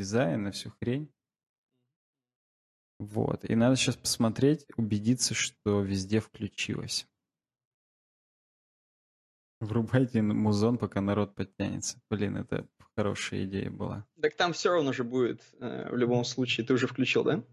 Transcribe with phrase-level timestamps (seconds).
[0.00, 1.12] дизайн, на всю хрень.
[2.98, 3.44] Вот.
[3.44, 7.06] И надо сейчас посмотреть, убедиться, что везде включилось.
[9.60, 12.00] Врубайте музон, пока народ подтянется.
[12.08, 12.66] Блин, это
[12.96, 14.06] хорошая идея была.
[14.22, 16.66] Так там все равно же будет э, в любом случае.
[16.66, 17.44] Ты уже включил, да?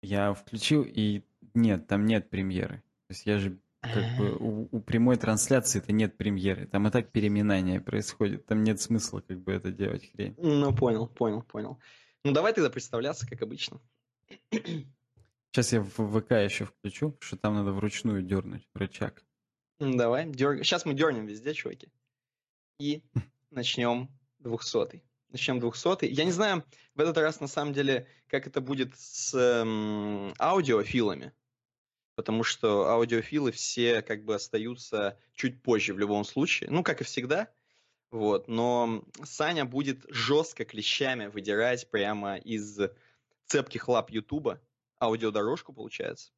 [0.00, 2.78] Я включил, и нет, там нет премьеры.
[3.08, 3.58] То есть я же
[3.92, 6.66] как бы у, у прямой трансляции это нет премьеры.
[6.66, 8.46] Там и так переминание происходит.
[8.46, 10.34] Там нет смысла как бы это делать хрень.
[10.38, 11.78] Ну, понял, понял, понял.
[12.24, 13.80] Ну, давай тогда представляться, как обычно.
[14.50, 19.22] Сейчас я в ВК еще включу, потому что там надо вручную дернуть рычаг.
[19.78, 20.64] Давай, дерг...
[20.64, 21.88] сейчас мы дернем везде, чуваки.
[22.78, 23.02] И
[23.50, 24.08] начнем
[24.38, 25.04] двухсотый.
[25.30, 26.10] Начнем двухсотый.
[26.10, 26.64] Я не знаю
[26.94, 31.32] в этот раз, на самом деле, как это будет с эм, аудиофилами.
[32.14, 36.70] Потому что аудиофилы все как бы остаются чуть позже в любом случае.
[36.70, 37.50] Ну, как и всегда.
[38.10, 38.46] Вот.
[38.46, 42.78] Но Саня будет жестко клещами выдирать прямо из
[43.46, 44.60] цепких лап Ютуба
[45.00, 46.30] аудиодорожку, получается.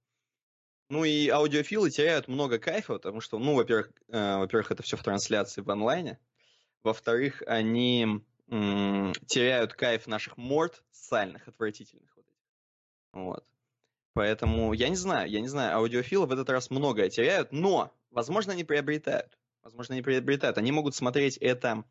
[0.89, 5.03] Ну и аудиофилы теряют много кайфа, потому что, ну, во-первых, э, во-первых, это все в
[5.03, 6.19] трансляции в онлайне.
[6.83, 12.17] Во-вторых, они теряют кайф наших морд сальных, отвратительных.
[12.17, 12.27] Вот.
[13.13, 13.45] вот.
[14.17, 18.55] Поэтому я не знаю, я не знаю, аудиофилы в этот раз многое теряют, но, возможно,
[18.55, 19.39] они приобретают.
[19.63, 20.57] Возможно, они приобретают.
[20.57, 21.85] Они могут смотреть это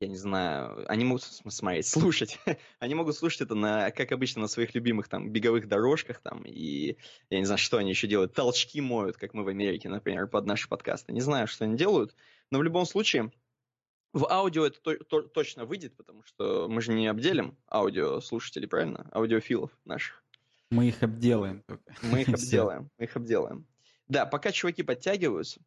[0.00, 2.38] я не знаю, они могут смотреть, слушать.
[2.80, 6.98] они могут слушать это на, как обычно, на своих любимых там беговых дорожках там и
[7.30, 10.44] я не знаю, что они еще делают, толчки моют, как мы в Америке, например, под
[10.44, 11.14] наши подкасты.
[11.14, 12.14] Не знаю, что они делают,
[12.50, 13.32] но в любом случае
[14.12, 19.08] в аудио это то, то, точно выйдет, потому что мы же не обделим аудиослушателей, правильно?
[19.12, 20.22] Аудиофилов наших.
[20.70, 21.94] Мы их обделаем только.
[22.02, 23.66] Мы их обделаем, мы их обделаем.
[24.06, 25.60] Да, пока чуваки подтягиваются,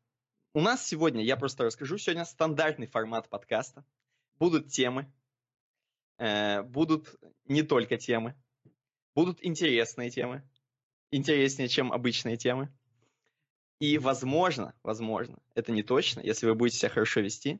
[0.53, 3.85] у нас сегодня, я просто расскажу, сегодня стандартный формат подкаста
[4.37, 5.11] будут темы,
[6.17, 8.35] э, будут не только темы,
[9.15, 10.43] будут интересные темы,
[11.11, 12.69] интереснее, чем обычные темы.
[13.79, 17.59] И, возможно, возможно, это не точно, если вы будете себя хорошо вести,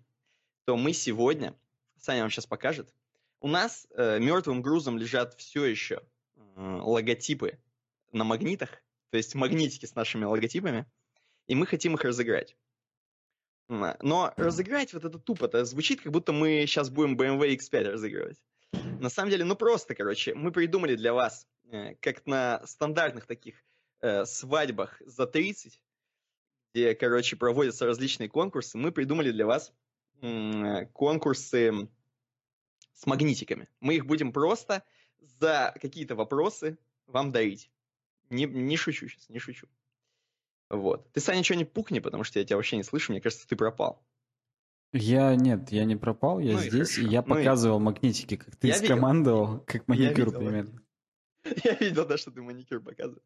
[0.66, 1.55] то мы сегодня,
[1.97, 2.93] Саня вам сейчас покажет,
[3.39, 6.01] у нас э, мертвым грузом лежат все еще
[6.61, 7.59] логотипы
[8.11, 8.69] на магнитах,
[9.09, 10.85] то есть магнитики с нашими логотипами,
[11.47, 12.55] и мы хотим их разыграть.
[13.67, 18.41] Но разыграть вот это тупо, это звучит, как будто мы сейчас будем BMW X5 разыгрывать.
[18.99, 23.63] На самом деле, ну просто, короче, мы придумали для вас, э, как на стандартных таких
[24.01, 25.81] э, свадьбах за 30,
[26.73, 29.73] где, короче, проводятся различные конкурсы, мы придумали для вас
[30.22, 31.89] э, конкурсы
[32.93, 33.67] с магнитиками.
[33.79, 34.83] Мы их будем просто
[35.21, 36.77] за какие-то вопросы
[37.07, 37.71] вам дарить.
[38.29, 39.67] Не, не шучу сейчас, не шучу.
[40.69, 41.11] Вот.
[41.11, 43.11] Ты, Саня, ничего не пукни, потому что я тебя вообще не слышу.
[43.11, 44.01] Мне кажется, ты пропал.
[44.93, 47.83] Я нет, я не пропал, я ну здесь, и, и я ну показывал и...
[47.83, 49.63] магнитики, как ты я скомандовал, видел.
[49.65, 50.81] как маникюр я примерно.
[51.63, 53.23] Я видел, да, что ты маникюр показывал.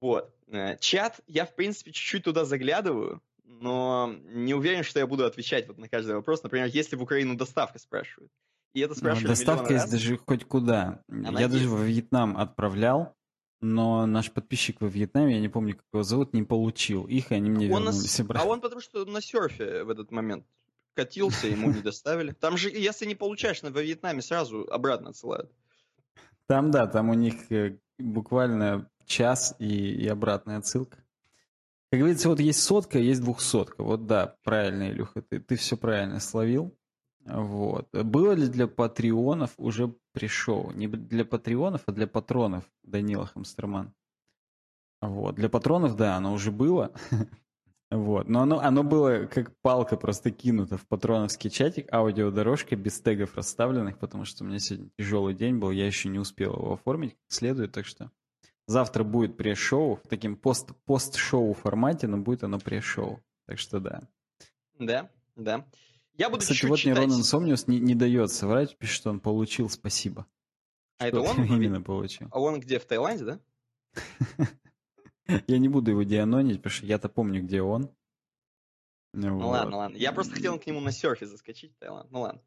[0.00, 0.34] Вот.
[0.46, 5.66] Э, чат, я, в принципе, чуть-чуть туда заглядываю, но не уверен, что я буду отвечать
[5.68, 6.42] вот на каждый вопрос.
[6.42, 8.32] Например, если в Украину доставка спрашивают.
[8.74, 11.02] И это ну, Доставка есть даже хоть куда.
[11.08, 11.52] Она я есть.
[11.52, 13.14] даже во Вьетнам отправлял,
[13.60, 17.34] но наш подписчик во Вьетнаме, я не помню, как его зовут, не получил их, и
[17.34, 18.24] они мне он вернулись на...
[18.24, 18.48] обратно.
[18.48, 20.44] А он потому что на серфе в этот момент
[20.94, 22.32] катился, ему не доставили.
[22.32, 25.50] Там же, если не получаешь, во Вьетнаме сразу обратно отсылают.
[26.46, 30.98] Там, да, там у них э, буквально час и, и обратная отсылка.
[31.90, 33.82] Как говорится, вот есть сотка, есть двухсотка.
[33.82, 36.76] Вот да, правильно, Илюха, ты, ты все правильно словил.
[37.26, 37.88] Вот.
[37.92, 40.70] Было ли для патреонов уже пришел?
[40.72, 43.92] Не для патреонов, а для патронов Данила Хамстерман.
[45.00, 45.34] Вот.
[45.34, 46.92] Для патронов, да, оно уже было.
[47.88, 48.28] Вот.
[48.28, 53.98] Но оно, оно было как палка просто кинута в патроновский чатик, аудиодорожка без тегов расставленных,
[54.00, 57.20] потому что у меня сегодня тяжелый день был, я еще не успел его оформить как
[57.28, 58.10] следует, так что
[58.66, 63.20] завтра будет пресс-шоу в таким пост, пост-шоу формате, но будет оно пресс-шоу.
[63.46, 64.00] Так что да.
[64.80, 65.64] Да, да.
[66.16, 66.96] Я буду Кстати, вот читать...
[66.98, 70.26] Нейрон Инсомниус не, не дает соврать, пишет, что он получил спасибо.
[70.98, 71.44] А что это он?
[71.44, 72.28] именно получил.
[72.30, 73.40] А он где, в Таиланде, да?
[75.46, 77.90] Я не буду его дианонить, потому что я-то помню, где он.
[79.12, 79.46] Ну вот.
[79.46, 79.96] ладно, ладно.
[79.96, 82.10] Я просто хотел к нему на серфе заскочить, Таиланд.
[82.12, 82.40] Ну ладно.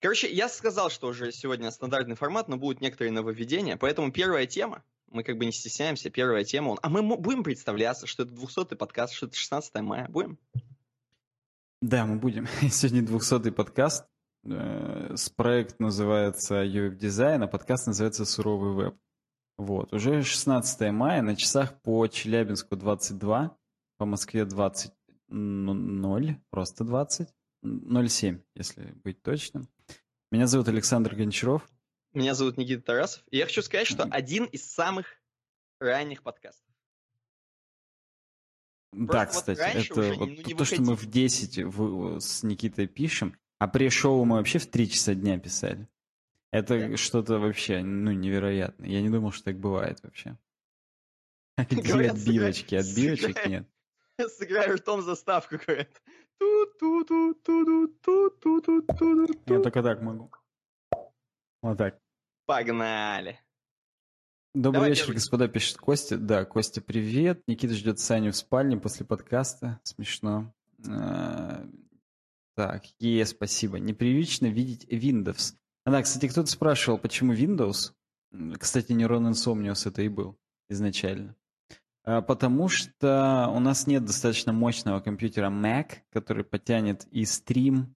[0.00, 3.76] Короче, я сказал, что уже сегодня стандартный формат, но будут некоторые нововведения.
[3.76, 6.76] Поэтому первая тема, мы как бы не стесняемся, первая тема.
[6.82, 10.08] А мы будем представляться, что это 200-й подкаст, что это 16 мая.
[10.08, 10.38] Будем?
[11.88, 12.48] Да, мы будем.
[12.68, 14.06] Сегодня 200-й подкаст.
[14.44, 18.96] Э, с проект называется UF Design, а подкаст называется Суровый веб.
[19.56, 23.56] Вот, уже 16 мая, на часах по Челябинску 22,
[23.98, 24.90] по Москве 20,
[25.28, 27.28] 0, просто 20,
[27.62, 29.68] 07, если быть точным.
[30.32, 31.70] Меня зовут Александр Гончаров.
[32.12, 33.22] Меня зовут Никита Тарасов.
[33.30, 35.06] И я хочу сказать, что один из самых
[35.78, 36.65] ранних подкастов.
[38.98, 41.12] Да, Просто кстати, это уже вот ну, то, что мы в выходили.
[41.28, 45.86] 10 в- с Никитой пишем, а pre-шоу мы вообще в 3 часа дня писали.
[46.50, 46.96] Это Да.
[46.96, 48.88] что-то вообще, ну, невероятное.
[48.88, 50.38] Я не думал, что так бывает вообще.
[51.70, 52.74] Где Говорят, отбивочки?
[52.78, 53.48] сыграй- Отбивочек сыграй.
[53.50, 53.68] нет.
[54.38, 55.90] Сыграю ртом заставку, говорят.
[59.46, 60.30] Я только так могу.
[61.62, 61.98] Вот так.
[62.46, 63.38] Погнали.
[64.56, 65.16] Добрый Давай вечер, первый.
[65.16, 66.16] господа, пишет Костя.
[66.16, 67.42] Да, Костя, привет.
[67.46, 69.80] Никита ждет Саню в спальне после подкаста.
[69.82, 70.50] Смешно.
[70.88, 71.62] А,
[72.54, 73.78] Так, е, спасибо.
[73.78, 75.52] Непривычно видеть Windows.
[75.84, 77.92] А да, кстати, кто-то спрашивал, почему Windows?
[78.58, 80.38] Кстати, Neuron Insomnius это и был
[80.70, 81.36] изначально.
[82.04, 87.94] А, Потому что у нас нет достаточно мощного компьютера Mac, который потянет и стрим,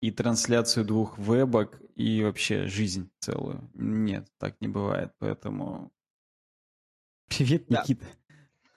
[0.00, 3.68] и трансляцию двух вебок, и вообще жизнь целую.
[3.74, 5.92] Нет, так не бывает, поэтому...
[7.28, 7.82] Привет, Да.
[7.82, 8.06] Никита.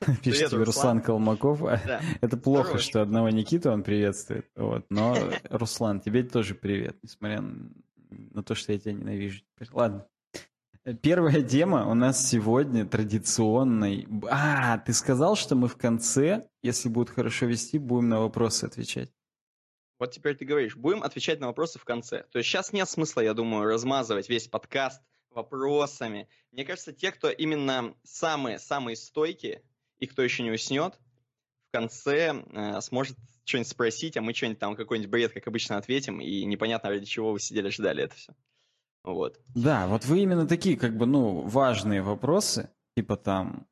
[0.24, 0.64] Пишет тебе Руслан.
[0.64, 1.60] Руслан Колмаков.
[1.60, 2.02] Да.
[2.22, 2.82] Это плохо, Здорово.
[2.84, 4.50] что одного Никиту он приветствует.
[4.56, 4.86] Вот.
[4.90, 5.16] Но,
[5.50, 7.44] Руслан, тебе тоже привет, несмотря
[8.10, 9.42] на то, что я тебя ненавижу.
[9.54, 9.70] теперь.
[9.72, 10.08] Ладно.
[11.04, 14.08] Первая тема у нас сегодня традиционной.
[14.32, 19.12] А, ты сказал, что мы в конце, если будут хорошо вести, будем на вопросы отвечать.
[20.02, 22.24] Вот теперь ты говоришь, будем отвечать на вопросы в конце.
[22.32, 25.00] То есть сейчас нет смысла, я думаю, размазывать весь подкаст
[25.30, 26.28] вопросами.
[26.52, 29.62] Мне кажется, те, кто именно самые-самые стойкие,
[30.00, 31.00] и кто еще не уснет,
[31.68, 36.20] в конце э, сможет что-нибудь спросить, а мы что-нибудь там, какой-нибудь бред, как обычно, ответим,
[36.20, 38.34] и непонятно, ради чего вы сидели, ждали это все.
[39.04, 39.40] Вот.
[39.54, 43.68] Да, вот вы именно такие, как бы, ну, важные вопросы, типа там,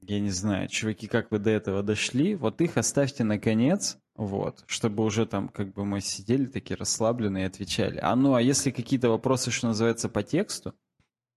[0.00, 4.64] я не знаю, чуваки, как вы до этого дошли, вот их оставьте на конец, вот,
[4.66, 7.98] чтобы уже там, как бы мы сидели такие расслабленные и отвечали.
[8.00, 10.74] А ну, а если какие-то вопросы, что называется, по тексту,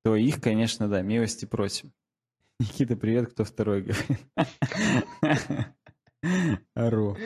[0.03, 1.91] то их, конечно, да, милости просим.
[2.59, 4.19] Никита, привет, кто второй говорит?
[6.73, 7.17] Ору.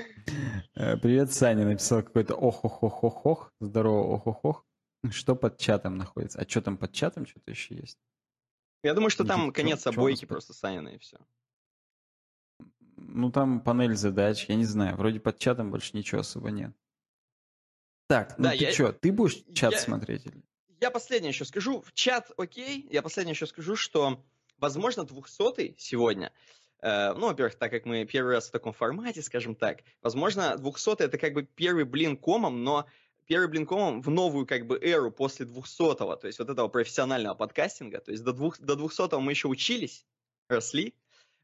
[0.76, 3.54] Э, Привет, Саня написал какой-то ох-ох-ох-ох-ох.
[3.60, 4.66] Здорово, ох-ох-ох.
[5.10, 6.40] Что под чатом находится?
[6.40, 7.98] А что там под чатом что-то еще есть?
[8.84, 11.18] Я думаю, что там конец обойки просто Санина и все.
[13.08, 14.96] Ну, там панель задач, я не знаю.
[14.98, 16.72] Вроде под чатом больше ничего особо нет.
[18.08, 20.26] Так, ну Да, ты я- что, ты будешь чат я- смотреть?
[20.26, 20.44] или-
[20.80, 21.82] Я последнее еще скажу.
[21.82, 22.88] В чат окей.
[22.92, 24.24] Я последнее еще скажу, что,
[24.58, 26.32] возможно, 200 сегодня.
[26.84, 31.04] э, ну, во-первых, так как мы первый раз в таком формате, скажем так, возможно, 200
[31.04, 32.88] это как бы первый блин комом, но
[33.28, 37.36] первый блин комом в новую как бы эру после 200 то есть вот этого профессионального
[37.36, 38.00] подкастинга.
[38.00, 40.08] То есть до, двух, до 200 мы еще учились,
[40.50, 40.96] росли.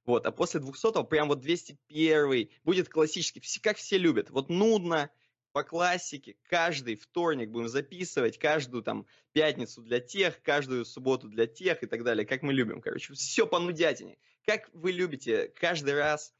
[0.07, 4.29] Вот, а после 200 прям вот 201 будет классический, все- как все любят.
[4.29, 5.11] Вот нудно,
[5.51, 11.83] по классике, каждый вторник будем записывать, каждую там пятницу для тех, каждую субботу для тех
[11.83, 13.13] и так далее, как мы любим, короче.
[13.13, 14.17] Все по нудятине.
[14.45, 16.33] Как вы любите каждый раз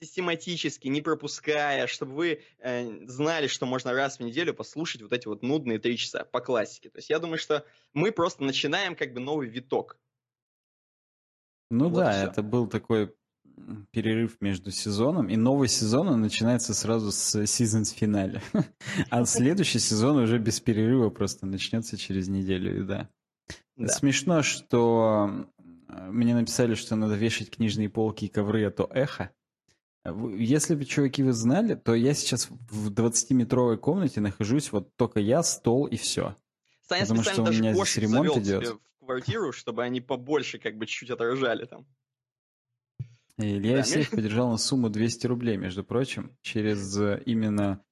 [0.00, 5.28] систематически, не пропуская, чтобы вы э, знали, что можно раз в неделю послушать вот эти
[5.28, 6.90] вот нудные три часа по классике.
[6.90, 9.96] То есть я думаю, что мы просто начинаем как бы новый виток.
[11.72, 13.14] Ну Вот да, это был такой
[13.92, 18.42] перерыв между сезоном, и новый сезон он начинается сразу с сезонс финале.
[19.10, 23.08] А следующий сезон уже без перерыва просто начнется через неделю, и да.
[23.76, 23.88] Да.
[23.88, 25.46] Смешно, что
[25.88, 29.30] э, мне написали, что надо вешать книжные полки и ковры, а то эхо.
[30.04, 35.42] Если бы, чуваки, вы знали, то я сейчас в 20-метровой комнате нахожусь, вот только я,
[35.42, 36.36] стол и все.
[36.86, 38.78] Саня Потому что у меня здесь ремонт идет.
[39.12, 41.86] Квартиру, чтобы они побольше как бы чуть-чуть отражали там.
[43.38, 47.82] Илья Да, Исеев поддержал на сумму 200 рублей, между прочим, через э, именно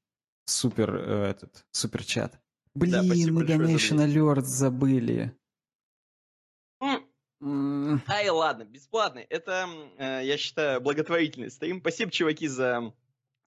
[0.45, 2.39] супер, э, этот, суперчат.
[2.75, 5.37] Блин, спасибо мы Donation Alert забыли.
[6.83, 9.23] Ай, ладно, бесплатный.
[9.23, 11.81] Это, э, я считаю, благотворительный стрим.
[11.81, 12.93] Спасибо, чуваки, за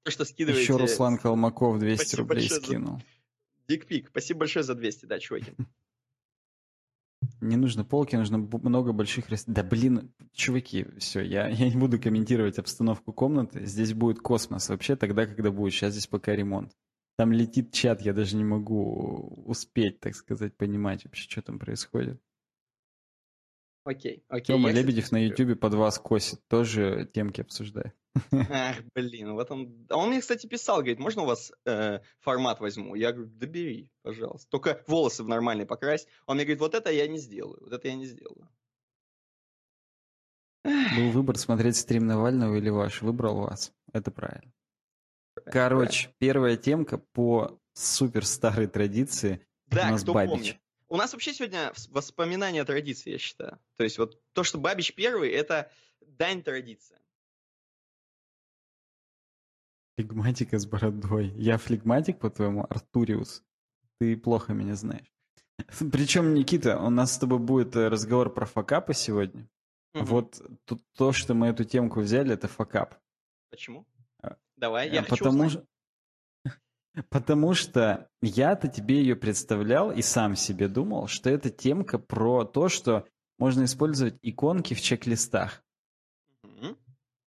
[0.04, 0.64] то, что скидываете.
[0.64, 3.02] Еще Руслан Колмаков 200 Спасибо рублей большое за- скинул.
[3.68, 4.08] Дикпик.
[4.10, 5.54] Спасибо большое за 200, да, чуваки.
[7.42, 9.30] Не нужно полки, нужно много больших...
[9.30, 13.66] рас- Да блин, чуваки, все, я, я не буду комментировать обстановку комнаты.
[13.66, 15.74] Здесь будет космос вообще тогда, когда будет.
[15.74, 16.72] Сейчас здесь пока ремонт.
[17.18, 22.20] Там летит чат, я даже не могу успеть, так сказать, понимать вообще, что там происходит.
[23.86, 24.58] Окей, окей.
[24.58, 25.18] Кстати, Лебедев на.
[25.18, 27.94] Ютубе под вас косит, тоже темки обсуждает.
[28.32, 29.86] Ах, блин, вот он...
[29.90, 32.96] А он мне, кстати, писал, говорит, можно у вас э, формат возьму?
[32.96, 34.48] Я говорю, да бери, пожалуйста.
[34.50, 36.08] Только волосы в нормальный покрась.
[36.28, 38.50] Он мне говорит, вот это я не сделаю, вот это я не сделаю.
[40.64, 43.02] Был выбор смотреть стрим Навального или ваш.
[43.02, 43.74] Выбрал вас.
[43.92, 44.54] Это правильно.
[45.46, 49.46] Короче, первая темка по супер старой традиции.
[49.68, 50.32] Да, У нас кто Бабич.
[50.32, 50.63] помнит.
[50.94, 53.60] У нас вообще сегодня воспоминание традиции, я считаю.
[53.78, 55.72] То есть вот то, что Бабич первый, это
[56.02, 57.00] дань традиции.
[59.98, 61.30] Флегматика с бородой.
[61.30, 63.44] Я флегматик, по-твоему, Артуриус.
[64.00, 65.12] Ты плохо меня знаешь.
[65.92, 69.50] Причем, Никита, у нас с тобой будет э, разговор про факапы сегодня.
[69.96, 70.06] Мгм.
[70.06, 73.02] Вот тут то, что мы эту темку взяли, это факап.
[73.50, 73.88] Почему?
[74.22, 75.66] А, Давай, я Э, хочу потому, узнать.
[77.10, 82.70] Потому что я-то тебе ее представлял и сам себе думал, что это темка про то,
[82.70, 83.06] что
[83.40, 85.64] можно использовать иконки в чек-листах.
[86.44, 86.78] Мгм.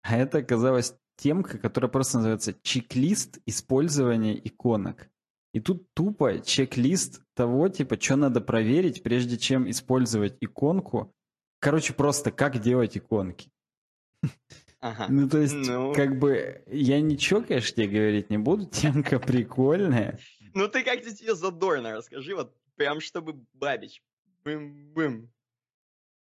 [0.02, 5.10] А это оказалась темка, которая просто называется чек-лист использования иконок.
[5.54, 11.14] И тут тупо чек-лист того, типа, что надо проверить, прежде чем использовать иконку.
[11.60, 13.52] Короче, просто как делать иконки.
[14.82, 15.08] Ага.
[15.10, 15.94] Ну, то есть, Ну.
[15.94, 20.20] как бы, я ничего, конечно, тебе говорить не буду, темка прикольная.
[20.54, 24.02] Ну ты как-то тебе задорно расскажи, вот прям чтобы Бабич.
[24.44, 25.30] Бым-бым.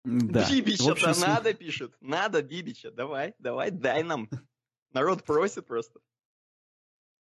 [0.04, 0.48] Да.
[0.50, 1.96] Бибича-то общем, надо, пишет.
[2.02, 2.92] Надо Бибича.
[2.92, 4.30] Давай, давай, дай нам.
[4.92, 6.00] Народ просит просто.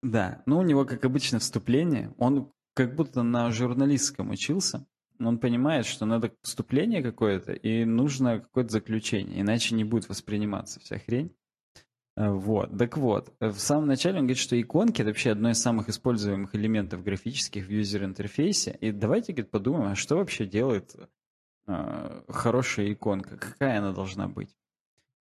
[0.02, 2.12] Да, ну у него, как обычно, вступление.
[2.18, 4.84] Он как будто на журналистском учился.
[5.24, 10.98] Он понимает, что надо вступление какое-то, и нужно какое-то заключение, иначе не будет восприниматься вся
[10.98, 11.34] хрень.
[12.16, 15.50] Э, Вот, так вот, э, в самом начале он говорит, что иконки— это вообще одно
[15.50, 18.76] из самых используемых элементов графических в юзер-интерфейсе.
[18.80, 20.94] И давайте, говорит, подумаем, а что вообще делает
[21.66, 24.54] э, хорошая иконка, какая она должна быть.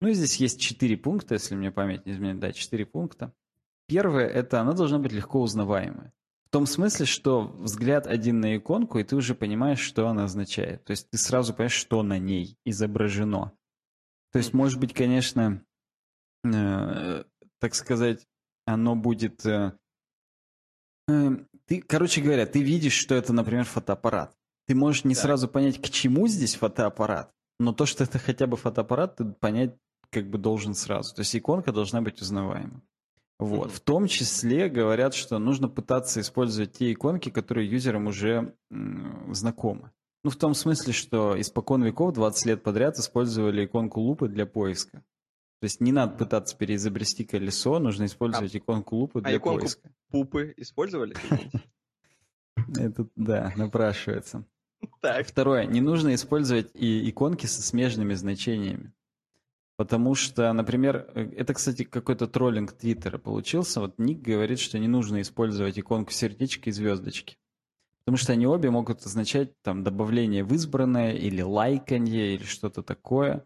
[0.02, 3.34] Ну, здесь есть четыре пункта, если мне память не изменяет, да, четыре пункта.
[3.88, 6.12] Первое– это она должна быть легко узнаваемой.
[6.56, 10.86] В том смысле, что взгляд один на иконку, и ты уже понимаешь, что она означает.
[10.86, 13.52] То есть ты сразу понимаешь, что на ней изображено.
[14.32, 15.62] То есть, может быть, конечно,
[16.46, 17.26] э,
[17.60, 18.26] так сказать,
[18.66, 19.46] оно будет...
[19.46, 19.74] э,
[21.10, 21.32] э,
[21.66, 24.34] ты, короче говоря, ты видишь, что это, например, фотоаппарат.
[24.66, 25.24] Ты можешь не Так.
[25.24, 29.76] сразу понять, к чему здесь фотоаппарат, но то, что это хотя бы фотоаппарат, ты понять
[30.10, 31.14] как бы должен сразу.
[31.16, 32.82] То есть иконка должна быть узнаваема.
[33.38, 33.72] Вот.
[33.72, 39.92] В том числе говорят, что нужно пытаться использовать те иконки, которые юзерам уже м, знакомы.
[40.24, 45.04] Ну, в том смысле, что испокон веков 20 лет подряд использовали иконку лупы для поиска.
[45.60, 49.92] То есть не надо пытаться переизобрести колесо, нужно использовать иконку лупы для А иконку поиска.
[50.10, 51.16] Пупы использовали?
[52.78, 54.46] Это, да, напрашивается.
[55.02, 55.28] Так.
[55.28, 55.66] Второе.
[55.66, 58.94] Не нужно использовать и иконки со смежными значениями.
[59.78, 63.82] Потому что, например, э, это, кстати, какой-то троллинг Твиттера получился.
[63.82, 67.38] Вот Ник говорит, что не нужно использовать иконку сердечки и звездочки.
[68.06, 73.46] Потому что они обе могут означать там добавление в избранное или лайканье или что-то такое.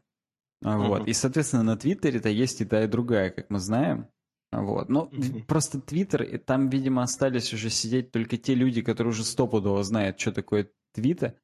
[0.64, 1.00] А, Вот.
[1.00, 1.10] Мгм.
[1.10, 4.08] И, соответственно, на Твиттере-то есть и та, и другая, как мы знаем.
[4.52, 4.90] А, Вот.
[4.90, 5.46] Но Мгм.
[5.46, 10.20] просто Твиттер, и там, видимо, остались уже сидеть только те люди, которые уже стопудово знают,
[10.20, 11.36] что такое твита.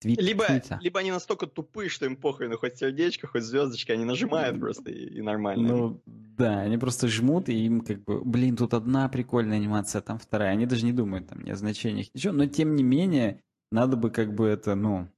[0.00, 0.78] Твит, Либо, твита.
[0.80, 4.92] либо они настолько тупые, что им похуй, ну хоть сердечко, хоть звездочка, они нажимают просто
[4.92, 5.68] и, и нормально.
[5.68, 10.02] Ну, да, они просто жмут, и им как бы, блин, тут одна прикольная анимация, а
[10.02, 10.52] там вторая.
[10.52, 12.32] Они даже не думают там ни о значениях, ничего.
[12.32, 15.08] Но, тем не менее, надо бы как бы это, ну,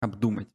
[0.00, 0.48] обдумать.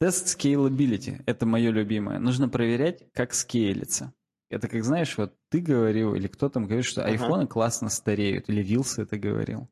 [0.00, 2.18] Тест scalability– это мое любимое.
[2.18, 4.12] Нужно проверять, как скейлится.
[4.50, 8.62] Это как, знаешь, вот ты говорил, или кто там говорит, что айфоны классно стареют, или
[8.62, 9.68] Вилс это говорил.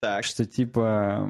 [0.00, 1.28] так, Что типа,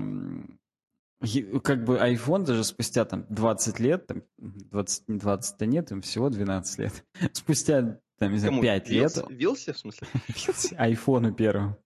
[1.62, 6.78] как бы iPhone даже спустя там 20 лет, там 20, 20-то нет, им всего 12
[6.78, 7.04] лет.
[7.32, 8.62] Спустя, там, не знаю, кому?
[8.62, 10.08] 5 лет, Вилс- Вилсе, в смысле?
[10.78, 11.76] айфону первому.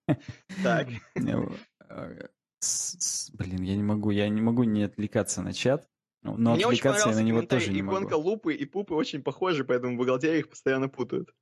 [0.63, 0.87] Так.
[1.89, 2.27] Э,
[3.33, 5.87] Блин, я не могу, я не могу не отвлекаться на чат.
[6.23, 8.29] Ну, Но Мне отвлекаться я на него тоже не Иконка могу.
[8.29, 11.35] лупы и пупы очень похожи, поэтому в бухгалтерии их постоянно путают.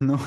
[0.00, 0.18] Ну,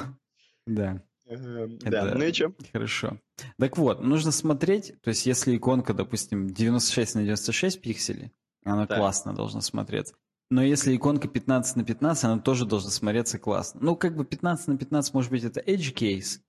[0.65, 1.03] да.
[1.25, 2.53] Эм, Да, ну и что?
[2.71, 3.19] Хорошо.
[3.57, 8.31] Так вот, нужно смотреть, то есть если иконка, допустим, 96 на 96 пикселей,
[8.63, 8.97] она Так.
[8.97, 10.15] классно должна смотреться.
[10.51, 13.79] Но если иконка 15 на 15, она тоже должна смотреться классно.
[13.81, 16.39] Ну, как бы 15 на 15, может быть, это edge case.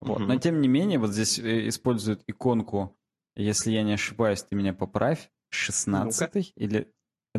[0.00, 0.20] Вот.
[0.20, 0.28] Мгм.
[0.28, 2.98] Но тем не менее, вот здесь э, используют иконку,
[3.36, 6.90] если я не ошибаюсь, ты меня поправь, 16 или,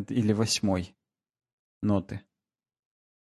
[0.08, 0.94] или 8
[1.82, 2.22] ноты.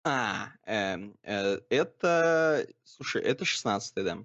[0.09, 2.65] А, эм, э, это...
[2.85, 4.17] Слушай, это 16 да.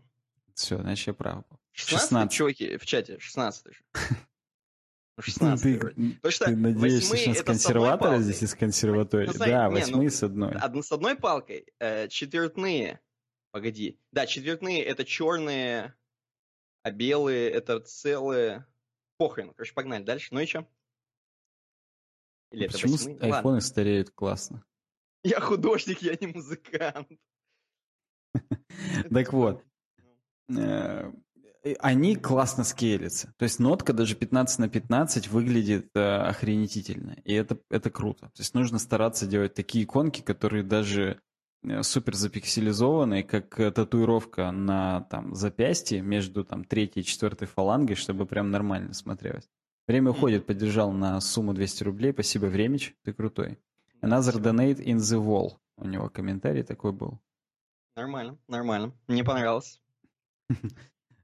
[0.54, 1.58] Все, значит, я прав был.
[1.72, 2.32] 16 16.
[2.32, 3.82] чуваки, в чате, 16 же.
[5.18, 6.16] Ну, Ты, 16.
[6.16, 9.26] Потому что ты надеешься, что с консерватора здесь из консерватории?
[9.26, 10.54] Ну, да, ну, восьмые с одной.
[10.54, 12.98] Одно с одной палкой, э, четвертные,
[13.50, 15.94] погоди, да, четвертные это черные,
[16.82, 18.64] а белые это целые.
[19.18, 20.28] Похрен, короче, погнали дальше.
[20.30, 20.66] Ну и что?
[22.50, 23.18] Или это Почему восьмые?
[23.20, 23.36] Ладно.
[23.36, 24.64] айфоны стареют классно?
[25.25, 27.09] Я художник, я не музыкант.
[29.11, 29.64] Так вот,
[30.49, 31.12] э,
[31.79, 33.33] они классно скейлятся.
[33.37, 37.17] То есть нотка даже 15 на 15 выглядит э, охренетительно.
[37.25, 38.26] И это, это круто.
[38.26, 41.21] То есть нужно стараться делать такие иконки, которые даже
[41.62, 47.97] э, супер запикселизованные, как э, татуировка на там, запястье между там, третьей и четвертой фалангой,
[47.97, 49.49] чтобы прям нормально смотрелось.
[49.87, 52.12] Время уходит, поддержал на сумму 200 рублей.
[52.12, 53.59] Спасибо, Времич, ты крутой.
[54.02, 55.52] Another donate in the wall.
[55.76, 57.21] У него комментарий такой был.
[57.97, 58.92] Нормально, нормально.
[59.06, 59.80] Мне понравилось.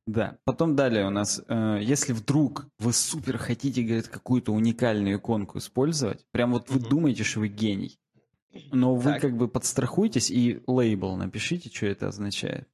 [0.06, 5.58] Да, потом далее у нас, э, если вдруг вы супер хотите, говорит, какую-то уникальную иконку
[5.58, 8.00] использовать, прям вот вы думаете, что вы гений,
[8.72, 9.20] но вы так.
[9.20, 12.66] как бы подстрахуйтесь и лейбл напишите, что это означает.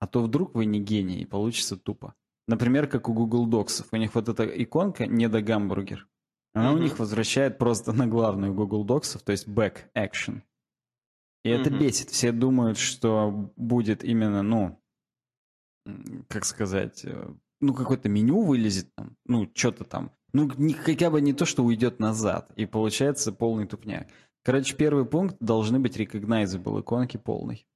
[0.00, 2.16] А то вдруг вы не гений и получится тупо.
[2.48, 3.86] Например, как у Google Docs.
[3.92, 6.08] У них вот эта иконка не до гамбургер.
[6.54, 6.74] Она mm-hmm.
[6.74, 10.42] у них возвращает просто на главную Google Docs, то есть back action.
[11.42, 11.60] И mm-hmm.
[11.60, 12.10] это бесит.
[12.10, 14.80] Все думают, что будет именно, ну,
[16.28, 17.28] как сказать, э,
[17.60, 20.12] ну, какое-то меню вылезет там, ну, что-то там.
[20.32, 24.08] Ну, не, хотя бы не то, что уйдет назад, и получается полный тупняк.
[24.44, 27.66] Короче, первый пункт должны быть recognizable иконки полный.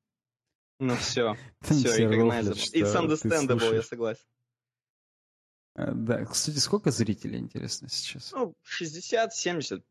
[0.81, 2.55] Ну все, все, recognizable.
[2.75, 4.23] It's understandable, я согласен.
[5.79, 8.33] Э, да, кстати, сколько зрителей, интересно, сейчас?
[8.33, 9.83] Ну, 60-70,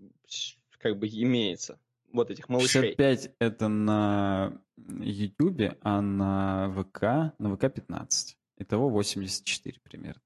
[0.80, 1.80] как бы, имеется
[2.12, 2.82] вот этих малышей.
[2.82, 4.62] 65 это на
[5.00, 8.38] YouTube, а на ВК, на ВК 15.
[8.60, 10.22] Итого 84 примерно.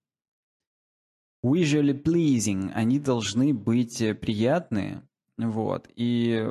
[1.43, 6.49] Visually pleasing, они должны быть э, приятные, вот, и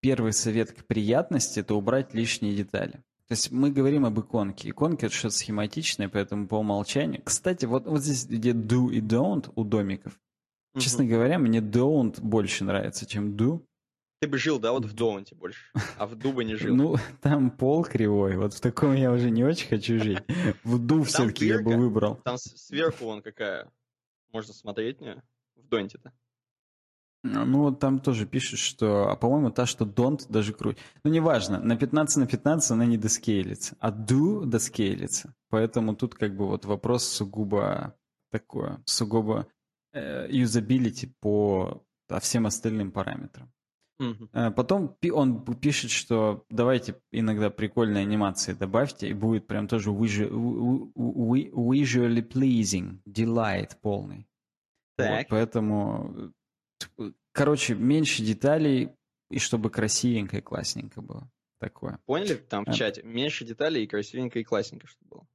[0.00, 3.02] первый совет к приятности– это убрать лишние детали.
[3.32, 4.68] То есть мы говорим об иконке.
[4.68, 7.22] Иконки— это что-то схематичное, поэтому по умолчанию...
[7.24, 10.80] Кстати, вот, вот здесь, где do и don't у домиков, mm-hmm.
[10.80, 13.64] честно говоря, мне don't больше нравится, чем do.
[14.20, 15.62] Ты бы жил, да, вот в Доунте больше,
[15.96, 16.76] а в Ду бы не жил.
[16.76, 20.18] Ну, там пол кривой, вот в таком я уже не очень хочу жить.
[20.62, 22.16] В Ду все-таки я бы выбрал.
[22.16, 23.72] Там сверху вон какая,
[24.30, 25.22] можно смотреть, не?
[25.56, 26.12] В Донте-то.
[27.24, 30.78] Ну, вот там тоже пишут, что, а по-моему, та, что don't, даже круть.
[31.04, 35.34] Ну, неважно, на 15 на 15 она не доскейлится, а do доскейлится.
[35.48, 37.94] Поэтому тут как бы вот вопрос сугубо
[38.32, 39.46] такое, сугубо
[39.92, 43.50] э, юзабилити по а всем остальным параметрам.
[44.32, 50.90] Э, потом он пишет, что давайте иногда прикольные анимации добавьте, и будет прям тоже visually
[52.28, 54.26] pleasing, delight полный.
[54.96, 55.10] Так.
[55.10, 56.32] Вот, поэтому,
[57.32, 58.90] короче, меньше деталей,
[59.30, 61.30] и чтобы красивенько и классненько было.
[61.58, 61.98] Такое.
[62.06, 62.72] Поняли там в а.
[62.72, 63.02] чате?
[63.02, 65.26] Меньше деталей и красивенько и классненько, чтобы было.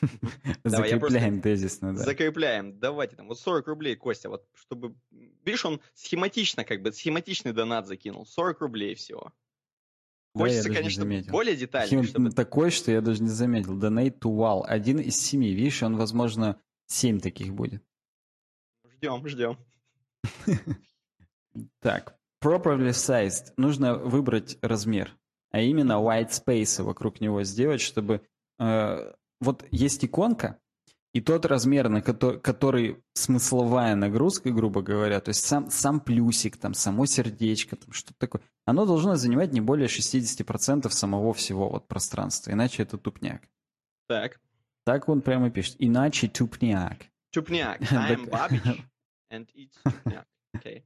[0.64, 2.02] Закрепляем тезисно, да.
[2.02, 2.78] Закрепляем.
[2.78, 4.96] Давайте там, вот 40 рублей, Костя, вот чтобы...
[5.44, 8.26] Видишь, он схематично, как бы, схематичный донат закинул.
[8.26, 9.32] 40 рублей всего.
[10.34, 12.02] Хочется, да, конечно, более детально.
[12.02, 12.30] Чтобы...
[12.32, 13.78] Такой, что я даже не заметил.
[13.78, 14.64] Donate to Wall.
[14.64, 15.54] Один из семи.
[15.54, 17.82] Видишь, он, возможно, семь таких будет.
[18.96, 19.58] Ждем, ждем.
[21.80, 23.52] Так, properly sized.
[23.56, 25.16] Нужно выбрать размер,
[25.50, 28.22] а именно white space вокруг него сделать, чтобы
[28.58, 30.58] э, вот есть иконка,
[31.12, 36.56] и тот размер, на который, который смысловая нагрузка, грубо говоря, то есть сам, сам плюсик,
[36.56, 41.86] там, само сердечко, там, что-то такое, оно должно занимать не более 60% самого всего вот
[41.86, 43.42] пространства, иначе это тупняк.
[44.08, 44.40] Так.
[44.84, 45.76] Так он прямо пишет.
[45.78, 46.98] Иначе тупняк.
[47.30, 47.80] Тупняк.
[47.92, 48.82] I'm Babish
[49.34, 49.46] and
[49.84, 50.26] тупняк.
[50.56, 50.82] Okay.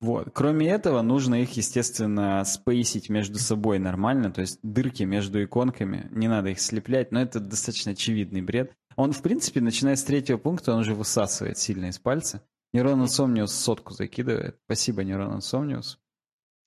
[0.00, 0.30] Вот.
[0.32, 6.28] Кроме этого, нужно их, естественно, спейсить между собой нормально, то есть дырки между иконками, не
[6.28, 8.74] надо их слеплять, но это достаточно очевидный бред.
[8.96, 12.42] Он, в принципе, начиная с третьего пункта, он уже высасывает сильно из пальца.
[12.72, 14.58] Нейрон Инсомниус сотку закидывает.
[14.64, 16.00] Спасибо, Нейрон Инсомниус.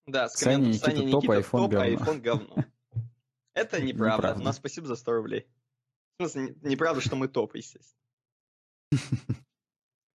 [0.08, 1.86] Да, с Саня Никита, Саня Никита топ, айфон топ, говно.
[1.86, 2.56] айфон говно.
[3.54, 4.18] Это неправда.
[4.18, 4.42] неправда.
[4.42, 5.48] У нас спасибо за 100 рублей.
[6.18, 8.00] В смысле, неправда, что мы топ, естественно.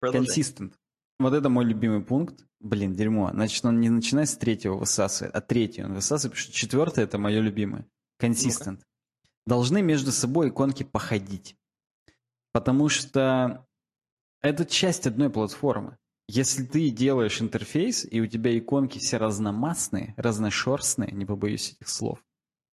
[0.00, 0.79] Консистент.
[1.20, 2.46] Вот это мой любимый пункт.
[2.60, 3.30] Блин, дерьмо.
[3.34, 7.18] Значит, он не начинает с третьего высасывает, а третий он высасывает, потому что четвертое это
[7.18, 7.86] мое любимое.
[8.18, 8.82] Консистент.
[9.46, 11.56] Должны между собой иконки походить.
[12.52, 13.66] Потому что
[14.40, 15.98] это часть одной платформы.
[16.26, 22.24] Если ты делаешь интерфейс, и у тебя иконки все разномастные, разношерстные, не побоюсь этих слов,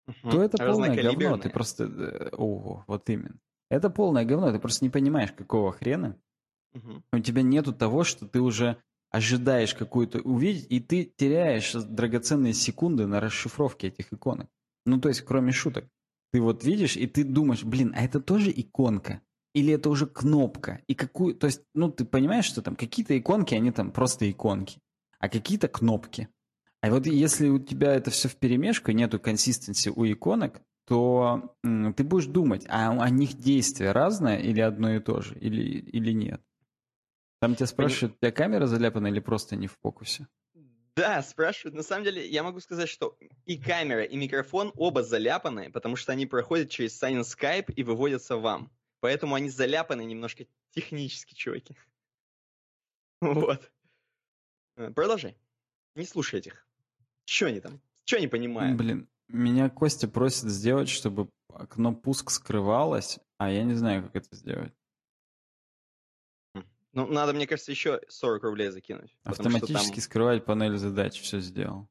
[0.05, 0.31] угу.
[0.31, 1.37] то это полное говно.
[1.37, 1.85] Ты просто...
[1.85, 3.39] Э, ого, вот именно.
[3.69, 4.51] Это полное говно.
[4.51, 6.17] Ты просто не понимаешь, какого хрена
[6.73, 7.03] Угу.
[7.13, 8.77] У тебя нету того, что ты уже
[9.09, 14.49] ожидаешь какую-то увидеть, и ты теряешь драгоценные секунды на расшифровке этих иконок.
[14.85, 15.85] Ну, то есть, кроме шуток.
[16.31, 19.21] Ты вот видишь, и ты думаешь, блин, а это тоже иконка?
[19.53, 20.81] Или это уже кнопка?
[20.87, 21.35] И какую...
[21.35, 24.79] То есть, ну, ты понимаешь, что там какие-то иконки, они там просто иконки,
[25.19, 26.27] а какие-то кнопки.
[26.81, 32.03] А вот если у тебя это все в перемешку, нету консистенции у иконок, то ты
[32.03, 36.41] будешь думать, а у них действие разное или одно и то же, или, или нет.
[37.43, 40.29] Там тебя спрашивают, у тебя камера заляпана или просто не в фокусе?
[40.95, 41.75] Да, спрашивают.
[41.75, 46.13] На самом деле, я могу сказать, что и камера, и микрофон оба заляпаны, потому что
[46.13, 48.71] они проходят через Sign Skype и выводятся вам.
[49.01, 51.75] Поэтому они заляпаны немножко технически, чуваки.
[53.19, 53.69] Вот.
[54.77, 55.35] Э, продолжай.
[55.95, 56.65] Не слушай этих.
[57.25, 57.81] Че они там?
[58.05, 58.77] Че не понимают?
[58.77, 64.33] Блин, меня Костя просит сделать, чтобы окно пуск скрывалось, а я не знаю, как это
[64.33, 64.73] сделать.
[66.93, 69.15] Ну, надо, мне кажется, еще 40 рублей закинуть.
[69.23, 70.01] Автоматически там...
[70.01, 71.89] скрывать панель задач, все сделал.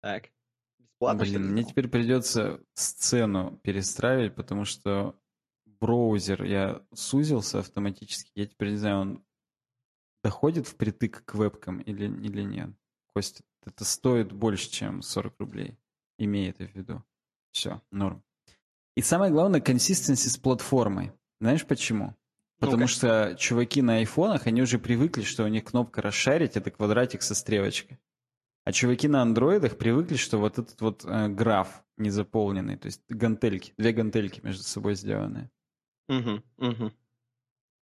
[0.00, 0.30] Так.
[0.78, 5.18] Бесплатно, Блин, мне теперь придется сцену перестраивать, потому что
[5.66, 8.30] браузер я сузился автоматически.
[8.34, 9.24] Я теперь не знаю, он
[10.24, 12.70] доходит впритык к вебкам или, или нет.
[13.14, 15.78] Костя, это стоит больше, чем 40 рублей.
[16.18, 17.04] Имей это в виду.
[17.52, 18.22] Все, норм.
[18.94, 21.12] И самое главное, консистенси с платформой.
[21.40, 22.14] Знаешь почему?
[22.60, 26.70] Потому ну что чуваки на айфонах, они уже привыкли, что у них кнопка «расшарить»— это
[26.70, 27.98] квадратик со стрелочкой.
[28.64, 33.72] А чуваки на андроидах привыкли, что вот этот вот э, граф незаполненный, то есть гантельки,
[33.78, 35.50] две гантельки между собой сделанные.
[36.08, 36.92] Угу, угу.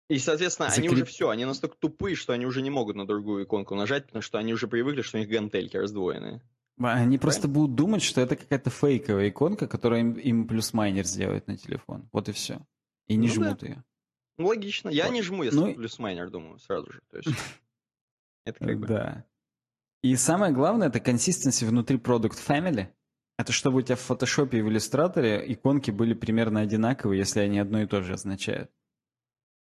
[0.09, 0.91] И, соответственно, Закреп...
[0.91, 4.07] они уже все, они настолько тупые, что они уже не могут на другую иконку нажать,
[4.07, 6.35] потому что они уже привыкли, что у них гантельки раздвоенные.
[6.35, 6.43] Они
[6.79, 7.19] Правильно?
[7.19, 11.57] просто будут думать, что это какая-то фейковая иконка, которая им, им плюс майнер сделает на
[11.57, 12.09] телефон.
[12.13, 12.61] Вот и все.
[13.07, 13.67] И не ну, жмут да.
[13.67, 13.85] ее.
[14.39, 14.91] Ну, логично.
[14.91, 15.13] Я вот.
[15.13, 17.01] не жму, если ну, плюс майнер, думаю, сразу же.
[17.11, 17.29] То есть,
[18.45, 18.87] это как бы...
[18.87, 19.25] Да.
[20.03, 22.89] И самое главное, это консистенции внутри Product Family.
[23.39, 27.59] Это чтобы у тебя в фотошопе и в иллюстраторе иконки были примерно одинаковые, если они
[27.59, 28.71] одно и то же означают.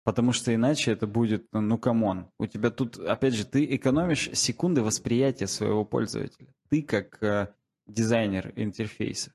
[0.04, 2.28] Потому что иначе это будет, ну, come on.
[2.38, 6.52] У тебя тут, опять же, ты экономишь секунды восприятия своего пользователя.
[6.70, 7.54] Ты как э,
[7.86, 9.32] дизайнер интерфейса.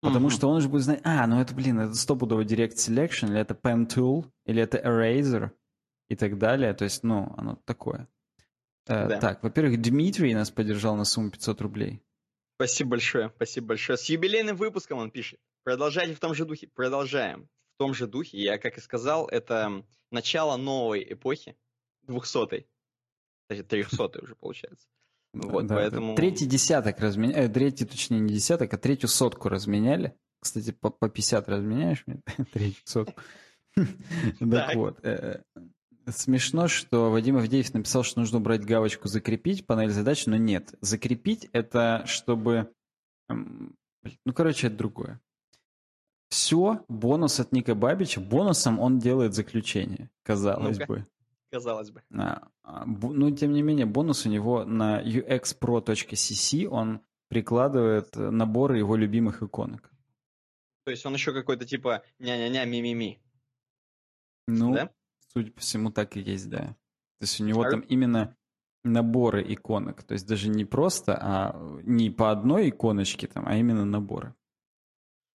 [0.00, 0.30] Потому mm-hmm.
[0.30, 3.54] что он же будет знать, а, ну это, блин, это стопудово Direct Selection, или это
[3.54, 5.50] Pen Tool, или это Eraser
[6.08, 6.72] и так далее.
[6.72, 8.08] То есть, ну, оно такое.
[8.86, 9.20] Э, да.
[9.20, 12.02] Так, во-первых, Дмитрий нас поддержал на сумму 500 рублей.
[12.56, 13.98] Спасибо большое, спасибо большое.
[13.98, 15.38] С юбилейным выпуском он пишет.
[15.64, 16.68] Продолжайте в том же духе.
[16.68, 17.48] Продолжаем
[17.80, 18.36] том же духе.
[18.36, 21.56] Я, как и сказал, это начало новой эпохи,
[22.06, 22.68] 200-й.
[23.48, 24.86] Кстати, 300 уже получается.
[25.32, 26.16] Вот, да, поэтому...
[26.16, 30.14] Третий десяток разменяли, э, третий, точнее, не десяток, а третью сотку разменяли.
[30.40, 32.20] Кстати, по, по 50 разменяешь мне
[32.52, 33.20] третью сотку.
[34.38, 34.98] Так вот.
[35.04, 35.42] Э,
[36.08, 40.74] смешно, что Вадим Авдеев написал, что нужно убрать галочку «Закрепить» панель задач, но нет.
[40.80, 42.72] Закрепить— это чтобы...
[43.28, 45.20] Ну, короче, это другое.
[46.30, 48.20] Все, бонус от Ника Бабича.
[48.20, 51.06] Бонусом он делает заключение, казалось ну бы.
[51.50, 52.02] Казалось бы.
[52.14, 58.96] А, а, ну, тем не менее, бонус у него на uxpro.cc, он прикладывает наборы его
[58.96, 59.90] любимых иконок.
[60.84, 63.20] То есть он еще какой-то типа ня-ня-ня, ми-ми-ми.
[64.46, 64.90] Ну, да?
[65.32, 66.76] судя по всему, так и есть, да.
[67.18, 67.70] То есть у него а...
[67.70, 68.36] там именно
[68.82, 70.02] наборы иконок.
[70.02, 74.34] То есть даже не просто, а не по одной иконочке там, а именно наборы.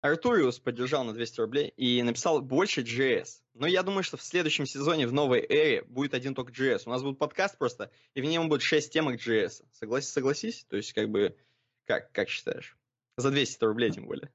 [0.01, 3.42] Артуриус поддержал на 200 рублей и написал больше JS.
[3.55, 6.83] Но я думаю, что в следующем сезоне, в новой эре, будет один только JS.
[6.87, 9.65] У нас будет подкаст просто, и в нем будет 6 темок JS.
[9.73, 10.11] Согласись?
[10.11, 10.65] Согласись?
[10.69, 11.37] То есть, как бы,
[11.85, 12.79] как, как считаешь?
[13.19, 14.33] За 200 рублей, тем более.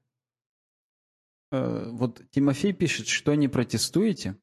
[1.50, 4.36] Э, вот Тимофей пишет, что не протестуете.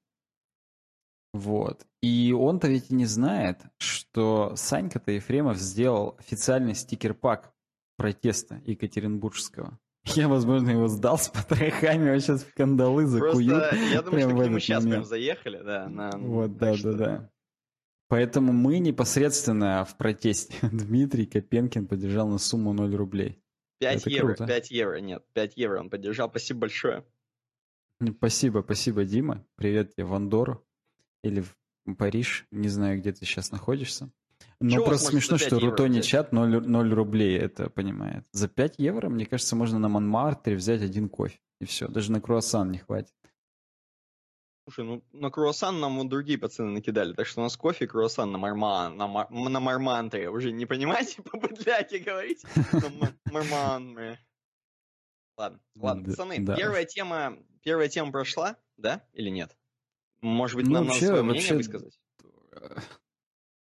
[1.33, 1.85] Вот.
[2.01, 7.53] И он-то ведь не знает, что Санька-то Ефремов сделал официальный стикер-пак
[7.97, 9.79] протеста Екатеринбургского.
[10.15, 13.49] Я, возможно, его сдал с потрохами, а сейчас в кандалы закуют.
[13.49, 15.01] Просто я думаю, что к нему сейчас момент.
[15.01, 15.89] прям заехали, да.
[15.89, 16.11] На...
[16.11, 16.93] Вот, да, что...
[16.93, 17.31] да, да.
[18.07, 20.55] Поэтому мы непосредственно в протесте.
[20.71, 23.41] Дмитрий Копенкин поддержал на сумму 0 рублей.
[23.79, 24.47] 5 Это евро, круто.
[24.47, 26.29] 5 евро, нет, 5 евро он поддержал.
[26.29, 27.03] Спасибо большое.
[28.17, 29.45] Спасибо, спасибо, Дима.
[29.55, 30.63] Привет тебе в Андору
[31.23, 32.45] или в Париж.
[32.51, 34.11] Не знаю, где ты сейчас находишься.
[34.59, 38.25] Ну, Чего просто смешно, что Рутони чат 0, 0 рублей это понимает.
[38.31, 41.39] За 5 евро, мне кажется, можно на Монмартре взять один кофе.
[41.59, 43.13] И все, даже на круассан не хватит.
[44.67, 48.31] Слушай, ну на круассан нам вот другие пацаны накидали, так что у нас кофе, круассан
[48.31, 50.29] на марман, на, мар, на мармантре.
[50.29, 52.43] Уже не понимаете по-быдляке говорить?
[53.31, 54.17] Марман.
[55.37, 59.55] Ладно, ладно, пацаны, первая тема, первая тема прошла, да, или нет?
[60.21, 61.99] Может быть, нам надо свое мнение высказать?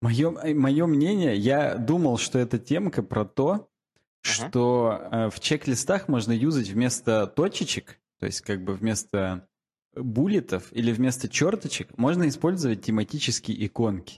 [0.04, 3.68] Мое, мое мнение, я думал, что эта темка про то, ага.
[4.22, 9.48] что э, в чек-листах можно юзать вместо точечек, то есть как бы вместо
[9.96, 14.16] буллетов или вместо черточек, можно использовать тематические иконки.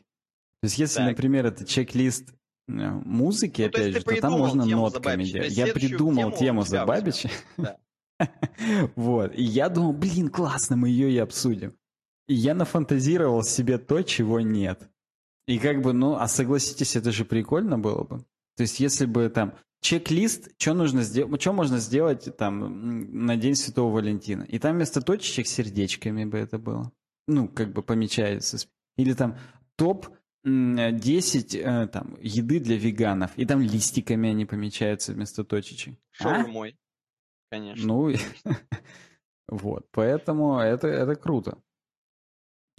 [0.61, 1.11] То есть если, так.
[1.11, 2.35] например, это чек-лист
[2.67, 5.53] э, музыки, ну, опять же, то там можно нотками делать.
[5.53, 7.31] Я придумал тему, за Бабича.
[8.97, 9.37] Вот.
[9.37, 11.77] И я думал, блин, классно, мы ее и обсудим.
[12.27, 14.89] И я нафантазировал себе то, чего нет.
[15.47, 18.19] И как бы, ну, а согласитесь, это же прикольно было бы.
[18.57, 23.55] То есть, если бы там чек-лист, что нужно сделать, что можно сделать там на День
[23.55, 24.43] Святого Валентина.
[24.43, 26.91] И там вместо точечек сердечками бы это было.
[27.29, 28.59] Ну, как бы помечается.
[28.97, 29.39] Или там
[29.77, 30.09] топ
[30.45, 33.33] 10 э, там, еды для веганов.
[33.37, 35.97] И там листиками они помечаются вместо точечек.
[36.13, 36.71] Шаурмой.
[36.71, 37.55] А?
[37.57, 37.87] Конечно.
[37.87, 38.13] Ну,
[39.49, 39.87] вот.
[39.93, 41.59] Поэтому это, это круто.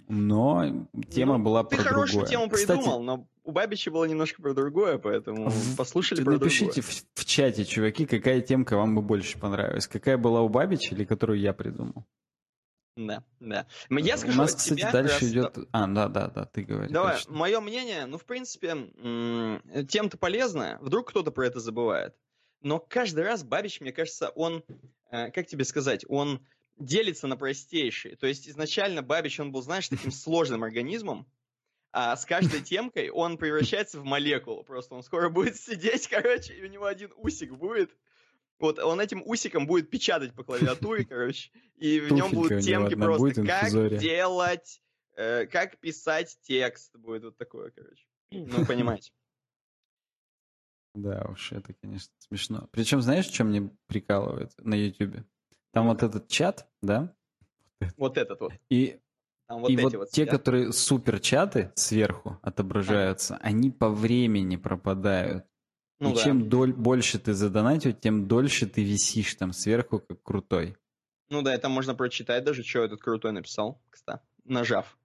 [0.08, 2.30] Но тема ну, была ты про хорошую другое.
[2.30, 6.82] тему придумал, Кстати, но у Бабича было немножко про другое, поэтому послушали про Напишите другое.
[6.82, 9.86] В, в чате, чуваки, какая темка вам бы больше понравилась.
[9.86, 12.06] Какая была у Бабича или которую я придумал?
[12.96, 13.66] Да, да.
[13.90, 15.30] Я скажу У нас, кстати, тебя, дальше раз...
[15.30, 15.58] идет...
[15.70, 16.90] А, да, да, да, ты говоришь.
[16.90, 17.32] Давай, точно.
[17.32, 18.76] мое мнение, ну, в принципе,
[19.88, 20.78] тем-то полезная.
[20.80, 22.16] Вдруг кто-то про это забывает.
[22.60, 24.64] Но каждый раз Бабич, мне кажется, он,
[25.12, 26.40] э, как тебе сказать, он
[26.78, 28.16] делится на простейшие.
[28.16, 31.26] То есть изначально Бабич, он был, знаешь, таким сложным организмом,
[31.92, 34.62] а с каждой темкой он превращается в молекулу.
[34.62, 37.90] Просто он скоро будет сидеть, короче, и у него один усик будет.
[38.58, 43.44] Вот он этим усиком будет печатать по клавиатуре, короче, и в нем будут темки просто
[43.44, 44.82] как делать,
[45.16, 48.04] э, как писать текст будет вот такое, короче.
[48.30, 49.12] Ну, понимаете.
[50.94, 52.68] Да уж, это, конечно, смешно.
[52.72, 55.24] Причем, знаешь, что мне прикалывает на Ютубе?
[55.72, 57.14] Там вот этот чат, да?
[57.96, 58.52] Вот этот вот.
[58.70, 58.98] И,
[59.48, 63.38] вот и вот, вот те, которые супер чаты сверху отображаются, а.
[63.38, 65.44] они по времени пропадают.
[66.00, 66.22] Ну, и да.
[66.22, 70.76] чем доль, больше ты задонатил, тем дольше ты висишь там сверху, как крутой.
[71.28, 74.97] Ну да, это можно прочитать даже, что этот крутой написал, кстати, нажав.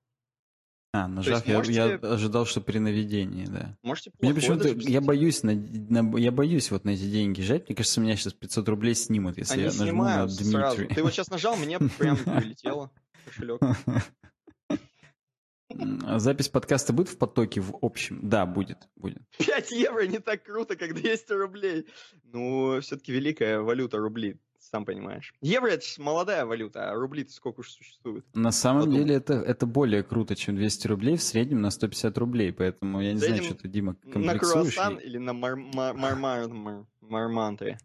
[0.95, 1.73] А, нажав, я, можете...
[1.73, 3.75] я ожидал, что при наведении, да.
[3.81, 7.67] Можете Мне почему-то, я боюсь, на, на, я боюсь вот на эти деньги жать.
[7.67, 10.51] Мне кажется, меня сейчас 500 рублей снимут, если Они я нажму на Дмитрий.
[10.51, 10.85] Сразу.
[10.85, 12.91] Ты вот сейчас нажал, мне прям прилетело
[13.25, 13.59] кошелек.
[16.17, 18.19] Запись подкаста будет в потоке в общем?
[18.21, 19.23] Да, будет, будет.
[19.39, 21.87] 5 евро не так круто, как 200 рублей.
[22.25, 24.39] Ну, все-таки великая валюта рубли
[24.73, 25.35] сам понимаешь.
[25.41, 28.25] Евро это молодая валюта, а рубли-то сколько уж существует.
[28.33, 29.03] На самом Подумай.
[29.03, 33.13] деле это, это более круто, чем 200 рублей, в среднем на 150 рублей, поэтому я
[33.13, 35.33] не знаю, что ты, Дима, На круассан или на
[37.01, 37.77] марманты.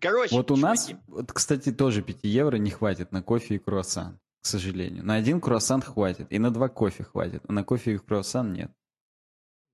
[0.00, 4.18] Короче, Вот у нас, вот, кстати, тоже 5 евро не хватит на кофе и круассан,
[4.40, 5.04] к сожалению.
[5.04, 8.70] На один круассан хватит, и на два кофе хватит, а на кофе и круассан нет.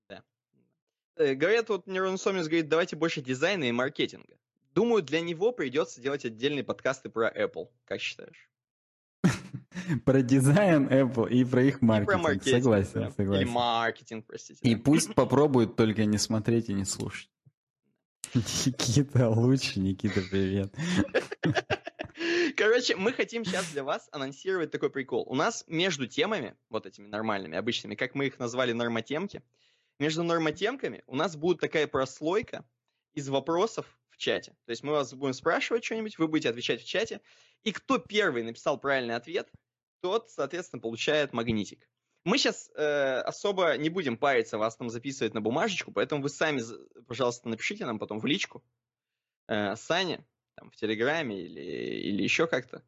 [0.09, 0.21] Да.
[1.15, 4.35] Э, говорят, вот Нерон Сомис говорит, давайте больше дизайна и маркетинга.
[4.77, 7.67] Думаю, для него придется делать отдельные подкасты про Apple.
[7.85, 8.47] Как считаешь?
[10.05, 12.09] Про дизайн Apple и про их маркетинг.
[12.09, 13.09] И про маркетинг согласен, да.
[13.09, 13.41] согласен.
[13.41, 14.59] Или маркетинг, простите.
[14.61, 14.81] И да.
[14.83, 17.31] пусть попробуют только не смотреть и не слушать.
[18.35, 20.71] Никита лучше, Никита, привет.
[22.55, 25.25] Короче, мы хотим сейчас для вас анонсировать такой прикол.
[25.27, 29.41] У нас между темами, вот этими нормальными, обычными, как мы их назвали нормотемки,
[29.97, 32.63] между нормотемками у нас будет такая прослойка
[33.15, 34.55] из вопросов, в чате.
[34.65, 37.21] То есть мы вас будем спрашивать что-нибудь, вы будете отвечать в чате,
[37.63, 39.49] и кто первый написал правильный ответ,
[40.01, 41.87] тот, соответственно, получает магнитик.
[42.23, 46.61] Мы сейчас э, особо не будем париться, вас там записывать на бумажечку, поэтому вы сами,
[47.07, 48.63] пожалуйста, напишите нам потом в личку
[49.47, 50.25] э, Сане,
[50.55, 52.83] там, в Телеграме или, или еще как-то.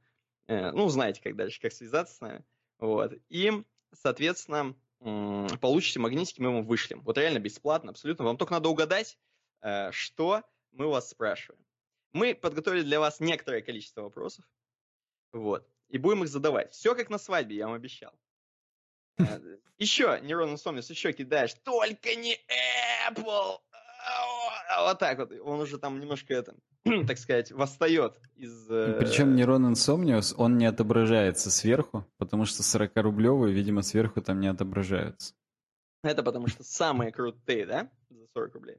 [0.47, 2.43] Э, ну, знаете, как дальше, как связаться с нами.
[2.79, 3.13] Вот.
[3.29, 3.51] И,
[3.93, 7.01] соответственно, э, получите магнитики, мы вам вышлем.
[7.01, 8.25] Вот реально бесплатно, абсолютно.
[8.25, 9.17] Вам только надо угадать,
[9.61, 10.43] э, что
[10.79, 11.63] мы у вас спрашиваем.
[12.13, 14.45] Мы подготовили для вас некоторое количество вопросов.
[15.33, 15.67] Вот.
[15.89, 16.71] И будем их задавать.
[16.71, 18.13] Все как на свадьбе, я вам обещал.
[19.19, 21.53] Э, еще, Нейронный Сомнис, еще кидаешь.
[21.63, 22.39] Только не
[23.07, 23.59] Apple!
[24.81, 25.31] Вот так вот.
[25.43, 26.55] Он уже там немножко, это,
[27.07, 28.71] так сказать, восстает из...
[28.71, 34.47] Э, Причем нейрон Insomnius, он не отображается сверху, потому что 40-рублевые, видимо, сверху там не
[34.47, 35.33] отображаются.
[36.03, 37.91] Это потому что самые крутые, да?
[38.09, 38.77] За 40 рублей.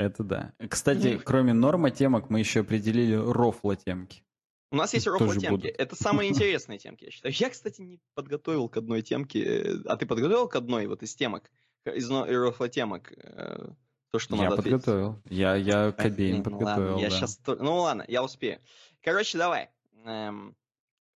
[0.00, 0.52] Это да.
[0.70, 4.24] Кстати, кроме норма темок, мы еще определили рофла темки.
[4.72, 5.66] У нас есть рофла темки.
[5.66, 7.34] Это самые интересные темки, я считаю.
[7.36, 9.74] Я, кстати, не подготовил к одной темке.
[9.84, 11.50] А ты подготовил к одной вот из темок?
[11.84, 13.12] Из рофла темок?
[13.14, 13.68] Э,
[14.10, 15.10] то, что я надо подготовил.
[15.10, 15.38] Ответить.
[15.38, 17.16] Я, я к обеим ну, подготовил, ладно, я да.
[17.16, 17.38] сейчас...
[17.46, 18.58] Ну ладно, я успею.
[19.02, 19.68] Короче, давай.
[20.06, 20.56] Эм...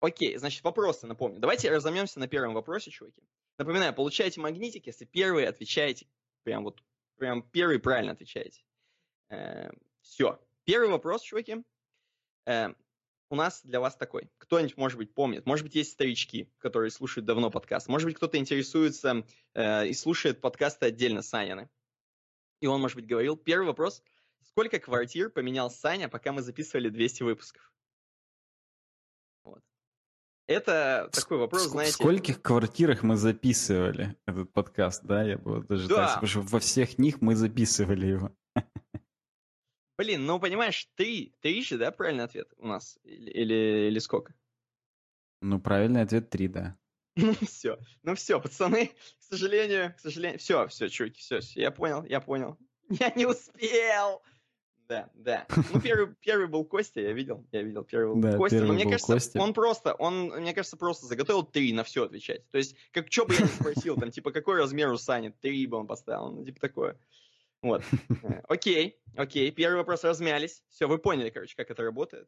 [0.02, 1.40] Окей, значит, вопросы, напомню.
[1.40, 3.24] Давайте разомнемся на первом вопросе, чуваки.
[3.58, 6.06] Напоминаю, получаете магнитик, если первый отвечаете.
[6.44, 6.84] Прям вот,
[7.18, 8.62] прям первый правильно отвечаете.
[9.30, 9.70] Э,
[10.02, 10.40] все.
[10.64, 11.64] Первый вопрос, чуваки.
[12.46, 12.74] Э,
[13.30, 14.30] у нас для вас такой.
[14.38, 15.46] Кто-нибудь, может быть, помнит.
[15.46, 17.88] Может быть, есть старички, которые слушают давно подкаст.
[17.88, 21.70] Может быть, кто-то интересуется э, и слушает подкасты отдельно Санины.
[22.62, 23.36] И он, может быть, говорил.
[23.36, 24.04] Первый вопрос.
[24.42, 27.74] Сколько квартир поменял Саня, пока мы записывали 200 выпусков?
[30.46, 31.94] Это такой вопрос, в знаете...
[31.94, 35.24] В скольких квартирах мы записывали этот подкаст, да?
[35.24, 36.20] Я бы даже да.
[36.20, 38.36] так, что во всех них мы записывали его.
[39.98, 42.98] Блин, ну понимаешь, три, три же, да, правильный ответ у нас?
[43.04, 44.34] Или, или, или сколько?
[45.42, 46.78] Ну, правильный ответ три, да.
[47.16, 51.70] Ну все, ну все, пацаны, к сожалению, к сожалению, все, все, чуваки, все, все, я
[51.72, 52.58] понял, я понял.
[52.90, 54.22] Я не успел.
[54.90, 55.48] Да, да.
[55.72, 58.74] Ну, первый, первый был Костя, я видел, я видел, первый был да, Костя, первый но
[58.74, 59.40] мне кажется, Костя.
[59.40, 62.50] он просто, он, мне кажется, просто заготовил три на все отвечать.
[62.52, 65.66] То есть, как, что бы я ни спросил, там, типа, какой размер у Сани, три
[65.68, 67.00] бы он поставил, ну, типа, такое.
[67.64, 67.82] Вот.
[68.24, 70.64] Э, окей, окей, первый вопрос размялись.
[70.70, 72.28] Все, вы поняли, короче, как это работает.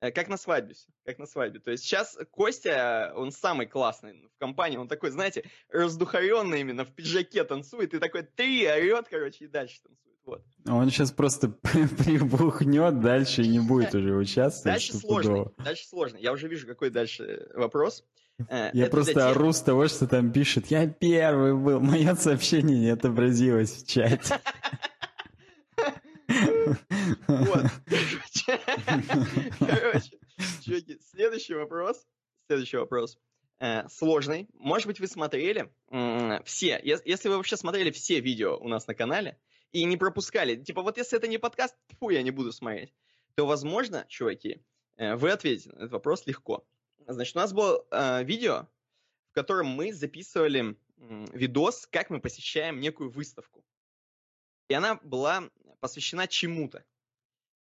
[0.00, 1.58] Э, как на свадьбе все, как на свадьбе.
[1.58, 6.94] То есть сейчас Костя, он самый классный в компании, он такой, знаете, раздухаренный именно, в
[6.94, 10.16] пиджаке танцует, и такой три орет, короче, и дальше танцует.
[10.24, 10.44] Вот.
[10.66, 14.74] Он сейчас просто прибухнет дальше не будет уже участвовать.
[14.76, 16.18] Дальше сложно, дальше сложно.
[16.18, 18.04] Я уже вижу, какой дальше вопрос.
[18.48, 20.66] Э, я просто ору с того, что там пишет.
[20.66, 21.80] Я первый был.
[21.80, 24.40] Мое сообщение не отобразилось в чате.
[27.26, 27.64] Вот.
[29.58, 30.18] Короче,
[30.62, 32.06] чуваки, следующий вопрос.
[32.46, 33.18] Следующий вопрос.
[33.60, 34.48] Э, сложный.
[34.54, 35.72] Может быть, вы смотрели
[36.44, 39.38] все, если вы вообще смотрели все видео у нас на канале
[39.72, 42.92] и не пропускали, типа вот если это не подкаст, фу, я не буду смотреть,
[43.34, 44.62] то, возможно, чуваки,
[44.96, 46.66] э, вы ответите на этот вопрос легко.
[47.08, 48.66] Значит, у нас было э, видео,
[49.30, 53.64] в котором мы записывали э, видос, как мы посещаем некую выставку.
[54.68, 55.48] И она была
[55.80, 56.84] посвящена чему-то.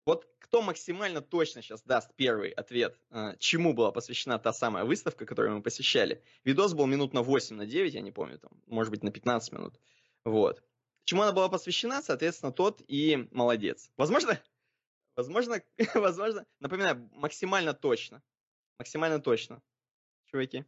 [0.07, 5.27] Вот кто максимально точно сейчас даст первый ответ, э, чему была посвящена та самая выставка,
[5.27, 6.23] которую мы посещали.
[6.45, 9.53] Видос был минут на 8, на 9, я не помню, там, может быть, на 15
[9.53, 9.75] минут.
[10.25, 10.63] Вот.
[11.03, 13.91] Чему она была посвящена, соответственно, тот и молодец.
[13.97, 14.41] Возможно,
[15.17, 15.61] возможно,
[15.95, 18.23] возможно, напоминаю, максимально точно.
[18.79, 19.63] Максимально точно.
[20.27, 20.65] Чуваки.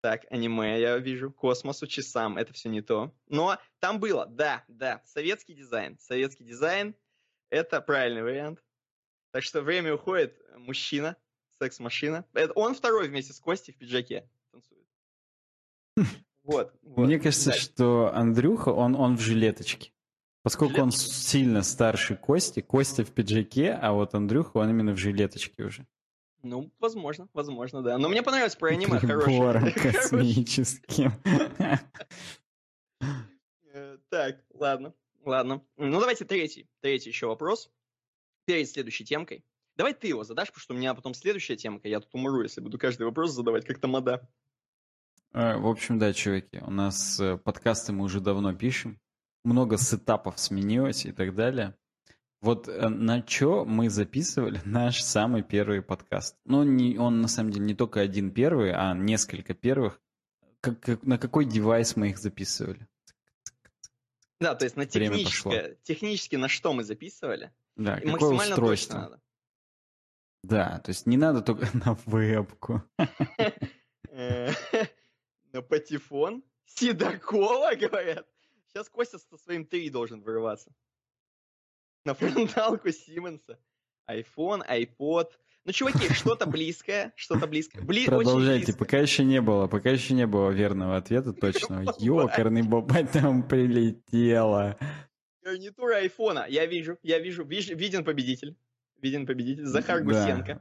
[0.00, 3.14] Так, аниме я вижу, космосу, часам, это все не то.
[3.26, 5.98] Но там было, да, да, советский дизайн.
[5.98, 6.94] Советский дизайн–
[7.50, 8.64] это правильный вариант.
[9.32, 11.16] Так что время уходит, мужчина,
[11.58, 12.24] секс-машина.
[12.32, 14.86] Это он второй вместе с Костей в пиджаке танцует.
[16.42, 17.04] Вот, вот.
[17.06, 17.66] Мне кажется, Дальше.
[17.66, 19.92] что Андрюха, он, он в жилеточке.
[20.42, 21.04] Поскольку Жилеточка?
[21.04, 25.86] он сильно старше Кости, Костя в пиджаке, а вот Андрюха, он именно в жилеточке уже.
[26.42, 27.98] Ну, возможно, возможно, да.
[27.98, 29.72] Но мне понравилось про аниме хорошее.
[29.72, 31.12] космическим.
[33.72, 35.62] Э, так, ладно, ладно.
[35.76, 37.70] Ну, давайте третий, третий еще вопрос.
[38.46, 39.44] Перед следующей темкой.
[39.76, 41.88] Давай ты его задашь, потому что у меня потом следующая темка.
[41.88, 44.28] Я тут умру, если буду каждый вопрос задавать как тамада.
[45.32, 49.00] Э, в общем, да, чуваки, у нас э, подкасты мы уже давно пишем.
[49.44, 51.76] Много сетапов сменилось и так далее.
[52.40, 56.36] Вот э, на что мы записывали наш самый первый подкаст?
[56.44, 60.00] Ну, не, он на самом деле не только один первый, а несколько первых.
[60.60, 62.86] Как, как, на какой девайс мы их записывали?
[64.40, 67.52] Да, то есть на техническое, технически на что мы записывали.
[67.76, 68.98] Да, и какое устройство.
[68.98, 69.20] Надо.
[70.42, 72.82] Да, то есть не надо только на вебку.
[75.52, 76.44] На патефон?
[76.64, 78.26] Седокова, говорят?
[78.68, 80.72] Сейчас Костя со своим 3 должен вырываться
[82.04, 83.58] на фронталку Сименса.
[84.08, 85.28] iPhone, iPod.
[85.64, 87.82] Ну, чуваки, что-то близкое, что-то близкое.
[87.82, 88.06] Бли...
[88.06, 91.94] Продолжайте, пока еще не было, пока еще не было верного ответа точного.
[91.98, 94.78] Ёкарный бабай там прилетела.
[95.42, 96.46] Гарнитура айфона.
[96.48, 98.56] Я вижу, я вижу, вижу виден победитель.
[99.00, 99.64] Виден победитель.
[99.64, 100.60] Захар Гусенко.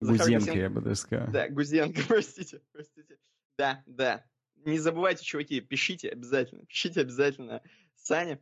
[0.00, 0.06] Да.
[0.06, 1.28] Гузенко, я бы даже сказал.
[1.28, 3.18] Да, Гузенко, простите, простите.
[3.58, 4.24] Да, да.
[4.64, 6.64] Не забывайте, чуваки, пишите обязательно.
[6.66, 7.62] Пишите обязательно
[7.96, 8.40] Саня.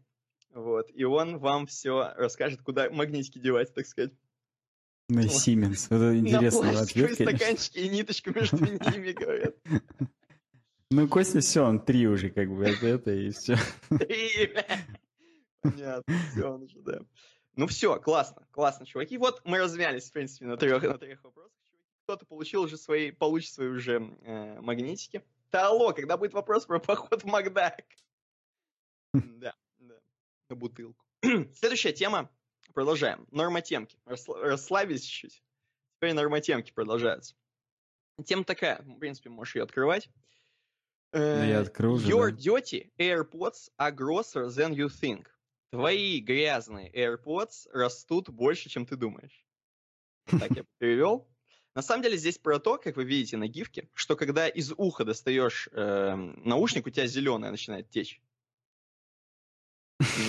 [0.59, 0.90] Вот.
[0.92, 4.12] И он вам все расскажет, куда магнитики девать, так сказать.
[5.09, 5.31] На вот.
[5.31, 5.87] Siemens.
[5.87, 9.55] Это интересный На ответ, стаканчики и ниточку между ними, говорят.
[10.90, 13.59] Ну, Костя, все, он три уже, как бы, это, это и все.
[13.90, 14.55] Три,
[15.61, 17.01] Понятно, все, он уже, да.
[17.57, 19.18] Ну все, классно, классно, чуваки.
[19.18, 21.52] Вот мы размялись, в принципе, на трех, на трех вопросах.
[22.04, 25.23] Кто-то получил уже свои, получит свои уже э, магнитики.
[25.52, 27.85] Да алло, когда будет вопрос про поход в Макдак?
[29.13, 29.54] Да
[30.49, 31.05] на бутылку.
[31.55, 32.31] Следующая тема.
[32.75, 33.27] Продолжаем.
[33.31, 33.99] Нормотемки.
[34.05, 35.42] Расслабились чуть-чуть.
[35.96, 37.35] Теперь нормотемки продолжаются.
[38.25, 38.83] Тема такая.
[38.83, 40.09] В принципе, можешь ее открывать.
[41.13, 42.37] Да я открою уже, Your да.
[42.37, 45.27] dirty AirPods are grosser than you think.
[45.71, 49.44] Твои грязные AirPods растут больше, чем ты думаешь.
[50.27, 51.27] Так я перевел.
[51.75, 55.05] На самом деле здесь про то, как вы видите на гифке, что когда из уха
[55.05, 58.21] достаешь э, наушник, у тебя зеленое начинает течь.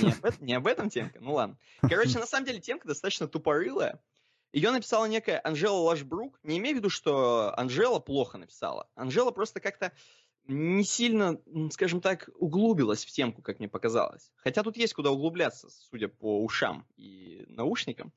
[0.01, 1.19] Не об, этом, не об этом темка?
[1.19, 1.57] Ну ладно.
[1.81, 4.01] Короче, на самом деле темка достаточно тупорылая.
[4.51, 6.39] Ее написала некая Анжела Лашбрук.
[6.43, 8.89] Не имею в виду, что Анжела плохо написала.
[8.95, 9.91] Анжела просто как-то
[10.47, 11.39] не сильно,
[11.71, 14.31] скажем так, углубилась в темку, как мне показалось.
[14.37, 18.11] Хотя тут есть куда углубляться, судя по ушам и наушникам.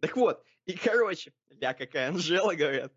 [0.00, 2.92] Так вот, и короче, я какая Анжела, говорят.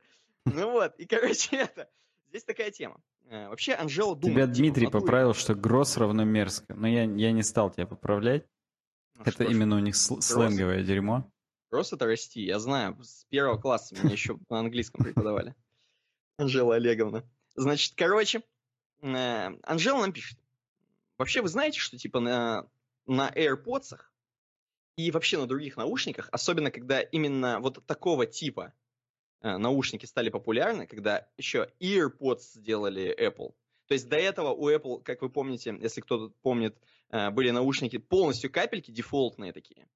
[0.45, 1.89] Ну вот, и короче, это,
[2.29, 3.01] здесь такая тема.
[3.30, 4.36] Э, вообще Анжела думает...
[4.36, 6.73] Тебя типа, Дмитрий поправил, что гросс равно мерзко.
[6.73, 8.45] Но я, я не стал тебя поправлять.
[9.15, 11.30] Ну, это именно ж, у них сл- сленговое дерьмо.
[11.69, 12.97] Гросс это расти, я знаю.
[13.03, 15.55] С первого класса меня еще на английском преподавали.
[16.38, 17.23] Анжела Олеговна.
[17.55, 18.43] Значит, короче,
[19.01, 20.39] э, Анжела нам пишет.
[21.17, 22.67] Вообще вы знаете, что типа на,
[23.07, 23.97] на AirPods
[24.95, 28.73] и вообще на других наушниках, особенно когда именно вот такого типа
[29.41, 33.53] наушники стали популярны, когда еще EarPods сделали Apple.
[33.88, 36.75] То есть до этого у Apple, как вы помните, если кто-то помнит,
[37.09, 39.88] э, были наушники полностью капельки, дефолтные такие.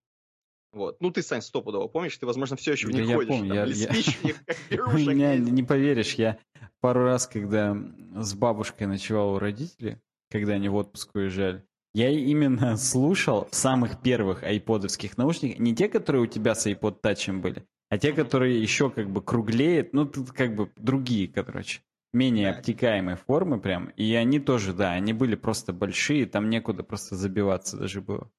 [0.71, 1.01] Вот.
[1.01, 3.29] Ну, ты, Сань, стопудово помнишь, ты, возможно, все еще в них я ходишь.
[3.29, 3.87] Помню, там, я, я...
[3.89, 6.39] в них, как Меня, не поверишь, я
[6.79, 7.77] пару раз, когда
[8.15, 9.97] с бабушкой ночевал у родителей,
[10.29, 15.89] когда они в отпуск уезжали, я именно слушал в самых первых айподовских наушниках, не те,
[15.89, 20.05] которые у тебя с iPod Touch были, а те, которые еще как бы круглеют, ну,
[20.05, 21.81] тут как бы другие, короче,
[22.13, 23.89] менее обтекаемые формы прям.
[23.97, 28.31] И они тоже, да, они были просто большие, там некуда просто забиваться даже было.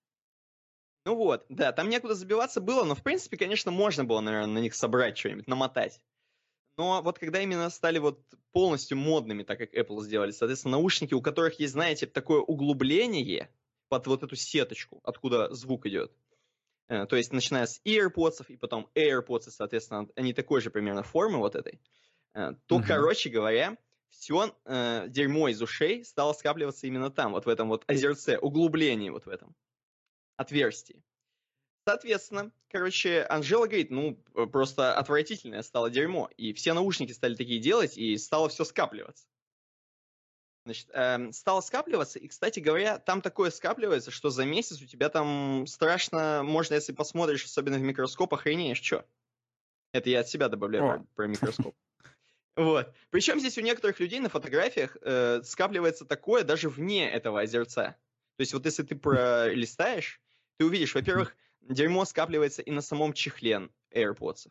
[1.04, 4.58] Ну вот, да, там некуда забиваться было, но в принципе, конечно, можно было, наверное, на
[4.60, 6.00] них собрать что-нибудь, намотать.
[6.78, 11.20] Но вот когда именно стали вот полностью модными, так как Apple сделали, соответственно, наушники, у
[11.20, 13.50] которых есть, знаете, такое углубление
[13.90, 16.10] под вот эту сеточку, откуда звук идет,
[16.88, 21.54] то есть, начиная с AirPods и потом AirPods, соответственно, они такой же примерно формы вот
[21.54, 21.80] этой,
[22.34, 22.86] э, то, uh-huh.
[22.86, 23.76] короче говоря,
[24.10, 29.10] все э, дерьмо из ушей стало скапливаться именно там, вот в этом вот озерце, углублении
[29.10, 29.54] вот в этом
[30.36, 31.02] отверстии.
[31.84, 34.16] Соответственно, короче, Анжела говорит, ну,
[34.52, 36.30] просто отвратительное стало дерьмо.
[36.36, 39.26] И все наушники стали такие делать, и стало все скапливаться.
[40.64, 45.08] Значит, эм, стало скапливаться, и, кстати говоря, там такое скапливается, что за месяц у тебя
[45.08, 49.04] там страшно, можно, если посмотришь, особенно в микроскоп, охренеешь, что?
[49.92, 51.74] Это я от себя добавляю про, про микроскоп.
[52.54, 52.92] Вот.
[53.08, 57.96] Причем здесь у некоторых людей на фотографиях э, скапливается такое даже вне этого озерца.
[58.36, 60.20] То есть вот если ты пролистаешь,
[60.58, 64.50] ты увидишь, во-первых, дерьмо скапливается и на самом чехле AirPods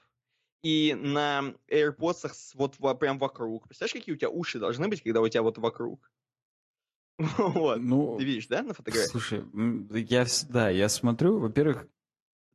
[0.64, 3.68] и на AirPods вот прям вокруг.
[3.68, 6.12] Представляешь, какие у тебя уши должны быть, когда у тебя вот вокруг?
[7.38, 7.80] Вот.
[7.80, 9.09] Ну, Ты видишь, да, на фотографии?
[9.09, 9.43] Слушай,
[10.09, 11.88] я, да, я смотрю, во-первых,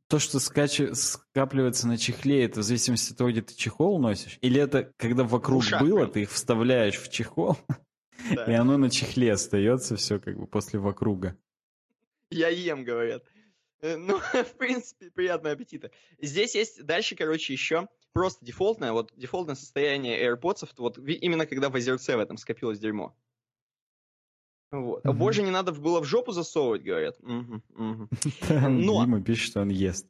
[0.07, 0.81] то, что скач...
[0.93, 4.39] скапливается на чехле, это в зависимости от того, где ты чехол носишь?
[4.41, 6.11] Или это когда вокруг Ушах, было, прям.
[6.11, 7.57] ты их вставляешь в чехол,
[8.35, 8.45] да.
[8.45, 11.37] и оно на чехле остается все как бы после вокруга?
[12.29, 13.23] Я ем, говорят.
[13.81, 15.91] Э, ну, в принципе, приятного аппетита.
[16.19, 21.75] Здесь есть дальше, короче, еще просто дефолтное, вот дефолтное состояние AirPods, вот именно когда в
[21.75, 23.15] озерце в этом скопилось дерьмо.
[24.71, 25.05] Вот.
[25.05, 25.13] Mm-hmm.
[25.13, 27.17] Боже, не надо было в жопу засовывать, говорят.
[27.21, 27.61] Угу.
[28.49, 29.05] Но...
[29.05, 30.07] Дима пишет, что он ест.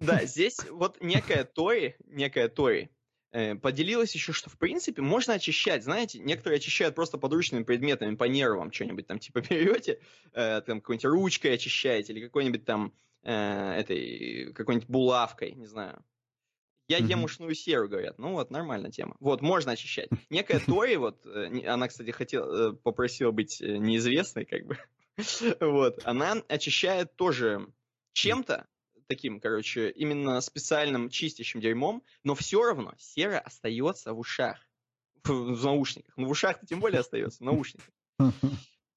[0.00, 2.90] Да, здесь вот некая Тори, некая Тори,
[3.30, 5.84] э, поделилась еще, что в принципе можно очищать.
[5.84, 10.00] Знаете, некоторые очищают просто подручными предметами по нервам что-нибудь там, типа берете,
[10.32, 16.04] э, там какой-нибудь ручкой очищаете или какой-нибудь там э, этой, какой-нибудь булавкой, не знаю.
[16.92, 17.08] Я mm-hmm.
[17.08, 18.18] ем ушную серу, говорят.
[18.18, 19.16] Ну вот, нормальная тема.
[19.18, 20.10] Вот, можно очищать.
[20.28, 24.76] Некая Тори, вот, э, она, кстати, хотела, э, попросила быть э, неизвестной, как бы.
[25.60, 27.66] вот, она очищает тоже
[28.12, 28.66] чем-то,
[29.06, 34.58] таким, короче, именно специальным чистящим дерьмом, но все равно сера остается в ушах,
[35.24, 36.12] в, в наушниках.
[36.18, 37.88] Ну, в ушах тем более остается, в наушниках.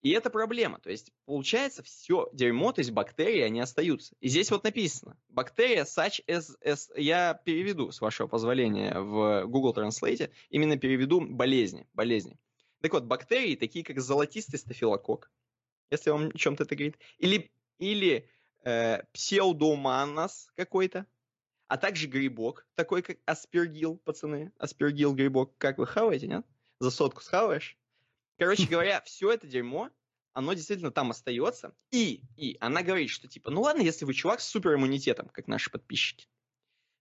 [0.06, 0.78] И это проблема.
[0.78, 4.16] То есть, получается, все дерьмо, то есть бактерии, они остаются.
[4.20, 9.74] И здесь вот написано, бактерия such as, as я переведу, с вашего позволения, в Google
[9.74, 12.38] Translate, именно переведу болезни, болезни.
[12.84, 15.32] Так вот, бактерии, такие как золотистый стафилококк,
[15.90, 18.30] если вам чем-то это говорит, или, или
[18.64, 21.08] э, псевдоманас какой-то,
[21.68, 25.58] а также грибок, такой как аспергил, пацаны, аспергил грибок.
[25.58, 26.46] Как вы хаваете, нет?
[26.78, 27.76] За сотку схаваешь?
[28.38, 29.90] Короче говоря, все это дерьмо,
[30.34, 31.74] оно действительно там остается.
[31.92, 35.72] И, и она говорит, что типа, ну ладно, если вы чувак с супериммунитетом, как наши
[35.72, 36.28] подписчики.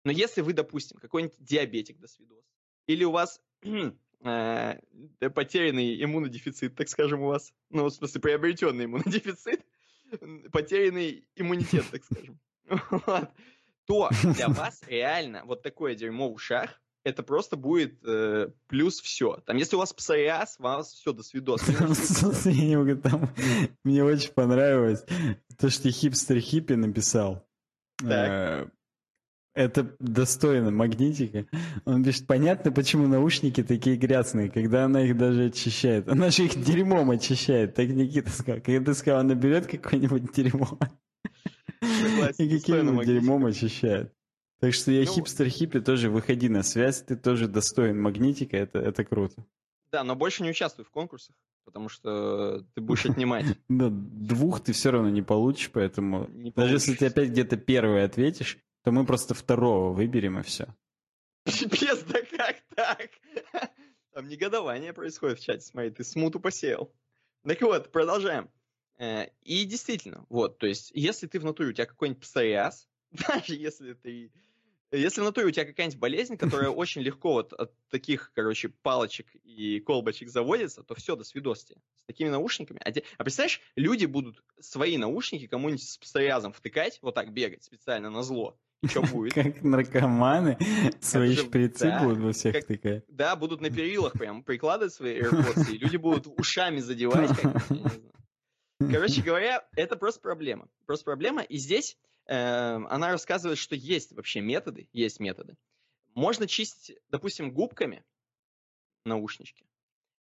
[0.05, 2.45] Но если вы, допустим, какой-нибудь диабетик до свидос,
[2.87, 3.41] или у вас
[4.25, 4.81] э,
[5.35, 9.65] потерянный иммунодефицит, так скажем, у вас, ну, в смысле, приобретенный иммунодефицит,
[10.53, 12.39] потерянный иммунитет, так скажем,
[13.87, 19.37] то для вас реально вот такое дерьмо в ушах это просто будет э, плюс все.
[19.47, 21.63] Там, если у вас псориаз, у вас все, до свидос.
[23.85, 25.05] Мне очень понравилось
[25.59, 27.47] то, что хипстер Хиппи написал.
[28.03, 28.67] Э,
[29.55, 31.47] Это достойно магнитика.
[31.85, 36.09] Он пишет, понятно, почему наушники такие грязные, когда она их даже очищает.
[36.09, 38.63] Она же их дерьмом очищает, так Никита сказал.
[38.63, 40.79] Когда ты сказал, она берет какое-нибудь дерьмо
[42.39, 44.13] и каким-нибудь дерьмом очищает.
[44.65, 49.05] Так что я ну, хипстер-хиппи тоже выходи на связь, ты тоже достоин магнитика, это, это
[49.05, 49.45] круто.
[49.93, 51.37] Да, но больше не участвуй в конкурсах,
[51.67, 53.45] потому что ты будешь отнимать.
[53.69, 58.57] Да, двух ты все равно не получишь, поэтому даже если ты опять где-то первый ответишь,
[58.85, 60.75] то мы просто второго выберем и все.
[61.45, 63.11] Пипец, да как так?
[64.15, 66.91] Там негодование происходит в чате, смотри, ты смуту посеял.
[67.47, 68.49] Так вот, продолжаем.
[68.97, 73.57] Э, и действительно, вот, то есть, если ты в натуре, у тебя какой-нибудь псориаз, даже
[73.57, 74.33] если ты
[74.97, 79.27] если в натуре у тебя какая-нибудь болезнь, которая очень легко вот от таких, короче, палочек
[79.45, 81.77] и колбочек заводится, то все, до свидости.
[81.97, 82.81] С такими наушниками.
[82.85, 83.03] А, те...
[83.19, 88.23] а представляешь, люди будут свои наушники кому-нибудь с псориазом втыкать, вот так бегать специально на
[88.23, 88.59] зло.
[88.87, 89.35] Что будет?
[89.35, 90.59] Как наркоманы
[91.01, 93.05] свои шприцы будут во всех втыкать.
[93.09, 97.31] Да, будут на перилах прям прикладывать свои AirPods, и люди будут ушами задевать.
[98.79, 100.69] Короче говоря, это просто проблема.
[100.87, 101.43] Просто проблема.
[101.43, 105.57] И здесь она рассказывает, что есть вообще методы, есть методы.
[106.15, 108.05] Можно чистить, допустим, губками
[109.05, 109.67] наушнички.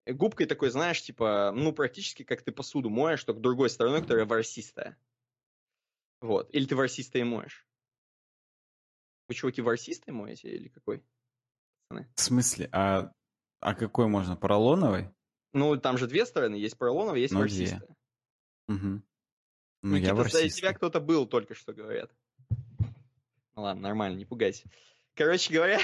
[0.05, 4.26] Э, губкой такой, знаешь, типа, ну, практически как ты посуду моешь, только другой стороной, которая
[4.26, 4.96] ворсистая.
[6.20, 6.53] Вот.
[6.55, 7.66] Или ты ворсистой моешь.
[9.28, 11.03] Вы, чуваки, ворсистой моете или какой?
[11.90, 12.68] В смысле?
[12.72, 13.12] А,
[13.61, 14.36] а какой можно?
[14.36, 15.11] Поролоновый?
[15.53, 16.55] Ну, там же две стороны.
[16.55, 17.86] Есть поролоновый, есть ну, ворсистая.
[18.68, 19.03] Угу.
[19.83, 20.59] Ну, Никита, я ворсист.
[20.59, 22.11] тебя кто-то был только что, говорят.
[23.55, 24.68] Ну ладно, нормально, не пугайся.
[25.14, 25.80] Короче говоря,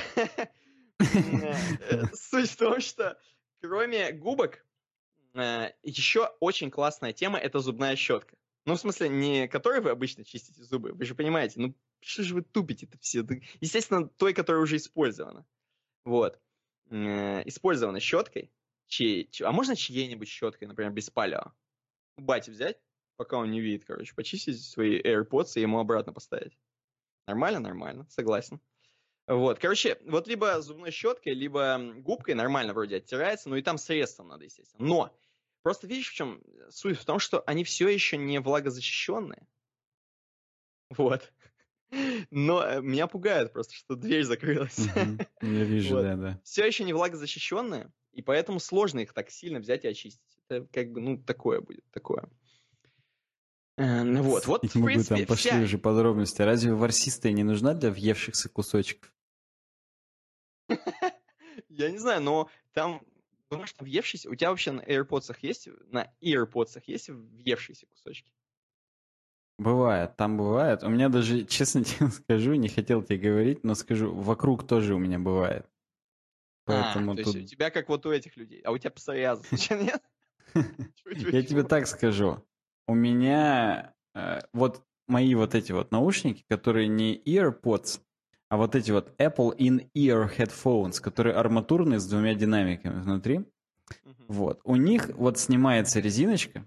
[2.15, 3.19] суть в том, что
[3.61, 4.65] кроме губок,
[5.35, 8.37] э, еще очень классная тема— это зубная щетка.
[8.65, 12.35] Ну, в смысле, не которой вы обычно чистите зубы, вы же понимаете, ну, что же
[12.35, 13.27] вы тупите-то все?
[13.61, 15.45] Естественно, той, которая уже использована.
[16.05, 16.41] Вот.
[16.91, 18.51] Использована щеткой,
[18.87, 21.53] чьей, а можно чьей-нибудь щеткой, например, без палео?
[22.17, 22.79] Бати взять,
[23.19, 26.57] пока он не видит, короче, почистить свои AirPods и ему обратно поставить.
[27.27, 28.61] Нормально, нормально, согласен.
[29.27, 34.29] Вот, короче, вот либо зубной щеткой, либо губкой нормально вроде оттирается, ну и там средством
[34.29, 34.87] надо, естественно.
[34.87, 35.19] Но
[35.63, 36.97] просто видишь, в чем суть?
[36.97, 39.47] В том, что они все еще не влагозащищенные.
[40.97, 41.31] Вот.
[42.31, 44.79] Но э, меня пугает просто, что дверь закрылась.
[44.79, 46.03] Я вижу, вот.
[46.03, 46.41] да, да.
[46.45, 50.39] Все еще не влагозащищенные, и поэтому сложно их так сильно взять и очистить.
[50.49, 52.31] Это как бы, ну, такое будет, такое.
[53.79, 55.61] Э, ну вот, вот, в принципе, там пошли вся...
[55.61, 56.43] уже подробности.
[56.43, 59.13] Разве ворсистая не нужна для въевшихся кусочков?
[61.69, 63.01] Я не знаю, но там,
[63.51, 64.31] думаешь, там въевшиеся...
[64.31, 68.33] У тебя вообще на AirPods есть, на AirPods есть въевшиеся кусочки?
[69.59, 70.83] Бывает, там бывает.
[70.83, 74.99] У меня даже, честно тебе скажу, не хотел тебе говорить, но скажу, вокруг тоже у
[74.99, 75.67] меня бывает.
[76.67, 77.35] А, Поэтому а, то тут...
[77.37, 80.03] есть у тебя как вот у этих людей, а у тебя псориаз, нет?
[81.07, 82.43] Я тебе так скажу
[82.89, 88.01] у меня э, вот мои вот эти вот наушники, которые не EarPods,
[88.49, 93.37] а вот эти вот Apple In-Ear Headphones, которые арматурные с двумя динамиками внутри.
[93.37, 94.15] Uh-huh.
[94.29, 94.61] Вот.
[94.65, 96.67] У них вот снимается резиночка.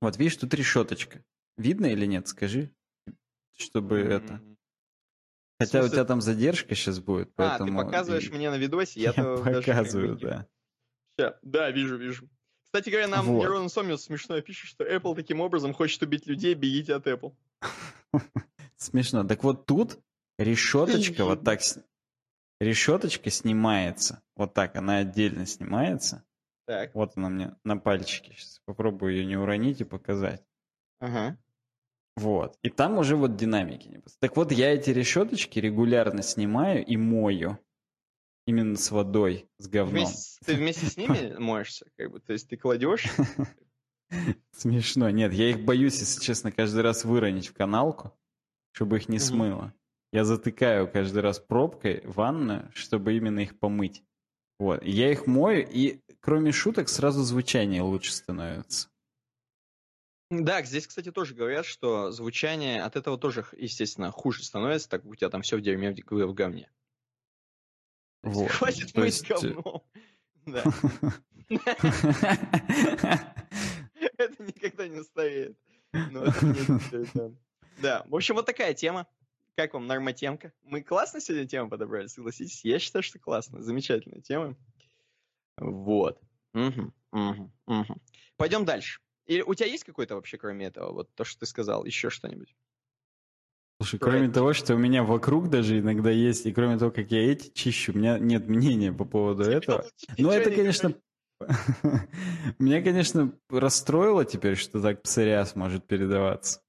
[0.00, 1.24] Вот видишь, тут решеточка.
[1.56, 2.28] Видно или нет?
[2.28, 2.72] Скажи,
[3.56, 4.08] чтобы mm-hmm.
[4.08, 4.40] это...
[5.58, 7.80] Хотя у тебя там задержка сейчас будет, поэтому...
[7.80, 8.32] А, ты показываешь и...
[8.32, 10.46] мне на видосе, я, я показываю, да.
[11.16, 12.28] Сейчас, да, вижу, вижу.
[12.76, 13.40] Кстати говоря, нам вот.
[13.40, 17.32] Нерон Сомиус смешно пишет, что Apple таким образом хочет убить людей, бегите от Apple.
[18.76, 19.24] Смешно.
[19.24, 19.98] Так вот тут
[20.38, 21.60] решеточка вот так...
[22.60, 24.20] Решеточка снимается.
[24.36, 26.22] Вот так, она отдельно снимается.
[26.66, 26.94] Так.
[26.94, 28.34] Вот она мне на пальчике.
[28.36, 30.44] Сейчас попробую ее не уронить и показать.
[31.00, 31.38] Ага.
[32.16, 32.58] Вот.
[32.62, 34.02] И там уже вот динамики.
[34.20, 37.58] Так вот, я эти решеточки регулярно снимаю и мою.
[38.46, 40.04] Именно с водой, с говном.
[40.04, 42.20] Вместе, ты вместе с ними моешься, как бы?
[42.20, 43.06] То есть ты кладешь?
[44.52, 45.10] Смешно.
[45.10, 48.16] Нет, я их боюсь, если честно, каждый раз выронить в каналку,
[48.72, 49.74] чтобы их не смыло.
[50.12, 54.04] Я затыкаю каждый раз пробкой ванную, чтобы именно их помыть.
[54.58, 54.82] Вот.
[54.82, 58.88] я их мою, и кроме шуток сразу звучание лучше становится.
[60.30, 65.10] Да, здесь, кстати, тоже говорят, что звучание от этого тоже, естественно, хуже становится, так как
[65.10, 66.70] у тебя там все в дерьме в говне.
[68.22, 68.50] Вот.
[68.50, 69.30] Хватит То мыть есть...
[69.30, 69.82] Э, говном.
[70.46, 70.62] Да.
[74.18, 75.58] Это никогда не устареет.
[77.78, 79.08] Да, в общем, вот такая тема.
[79.56, 80.52] Как вам нормотемка?
[80.62, 82.64] Мы классно сегодня тему подобрали, согласитесь?
[82.64, 83.62] Я считаю, что классно.
[83.62, 84.54] Замечательная тема.
[85.56, 86.20] Вот.
[88.36, 89.00] Пойдем дальше.
[89.26, 92.54] Или у тебя есть какой-то вообще, кроме этого, вот то, что ты сказал, еще что-нибудь?
[93.86, 97.30] Слушай, кроме того, что у меня вокруг даже иногда есть, и кроме того, как я
[97.30, 99.84] эти чищу, у меня нет мнения по поводу этого.
[100.18, 100.92] Но это, конечно,
[102.58, 106.62] меня, конечно, расстроило теперь, что так псориаз может передаваться.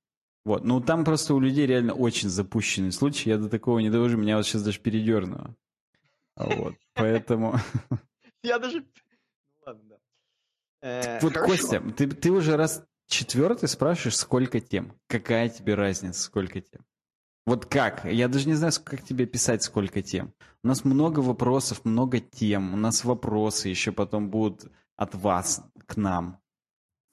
[0.46, 4.16] Вот, ну там просто у людей реально очень запущенный случай, я до такого не довожу,
[4.16, 5.56] меня вот сейчас даже передернуло.
[6.36, 7.56] Вот, поэтому...
[8.44, 8.82] Я даже...
[8.82, 8.86] Ну
[9.66, 9.96] ладно, да.
[10.84, 14.94] Э, вот, Костя, ты, ты уже раз четвертый спрашиваешь, сколько тем?
[15.08, 16.86] Какая тебе разница, сколько тем?
[17.48, 18.04] Вот как?
[18.04, 20.34] Я даже не знаю, как тебе писать, сколько тем.
[20.66, 22.74] У нас много вопросов, много тем.
[22.74, 26.42] У нас вопросы еще потом будут от вас к нам.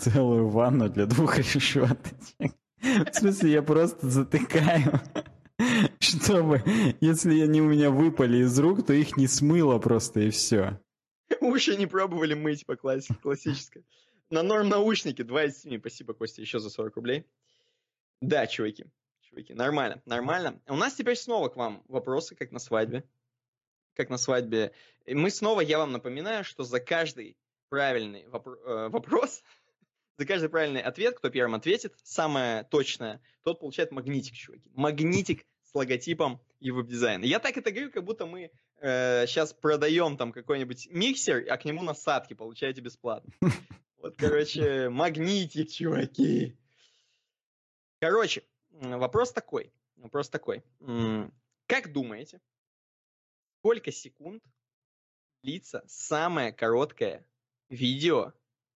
[0.01, 2.53] Целую ванну для двух решеточек.
[2.81, 5.01] В смысле, я просто затыкаю,
[6.01, 6.65] чтобы,
[7.01, 10.81] если они у меня выпали из рук, то их не смыло просто и все.
[11.41, 13.87] Уши не пробовали мыть по классике, классической.
[14.31, 15.79] На норм наушники 2 из 7.
[15.79, 17.25] Спасибо, Костя, еще за 40 рублей.
[18.21, 18.87] Да, чуваки
[19.35, 19.55] чуваки.
[19.55, 20.61] Нормально, нормально.
[20.67, 23.05] У нас теперь снова к вам вопросы, как на свадьбе.
[23.95, 24.73] Как на свадьбе.
[25.07, 27.37] И мы снова, я вам напоминаю, что за каждый
[27.69, 29.43] правильный вопро- э, вопрос,
[30.19, 34.71] за каждый правильный ответ, кто первым ответит, самое точное, тот получает магнитик, чуваки.
[34.75, 37.25] Магнитик с логотипом и веб-дизайна.
[37.25, 41.65] Я так это говорю, как будто мы э, сейчас продаем там какой-нибудь миксер, а к
[41.65, 43.33] нему насадки получаете бесплатно.
[44.05, 46.59] Вот, короче, магнитик, чуваки.
[48.01, 48.43] Короче,
[48.81, 49.73] Вопрос такой.
[49.97, 50.65] Вопрос такой.
[51.67, 52.41] Как думаете,
[53.59, 54.43] сколько секунд
[55.43, 57.25] длится самое короткое
[57.69, 58.33] видео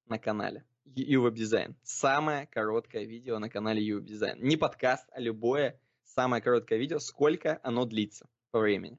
[0.07, 1.75] на канале YouTube Design?
[1.83, 4.39] Самое короткое видео на канале YouTube Design.
[4.39, 7.01] Не подкаст, а любое самое короткое видео.
[7.01, 8.99] Сколько оно длится по времени?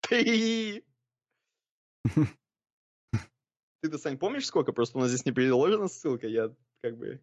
[0.00, 0.84] Ты!
[3.80, 4.72] Ты-то, Сань, помнишь сколько?
[4.72, 7.20] Просто у нас здесь не приложена ссылка, я как бы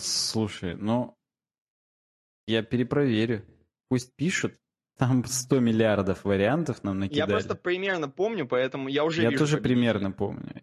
[0.00, 1.16] Слушай, ну,
[2.46, 3.44] я перепроверю.
[3.88, 4.54] Пусть пишут.
[4.96, 7.18] Там 100 миллиардов вариантов нам накидали.
[7.18, 10.62] Я просто примерно помню, поэтому я уже Я тоже примерно помню.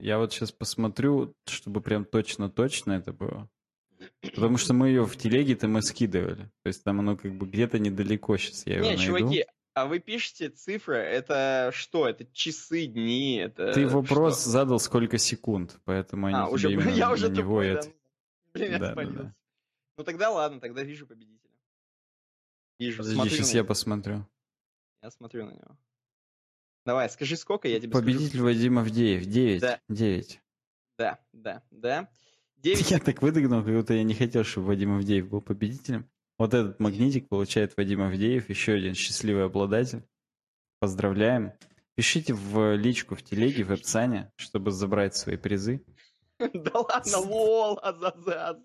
[0.00, 3.48] Я вот сейчас посмотрю, чтобы прям точно-точно это было.
[4.20, 6.50] Потому что мы ее в телеге-то мы скидывали.
[6.62, 9.04] То есть там оно как бы где-то недалеко сейчас я его Не, найду.
[9.04, 12.08] чуваки, а вы пишете цифры, это что?
[12.08, 14.50] Это часы, дни, это Ты вопрос что?
[14.50, 17.80] задал сколько секунд, поэтому они а, уже, я уже на него тупой, да?
[18.54, 19.34] Блин, да, Да, да.
[19.96, 21.50] Ну тогда ладно, тогда вижу победителя.
[22.78, 24.26] Вижу, Подожди, смотрю сейчас я посмотрю.
[25.02, 25.76] Я смотрю на него.
[26.86, 28.44] Давай, скажи, сколько, я тебе Победитель скажу.
[28.44, 29.26] Вадим Авдеев.
[29.26, 29.60] 9.
[29.60, 29.80] Да.
[29.88, 30.40] 9.
[30.96, 32.08] Да, да, да.
[32.56, 32.90] 9.
[32.90, 36.08] Я так выдохнул, как будто я не хотел, чтобы Вадим Авдеев был победителем.
[36.38, 40.04] Вот этот магнитик получает Вадим Авдеев, еще один счастливый обладатель.
[40.78, 41.52] Поздравляем.
[41.96, 45.84] Пишите в личку в телеге, в описании, чтобы забрать свои призы.
[46.54, 48.56] Да ладно, лол, азазаз.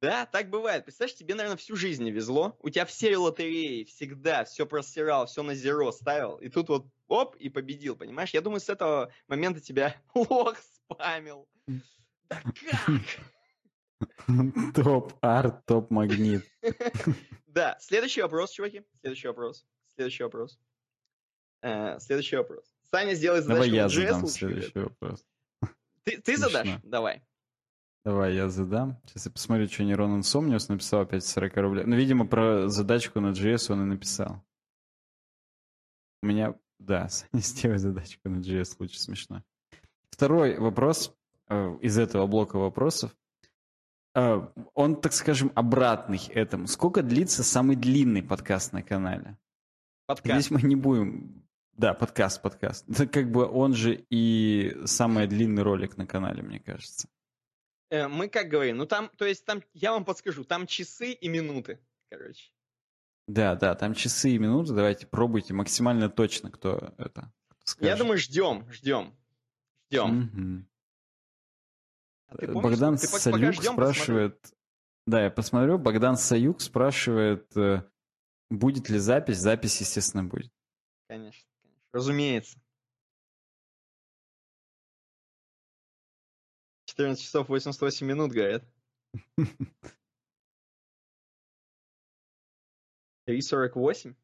[0.00, 0.84] Да, так бывает.
[0.84, 2.56] Представляешь, тебе, наверное, всю жизнь не везло.
[2.60, 6.38] У тебя все лотереи всегда все просирал, все на зеро ставил.
[6.38, 8.30] И тут вот оп, и победил, понимаешь?
[8.30, 11.48] Я думаю, с этого момента тебя лох спамил.
[12.28, 13.00] Да как?
[14.74, 16.44] Топ-арт, топ-магнит.
[17.46, 18.82] Да, следующий вопрос, чуваки.
[19.00, 19.64] Следующий вопрос.
[19.94, 20.58] Следующий вопрос.
[21.60, 22.64] Э, следующий вопрос.
[22.90, 25.24] Саня сделает задачку Давай я задам следующий вопрос.
[26.04, 26.80] Ты, ты задашь?
[26.82, 27.22] Давай.
[28.04, 29.00] Давай, я задам.
[29.06, 31.84] Сейчас я посмотрю, что Нейрон Insomnius написал опять 40 рублей.
[31.84, 34.42] Ну, видимо, про задачку на JS он и написал.
[36.22, 39.44] У меня, да, сделай задачку на JS, лучше смешно.
[40.10, 41.14] Второй вопрос
[41.48, 43.14] э, из этого блока вопросов.
[44.16, 46.66] Э, он, так скажем, обратный этому.
[46.66, 49.38] Сколько длится самый длинный подкаст на канале?
[50.06, 50.46] Подкаст.
[50.46, 51.44] Здесь мы не будем
[51.82, 52.88] да, подкаст, подкаст.
[52.88, 57.08] Это как бы он же и самый длинный ролик на канале, мне кажется.
[57.90, 61.28] Э, мы как говорим, ну там, то есть там, я вам подскажу, там часы и
[61.28, 62.52] минуты, короче.
[63.26, 67.32] Да, да, там часы и минуты, давайте пробуйте максимально точно, кто это
[67.64, 67.90] скажет.
[67.90, 69.16] Я думаю, ждем, ждем,
[69.90, 70.18] ждем.
[70.22, 70.66] Угу.
[72.28, 74.58] А помнишь, Богдан ты Саюк ждем, спрашивает, посмотри.
[75.08, 77.82] да, я посмотрю, Богдан Саюк спрашивает, э,
[78.50, 80.52] будет ли запись, запись, естественно, будет.
[81.08, 81.51] Конечно.
[81.92, 82.58] Разумеется.
[86.86, 88.64] 14 часов 88 минут, говорят.
[93.26, 94.14] 3.48?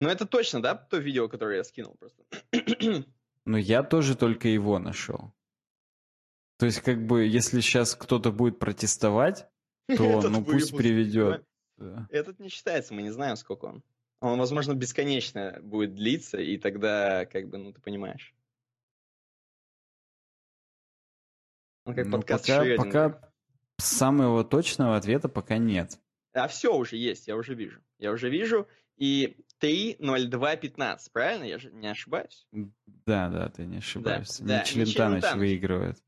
[0.00, 2.24] Ну, это точно, да, то видео, которое я скинул просто?
[3.48, 5.32] Ну, я тоже только его нашел.
[6.56, 9.48] То есть, как бы, если сейчас кто-то будет протестовать,
[9.96, 11.46] то, ну, пусть приведет.
[12.10, 13.84] Этот не считается, мы не знаем, сколько он
[14.20, 18.34] он, возможно, бесконечно будет длиться, и тогда, как бы, ну, ты понимаешь.
[21.84, 23.30] Он как Ну, подкаст пока, пока
[23.78, 25.98] самого точного ответа пока нет.
[26.32, 27.80] А все уже есть, я уже вижу.
[27.98, 28.66] Я уже вижу.
[28.96, 31.44] И 3.02.15, правильно?
[31.44, 32.46] Я же не ошибаюсь.
[32.52, 34.42] Да, да, ты не ошибаешься.
[34.42, 35.38] да, не Челентаныч Челентаныч.
[35.38, 36.02] выигрывает.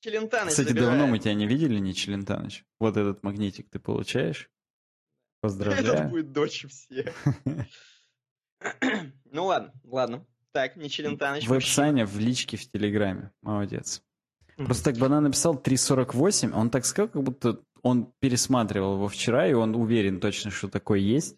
[0.00, 0.90] Челентаныч Кстати, забирает.
[0.90, 2.64] давно мы тебя не видели, не Челентаныч.
[2.80, 4.50] Вот этот магнитик ты получаешь.
[5.42, 6.08] Этот Поздравляю.
[6.08, 7.12] будет дольше всех.
[9.32, 10.24] Ну ладно, ладно.
[10.52, 11.48] Так, не Челентаныч.
[11.48, 13.32] В описании, в личке в Телеграме.
[13.40, 14.02] Молодец.
[14.56, 19.52] Просто так Банан написал 3.48, он так сказал, как будто он пересматривал его вчера, и
[19.54, 21.36] он уверен точно, что такое есть.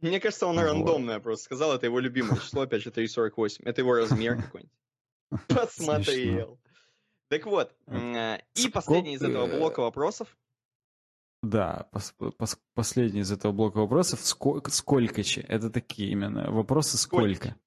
[0.00, 0.64] Мне кажется, он Вот.
[0.64, 1.72] рандомное просто сказал.
[1.74, 3.62] Это его любимое число, опять же, 3.48.
[3.64, 5.46] Это его размер какой-нибудь.
[5.48, 6.58] Посмотрел.
[7.28, 10.36] Так вот, э, и последний из этого блока вопросов.
[11.42, 14.20] Да, пос- пос- последний из этого блока вопросов.
[14.20, 15.42] Сколько, сколько че?
[15.42, 17.34] Это такие именно вопросы Сколько?
[17.34, 17.60] сколько.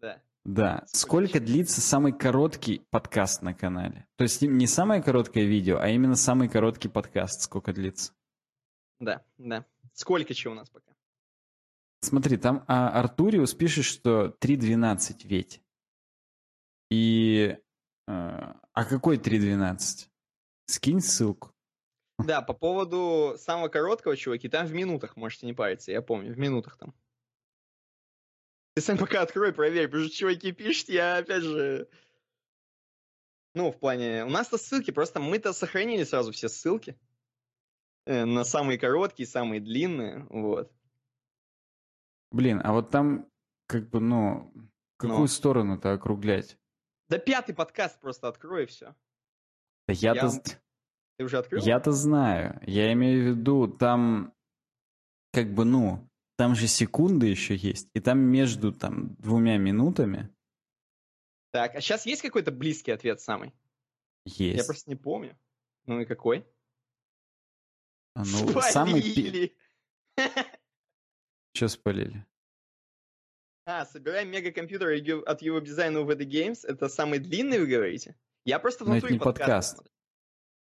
[0.00, 0.22] Да.
[0.44, 0.84] Да.
[0.86, 4.06] Сколько Сколько длится самый короткий подкаст на канале?
[4.16, 7.42] То есть не самое короткое видео, а именно самый короткий подкаст.
[7.42, 8.12] Сколько длится?
[9.00, 9.66] Да, да.
[9.92, 10.92] Сколько чего у нас пока?
[12.00, 15.60] Смотри, там а, Артуриус пишет, что 3.12 ведь.
[16.90, 17.58] И...
[18.06, 20.08] э, а какой 3.12?
[20.66, 21.55] Скинь ссылку.
[22.18, 26.38] Да, по поводу самого короткого, чуваки, там в минутах, можете не париться, я помню, в
[26.38, 26.94] минутах там.
[28.74, 31.88] Ты сам пока открой, проверь, потому что чуваки пишут, я опять же...
[33.54, 34.24] Ну, в плане...
[34.24, 36.98] У нас-то ссылки, просто мы-то сохранили сразу все ссылки.
[38.04, 40.70] э, На самые короткие, самые длинные, вот.
[42.32, 43.30] Блин, а вот там
[43.66, 44.52] как бы, ну,
[44.98, 45.26] какую Ну.
[45.26, 46.58] сторону-то округлять?
[47.08, 48.94] Да пятый подкаст просто открой и все.
[49.86, 50.26] Да я-то...
[50.26, 50.60] Я-
[51.16, 51.62] Ты уже открыл?
[51.62, 52.60] Я-то знаю.
[52.66, 54.34] Я имею в виду, там
[55.32, 57.88] как бы, ну, там же секунды еще есть.
[57.94, 60.34] И там между там двумя минутами
[61.52, 63.54] Так, а сейчас есть какой-то близкий ответ самый?
[64.24, 64.66] Я есть.
[64.66, 65.38] просто не помню.
[65.86, 66.46] Ну и какой?
[68.14, 69.02] А, Ну, самый...
[69.02, 69.56] пе- Спалили!
[71.68, 72.26] Спалили?
[73.64, 76.66] А, собираем мегакомпьютер от его дизайна в VD Games.
[76.66, 78.16] Это самый длинный, вы говорите?
[78.44, 79.95] Я просто в натуре не подкасты подкаст.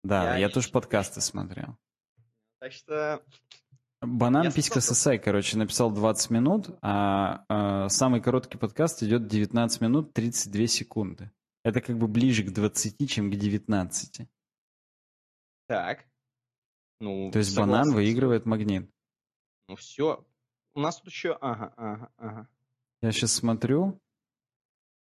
[0.04, 1.78] Да, Я я, тоже подкасты смотрел.
[2.60, 3.24] Так что...
[4.02, 4.82] Банан Я Писька.
[4.82, 11.32] Сосай, короче, написал 20 минут, а, а, самый короткий подкаст идет 19 минут 32 секунды.
[11.64, 14.28] Это как бы ближе к 20, чем к 19.
[15.68, 16.06] Так.
[17.00, 17.72] Ну, То есть согласен.
[17.72, 18.90] банан выигрывает магнит.
[19.68, 20.26] Ну все.
[20.74, 21.38] У нас тут еще...
[21.40, 22.48] Ага, ага, ага.
[23.02, 24.00] Я сейчас смотрю.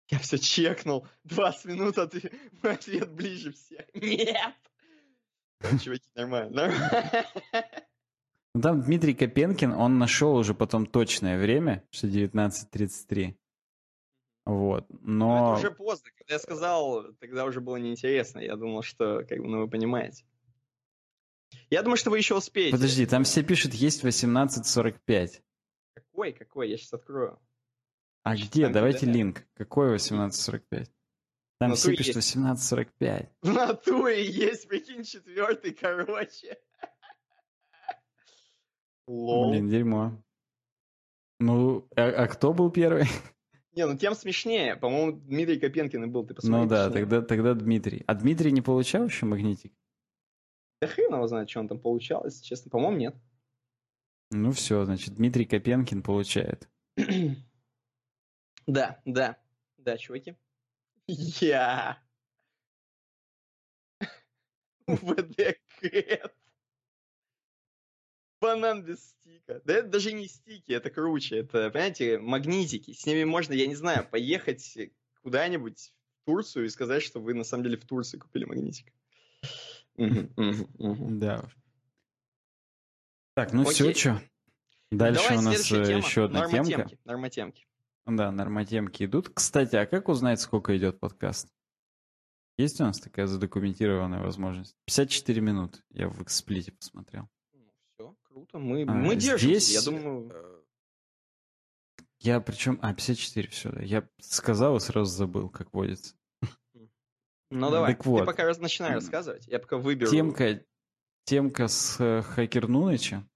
[0.08, 1.06] Я все чекнул.
[1.24, 2.32] 20 минут, а ты
[2.62, 3.86] мой ответ ближе всех.
[3.94, 4.54] Нет!
[5.82, 6.72] Чуваки, нормально.
[8.54, 13.36] Ну, Там Дмитрий Копенкин, он нашел уже потом точное время, что 19.33.
[14.46, 14.86] Вот.
[14.88, 15.52] Но Но...
[15.54, 16.10] это уже поздно.
[16.16, 18.40] Когда я сказал, тогда уже было неинтересно.
[18.40, 20.24] Я думал, что, как бы, ну, вы понимаете.
[21.68, 22.72] Я думаю, что вы еще успеете.
[22.72, 25.42] Подожди, там все пишут, есть 18.45.
[25.94, 26.70] Какой, какой?
[26.70, 27.38] Я сейчас открою.
[28.22, 28.68] А Значит, где?
[28.68, 29.46] Давайте где-то- линк.
[29.54, 30.88] Какой 18.45?
[31.60, 33.28] Там все тут пишут 18.45.
[33.42, 36.58] В натуре есть, прикинь, четвертый, короче.
[39.06, 39.50] Лол.
[39.50, 40.22] Блин, дерьмо.
[41.38, 43.04] Ну, а, а кто был первый?
[43.72, 44.76] Не, ну тем смешнее.
[44.76, 46.26] По-моему, Дмитрий Копенкин и был.
[46.26, 46.62] Ты посмотри.
[46.62, 48.04] ну да, тогда, тогда Дмитрий.
[48.06, 49.74] А Дмитрий не получал еще магнитик?
[50.80, 52.70] Да хрен его знает, что он там получал, если честно.
[52.70, 53.16] По-моему, нет.
[54.30, 56.70] Ну все, значит, Дмитрий Копенкин получает.
[58.66, 59.36] Да, да.
[59.78, 60.36] Да, чуваки.
[61.10, 62.02] Я.
[64.86, 66.34] ВД Кэт.
[68.40, 69.60] Банан без стика.
[69.64, 71.38] Да это даже не стики, это круче.
[71.38, 72.92] Это, понимаете, магнитики.
[72.92, 74.78] С ними можно, я не знаю, поехать
[75.22, 75.92] куда-нибудь
[76.22, 78.92] в Турцию и сказать, что вы на самом деле в Турции купили магнитик.
[79.96, 81.50] Да.
[83.34, 84.22] Так, ну все, что?
[84.90, 86.90] Дальше Давай у нас э, еще одна темка.
[87.04, 87.66] Нормотемки.
[88.10, 89.28] Да, нормотемки идут.
[89.30, 91.48] Кстати, а как узнать, сколько идет подкаст?
[92.58, 94.74] Есть у нас такая задокументированная возможность?
[94.86, 95.80] 54 минуты.
[95.90, 97.28] Я в эксплите посмотрел.
[97.54, 98.58] Ну, все, круто.
[98.58, 100.30] Мы, А, мы держимся, здесь, я думаю...
[100.32, 100.60] э,
[102.20, 102.78] Я причем...
[102.82, 103.82] А, 54, все, да.
[103.82, 106.14] Я сказал и сразу забыл, как водится.
[107.52, 108.26] Ну давай, так ты вот.
[108.26, 110.10] пока раз- начинай рассказывать, я пока выберу.
[110.10, 110.62] Темка,
[111.24, 113.26] темка с э, Хакер Нуныча.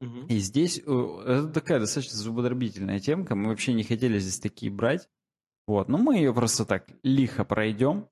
[0.00, 3.34] И здесь э, это такая достаточно зубодробительная темка.
[3.34, 5.08] Мы вообще не хотели здесь такие брать.
[5.66, 8.08] Вот, но мы ее просто так лихо пройдем.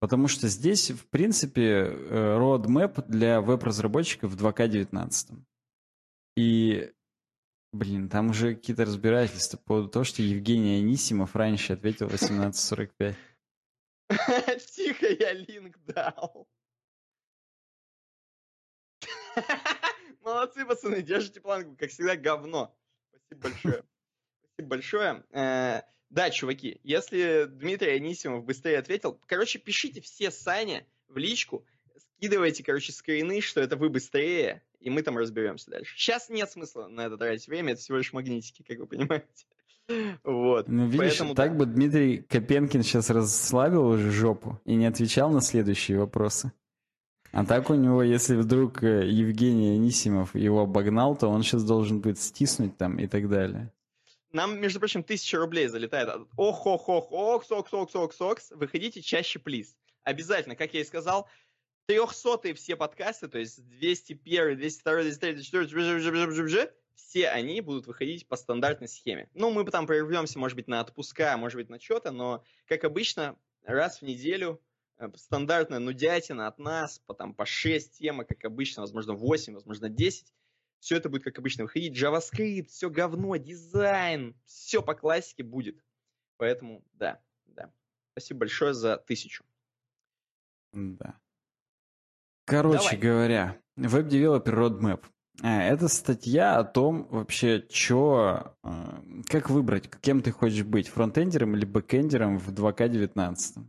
[0.00, 5.38] Потому что здесь, в принципе, э, roadmap для веб-разработчиков в 2К19.
[6.36, 6.92] И,
[7.72, 13.16] блин, там уже какие-то разбирательства по поводу того, что Евгений Анисимов раньше ответил 1845.
[14.74, 16.48] Тихо, я линк дал.
[20.22, 21.76] Молодцы, пацаны, держите планку.
[21.76, 22.74] Как всегда, говно.
[23.10, 23.84] Спасибо большое.
[24.42, 25.24] Спасибо большое.
[25.32, 31.64] Э, да, чуваки, если Дмитрий Анисимов быстрее ответил, короче, пишите все Сане в личку,
[32.16, 35.96] скидывайте, короче, скрины, что это вы быстрее, и мы там разберемся дальше.
[35.96, 39.46] Сейчас нет смысла на это тратить время, это всего лишь магнитики, как вы понимаете.
[40.22, 40.68] Вот.
[40.68, 45.40] Ну, видишь, Поэтому, так бы Дмитрий Копенкин сейчас расслабил уже жопу и не отвечал на
[45.40, 46.52] следующие вопросы.
[47.32, 52.00] А так у него, если вдруг э, Евгений Анисимов его обогнал, то он сейчас должен
[52.00, 53.72] будет стиснуть там и так далее.
[54.32, 56.08] Нам, между прочим, тысяча рублей залетает.
[56.36, 58.50] Ох, ох, ох, ох, сокс, сокс, сокс, сокс.
[58.50, 59.76] Выходите чаще, плиз.
[60.02, 61.28] Обязательно, как я и сказал,
[61.86, 68.88] трехсотые все подкасты, то есть 201, 202, 203, 204, все они будут выходить по стандартной
[68.88, 69.28] схеме.
[69.34, 73.36] Ну, мы там прервемся, может быть, на отпуска, может быть, на что-то, но, как обычно,
[73.64, 74.60] раз в неделю
[75.16, 80.32] стандартная нудятина от нас, по, там, по 6 темы, как обычно, возможно, 8, возможно, 10.
[80.80, 81.96] Все это будет, как обычно, выходить.
[82.00, 85.82] JavaScript, все говно, дизайн, все по классике будет.
[86.36, 87.72] Поэтому, да, да.
[88.12, 89.44] Спасибо большое за тысячу.
[90.72, 91.18] Да.
[92.46, 92.96] Короче Давай.
[92.98, 95.04] говоря, Web Developer Roadmap.
[95.42, 101.56] А, это статья о том вообще, что, а, как выбрать, кем ты хочешь быть, фронтендером
[101.56, 103.64] или бэкендером в 2К19.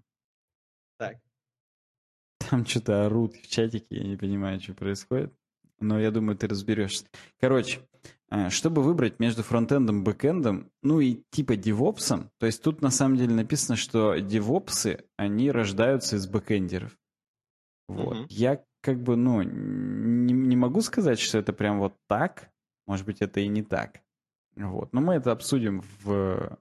[2.52, 5.34] Там что-то орут в чатике, я не понимаю, что происходит.
[5.80, 7.06] Но я думаю, ты разберешься.
[7.39, 7.80] Короче,
[8.30, 13.16] а, чтобы выбрать между фронтендом бэкендом, ну и типа девопсом, то есть тут на самом
[13.16, 16.99] деле написано, что девопсы, они рождаются из бэкендеров.
[17.88, 18.18] Вот.
[18.18, 18.26] Угу.
[18.28, 22.52] Я как бы, ну, не, не могу сказать, что это прям вот так.
[22.86, 24.02] Может быть, это и не так.
[24.58, 24.91] Вот.
[24.91, 26.60] Но мы это обсудим в,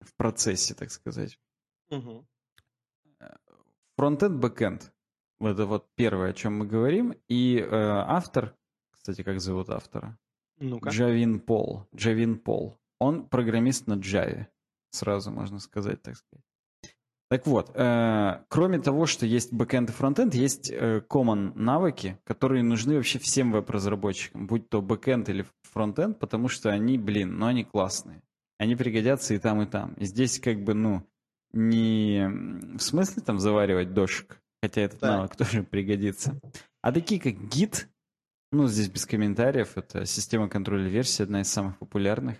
[0.00, 1.38] в процессе, так сказать.
[1.88, 2.26] Угу.
[4.02, 4.92] Фронтенд, бэкенд.
[5.40, 7.14] Это вот первое, о чем мы говорим.
[7.28, 8.56] И э, автор,
[8.90, 10.18] кстати, как зовут автора?
[10.58, 10.90] Ну-ка.
[10.90, 11.86] Джавин Пол.
[11.94, 12.80] Джавин Пол.
[12.98, 14.46] Он программист на Java.
[14.90, 16.44] Сразу можно сказать, так сказать.
[17.30, 22.64] Так вот, э, кроме того, что есть бэкэнд и фронтенд, есть э, common навыки, которые
[22.64, 27.62] нужны вообще всем веб-разработчикам, будь то бэкэнд или фронтенд, потому что они, блин, ну они
[27.62, 28.20] классные.
[28.58, 29.94] Они пригодятся и там, и там.
[29.94, 31.06] И здесь как бы, ну,
[31.52, 32.26] не
[32.76, 35.16] в смысле там заваривать дошек, хотя этот да.
[35.18, 36.38] навык тоже пригодится,
[36.82, 37.86] а такие как Git,
[38.52, 42.38] ну, здесь без комментариев, это система контроля версий, одна из самых популярных.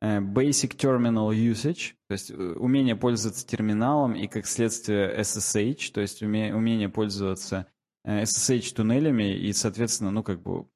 [0.00, 6.00] Э, basic Terminal Usage, то есть э, умение пользоваться терминалом и, как следствие, SSH, то
[6.00, 7.66] есть умение пользоваться
[8.06, 10.66] SSH-туннелями э, и, соответственно, ну, как бы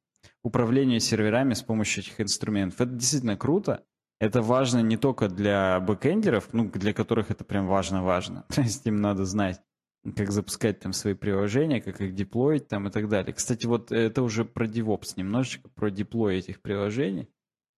[0.43, 2.81] управление серверами с помощью этих инструментов.
[2.81, 3.85] Это действительно круто.
[4.23, 8.45] Это важно не только для бэкэндеров, ну, для которых это прям важно-важно.
[8.55, 9.61] То есть им надо знать,
[10.15, 13.33] как запускать там свои приложения, как их деплоить там и так далее.
[13.33, 17.25] Кстати, вот это уже про DevOps немножечко, про деплой этих приложений.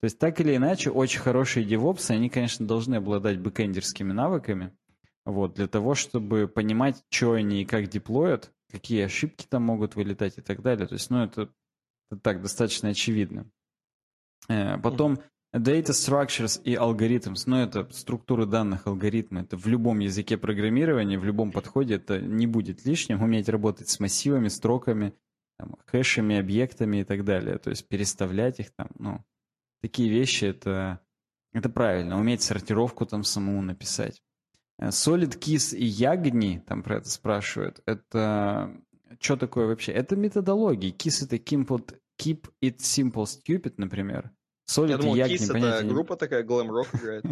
[0.03, 4.77] То есть так или иначе, очень хорошие девопсы, они, конечно, должны обладать бэкэндерскими навыками,
[5.25, 10.37] вот, для того, чтобы понимать, что они и как деплоят, какие ошибки там могут вылетать
[10.37, 10.87] и так далее.
[10.87, 11.49] То есть, ну, это,
[12.11, 13.51] это так, достаточно очевидно.
[14.51, 15.21] Э, потом
[15.55, 19.41] data structures и algorithms, ну, это структуры данных, алгоритмы.
[19.41, 23.23] Это в любом языке программирования, в любом подходе это не будет лишним.
[23.23, 25.15] Уметь работать с массивами, строками,
[25.59, 27.59] там, хэшами, объектами и так далее.
[27.59, 29.25] То есть переставлять их там, ну,
[29.81, 31.01] такие вещи, это,
[31.53, 32.19] это правильно.
[32.19, 34.23] Уметь сортировку там самому написать.
[34.79, 38.75] Э, Solid Keys и Ягни, там про это спрашивают, это
[39.21, 39.93] что такое вообще?
[39.93, 40.93] Это методологии.
[40.93, 44.33] KISS это keep it simple stupid, например.
[44.71, 47.25] Solid Я думал, Ягни, KISS это группа такая, Rock играет.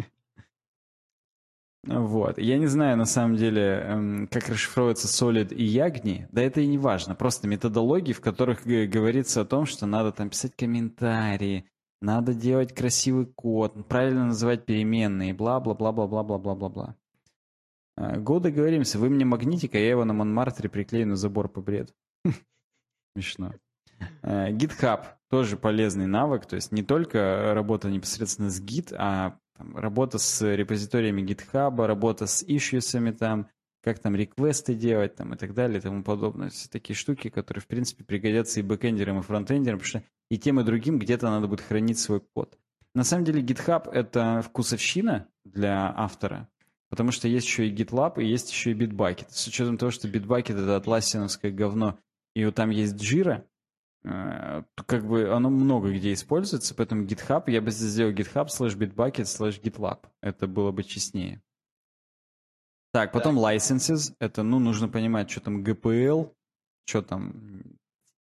[1.85, 2.37] Вот.
[2.37, 6.27] Я не знаю, на самом деле, эм, как расшифровывается Solid и Ягни.
[6.31, 7.13] Да это и не важно.
[7.13, 11.69] Просто методологии, в которых говорится о том, что надо там писать комментарии,
[12.01, 16.95] надо делать красивый код, правильно называть переменные, бла-бла-бла-бла-бла-бла-бла-бла.
[17.95, 21.93] Го договоримся, вы мне магнитик, а я его на Монмартре приклею на забор по бреду.
[23.15, 23.53] Смешно.
[24.21, 29.75] Э, GitHub тоже полезный навык, то есть не только работа непосредственно с Git, а там,
[29.77, 33.47] работа с репозиториями GitHub, работа с ишьюсами там,
[33.83, 36.49] как там реквесты делать там и так далее и тому подобное.
[36.49, 40.59] Все такие штуки, которые, в принципе, пригодятся и бэкэндерам, и фронтендерам, потому что и тем,
[40.59, 42.57] и другим где-то надо будет хранить свой код.
[42.95, 46.47] На самом деле GitHub— это вкусовщина для автора,
[46.89, 49.27] потому что есть еще и GitLab, и есть еще и Bitbucket.
[49.29, 51.99] С учетом того, что Bitbucket— это атласиновское говно,
[52.35, 53.45] и вот там есть Jira,
[54.03, 59.23] как бы оно много где используется, поэтому GitHub, я бы здесь сделал GitHub slash Bitbucket
[59.23, 59.99] slash GitLab.
[60.21, 61.41] Это было бы честнее.
[62.91, 63.55] Так, потом так.
[63.55, 64.13] licenses.
[64.19, 66.31] Это, ну, нужно понимать, что там GPL,
[66.85, 67.33] что там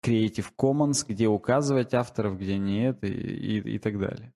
[0.04, 4.32] Creative Commons, где указывать авторов, где нет, и, и, и так далее.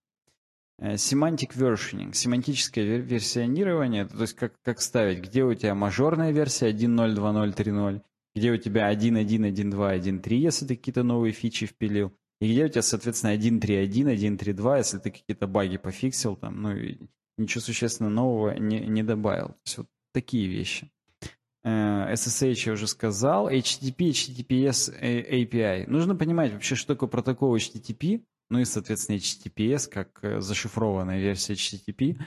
[0.79, 6.71] Э, semantic versioning, семантическое версионирование, то есть как, как ставить, где у тебя мажорная версия
[6.71, 8.03] 1.0, 2.0, 3.0,
[8.35, 12.69] где у тебя 1.1, 1.2, 1.3, если ты какие-то новые фичи впилил, и где у
[12.69, 16.75] тебя, соответственно, 1.3.1, 1.3.2, если ты какие-то баги пофиксил, там, ну,
[17.37, 19.49] ничего существенно нового не, не добавил.
[19.49, 20.91] То есть вот такие вещи.
[21.65, 25.89] SSH я уже сказал, HTTP, HTTPS API.
[25.89, 31.53] Нужно понимать вообще, что такое протокол HTTP, ну и, соответственно, HTTPS, как э, зашифрованная версия
[31.53, 32.19] HTTP.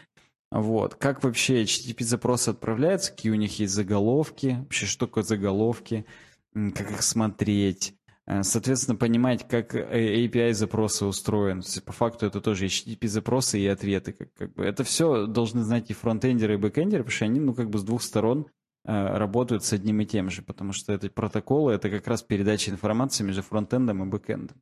[0.53, 0.95] Вот.
[0.95, 6.05] Как вообще HTTP-запросы отправляются, какие у них есть заголовки, вообще что такое заголовки,
[6.53, 7.95] как их смотреть,
[8.27, 11.63] э, Соответственно, понимать, как э, API-запросы устроены.
[11.85, 14.13] По факту это тоже HTTP-запросы и ответы.
[14.13, 14.63] Как, как бы.
[14.63, 17.83] Это все должны знать и фронтендеры, и бэкендеры, потому что они ну, как бы с
[17.83, 18.47] двух сторон
[18.85, 22.69] Э, работают с одним и тем же, потому что эти протоколы— это как раз передача
[22.69, 24.57] информации между фронтендом и бэкендом.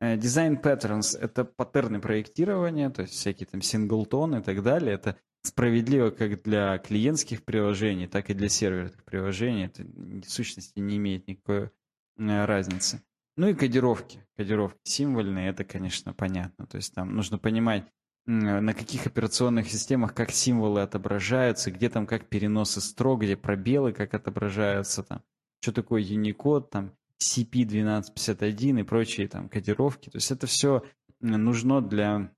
[0.00, 4.94] Э, дизайн patterns— это паттерны проектирования, то есть всякие там синглтон и так далее.
[4.94, 9.64] Это справедливо как для клиентских приложений, так и для серверных приложений.
[9.66, 11.70] Это в сущности не имеет никакой
[12.18, 13.02] э, разницы.
[13.36, 14.26] Ну и кодировки.
[14.36, 16.66] Кодировки символьные, это, конечно, понятно.
[16.66, 17.84] То есть там нужно понимать,
[18.26, 24.14] на каких операционных системах как символы отображаются, где там как переносы строк, где пробелы как
[24.14, 25.22] отображаются, там,
[25.62, 26.92] что такое Unicode, там,
[27.22, 30.10] CP1251 и прочие там кодировки.
[30.10, 30.82] То есть это все
[31.20, 32.32] нужно для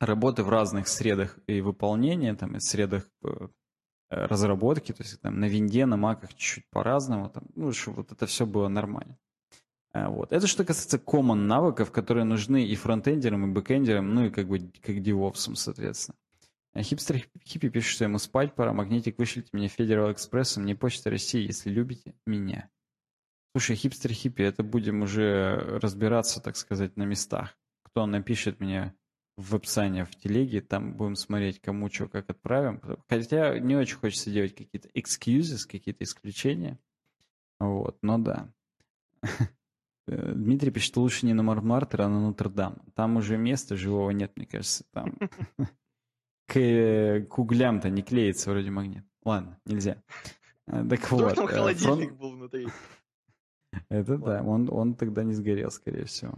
[0.00, 3.48] работы в разных средах и выполнения, там, и средах э,
[4.10, 8.26] разработки, то есть там на винде, на маках чуть-чуть по-разному, там, ну, чтобы вот это
[8.26, 9.18] все было нормально.
[9.92, 10.32] А, вот.
[10.32, 14.70] Это что касается common навыков, которые нужны и фронтендерам, и бэкендерам, ну и как бы
[14.82, 16.16] как девопсам, соответственно.
[16.74, 18.74] А хипстер Хиппи пишет, что ему спать пора.
[18.74, 22.68] Магнитик, вышлите мне Federal Express ом, мне Почта России, если любите меня.
[23.56, 27.56] Слушай, хипстер Хиппи, это будем уже разбираться, так сказать, на местах.
[27.84, 28.94] Кто напишет мне
[29.38, 32.82] в описании в телеге, там будем смотреть, кому что, как отправим.
[33.08, 36.78] Хотя не очень хочется делать какие-то excuses, какие-то исключения.
[37.58, 38.52] Вот, но да.
[40.08, 42.76] Э, Дмитрий пишет, лучше не на Мармартер, а на Нотр-Дам.
[42.94, 44.84] Там уже места живого нет, мне кажется.
[44.92, 45.18] Там
[46.46, 49.04] к, э, к углям-то не клеится вроде магнит.
[49.24, 50.00] Ладно, нельзя.
[50.66, 51.34] Э, так вот.
[51.34, 52.68] там холодильник был внутри.
[53.88, 56.34] Это да, он, он тогда не сгорел, скорее всего.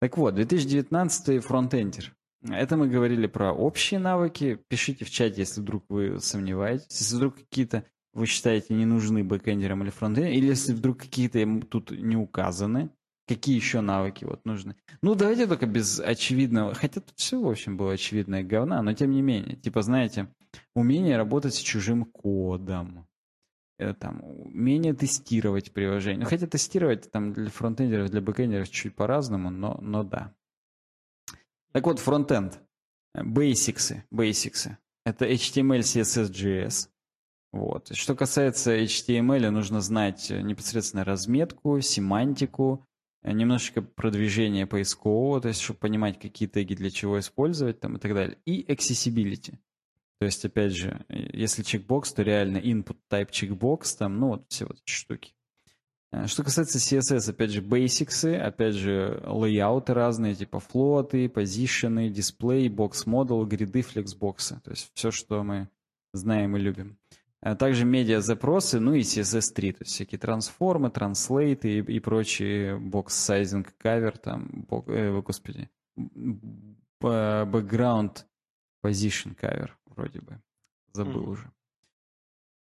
[0.00, 2.14] Так вот, 2019 фронтендер.
[2.42, 4.58] Это мы говорили про общие навыки.
[4.68, 6.86] Пишите в чате, если вдруг вы сомневаетесь.
[6.90, 11.90] Если вдруг какие-то вы считаете не нужны бэкэндерам или фронтендерам, или если вдруг какие-то тут
[11.90, 12.90] не указаны,
[13.26, 14.76] какие еще навыки вот нужны.
[15.02, 19.10] Ну, давайте только без очевидного, хотя тут все, в общем, было очевидное говна, но тем
[19.10, 20.28] не менее, типа, знаете,
[20.74, 23.06] умение работать с чужим кодом,
[23.78, 26.24] там, умение тестировать приложение.
[26.24, 30.34] Ну, хотя тестировать там для фронтендеров, для бэкэндеров чуть по-разному, но, но да.
[31.72, 32.60] Так вот, фронтенд.
[33.16, 34.70] Basics, basics.
[35.04, 36.88] Это HTML, CSS, JS.
[37.52, 37.94] Вот.
[37.94, 42.84] Что касается HTML, нужно знать э, непосредственно разметку, семантику,
[43.22, 48.00] э, немножечко продвижение поискового, то есть, чтобы понимать, какие теги для чего использовать там, и
[48.00, 48.38] так далее.
[48.44, 49.58] И accessibility.
[50.24, 54.46] То есть, опять же, э, если чекбокс, то реально input type checkbox, там, ну, вот
[54.48, 55.34] все вот эти штуки.
[56.24, 62.70] Что касается CSS, опять же, basics, опять же, лейауты разные, типа флоты, position ы, display,
[62.70, 64.62] box model, grid ы, flexbox ы.
[64.64, 65.68] То есть все, что мы
[66.14, 66.96] знаем и любим.
[67.42, 72.00] А также медиа-запросы, ну и CSS3, то есть всякие transform ы, translate ы и, и
[72.00, 75.68] прочие box-sizing, cover, там, бок, э, господи,
[77.02, 78.24] background
[78.84, 80.40] position кавер, вроде бы.
[80.92, 81.28] Забыл mm.
[81.30, 81.52] уже.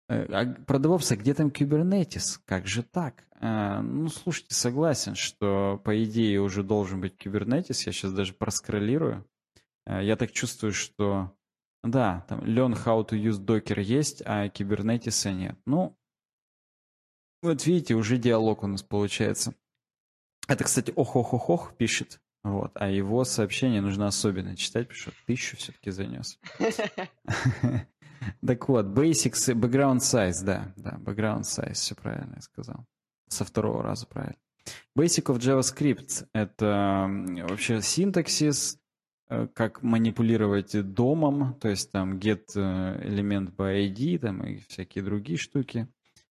[0.09, 2.39] Э, а про DevOps, а где там Kubernetes?
[2.45, 3.25] Как же так?
[3.41, 7.83] А, ну, слушайте, согласен, что по идее уже должен быть Kubernetes.
[7.87, 9.29] Я сейчас даже проскроллирую.
[9.85, 11.35] А, я так чувствую, что
[11.83, 15.59] да, там learn how to use Docker есть, а Kubernetes нет.
[15.67, 15.99] Ну,
[17.43, 19.55] вот видите, уже диалог у нас получается.
[20.47, 22.21] Это, кстати, ох-ох-ох-ох пишет.
[22.45, 26.39] Вот, а его сообщение нужно особенно читать, потому что тысячу все-таки занес.
[28.47, 32.87] Так вот, basics, background size, да, да, background size, все правильно я сказал.
[33.29, 34.37] Со второго раза правильно.
[34.97, 37.09] Basic of JavaScript— это
[37.49, 38.81] вообще синтаксис,
[39.33, 45.39] Э, как манипулировать домом, то есть там get элемент by ID там и всякие другие
[45.39, 45.89] штуки.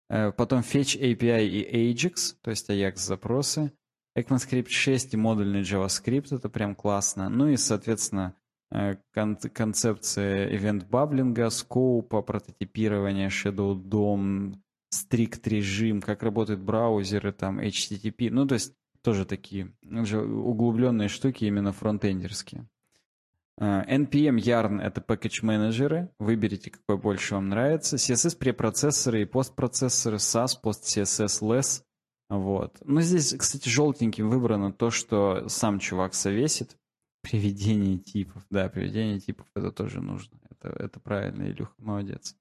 [0.09, 3.71] Э, потом fetch API и Ajax, то есть Ajax запросы.
[4.17, 7.29] ECMAScript 6 и модульный JavaScript, это прям классно.
[7.29, 8.33] Ну и, соответственно,
[8.71, 14.55] э, кон- концепция ивент-баблинга, скоупа, прототипирования, Shadow DOM,
[14.89, 18.29] стрикт режим, как работают браузеры, там, HTTP.
[18.31, 22.67] Ну, то есть тоже такие углубленные штуки именно фронтендерские.
[23.59, 26.09] Э, NPM Yarn— это package-менеджеры.
[26.19, 27.97] Выберите, какой больше вам нравится.
[27.97, 31.83] CSS препроцессоры и постпроцессоры, SAS, post-CSS, less.
[32.29, 32.77] Вот.
[32.83, 36.77] Но здесь, кстати, желтеньким выбрано то, что сам чувак совесит.
[37.21, 38.45] Приведение типов.
[38.49, 40.37] Да, приведение типов это тоже нужно.
[40.49, 42.35] Это, это правильно, Илюха, молодец.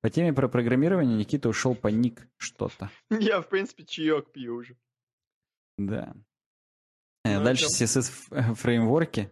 [0.00, 2.90] По теме про программирование Никита ушел по ник что-то.
[3.10, 4.76] Я, в принципе, чаек пью уже.
[5.76, 6.14] Да.
[7.24, 9.30] Э, ну, Дальше CSS фреймворки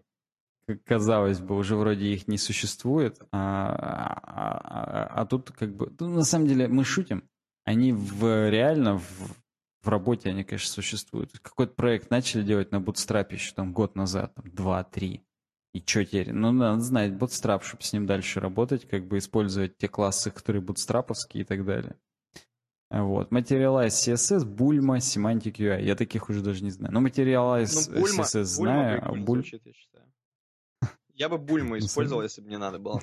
[0.85, 6.09] казалось бы, уже вроде их не существует, а, а, а, а тут как бы, ну,
[6.11, 7.25] на самом деле мы шутим,
[7.65, 9.37] они в, реально в,
[9.83, 11.39] в работе, они, конечно, существуют.
[11.41, 15.25] Какой-то проект начали делать на Bootstrap еще там год назад, там, два-три,
[15.75, 16.33] и что теперь?
[16.33, 20.63] Ну, надо знать Bootstrap, чтобы с ним дальше работать, как бы использовать те классы, которые
[20.63, 21.97] бутстраповские и так далее.
[22.91, 23.31] Вот.
[23.31, 25.83] Materialize CSS, Bulma, Semantic UI.
[25.83, 26.95] Я таких уже даже не знаю.
[26.95, 29.25] Но Materialize ну, Bulma, CSS знаю, а Bulma...
[29.25, 30.13] Звучит, я считаю.
[31.15, 33.03] Я бы Бульму использовал, если бы не надо было.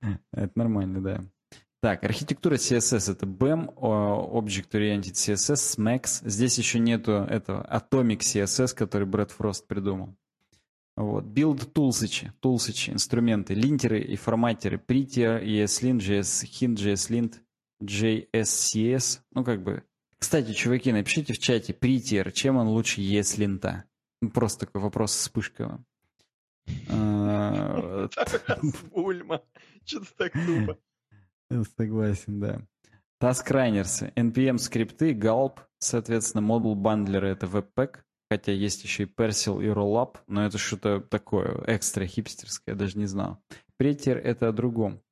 [0.32, 1.24] Это нормально, да.
[1.82, 6.28] Так, архитектура CSS это BEM, Object Oriented CSS, SMAX.
[6.28, 10.14] Здесь еще нету этого Atomic CSS, который Брэд Фрост придумал.
[10.94, 11.24] Вот.
[11.24, 17.36] Build тулсычи, тулсычи, инструменты, линтеры и форматеры, Prettier, ESLint, JS, Hint, JSLint,
[17.82, 19.20] JSCS.
[19.32, 19.82] Ну, как бы...
[20.18, 23.84] Кстати, чуваки, напишите в чате Prettier, чем он лучше ESLint?
[24.20, 25.86] Ну, просто такой вопрос вспышка вам.
[26.90, 28.08] А,
[28.92, 29.42] Бульма.
[29.86, 30.78] Что-то так тупо.
[31.76, 32.62] Согласен, да.
[33.20, 33.50] Task
[34.16, 37.98] NPM скрипты, Gulp, соответственно, модул бандлеры это Webpack,
[38.30, 42.96] хотя есть еще и Persil и Rollup, но это что-то такое экстра хипстерское, я даже
[42.96, 43.42] не знал.
[43.76, 45.02] Претер это о другом.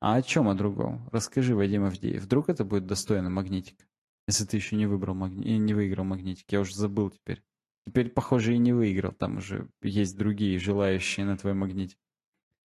[0.00, 1.08] А о чем о другом?
[1.12, 2.22] Расскажи, Вадим Авдеев.
[2.22, 3.86] Вдруг это будет достойно магнитик?
[4.28, 5.58] Если ты еще не выбрал магни...
[5.58, 7.42] не выиграл магнитик, я уже забыл теперь.
[7.86, 9.12] Теперь, похоже, и не выиграл.
[9.12, 11.96] Там уже есть другие желающие на твой магните.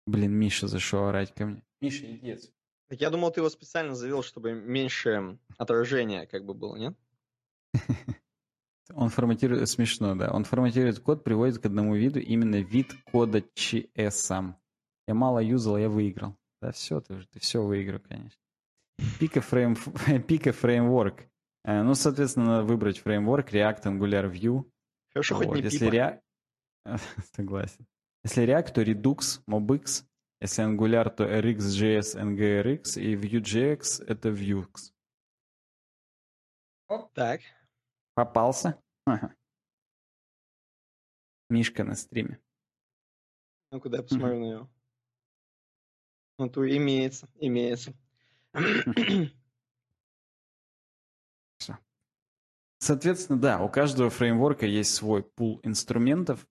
[0.07, 1.63] Блин, Миша зашел орать ко мне.
[1.81, 2.56] Миша, иди отсюда.
[2.91, 6.95] Я думал, ты его специально завел, чтобы меньше отражения как бы было, нет?
[8.95, 10.31] Он форматирует, смешно, да.
[10.31, 14.55] Он форматирует код, приводит к одному виду именно вид кода CS.
[15.09, 16.37] Я мало юзал, я выиграл.
[16.63, 18.41] Да все, ты уже, ты все выиграл, конечно.
[19.19, 19.77] Пика, фрейм,
[20.29, 21.27] пика фреймворк.
[21.65, 24.65] Э, ну, соответственно, надо выбрать фреймворк React, Angular, Vue.
[25.13, 25.47] Хорошо, вот.
[25.47, 26.21] хоть не Если React...
[27.37, 27.87] Согласен.
[28.25, 30.05] Если React, то Redux, MobX.
[30.41, 33.01] Если Angular, то RxJS, NGRX.
[33.01, 34.93] И Vue.js— это Vuex.
[37.15, 37.41] Так.
[38.15, 38.81] Попался?
[39.07, 39.35] Ага.
[41.49, 42.41] Мишка на стриме.
[43.71, 44.71] Ну, куда я посмотрю на него?
[46.39, 47.95] Ну, то имеется, имеется.
[52.79, 56.47] Соответственно, да, у каждого фреймворка есть свой пул инструментов,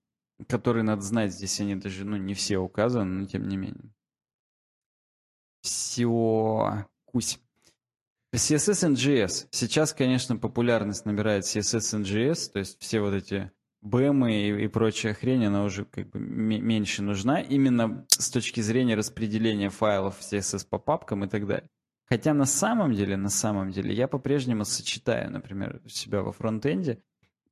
[0.48, 1.32] которые надо знать.
[1.32, 3.92] Здесь они даже, ну, не все указаны, но тем не менее.
[5.62, 7.40] Все, кусь.
[8.34, 9.48] CSS NGS.
[9.50, 13.50] Сейчас, конечно, популярность набирает CSS NGS, то есть все вот эти
[13.82, 18.94] BEM и, и прочая хрень, она уже как бы меньше нужна, именно с точки зрения
[18.94, 21.68] распределения файлов CSS по папкам и так далее.
[22.08, 27.02] Хотя на самом деле, на самом деле, я по-прежнему сочетаю, например, себя во фронтенде,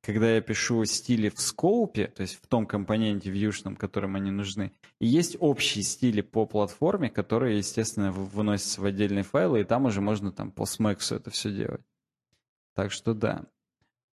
[0.05, 4.73] когда я пишу стили в скоупе, то есть в том компоненте вьюшном, которым они нужны,
[5.01, 10.01] и есть общие стили по платформе, которые, естественно, выносятся в отдельные файлы, и там уже
[10.01, 11.83] можно там по смексу это все делать.
[12.75, 13.47] Так что да.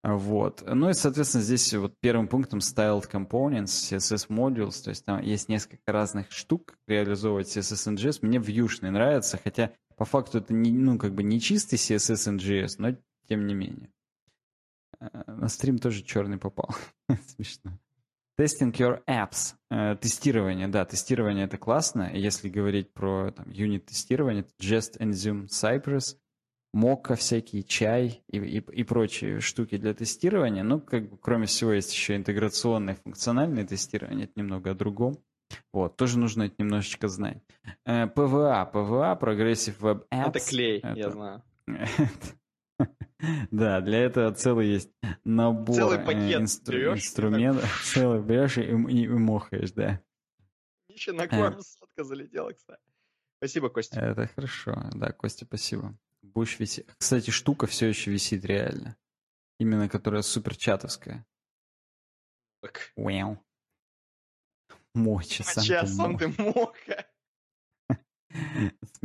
[0.04, 0.64] Вот.
[0.68, 5.50] Ну и, соответственно, здесь вот первым пунктом styled components, CSS modules, то есть там есть
[5.50, 8.20] несколько разных штук реализовывать CSS NGS.
[8.22, 12.76] Мне вьюшный нравится, хотя по факту это не, ну, как бы не чистый CSS NGS,
[12.78, 12.96] но
[13.28, 13.90] тем не менее.
[15.14, 16.70] Э, на стрим тоже черный попал.
[17.28, 17.72] Смешно.
[18.40, 19.56] Testing your apps.
[19.72, 22.12] Э, тестирование, да, тестирование это классно.
[22.14, 26.18] Если говорить про там, юнит-тестирование, Jest, Enzyme, Cypress,
[26.76, 30.64] Mocha всякие, чай и, и, и прочие штуки для тестирования.
[30.64, 35.18] Ну, как бы, кроме всего, есть еще интеграционное функциональное тестирование, это немного о другом.
[35.72, 37.42] Вот, тоже нужно это немножечко знать.
[37.88, 40.30] PVA, PVA, Progressive Web Apps.
[40.30, 41.00] Это клей, это...
[41.00, 41.44] я знаю.
[43.52, 44.92] Да, для этого целый есть
[45.24, 47.84] набор целый э, пакет инстру- инструментов.
[47.94, 50.02] Целый берешь и, и, и мохаешь, да.
[50.88, 52.82] Еще на корм сотка залетела, кстати.
[53.38, 54.00] Спасибо, Костя.
[54.00, 54.90] Это хорошо.
[54.94, 55.98] Да, Костя, спасибо.
[56.22, 56.88] Будешь висеть.
[56.98, 58.96] Кстати, штука все еще висит реально.
[59.60, 61.26] Именно которая супер чатовская.
[62.62, 62.92] Так.
[62.98, 63.38] Wow.
[64.94, 66.95] Моча, сам Моча, ты сам ты мока.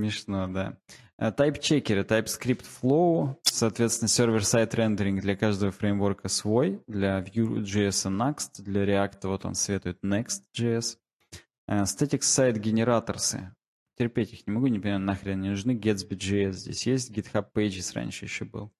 [0.00, 0.78] Смешно, да.
[1.18, 8.86] Э, Type-чекеры, TypeScript Flow, соответственно, сервер-сайт рендеринг для каждого фреймворка свой, для Vue.js Next, для
[8.86, 10.96] React вот он советует Next.js.
[11.68, 13.54] Э, Static Site генераторсы,
[13.98, 18.24] терпеть их не могу, не понимаю, нахрен не нужны, Gatsby.js здесь есть, GitHub Pages раньше
[18.24, 18.72] еще был.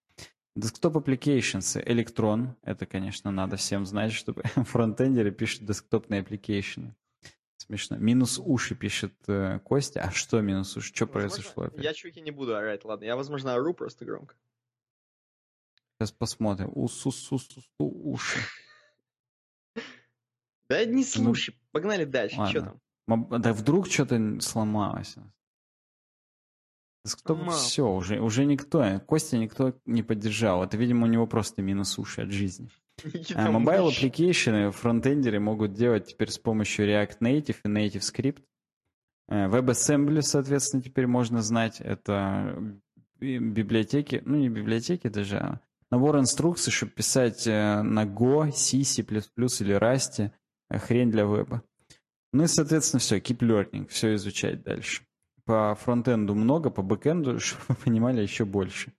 [0.59, 6.93] Desktop Applications, Electron, это, конечно, надо всем знать, чтобы фронтендеры пишут десктопные application.
[7.71, 7.99] Смешно.
[7.99, 10.03] Минус уши пишет э, Костя.
[10.03, 10.93] А что минус уши?
[10.93, 11.85] Что Возможно, произошло опять?
[11.85, 13.05] Я, чуваки, не буду орать, ладно.
[13.05, 14.35] Я, возможно, ору просто громко.
[15.97, 16.73] Сейчас посмотрим.
[16.75, 18.41] Усу-су-су уши.
[20.69, 22.37] Да не слушай, погнали дальше.
[22.49, 22.81] Что Ну, там?
[23.25, 25.17] Моб- Да вдруг что-то сломалось.
[27.05, 27.57] Десктоп Сломал.
[27.57, 30.63] все, уже, уже никто, Костя никто не поддержал.
[30.65, 32.71] Это, видимо, у него просто минус уши от жизни.
[33.05, 34.03] Никита А Mobile Муч.
[34.05, 38.43] application фронтендеры могут делать теперь с помощью React Native и Native Script.
[39.29, 41.81] Э, WebAssembly, соответственно, теперь можно знать.
[41.81, 42.57] Это
[43.19, 45.61] би- библиотеки, ну не библиотеки даже, а
[45.91, 50.31] набор инструкций, чтобы писать э, на Go, C, C++ или Rust
[50.71, 51.63] э, хрень для веба.
[52.33, 55.03] Ну и, соответственно, все, keep learning, все изучать дальше.
[55.45, 58.93] По фронтенду много, по бэкенду, чтобы вы понимали, еще больше.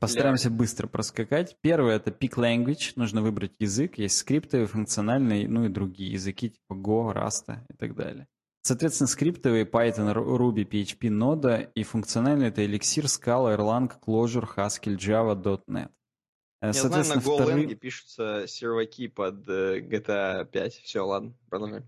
[0.00, 1.56] Постараемся быстро проскакать.
[1.60, 2.92] Первое это Peak Language.
[2.96, 3.98] Нужно выбрать язык.
[3.98, 8.28] Есть скриптовые, функциональные, ну и другие языки, типа Go, Rust и так далее.
[8.62, 14.96] Соответственно, скриптовые Python, Ru- Ruby, PHP, Node и функциональные это Elixir, Scala, Erlang, Clojure, Haskell,
[14.96, 15.34] Java,
[15.66, 15.90] .NET.
[16.60, 17.74] Э, Я знаю, на GoLang вторые...
[17.76, 20.74] пишутся серваки под э, GTA 5.
[20.74, 21.82] Все, ладно, продолжай.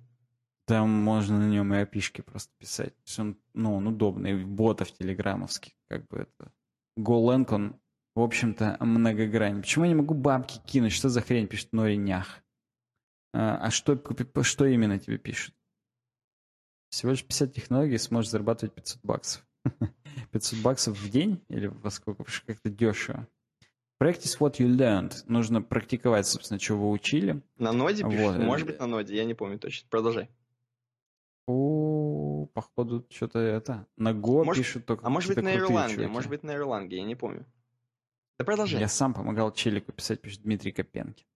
[0.66, 2.94] Там можно на нем и опишки просто писать.
[3.18, 6.52] Он, ну, он удобный, ботов телеграммовских, как бы это.
[6.96, 7.80] GoLang, он,
[8.20, 9.62] в общем-то, многогранен.
[9.62, 10.92] Почему я не могу бабки кинуть?
[10.92, 12.42] Что за хрень пишет Нори Нях?
[13.32, 13.98] А, а что,
[14.42, 15.54] что именно тебе пишут?
[16.90, 19.46] Всего лишь 50 технологий, сможешь зарабатывать 500 баксов.
[20.32, 22.24] 500 баксов в день или во сколько?
[22.46, 23.26] Как-то дешево.
[24.02, 25.14] Practice what you learned.
[25.26, 27.42] Нужно практиковать, собственно, что вы учили.
[27.56, 28.20] На ноде пишут?
[28.20, 28.38] Вот.
[28.38, 29.88] Может быть, на ноде, я не помню точно.
[29.88, 30.28] Продолжай.
[31.46, 33.86] О, походу, что-то это.
[33.96, 36.96] На Go Может- пишут только А может быть, какие-то на Ирландии, может быть, на Ирландии,
[36.96, 37.46] я не помню.
[38.40, 38.80] Да продолжай.
[38.80, 41.26] Я сам помогал Челику писать, пишет Дмитрий Копенки.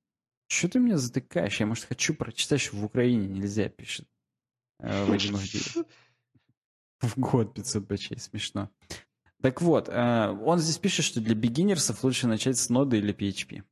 [0.48, 1.60] Что ты меня затыкаешь?
[1.60, 4.08] Я, может, хочу прочитать, что в Украине нельзя, пишет
[4.80, 5.84] э, Вадим Авдеев.
[7.02, 8.70] В год 500 бачей, смешно.
[9.42, 13.64] Так вот, э, он здесь пишет, что для бигинерсов лучше начать с ноды или PHP.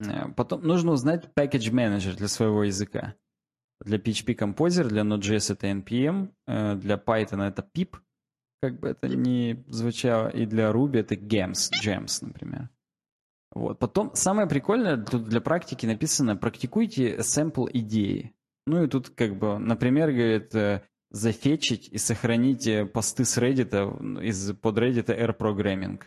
[0.00, 3.14] Э, Потом нужно узнать package manager для своего языка.
[3.82, 7.98] Для PHP Composer, для Node.js это NPM, э, для Python это pip,
[8.70, 12.68] как бы это ни звучало, и для Ruby это gems, gems, например.
[13.54, 13.78] Вот.
[13.78, 18.34] Потом самое прикольное, тут для практики написано, практикуйте sample идеи.
[18.66, 24.52] Ну и тут как бы, например, говорит, э, зафетчить и сохранить посты с Reddit, из
[24.56, 26.02] под Reddit R Programming.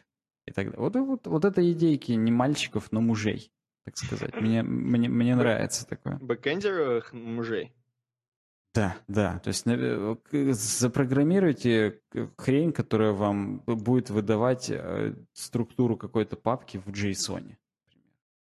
[0.45, 0.79] И так далее.
[0.79, 3.51] Вот, вот, вот это идейки не мальчиков, но мужей,
[3.85, 4.35] так сказать.
[4.41, 6.17] Мне, мне, мне нравится такое.
[6.19, 7.73] Бэкэндеров мужей.
[8.73, 9.39] Да, да.
[9.39, 9.65] То есть
[10.79, 12.01] запрограммируйте
[12.37, 17.55] хрень, которая вам будет выдавать э, структуру какой-то папки в JSON.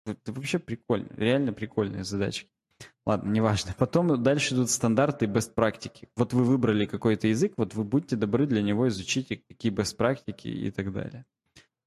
[0.06, 1.10] Это вообще прикольно.
[1.16, 2.50] Реально прикольные задачки.
[3.06, 3.74] Ладно, неважно.
[3.78, 6.10] Потом дальше идут стандарты и best практики.
[6.16, 10.48] Вот вы выбрали какой-то язык, вот вы будьте добры для него, изучите, какие best практики
[10.48, 11.26] и так далее.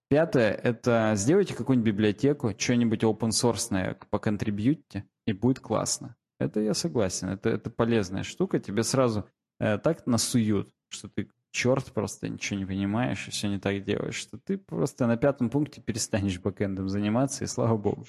[0.09, 6.17] Пятое– это сделайте какую-нибудь библиотеку, что-нибудь open source поконтрибьютьте, и будет классно.
[6.45, 8.59] Это я согласен, это, это полезная штука.
[8.59, 13.59] Тебе сразу э, так насуют, что ты черт просто ничего не понимаешь и все не
[13.59, 18.07] так делаешь, что ты просто на пятом пункте перестанешь бэкэндом заниматься, и слава богу.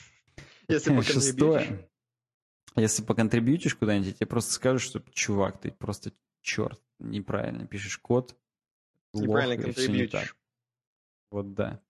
[0.67, 0.99] Если.
[1.01, 1.89] Шестое.
[2.75, 8.35] Если поконтрибьютишь куда-нибудь, тебе просто скажут, что чувак, ты просто черт, неправильно пишешь код,
[9.13, 10.11] Неправильно и не контрибьютишь.
[10.11, 10.37] так.
[11.31, 11.81] Вот да.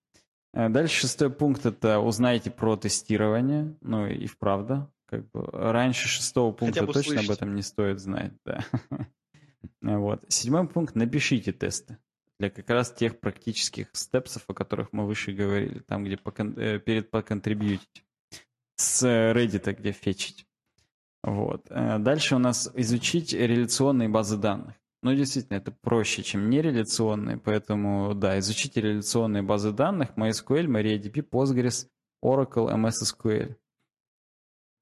[0.54, 3.76] Э, Дальше шестой пункт это узнайте про тестирование.
[3.82, 7.30] Ну и вправду, как бы раньше шестого пункта точно об услышать.
[7.38, 8.64] этом не стоит знать, да.
[9.82, 10.24] Вот.
[10.30, 11.98] Седьмой пункт напишите тесты
[12.40, 16.80] для как раз тех практических степсов, о которых мы выше говорили, там, где покон- э,
[16.80, 18.04] перед поконтрибьютить.
[18.76, 20.46] С э, Reddit, где фетчить.
[21.24, 21.66] Вот.
[21.70, 24.76] Э, Дальше у нас изучить реляционные базы данных.
[25.02, 31.88] Ну, действительно, это проще, чем нереляционные, поэтому, да, изучите реляционные базы данных, MySQL, MariaDB, Postgres,
[32.24, 33.56] Oracle, MS SQL.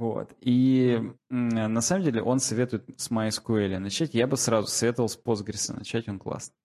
[0.03, 0.35] Вот.
[0.41, 4.13] И на самом деле он советует с MySQL начать.
[4.13, 6.57] Я бы сразу советовал с Postgres начать, он классный.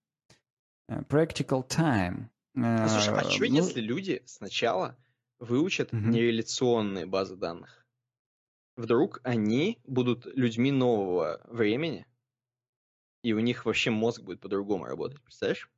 [0.88, 2.30] Э, Practical time.
[2.56, 4.96] А, слушай, а Э, что ну, если люди сначала
[5.38, 6.10] выучат Мгм.
[6.10, 7.86] нереляционные базы данных?
[8.76, 12.06] вдруг они будут людьми нового времени,
[13.22, 15.68] и у них вообще мозг будет по-другому работать, представляешь?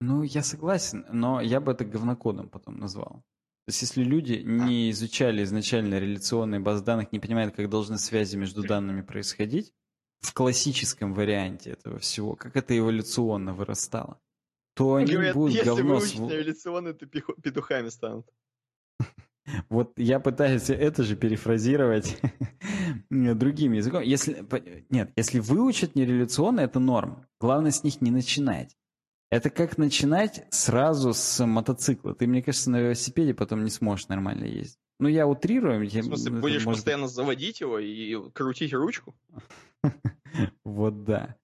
[0.00, 3.22] Ну, я согласен, но я бы это говнокодом потом назвал.
[3.70, 8.34] То есть, если люди не изучали изначально реляционные базы данных, не понимают, как должны связи
[8.36, 9.72] между данными происходить,
[10.22, 14.20] в классическом варианте этого всего, как это эволюционно вырастало,
[14.74, 15.94] то они Говорят, будут если говно...
[15.94, 18.26] выучить св- эволюционно, то петухами станут.
[19.68, 22.20] Вот я пытаюсь это же перефразировать
[23.08, 24.02] другим языком.
[24.02, 24.44] Если,
[24.90, 27.24] нет, если выучат нереляционно, это норм.
[27.38, 28.76] Главное с них не начинать.
[29.30, 32.14] Это как начинать сразу с мотоцикла.
[32.14, 34.78] Ты, мне кажется, на велосипеде потом не сможешь нормально ездить.
[34.98, 35.82] Ну, я утрирую.
[35.88, 39.14] я- В смысле, это будешь может постоянно заводить его и крутить ручку?
[40.64, 41.36] Вот да.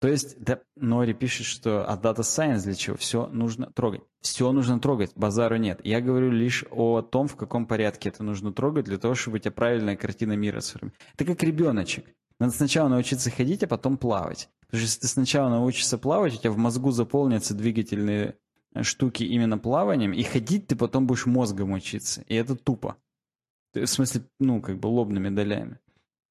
[0.00, 2.96] То есть, да, Нори пишет, что а Data Science для чего?
[2.96, 4.02] Все нужно трогать.
[4.20, 5.80] Все нужно трогать, базару нет.
[5.84, 9.38] Я говорю лишь о том, в каком порядке это нужно трогать, для того, чтобы у
[9.40, 11.00] тебя правильная картина мира сформировалась.
[11.14, 12.04] Это как ребеночек.
[12.40, 14.48] Надо сначала научиться ходить, а потом плавать.
[14.72, 18.38] Потому что если ты сначала научишься плавать, у тебя в мозгу заполнятся двигательные
[18.72, 22.22] э, штуки именно плаванием, и ходить ты потом будешь мозгом учиться.
[22.22, 22.96] И это тупо.
[23.74, 25.74] В смысле, ну, как бы лобными долями.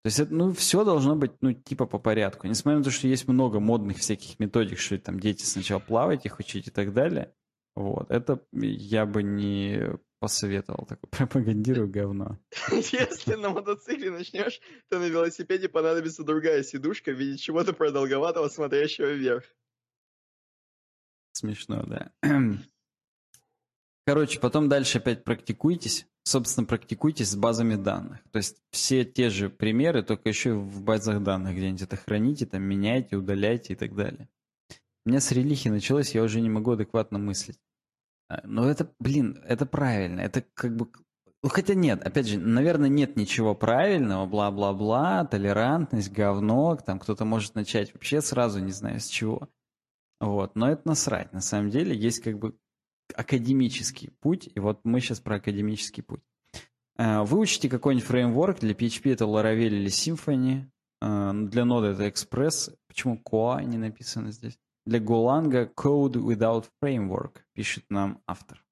[0.01, 2.47] То есть, это, ну, все должно быть, ну, типа по порядку.
[2.47, 6.39] Несмотря на то, что есть много модных всяких методик, что там дети сначала плавать, их
[6.39, 7.31] учить и так далее.
[7.75, 10.85] Вот, это я бы не посоветовал.
[10.85, 12.39] Такое пропагандирую говно.
[12.71, 19.11] Если на мотоцикле начнешь, то на велосипеде понадобится другая сидушка в виде чего-то продолговатого, смотрящего
[19.11, 19.43] вверх.
[21.33, 22.11] Смешно, да.
[24.05, 26.07] Короче, потом дальше опять практикуйтесь.
[26.23, 28.19] Собственно, практикуйтесь с базами данных.
[28.31, 32.61] То есть все те же примеры, только еще в базах данных где-нибудь это храните, там
[32.61, 34.29] меняйте, удаляйте и так далее.
[35.03, 37.59] У меня с релихи началось, я уже не могу адекватно мыслить.
[38.43, 40.21] Но это, блин, это правильно.
[40.21, 40.89] Это как бы...
[41.43, 47.55] Ну, хотя нет, опять же, наверное, нет ничего правильного, бла-бла-бла, толерантность, говно, там кто-то может
[47.55, 49.49] начать вообще сразу, не знаю с чего.
[50.19, 51.33] Вот, но это насрать.
[51.33, 52.55] На самом деле есть как бы
[53.15, 56.21] академический путь, и вот мы сейчас про академический путь.
[56.97, 60.67] Э, Выучите какой-нибудь фреймворк, для PHP это Laravel или Symfony,
[61.01, 64.59] э, для ноды это Express, почему Koa не написано здесь?
[64.85, 68.63] Для Golang Code Without Framework, пишет нам автор.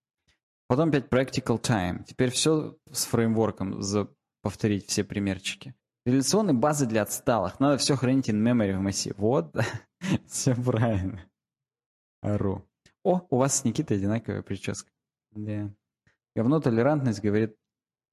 [0.67, 2.03] Потом опять Practical Time.
[2.03, 4.07] Теперь все с фреймворком за
[4.41, 5.75] повторить все примерчики.
[6.05, 7.59] Реляционные базы для отсталых.
[7.59, 9.15] Надо все хранить in memory в массиве.
[9.17, 9.55] Вот,
[10.27, 11.29] все правильно.
[12.21, 12.67] Ору.
[13.03, 14.91] О, у вас с Никитой одинаковая прическа.
[15.31, 15.73] Да.
[16.35, 17.55] Говно толерантность, говорит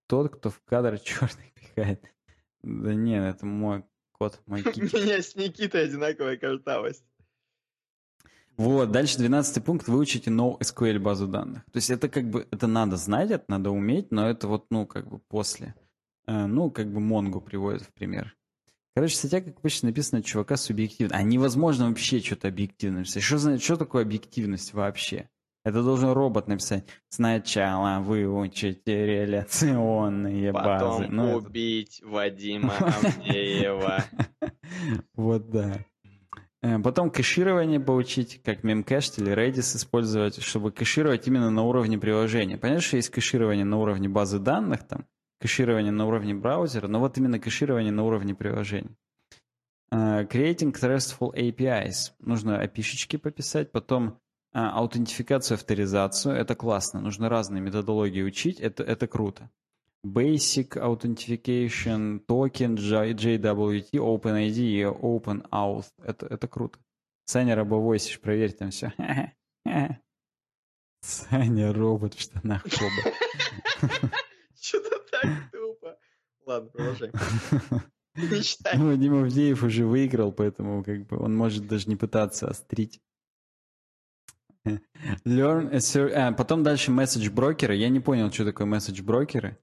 [0.07, 2.05] тот, кто в кадр черный пихает.
[2.63, 7.05] Да нет, это мой кот, мой У меня с Никитой одинаковая картавость.
[8.57, 9.87] Вот, дальше 12 пункт.
[9.89, 11.65] Выучите NoSQL базу данных.
[11.73, 14.87] То есть это как бы, это надо знать, это надо уметь, но это вот, ну,
[14.87, 15.75] как бы после.
[16.27, 18.35] Э, Ну, как бы Монгу приводит в пример.
[18.95, 21.15] Короче, статья, как обычно, написана чувака субъективно.
[21.15, 23.23] А невозможно вообще что-то объективно написать.
[23.23, 25.29] Что, за- что такое объективность вообще?
[25.67, 26.87] Это должен робот написать.
[27.11, 30.65] Сначала выучите реляционные базы.
[31.05, 34.05] Потом Ну, это- убить Вадима Авдеева.
[35.15, 35.85] Вот да.
[36.67, 42.59] Э, Потом кэширование поучить, как Memcached или Redis использовать, чтобы кэшировать именно на уровне приложения.
[42.59, 45.07] Понятно, что есть кэширование на уровне базы данных, там,
[45.41, 48.97] кэширование на уровне браузера, но вот именно кэширование на уровне приложения.
[49.93, 52.13] Э, Creating RESTful APIs.
[52.19, 54.19] Нужно API-шечки пописать, потом
[54.53, 56.35] э, аутентификацию, авторизацию.
[56.35, 57.01] Это классно.
[57.01, 58.59] Нужно разные методологии учить.
[58.59, 59.51] Это, это круто.
[60.05, 65.87] Basic Authentication, Token, JWT, OpenID и OpenAuth.
[66.03, 66.79] Это, это круто.
[67.25, 68.93] Саня рабовойсишь, проверь там все.
[71.01, 73.15] Саня робот в штанах Коба.
[74.61, 75.99] Что-то так тупо.
[76.47, 77.11] Ладно, продолжай.
[78.17, 78.79] Не читай.
[78.79, 83.01] Ну, Дима Авдеев уже выиграл, поэтому как бы он может даже не пытаться острить.
[85.25, 87.77] Learn a ser- а, потом дальше месседж брокеры.
[87.77, 89.59] Я не понял, что такое месседж брокеры.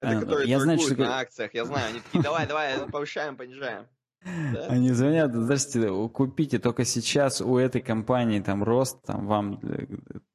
[0.00, 1.88] Это А, которые я знаю, что на акциях, я знаю.
[1.88, 3.86] Они такие, давай, давай, повышаем, понижаем.
[4.24, 4.66] Да?
[4.68, 9.86] Они звонят, здравствуйте, купите только сейчас у этой компании там рост, там вам, э,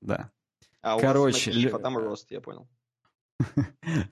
[0.01, 0.31] да.
[0.81, 2.67] А у вас Короче, напишешь, лю- а там рост, я понял.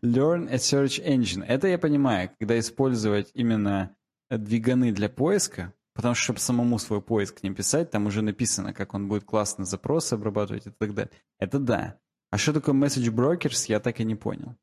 [0.03, 1.43] Learn a search engine.
[1.45, 3.95] Это я понимаю, когда использовать именно
[4.30, 8.93] двиганы для поиска, потому что, чтобы самому свой поиск не писать, там уже написано, как
[8.93, 11.11] он будет классно запросы обрабатывать и так далее.
[11.39, 11.99] Это да.
[12.31, 14.55] А что такое message brokers, я так и не понял.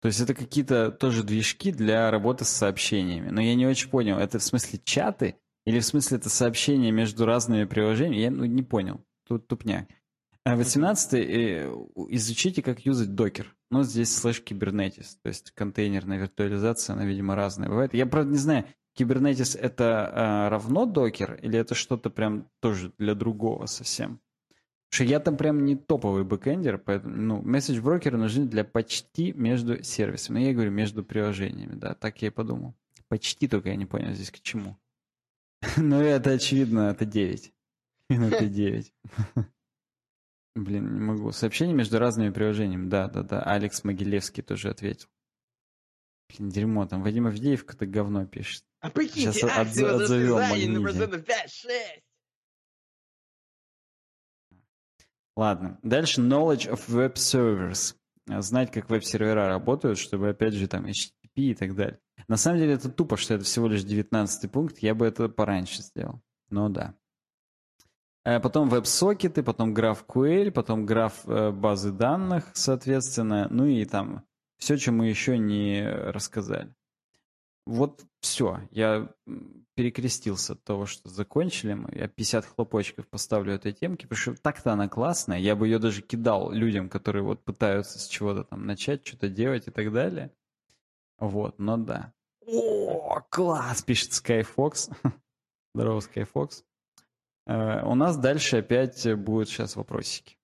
[0.00, 3.30] То есть это какие-то тоже движки для работы с сообщениями.
[3.30, 7.26] Но я не очень понял, это в смысле чаты или в смысле это сообщения между
[7.26, 8.22] разными приложениями?
[8.22, 9.04] Я ну, не понял.
[9.26, 9.88] Тут тупняк.
[10.44, 11.70] А 18 э,
[12.08, 13.54] изучите, как юзать Docker.
[13.70, 17.92] Но здесь слэш Kubernetes, то есть контейнерная виртуализация, она, видимо, разная бывает.
[17.92, 18.64] Я, правда, не знаю,
[18.94, 24.20] Kubernetes это а, равно Docker или это что-то прям тоже для другого совсем?
[24.90, 29.32] Что я там прям не топовый бэкэндер, поэтому, ну, message broker ы нужны для почти
[29.32, 30.40] между сервисами.
[30.40, 32.74] Я говорю, между приложениями, да, так я и подумал.
[33.08, 34.78] Почти только я не понял здесь к чему.
[35.76, 37.52] Ну, это очевидно, это 9.
[38.08, 38.94] Это 9.
[40.56, 41.32] Блин, не могу.
[41.32, 42.88] Сообщение между разными приложениями.
[42.88, 43.42] Да, да, да.
[43.42, 45.08] Алекс Могилевский тоже ответил.
[46.28, 48.64] Блин, дерьмо, там Вадим Авдеев какое-то говно пишет.
[48.80, 50.38] А прикиньте, Сейчас акции от, отзовел
[55.38, 55.78] Ладно.
[55.84, 57.94] Дальше knowledge of web servers.
[58.26, 62.00] Знать, как веб-сервера работают, чтобы, опять же, там HTTP и так далее.
[62.26, 64.78] На самом деле это тупо, что это всего лишь 19 пункт.
[64.80, 66.20] Я бы это пораньше сделал.
[66.50, 66.96] Но да.
[68.24, 74.24] Э, потом веб-сокеты, потом GraphQL, потом граф э, базы данных, соответственно, ну и там
[74.58, 76.74] все, чем мы еще не рассказали.
[77.64, 78.58] Вот все.
[78.72, 79.08] Я
[79.78, 81.88] перекрестился от того, что закончили мы.
[81.94, 85.38] Я 50 хлопочков поставлю этой темке, потому что так-то она классная.
[85.38, 89.68] Я бы ее даже кидал людям, которые вот пытаются с чего-то там начать, что-то делать
[89.68, 90.32] и так далее.
[91.20, 92.12] Вот, но да.
[92.44, 94.90] О, класс, пишет Skyfox.
[95.76, 96.64] Здорово, Skyfox.
[97.46, 100.38] Э, у нас дальше опять будут сейчас вопросики.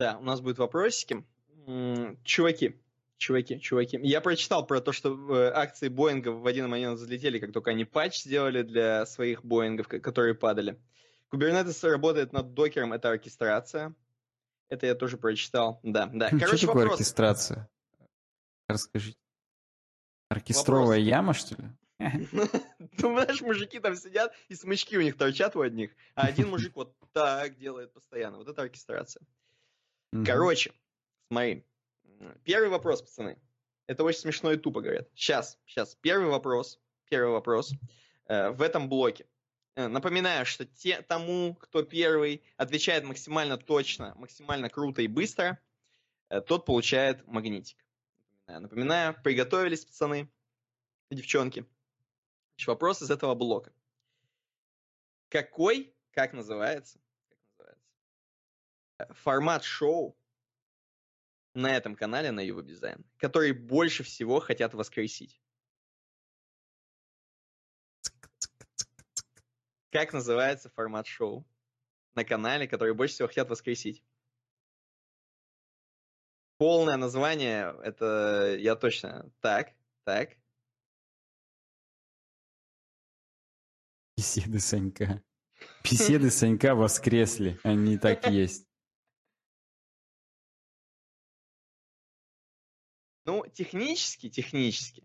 [0.00, 1.24] Да, у нас будут вопросики.
[2.24, 2.81] Чуваки,
[3.22, 3.98] чуваки, чуваки.
[4.02, 7.84] Я прочитал про то, что э, акции Боинга в один момент взлетели, как только они
[7.84, 10.78] патч сделали для своих Боингов, которые падали.
[11.32, 13.94] Kubernetes работает над докером, это оркестрация.
[14.68, 15.80] Это я тоже прочитал.
[15.82, 16.28] Да, да.
[16.30, 17.00] Короче, что такое вопрос.
[17.00, 17.70] оркестрация?
[18.68, 19.18] Расскажите.
[20.28, 21.08] Оркестровая вопрос.
[21.08, 21.68] яма, что ли?
[22.98, 26.74] Ну, знаешь, мужики там сидят, и смычки у них торчат у одних, а один мужик
[26.74, 28.38] вот так делает постоянно.
[28.38, 29.22] Вот это оркестрация.
[30.24, 30.72] Короче,
[31.28, 31.64] смотри.
[32.44, 33.38] Первый вопрос, пацаны.
[33.86, 35.08] Это очень смешно и тупо говорят.
[35.14, 35.96] Сейчас, сейчас.
[35.96, 36.80] Первый вопрос.
[37.08, 37.72] Первый вопрос.
[38.26, 39.26] Э, в этом блоке.
[39.74, 45.58] Э, напоминаю, что те, тому, кто первый отвечает максимально точно, максимально круто и быстро,
[46.28, 47.78] э, тот получает магнитик.
[48.46, 50.28] Напоминаю, приготовились, пацаны,
[51.10, 51.64] девчонки.
[52.66, 53.72] Вопрос из этого блока.
[55.28, 57.78] Какой, как называется, как называется
[58.98, 60.16] э, формат шоу
[61.54, 65.40] на этом канале на Юва Дизайн, который больше всего хотят воскресить?
[69.90, 71.46] Как называется формат шоу
[72.14, 74.02] на канале, который больше всего хотят воскресить?
[76.56, 79.30] Полное название, это я точно.
[79.40, 79.74] Так,
[80.04, 80.36] так.
[84.16, 85.22] Беседы Санька.
[85.82, 87.58] Беседы Санька воскресли.
[87.64, 88.71] Они так есть.
[93.24, 95.04] Ну, технически, технически.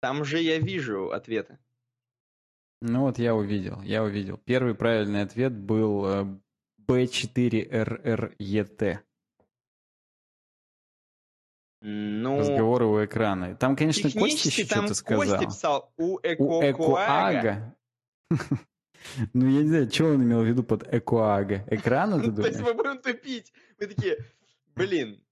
[0.00, 1.58] Там же я вижу ответы.
[2.82, 4.36] Ну вот я увидел, я увидел.
[4.38, 6.04] Первый правильный ответ был
[6.86, 8.82] B4RRET.
[8.82, 8.98] Э,
[11.80, 13.54] ну, Разговоры у экрана.
[13.56, 15.24] Там, конечно, Костя еще что-то сказал.
[15.24, 17.76] Костя писал у Экоага.
[19.34, 21.64] Ну, я не знаю, что он имел в виду под Экоага.
[21.68, 22.54] Экрана, ты думаешь?
[22.54, 23.52] То есть мы будем тупить.
[23.78, 24.18] Мы такие,
[24.74, 25.22] блин,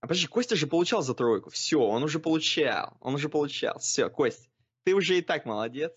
[0.00, 1.50] а подожди, Костя же получал за тройку.
[1.50, 2.96] Все, он уже получал.
[3.00, 3.78] Он уже получал.
[3.78, 4.50] Все, Кость,
[4.84, 5.92] ты уже и так молодец.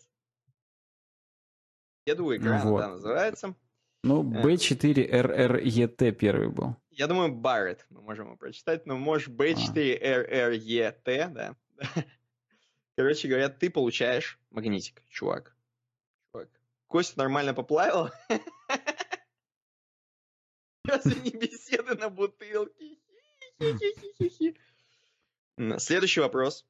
[2.06, 2.80] Еду экрана, ну, вот.
[2.80, 3.56] да, называется.
[4.04, 6.12] Ну, B4RRET э.
[6.12, 6.76] первый был.
[6.92, 11.28] Я думаю, Барретт мы можем его прочитать, но может B4RRET, а.
[11.30, 11.56] да.
[12.96, 15.58] Короче говоря, ты получаешь магнитик, чувак.
[16.32, 16.50] чувак.
[16.88, 18.12] Кость нормально поплавил.
[20.84, 22.98] Разве не беседы на бутылке?
[25.78, 26.66] Следующий вопрос.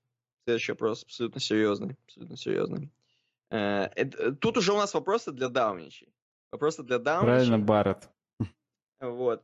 [0.46, 1.98] Следующий вопрос абсолютно серьезный.
[2.06, 2.92] Абсолютно серьезный.
[3.50, 3.90] Э,
[4.40, 6.14] тут уже у нас вопросы для дауничей.
[6.52, 7.26] Вопросы для дауничей.
[7.26, 8.10] Правильно, Барретт.
[9.00, 9.44] Вот.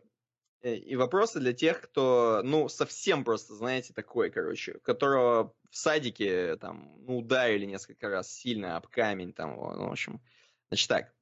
[0.62, 6.56] Э, и вопросы для тех, кто, ну, совсем просто, знаете, такой, короче, которого в садике,
[6.58, 10.22] там, ну, ударили несколько раз сильно об камень, там, ну, в общем.
[10.70, 11.14] Значит так,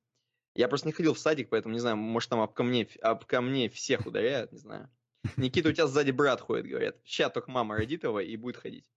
[0.56, 3.70] я просто не ходил в садик, поэтому не знаю, может, там об камне, об камне
[3.70, 4.90] всех ударяют, не знаю.
[5.38, 6.98] Никита, у тебя сзади брат ходит, говорят.
[7.04, 8.90] Сейчас только мама родит его и будет ходить.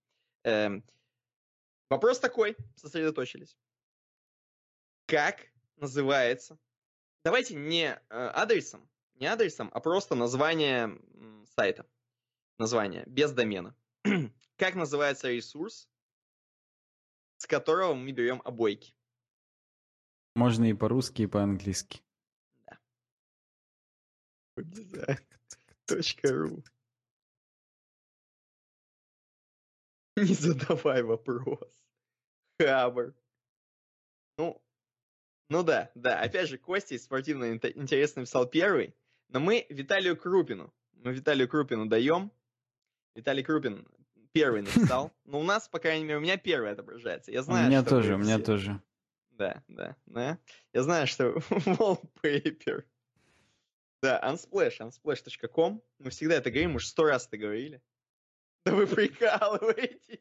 [0.45, 0.85] Эм,
[1.91, 3.57] вопрос такой, сосредоточились.
[5.07, 5.47] Как
[5.77, 6.59] называется
[7.25, 10.99] давайте не э, адресом, не адресом, а просто название
[11.55, 11.87] сайта.
[12.59, 13.75] Название, без домена.
[14.57, 15.89] как называется ресурс,
[17.39, 18.95] с которого мы берем обойки?
[20.35, 22.03] Можно и по-русски, и по-английски.
[24.57, 25.19] Да.
[25.97, 26.65] Точка.ру
[30.17, 31.85] Не задавай вопрос.
[32.61, 33.15] Хабр.
[34.39, 34.63] Ну,
[35.49, 36.21] ну да, да.
[36.21, 38.95] Опять же, Костя из спортивно интересно написал первый.
[39.29, 40.73] Но мы Виталию Крупину.
[40.93, 42.31] Мы Виталию Крупину даем.
[43.15, 43.87] Виталий Крупин
[44.33, 45.13] первый написал.
[45.25, 47.33] Но у нас, по крайней мере, у меня первый отображается.
[47.33, 48.81] Я знаю, у меня тоже, у меня тоже.
[49.31, 50.39] Да, да, да.
[50.73, 52.85] Я знаю, что wallpaper.
[54.03, 55.81] Да, unsplash, unsplash.com.
[56.01, 57.81] Мы всегда это говорим, уже сто раз это говорили.
[58.65, 60.21] Да вы прикалываетесь.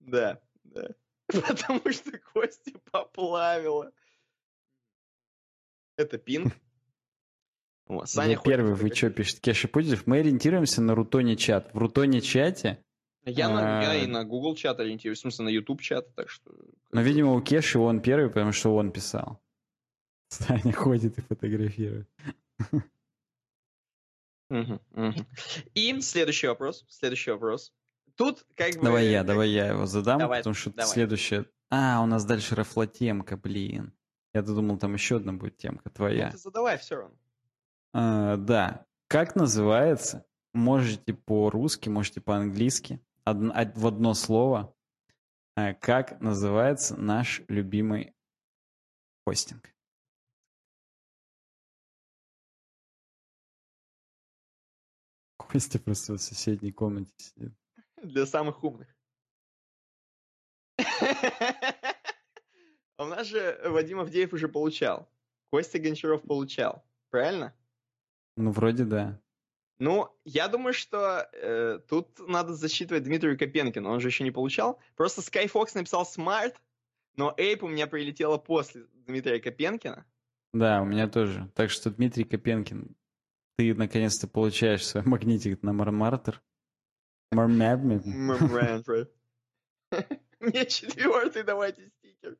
[0.00, 0.88] Да, да.
[1.26, 3.92] Потому что Костя поплавила.
[5.96, 6.54] Это пинг.
[7.86, 9.40] О, Саня Я ходит первый, вы что пишете?
[9.40, 10.06] Кеша Путилев.
[10.06, 11.72] Мы ориентируемся на Рутоне чат.
[11.74, 12.82] В Рутоне чате,
[13.24, 13.96] Я, на, я А.
[13.96, 16.50] и на Google чат ориентируюсь, в смысле на YouTube чат, так что...
[16.92, 19.42] но, видимо, у Кеши он первый, потому что он писал.
[20.28, 22.08] Саня ходит и фотографирует.
[24.50, 24.80] Мгм.
[25.74, 27.72] И следующий вопрос, следующий вопрос.
[28.14, 28.82] Тут как бы...
[28.82, 30.90] Давай я, давай я его задам, Давай, потому что давай.
[30.92, 31.46] следующее...
[31.70, 33.92] А, у нас дальше рафлотемка, блин.
[34.34, 36.30] Я-то думал, там еще одна будет темка Ну, твоя.
[36.30, 37.16] ты задавай все равно.
[37.92, 38.86] А, да.
[39.06, 40.24] Как называется?
[40.54, 43.00] Можете по-русски, можете по-английски.
[43.26, 44.74] Од- в одно слово.
[45.56, 48.14] А, Как называется наш любимый
[49.26, 49.74] хостинг?
[55.48, 57.52] Костя просто в соседней комнате сидит.
[58.02, 58.88] Для самых умных.
[62.96, 65.08] А у нас же Вадим Авдеев уже получал.
[65.50, 66.84] Костя Гончаров получал.
[67.10, 67.54] Правильно?
[68.36, 69.20] Ну, вроде да.
[69.78, 73.88] Ну, я думаю, что э, тут надо засчитывать Дмитрию Копенкину.
[73.88, 74.80] Он же еще не получал.
[74.96, 76.54] Просто Skyfox написал Smart,
[77.14, 80.04] но Эйп у меня прилетела после Дмитрия Копенкина.
[80.52, 81.50] Да, у меня тоже.
[81.54, 82.96] Так что, Дмитрий Копенкин,
[83.58, 86.40] ты наконец-то получаешь свой магнитик на Мармартер.
[87.32, 89.12] Мэмбрэнфред.
[90.40, 92.38] Мне четвертый давайте стикер.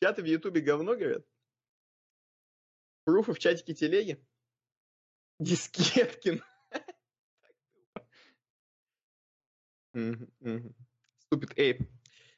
[0.00, 1.26] Чаты в Ютубе говно говорят.
[3.04, 4.26] Пруфы в чатике телеги.
[5.38, 6.42] Дискеткин.
[11.18, 11.82] Ступид Эйп.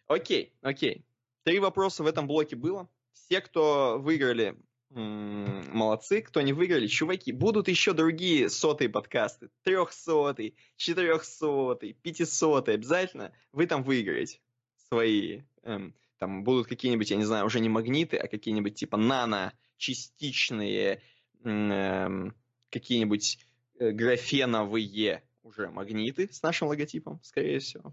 [0.08, 1.06] Окей, окей.
[1.44, 2.90] Три вопроса в этом блоке было.
[3.12, 4.58] Все, кто выиграли,
[4.90, 6.22] молодцы.
[6.22, 9.50] Кто не выиграли, чуваки, будут еще другие сотые подкасты.
[9.62, 12.74] Трехсотый, четырехсотый, пятисотый.
[12.74, 14.40] Обязательно вы там выиграете
[14.88, 15.42] свои.
[15.62, 21.02] эм, там будут какие-нибудь, я не знаю, уже не магниты, а какие-нибудь типа нано-частичные
[21.44, 22.34] эм,
[22.70, 23.38] какие-нибудь
[23.78, 27.92] э, графеновые уже магниты с нашим логотипом, скорее всего.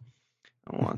[0.65, 0.97] Вот.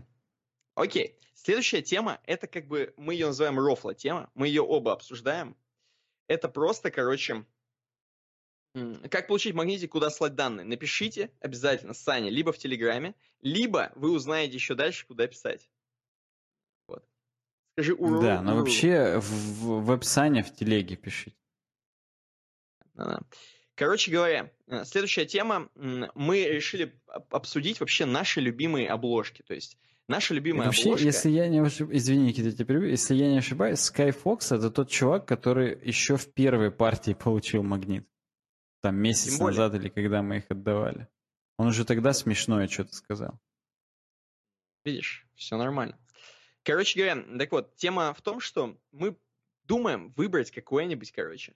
[0.76, 1.18] Окей.
[1.34, 5.56] Следующая тема, это как бы, мы ее называем рофла тема, мы ее оба обсуждаем.
[6.28, 7.46] Это просто, короче,
[9.10, 10.66] как получить магнитик, куда слать данные.
[10.66, 15.70] Напишите обязательно Сане либо в Телеграме, либо вы узнаете еще дальше, куда писать.
[16.88, 17.08] Вот.
[17.74, 18.22] Скажи уру.
[18.22, 18.62] Да, но уру.
[18.62, 21.38] вообще в, в описании в телеге пишите.
[22.94, 23.20] Да-да.
[23.76, 25.70] Короче говоря, э, следующая тема.
[25.76, 29.42] Мы решили об- обсудить вообще наши любимые обложки.
[29.44, 31.06] То есть наша любимая Вообще, обложка...
[31.06, 32.90] если я не ошибаюсь, извини, Никита, я тебя перебью.
[32.90, 38.08] если я не ошибаюсь, Skyfox это тот чувак, который еще в первой партии получил магнит.
[38.82, 39.60] Там месяц Тем более.
[39.60, 41.08] назад или когда мы их отдавали.
[41.58, 43.40] Он уже тогда смешное что-то сказал.
[44.84, 45.98] Видишь, все нормально.
[46.64, 49.18] Короче говоря, так вот, тема в том, что мы
[49.64, 51.54] думаем выбрать какое-нибудь, короче,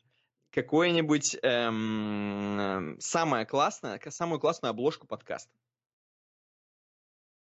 [0.52, 5.52] какое-нибудь эм, самое классное, самую классную обложку подкаста.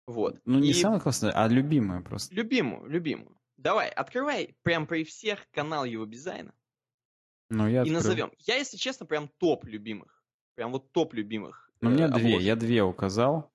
[0.09, 0.41] Вот.
[0.47, 2.35] Ну, не И самое классное, а любимое просто.
[2.35, 3.39] любимую, любимую.
[3.59, 6.55] Давай, открывай прям при всех канал его дизайна
[7.51, 8.33] Ну, я и назовем.
[8.39, 10.25] Я, если честно, прям топ любимых.
[10.55, 11.71] Прям вот топ любимых.
[11.83, 12.41] Ну, у э, меня две, обложек.
[12.41, 13.53] я две указал.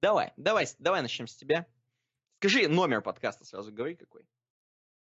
[0.00, 1.66] Давай, давай, давай начнем с тебя.
[2.38, 4.24] Скажи номер подкаста сразу, говори какой.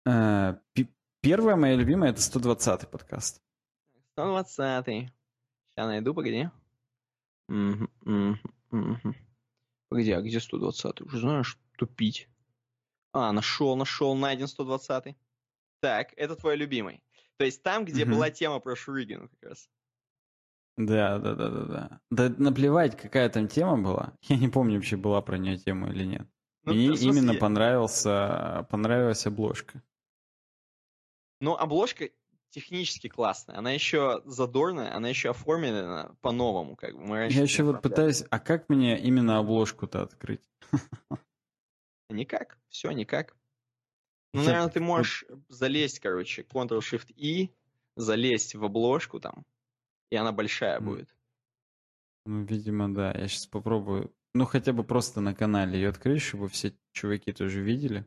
[0.06, 3.43] Э, пи- Первая моя любимая это 120-й подкаст.
[4.12, 4.86] 120.
[4.86, 5.10] Сейчас
[5.77, 6.51] найду, погоди.
[7.48, 8.40] Мгм, мгм,
[8.70, 9.26] мгм.
[9.97, 11.01] Погоди, а где 120?
[11.01, 12.28] Уже знаешь, тупить.
[13.12, 15.16] А, нашел, нашел, найден 120.
[15.81, 17.02] Так, это твой любимый.
[17.39, 18.12] То есть там, где Мгм.
[18.12, 19.70] была тема про Шуригину как раз.
[20.77, 22.01] Да, да, да, да, да.
[22.10, 24.12] Да наплевать, какая там тема была.
[24.28, 26.28] Я не помню, вообще была про нее тема или нет.
[26.64, 29.82] Ну, Мне смысле, именно понравился, понравилась обложка.
[31.40, 32.10] Ну, обложка
[32.51, 33.59] технически классная.
[33.59, 36.77] Она еще задорная, она еще оформлена по-новому.
[36.77, 37.01] Как бы.
[37.01, 40.48] Мы Я еще вот пытаюсь, а как мне именно обложку-то открыть?
[42.09, 43.36] Никак, все никак.
[44.32, 47.48] Ну, наверное, ты можешь залезть, короче, Ctrl-Shift-E,
[47.97, 49.44] залезть в обложку там,
[50.10, 51.16] и она большая будет.
[52.27, 53.12] Ну, видимо, да.
[53.12, 54.12] Я сейчас попробую.
[54.35, 58.05] Ну, хотя бы просто на канале ее открыть, чтобы все чуваки тоже видели.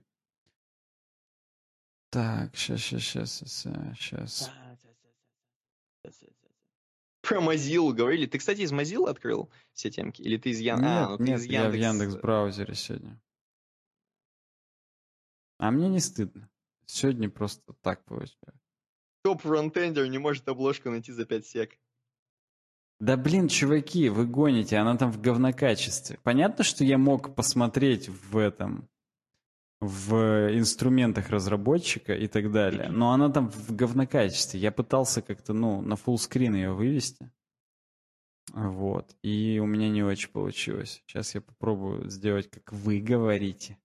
[2.10, 3.64] Так, сейчас, сейчас, сейчас,
[3.96, 4.52] сейчас.
[7.22, 8.26] Про Mozilla говорили.
[8.26, 10.22] Ты, кстати, из Mozilla открыл все темки?
[10.22, 10.80] Или ты из Ян...
[10.80, 11.84] Нет, а, ну ты нет, из я в Яндекс...
[11.84, 13.22] Яндекс браузере сегодня.
[15.60, 16.50] А мне не стыдно.
[16.86, 18.60] Сегодня просто так получается.
[19.22, 21.78] Топ фронтендер не может обложку найти за 5 сек.
[23.00, 26.20] Да блин, чуваки, вы гоните, она там в говнокачестве.
[26.24, 28.90] Понятно, что я мог посмотреть в этом,
[29.82, 30.14] в
[30.58, 34.60] инструментах разработчика и так далее, но она там в говнокачестве.
[34.60, 37.32] Я пытался как-то, ну, на фуллскрин ее вывести.
[38.54, 39.16] Вот.
[39.22, 41.04] И у меня не очень получилось.
[41.06, 43.78] Сейчас я попробую сделать, как вы говорите.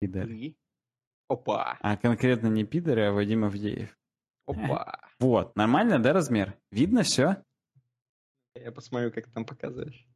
[0.00, 0.36] Пидоры.
[0.36, 0.56] И?
[1.28, 3.96] Опа, А конкретно не пидоры, а Вадим Авдеев.
[4.46, 4.98] опа.
[5.20, 6.58] Вот, нормально, да, размер?
[6.70, 7.44] Видно все?
[8.54, 10.08] Я посмотрю, как ты там показываешь.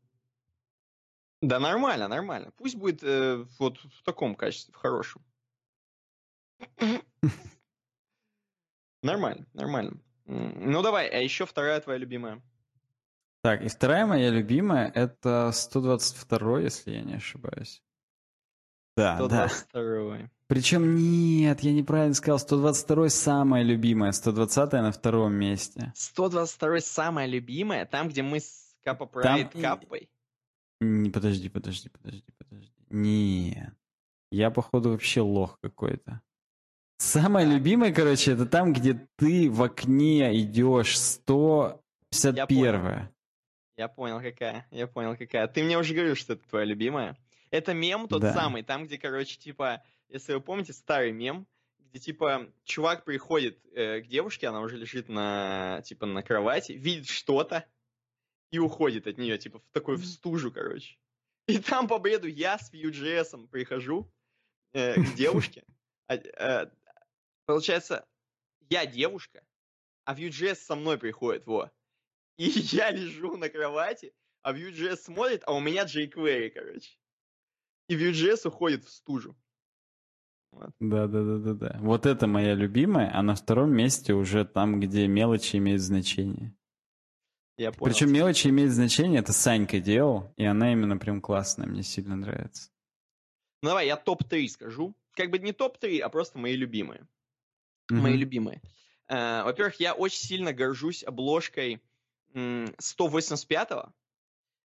[1.48, 2.52] Да нормально, нормально.
[2.56, 5.22] Пусть будет э, вот в таком качестве, в хорошем.
[9.02, 10.00] Нормально, нормально.
[10.24, 12.42] Ну давай, а еще вторая твоя любимая.
[13.42, 17.82] Так, и вторая моя любимая это 122, если я не ошибаюсь.
[18.96, 19.48] Да, да.
[19.48, 20.30] 122.
[20.46, 22.38] Причем нет, я неправильно сказал.
[22.38, 25.92] 122 самая любимая, 120 на втором месте.
[25.94, 30.08] 122 самая любимая, там, где мы с Капа Прайд и- Каппой.
[30.84, 32.72] Не, подожди, подожди, подожди, подожди.
[32.90, 33.72] Нет.
[34.30, 36.20] Я, походу, вообще лох какой-то.
[36.98, 43.08] Самая любимая, короче, это там, где ты в окне идешь 151
[43.76, 44.66] Я понял, какая.
[44.70, 45.48] Я понял, какая.
[45.48, 47.16] Ты мне уже говорил, что это твоя любимая.
[47.50, 48.32] Это мем тот Да.
[48.32, 51.46] самый, там, где, короче, типа, если вы помните, старый мем,
[51.78, 57.08] где, типа, чувак приходит э, к девушке, она уже лежит на, типа, на кровати, видит
[57.08, 57.64] что-то
[58.54, 60.96] и уходит от нее, типа, в такой в стужу, короче.
[61.48, 64.08] И там по бреду я с Vue.js прихожу
[64.72, 65.64] э, к девушке.
[66.06, 66.70] А, э,
[67.46, 68.06] получается,
[68.70, 69.44] я девушка,
[70.04, 71.72] а Vue.js со мной приходит, во.
[72.36, 76.96] И я лежу на кровати, а Vue.js смотрит, а у меня jQuery, короче.
[77.88, 79.36] И Vue.js уходит в стужу.
[80.52, 81.78] Да, да, да, да, да.
[81.80, 86.54] Вот это моя любимая, а на втором месте уже там, где мелочи имеют значение.
[87.56, 87.92] Я понял.
[87.92, 92.70] Причем мелочи имеют значение, это Санька делал, и она именно прям классная, мне сильно нравится.
[93.62, 94.94] Ну давай, я топ-3 скажу.
[95.12, 97.06] Как бы не топ-3, а просто мои любимые.
[97.90, 98.20] Мои Мгм.
[98.20, 98.62] любимые.
[99.08, 101.80] Э, Во-первых, я очень сильно горжусь обложкой
[102.34, 103.92] м, 185-го.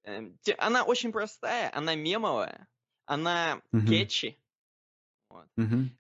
[0.03, 2.69] Эм, те- Она очень простая, она мемовая,
[3.07, 3.87] она Мгм.
[3.87, 4.37] кетчи.
[5.31, 5.47] Вот.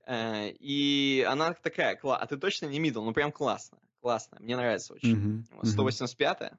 [0.06, 4.92] Э, И она такая, а ты точно не мидл, ну прям классно, классно, мне нравится
[4.92, 5.16] очень.
[5.16, 5.46] Мгм.
[5.52, 6.52] Вот, 185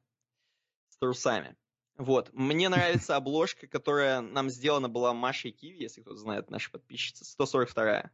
[0.96, 1.56] с трусами.
[1.98, 2.30] Вот.
[2.34, 7.24] Мне нравится обложка, которая нам сделана была Машей Киви, если кто знает, наша подписчица.
[7.26, 8.12] 142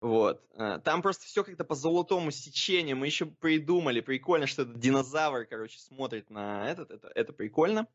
[0.00, 0.44] Вот.
[0.54, 2.96] Э, Там просто все как-то по золотому сечению.
[2.96, 4.00] Мы еще придумали.
[4.00, 6.90] Прикольно, что этот динозавр, короче, смотрит на этот.
[6.90, 7.86] Это, это прикольно.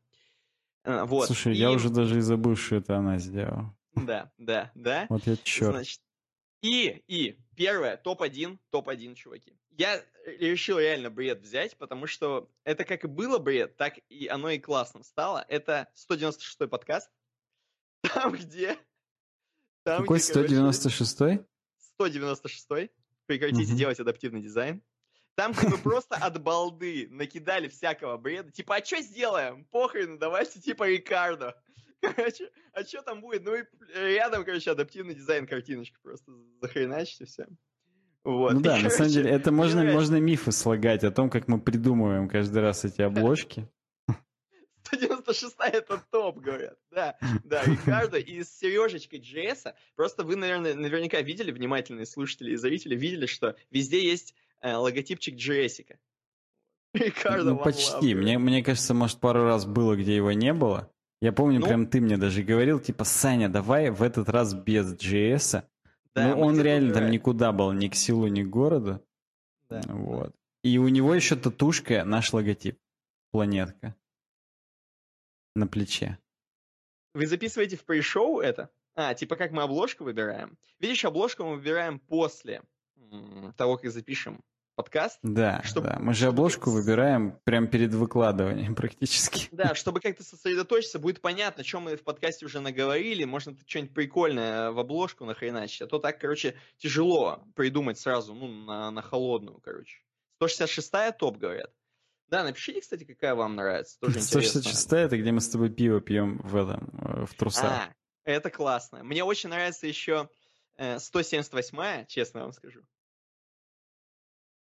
[0.84, 1.26] Э, Вот.
[1.26, 3.74] Слушай, я И- уже даже и забыл, что это она сделала.
[3.94, 5.06] Да, да, да.
[5.08, 5.72] Вот я черт.
[5.74, 6.00] Значит,
[6.60, 9.56] и, и, первое, топ-1, топ-1, чуваки.
[9.70, 14.50] Я решил реально бред взять, потому что это как и было бред, так и оно
[14.50, 15.44] и классным стало.
[15.48, 17.10] Это 196-й подкаст.
[18.02, 18.76] Там, где...
[19.84, 21.44] Там, Какой где, короче, 196-й?
[21.98, 22.90] 196-й.
[23.26, 23.76] Прекратите Мгм.
[23.76, 24.82] делать адаптивный дизайн.
[25.34, 28.50] Там, где мы просто от балды накидали всякого бреда.
[28.50, 29.64] Типа, а что сделаем?
[29.66, 31.54] Похрен, давайте типа Рикардо.
[32.16, 33.44] Короче, а что там будет?
[33.44, 33.64] Ну и
[33.94, 36.30] рядом, короче, адаптивный дизайн картиночки просто
[36.60, 37.46] захреначить и все.
[38.24, 38.52] Вот.
[38.52, 39.98] Ну И, да, на самом короче, деле, это можно, нравится.
[39.98, 43.68] можно мифы слагать о том, как мы придумываем каждый раз эти обложки.
[44.84, 46.78] 196 это топ, говорят.
[46.90, 49.74] Да, да, Рикардо и с Сережечкой Джесса.
[49.96, 55.34] Просто вы, наверное, наверняка видели, внимательные слушатели и зрители, видели, что везде есть э, логотипчик
[55.36, 55.98] Джессика.
[56.94, 58.14] Рикардо Ну, One почти.
[58.14, 60.90] Мне, мне кажется, может, пару раз было, где его не было.
[61.20, 61.66] Я помню, Ну.
[61.66, 65.64] прям ты мне даже говорил, типа, Саня, давай в этот раз без GS.
[66.14, 69.04] Да, ну, мы он реально там никуда был, ни к силу, ни к городу.
[69.68, 69.82] Да.
[69.88, 70.34] Вот.
[70.62, 72.78] И у него еще татушка, наш логотип.
[73.30, 73.94] Планетка.
[75.54, 76.18] На плече.
[77.14, 78.70] Вы записываете в пришоу это?
[78.94, 80.56] А, типа как мы обложку выбираем?
[80.78, 82.62] Видишь, обложку мы выбираем после
[83.56, 84.42] того, как запишем
[84.78, 85.18] подкаст.
[85.24, 85.98] Да, Чтобы- да.
[85.98, 89.48] Мы же обложку выбираем прямо перед выкладыванием практически.
[89.50, 94.70] Да, чтобы как-то сосредоточиться, будет понятно, что мы в подкасте уже наговорили, можно что-нибудь прикольное
[94.70, 99.98] в обложку нахреначить, а то так, короче, тяжело придумать сразу, ну, на, на холодную, короче.
[100.40, 101.72] 166-я топ, говорят.
[102.28, 104.60] Да, напишите, кстати, какая вам нравится, тоже интересно.
[104.60, 107.64] 166 это где мы с тобой пиво пьем в этом, э, в трусах.
[107.64, 107.94] А,
[108.24, 109.02] это классно.
[109.02, 110.28] Мне очень нравится еще
[110.76, 112.82] э, 178-я, честно вам скажу.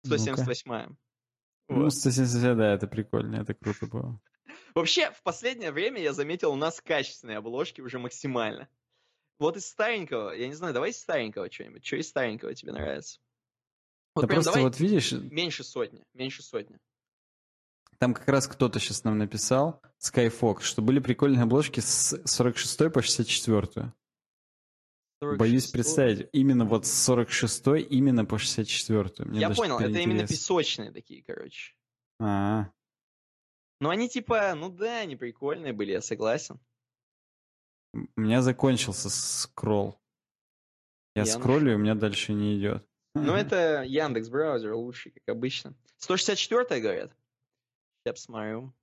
[0.03, 0.15] Ну-ка.
[0.15, 0.89] 178-я.
[1.69, 1.93] Ну, Вот.
[1.93, 4.19] 170, да, это прикольно, это круто было.
[4.75, 8.67] Вообще, в последнее время я заметил, у нас качественные обложки уже максимально.
[9.39, 11.85] Вот из старенького, я не знаю, давай из старенького что-нибудь.
[11.85, 13.19] Что из старенького тебе нравится?
[14.15, 16.77] Вот да прям просто давай вот видишь, меньше сотни, меньше сотни.
[17.99, 23.01] там как раз кто-то сейчас нам написал, Skyfox, что были прикольные обложки с 46 по
[23.01, 23.93] 64.
[25.21, 25.73] Боюсь 46.
[25.73, 29.29] представить, именно вот с 46 именно по 64.
[29.29, 31.75] Мне Я понял, это именно песочные такие, короче.
[32.21, 32.71] А,
[33.81, 36.59] Но они типа, ну да, они прикольные были, я согласен.
[37.93, 39.99] у меня закончился скролл.
[41.15, 42.85] Я, Я скроллю, и у меня дальше не идет.
[43.13, 45.75] Ну это Яндекс браузер лучший, как обычно.
[45.97, 47.11] 164 говорят?
[48.05, 48.73] Я посмотрю.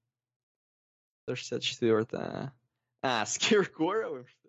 [1.29, 2.53] 164
[3.03, 4.46] А, с Киркоровым, что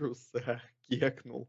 [0.00, 0.08] ли?
[0.08, 1.48] Русак, кекнул.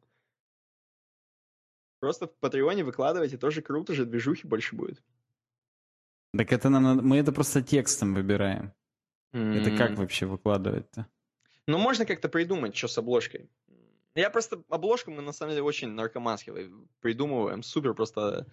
[2.00, 5.04] Просто в Патреоне выкладывайте, тоже круто же, движухи больше будет.
[6.38, 7.02] Так это нам надо...
[7.02, 8.74] Мы это просто текстом выбираем.
[9.32, 11.08] Это как вообще выкладывать-то?
[11.68, 13.50] Ну, можно как-то придумать, что с обложкой.
[14.16, 16.52] Я просто обложку мы на самом деле очень наркомански
[17.00, 17.62] придумываем.
[17.64, 18.48] Супер просто.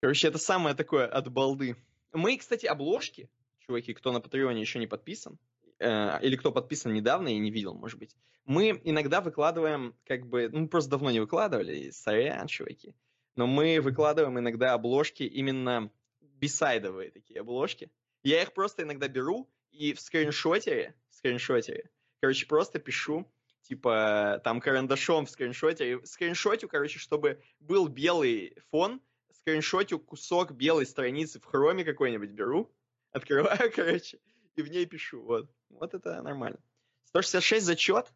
[0.00, 1.76] Короче, это самое такое от балды.
[2.12, 5.38] Мы, кстати, обложки, чуваки, кто на Патреоне еще не подписан,
[5.82, 10.68] или кто подписан недавно и не видел, может быть, мы иногда выкладываем, как бы, ну,
[10.68, 12.94] просто давно не выкладывали, сорян, чуваки,
[13.36, 15.90] но мы выкладываем иногда обложки именно
[16.20, 17.90] бисайдовые такие обложки.
[18.22, 21.90] Я их просто иногда беру и в скриншотере, в скриншотере,
[22.20, 23.30] короче, просто пишу,
[23.62, 29.00] типа, там карандашом в скриншоте, скриншотю, короче, чтобы был белый фон,
[29.32, 32.72] скриншотю кусок белой страницы в хроме какой-нибудь беру,
[33.12, 34.18] открываю, короче,
[34.56, 35.50] и в ней пишу, вот.
[35.70, 36.58] Вот это нормально.
[37.04, 38.12] 166 зачет?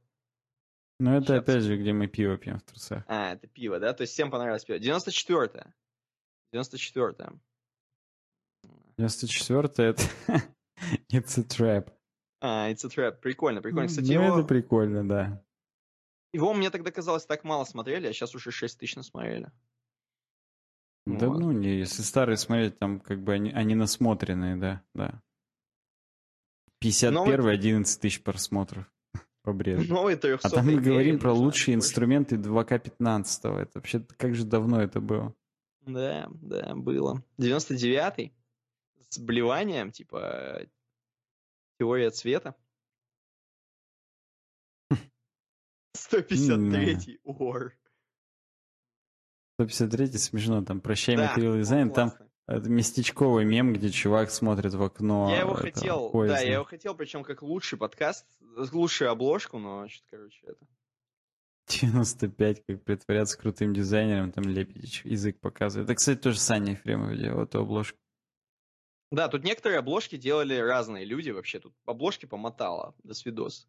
[0.98, 1.42] Ну, это Щас.
[1.42, 3.04] опять же, где мы пиво пьем в трусах.
[3.06, 3.92] А, это пиво, да?
[3.92, 4.78] То есть всем понравилось пиво.
[4.78, 5.74] 94
[6.52, 7.40] 94
[8.96, 10.02] 94 это...
[11.12, 11.92] It's a trap.
[12.40, 13.20] А, it's a trap.
[13.20, 13.88] Прикольно, прикольно.
[13.88, 15.42] Кстати, ну, его, это прикольно, да.
[16.32, 19.50] его мне тогда казалось так мало смотрели, а сейчас уже 6 тысяч насмотрели.
[21.06, 21.38] Да Вот.
[21.38, 25.22] ну, не, если старые смотреть, там как бы они, они насмотренные, да, да.
[26.80, 28.90] 51 11 тысяч просмотров
[29.42, 29.84] по бреду.
[29.92, 33.60] Новый 300 А там мы говорим про лучшие инструменты 2К15.
[33.60, 35.34] Это вообще как же давно это было?
[35.82, 37.22] Да, да, было.
[37.38, 38.32] 99-й
[39.08, 40.66] с блеванием, типа
[41.78, 42.56] теория цвета.
[45.96, 47.72] 153-й ор.
[49.58, 52.25] 153 смешно, там прощай, Да, материал дизайн, там классный.
[52.46, 55.28] Это местечковый мем, где чувак смотрит в окно.
[55.30, 56.40] Я его хотел, да, поезда.
[56.40, 58.26] я его хотел, причем как лучший подкаст,
[58.72, 60.66] лучшую обложку, но что-то, короче, это.
[61.68, 65.88] 95, как притворяться крутым дизайнером, там Лепидич язык показывает.
[65.88, 67.98] Это, кстати, тоже Саня Ефремов делал эту обложку.
[69.10, 71.58] Да, тут некоторые обложки делали разные люди вообще.
[71.58, 72.94] Тут обложки помотало.
[73.02, 73.68] До свидос.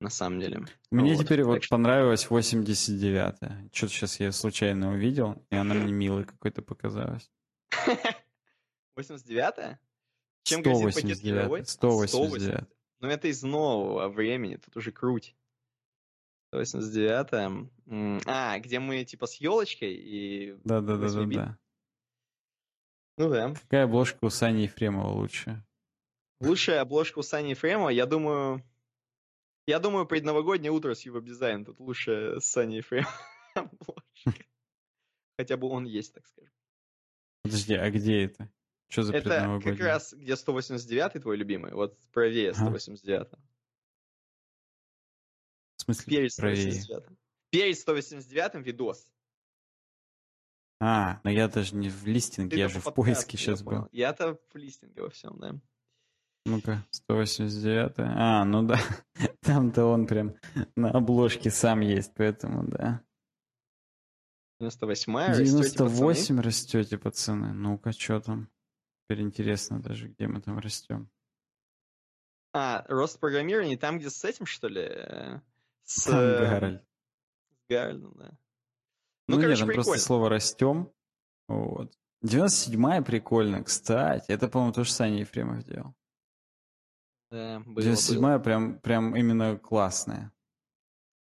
[0.00, 0.64] На самом деле.
[0.90, 3.68] Мне Вот, теперь так вот что- понравилась 89-я.
[3.72, 7.28] Что-то сейчас я случайно увидел, и она мне милой какой-то показалась.
[8.98, 9.78] 89-я?
[10.44, 11.60] Чем грозит пакет 189, киловой?
[11.60, 12.64] А, 189.
[13.00, 15.36] Ну, это из нового времени, тут уже круть.
[16.54, 17.68] 189-я.
[17.86, 20.56] М, А, где мы типа с елочкой и...
[20.64, 21.58] Да-да-да-да-да.
[23.18, 23.54] Ну да.
[23.54, 25.62] Какая обложка у Сани Ефремова лучше?
[26.40, 28.62] Лучшая обложка у Сани Ефремова, я думаю...
[29.66, 31.64] Я думаю, предновогоднее утро с его дизайн.
[31.66, 33.12] Тут лучшая с Сани Ефремова
[33.54, 34.44] обложка.
[35.36, 36.52] Хотя бы он есть, так скажем.
[37.50, 38.50] Подожди, а где это?
[38.88, 42.78] Что за Это как раз где 189 твой любимый, вот правее Ага.
[42.78, 43.28] 189.
[45.76, 46.72] В смысле, Перед правее?
[46.72, 47.18] 189.
[47.50, 49.12] Перед 189 видос.
[50.80, 53.62] А, но я даже не в листинге, я Ты-то же в по поиске я сейчас
[53.62, 53.82] понял.
[53.82, 53.88] был.
[53.92, 55.54] Я-то в листинге во всем, да.
[56.46, 58.78] Ну-ка, 189 А, ну да.
[59.42, 60.36] Там-то он прям
[60.76, 63.02] на обложке сам есть, поэтому да.
[64.60, 65.88] 98 растете, пацаны.
[65.88, 67.52] 98 растете, пацаны.
[67.52, 68.48] Ну-ка, что там?
[69.04, 71.08] Теперь интересно даже, где мы там растем.
[72.52, 74.82] А, рост программирования там, где с этим, что ли?
[74.82, 75.40] э,
[75.84, 76.82] С Там Гарольд.
[76.82, 78.30] с Гарольдом, да.
[79.28, 80.02] Ну, Ну, нет, короче, просто прикольно.
[80.02, 80.92] слово «растем».
[81.46, 81.92] Вот.
[82.24, 84.30] 97-я прикольно, кстати.
[84.32, 85.94] Это, по-моему, то же Саня Ефремов делал.
[87.30, 87.82] Да, было, было.
[87.84, 90.32] 97-я прям, прям именно классная.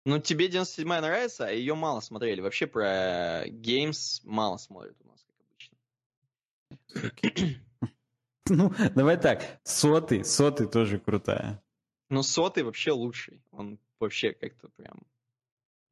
[0.05, 2.41] Ну, тебе 97-я нравится, а ее мало смотрели.
[2.41, 5.25] Вообще про Games мало смотрят у нас,
[6.91, 7.61] как обычно.
[8.49, 9.61] Ну, давай так.
[9.63, 11.63] Сотый, сотый тоже крутая.
[12.11, 13.41] Но сотый вообще лучший.
[13.53, 14.99] Он вообще как-то прям...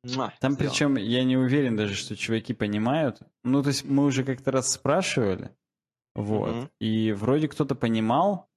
[0.03, 0.71] муа, Там сделан.
[0.71, 3.21] причем я не уверен даже, что чуваки понимают.
[3.45, 5.55] Ну, то есть мы уже как-то раз спрашивали.
[6.17, 6.55] Вот.
[6.55, 6.71] Мгм.
[6.81, 8.51] И вроде кто-то понимал,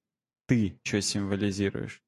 [0.46, 2.02] ты что символизируешь.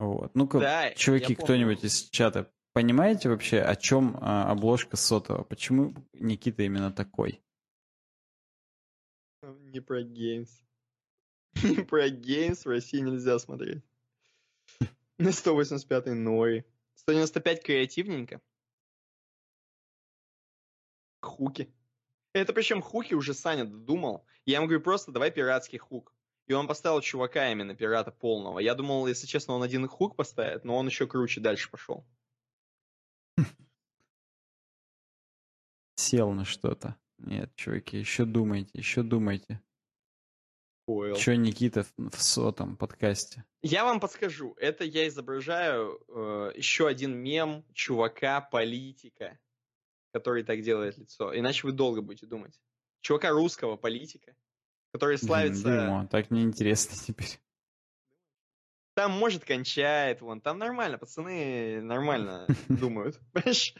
[0.00, 0.34] Вот.
[0.34, 5.44] Ну-ка, Да, чуваки, кто-нибудь из чата, понимаете вообще, о чем а, обложка сотого?
[5.44, 7.42] Почему Никита именно такой?
[9.42, 10.48] Не про Games.
[11.62, 13.84] Не про Games в России нельзя смотреть.
[15.18, 16.64] На 185-й Нори.
[16.94, 18.40] 195 креативненько.
[21.20, 21.70] Хуки.
[22.32, 24.24] Это причем хуки уже Саня додумал.
[24.46, 26.14] Я ему говорю, просто давай пиратский хук.
[26.50, 28.58] И он поставил чувака именно пирата полного.
[28.58, 32.04] Я думал, если честно, он один хук поставит, но он еще круче дальше пошел.
[35.94, 36.96] Сел на что-то.
[37.18, 39.62] Нет, чуваки, еще думайте, еще думайте.
[40.86, 41.14] Понял.
[41.14, 43.44] Че Никита в, сотом подкасте?
[43.62, 44.56] Я вам подскажу.
[44.58, 49.38] Это я изображаю э, еще один мем чувака политика,
[50.12, 51.32] который так делает лицо.
[51.32, 52.60] Иначе вы долго будете думать.
[53.02, 54.34] Чувака русского политика,
[54.92, 55.64] который славится.
[55.64, 57.40] дерьмо, так неинтересно теперь.
[58.94, 60.40] Там может кончает, вон.
[60.40, 63.18] Там нормально, пацаны нормально думают.
[63.32, 63.74] Понимаешь?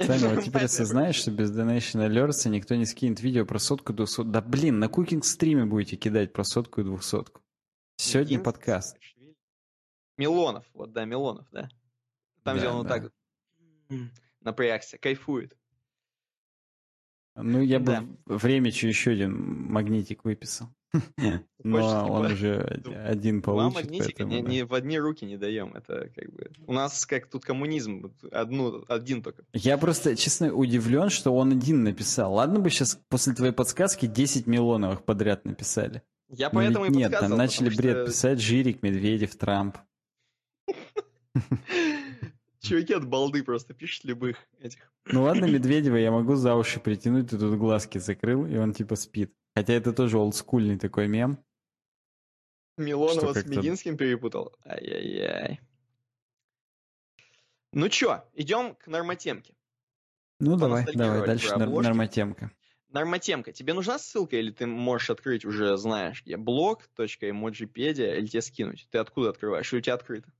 [0.00, 3.96] Саня, вот теперь осознаешь, что без Donation Alerts никто не скинет видео про сотку и
[3.96, 4.32] двухсотку.
[4.32, 7.40] Да блин, на кукинг стриме будете кидать про сотку и двухсотку.
[7.96, 8.96] Сегодня подкаст.
[10.16, 11.68] Милонов, вот да, Милонов, да.
[12.42, 12.88] Там Да, сделано да.
[12.88, 13.12] так.
[14.40, 15.56] Напрягся, кайфует.
[17.34, 18.04] Ну, я бы Да.
[18.26, 20.68] в Ремичу еще один магнитик выписал.
[21.64, 25.36] Но он уже од- два один Два получит, магнитика поэтому не, в одни руки не
[25.38, 25.72] даем.
[25.74, 26.50] Это как бы...
[26.66, 28.12] У нас как тут коммунизм.
[28.30, 29.44] Одну, один только.
[29.54, 32.34] Я просто, честно, удивлен, что он один написал.
[32.34, 36.02] Ладно бы сейчас после твоей подсказки 10 Милоновых подряд написали.
[36.28, 39.78] Я Но поэтому и нет, там начали бред писать Жирик, Медведев, Трамп.
[42.62, 44.92] Чуваки от балды просто пишут любых этих.
[45.06, 48.94] Ну ладно, Медведева я могу за уши притянуть, ты тут глазки закрыл, и он типа
[48.94, 49.34] спит.
[49.54, 51.44] Хотя это тоже олдскульный такой мем.
[52.78, 54.56] Милонова с Мединским перепутал.
[54.64, 55.60] Ай-яй-яй.
[57.72, 59.54] Ну чё, идем к нормотемке.
[60.38, 62.52] Ну давай, давай, дальше нор- нормотемка.
[62.88, 63.52] Нормотемка.
[63.52, 66.36] Тебе нужна ссылка или ты можешь открыть уже знаешь где?
[66.36, 68.86] blog.emojipedia или тебе скинуть?
[68.90, 69.72] Ты откуда открываешь?
[69.72, 70.32] Или у тебя открыто?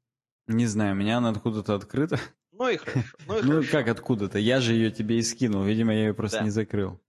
[0.46, 2.18] Не знаю, у меня она откуда-то открыта.
[2.52, 3.16] Ну и хорошо.
[3.26, 4.38] Ну и Ну как откуда-то?
[4.38, 6.44] Я же ее тебе и скинул, видимо, я ее просто Да.
[6.44, 7.00] не закрыл.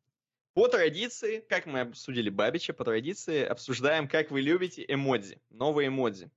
[0.53, 6.29] По традиции, как мы обсудили Бабича, по традиции обсуждаем, как вы любите эмодзи, новые эмодзи.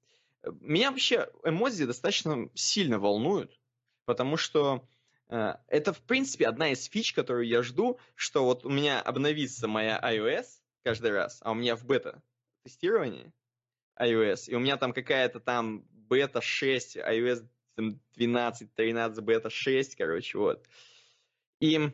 [0.42, 3.60] Э, Меня вообще эмодзи достаточно сильно волнуют,
[4.06, 4.88] потому что
[5.28, 9.68] э, это, в принципе, одна из фич, которую я жду, что вот у меня обновится
[9.68, 10.46] моя iOS
[10.82, 13.32] каждый раз, а у меня в бета-тестировании
[14.00, 19.96] iOS, и у меня там какая-то там бета 6, iOS там 12, 13, бета 6,
[19.96, 20.66] короче, вот.
[21.60, 21.90] И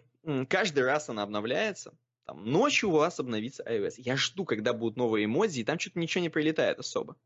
[0.49, 1.95] каждый раз она обновляется,
[2.25, 3.95] там, ночью у вас обновится iOS.
[3.99, 7.17] Я жду, когда будут новые эмодзи, и там что-то ничего не прилетает особо.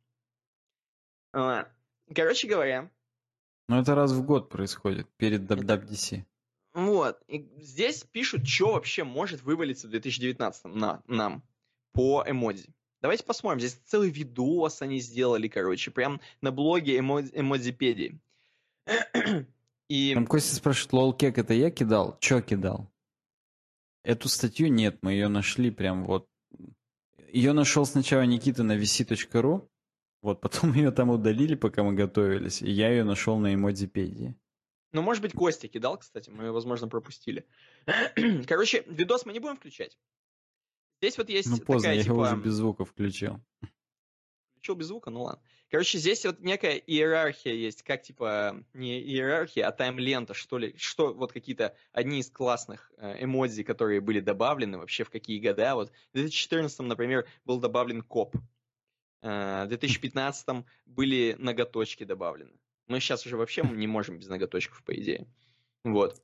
[1.32, 1.68] А,
[2.14, 2.90] Короче говоря,
[3.68, 6.24] Но это раз в год происходит, перед WWDC.
[6.72, 11.42] вот, и здесь пишут, что вообще может вывалиться в 2019 на, нам
[11.92, 12.76] по эмодзи.
[13.06, 18.18] Давайте посмотрим, здесь целый видос они сделали, короче, прям на блоге эмо- эмодзипедии.
[19.88, 22.18] И Там Костя спрашивает, лолкек это я кидал?
[22.18, 22.90] Че кидал?
[24.02, 26.28] Эту статью нет, мы ее нашли прям вот.
[27.28, 29.68] Ее нашел сначала Никита на vc.ru,
[30.20, 34.34] вот, потом ее там удалили, пока мы готовились, и я ее нашел на эмодипедии.
[34.90, 37.46] Ну, может быть, Костя кидал, кстати, мы, возможно, пропустили.
[38.48, 39.96] Короче, видос мы не будем включать.
[41.01, 42.12] Здесь вот есть Ну поздно, такая, я типа...
[42.12, 43.40] его уже без звука включил.
[44.52, 45.10] Включил без звука?
[45.10, 45.43] Ну ладно.
[45.68, 50.74] Короче, здесь вот некая иерархия есть, как типа, не иерархия, а тайм-лента, что ли.
[50.78, 55.74] Что вот какие-то одни из классных э, эмодзи, которые были добавлены вообще в какие года.
[55.74, 58.36] Вот в 2014, например, был добавлен коп.
[59.23, 62.52] Э, В 2015 были ноготочки добавлены.
[62.86, 65.27] Мы сейчас уже вообще не можем без ноготочков, по идее.
[65.82, 66.23] Вот.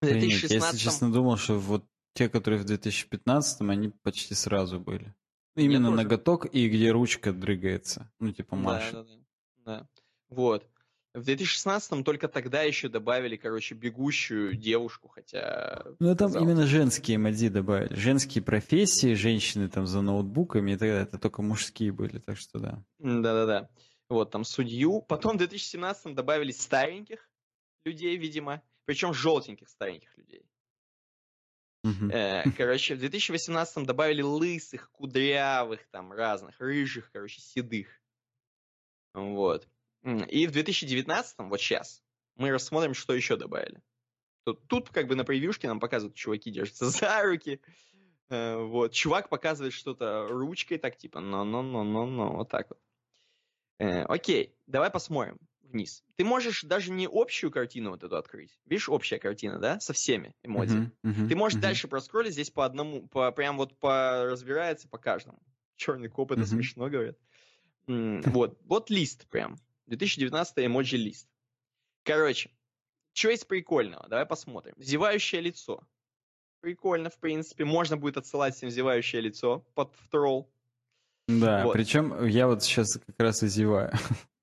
[0.00, 3.88] В Да нет, я, если 2016 честно, думал, что вот те, которые в 2015 они
[4.02, 5.14] почти сразу были.
[5.56, 8.10] Ну, Именно ноготок и где ручка дрыгается.
[8.18, 8.92] Ну, типа Да, Маша.
[8.92, 9.14] да, да,
[9.64, 9.88] да.
[10.28, 10.66] Вот.
[11.12, 15.84] В 2016 только тогда еще добавили, короче, бегущую девушку, хотя...
[16.00, 17.94] Ну, там именно женские эмодзи добавили.
[17.94, 21.02] Женские профессии, женщины там за ноутбуками и так далее.
[21.04, 22.84] Это только мужские были, так что да.
[22.98, 23.68] Да-да-да.
[24.08, 25.02] Вот, там судью.
[25.02, 27.30] Потом в 2017 добавили стареньких
[27.84, 28.60] людей, видимо.
[28.84, 30.44] Причем желтеньких стареньких людей.
[31.84, 32.52] Uh-huh.
[32.56, 37.88] Короче, в 2018 добавили лысых, кудрявых, там, разных, рыжих, короче, седых.
[39.12, 39.68] Вот.
[40.02, 42.02] И в 2019, вот сейчас,
[42.36, 43.82] мы рассмотрим, что еще добавили.
[44.44, 47.60] Тут, тут как бы на превьюшке нам показывают, чуваки держатся за руки.
[48.28, 48.92] Э, вот.
[48.92, 52.78] Чувак показывает что-то ручкой, так типа, но-но-но-но-но, вот так вот.
[53.78, 55.38] Э, окей, давай посмотрим
[55.74, 56.02] вниз.
[56.16, 58.58] Ты можешь даже не общую картину вот эту открыть.
[58.64, 60.76] Видишь, общая картина, да, со всеми эмодзи.
[60.76, 61.62] Uh-huh, uh-huh, Ты можешь uh-huh.
[61.62, 65.38] дальше проскролить здесь по одному, по, прям вот по, разбирается по каждому.
[65.76, 66.46] Черный коп, это uh-huh.
[66.46, 67.18] смешно, говорят.
[67.86, 69.58] Вот, вот лист прям.
[69.88, 71.28] 2019 эмоджи лист.
[72.02, 72.50] Короче,
[73.12, 74.08] что есть прикольного?
[74.08, 74.74] Давай посмотрим.
[74.78, 75.86] Зевающее лицо.
[76.60, 77.66] Прикольно, в принципе.
[77.66, 80.50] Можно будет отсылать всем зевающее лицо под в тролл.
[81.28, 81.74] Да, вот.
[81.74, 83.92] причем я вот сейчас как раз и зеваю.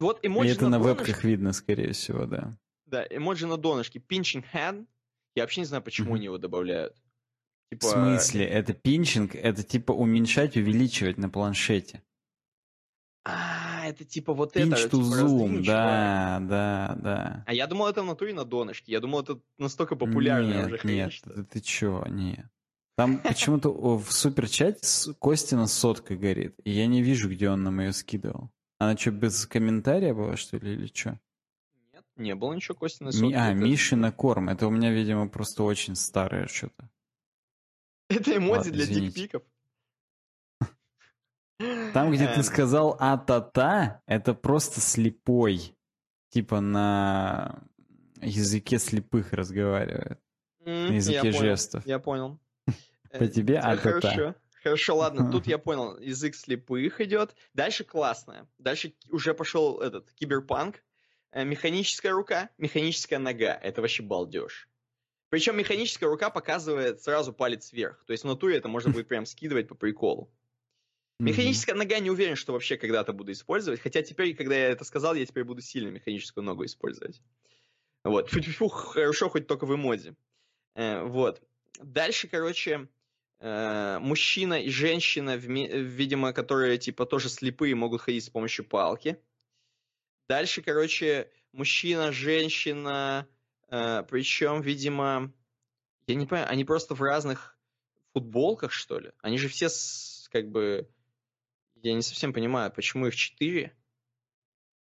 [0.00, 2.56] Вот эмоджи это на, на вебках видно, скорее всего, да.
[2.86, 3.98] Да, эмоджи на донышке.
[3.98, 4.86] Pinching hand.
[5.34, 6.96] Я вообще не знаю, почему они его добавляют.
[7.70, 7.86] Типа...
[7.86, 8.46] В смысле?
[8.46, 9.34] Это пинчинг?
[9.34, 12.02] Это типа уменьшать, увеличивать на планшете.
[13.24, 14.96] А, это типа вот Pinch это.
[14.96, 17.44] to типа zoom, да, да, да.
[17.46, 18.92] А я думал, это в натуре на донышке.
[18.92, 20.80] Я думал, это настолько популярно уже.
[20.84, 21.30] Нет, что...
[21.30, 22.46] ты, ты чё, нет.
[22.96, 24.80] Там почему-то в суперчате
[25.20, 28.50] Костина сотка горит, и я не вижу, где он нам ее скидывал.
[28.78, 31.18] Она что, без комментария была, что ли, или что?
[31.92, 33.10] Нет, не было ничего Костина.
[33.12, 33.34] Ми...
[33.34, 34.48] А, Мишина корм.
[34.48, 36.88] Это у меня, видимо, просто очень старое что-то.
[38.08, 39.42] Это эмодзи для дикпиков.
[41.92, 42.42] Там, где ты эм.
[42.44, 45.74] сказал а-та-та, это просто слепой.
[46.30, 47.64] Типа на
[48.20, 50.20] языке слепых разговаривает.
[50.60, 51.84] На языке жестов.
[51.84, 52.38] Я понял.
[53.10, 54.36] По тебе э, а-та-та.
[54.68, 54.96] Хорошо.
[54.96, 57.34] Ладно, тут я понял, язык слепых идет.
[57.54, 58.46] Дальше классное.
[58.58, 60.82] Дальше уже пошел этот киберпанк.
[61.32, 63.54] Э, механическая рука, механическая нога.
[63.54, 64.68] Это вообще балдеж.
[65.30, 68.04] Причем механическая рука показывает сразу палец вверх.
[68.06, 70.30] То есть в натуре это можно будет прям скидывать по приколу.
[71.18, 73.80] Механическая нога не уверен, что вообще когда-то буду использовать.
[73.80, 77.20] Хотя теперь, когда я это сказал, я теперь буду сильно механическую ногу использовать.
[78.04, 78.30] Вот.
[78.30, 80.14] Фу-фу-фу, хорошо, хоть только в эмодзи.
[80.74, 81.42] Э, вот.
[81.82, 82.88] Дальше, короче,
[83.40, 89.20] мужчина и женщина, видимо, которые типа тоже слепые, могут ходить с помощью палки.
[90.28, 93.26] Дальше, короче, мужчина, женщина,
[93.68, 95.32] э, причем, видимо,
[96.06, 97.58] я не понимаю, они просто в разных
[98.12, 99.12] футболках, что ли?
[99.22, 100.90] Они же все с, как бы
[101.76, 103.74] я не совсем понимаю, почему их четыре.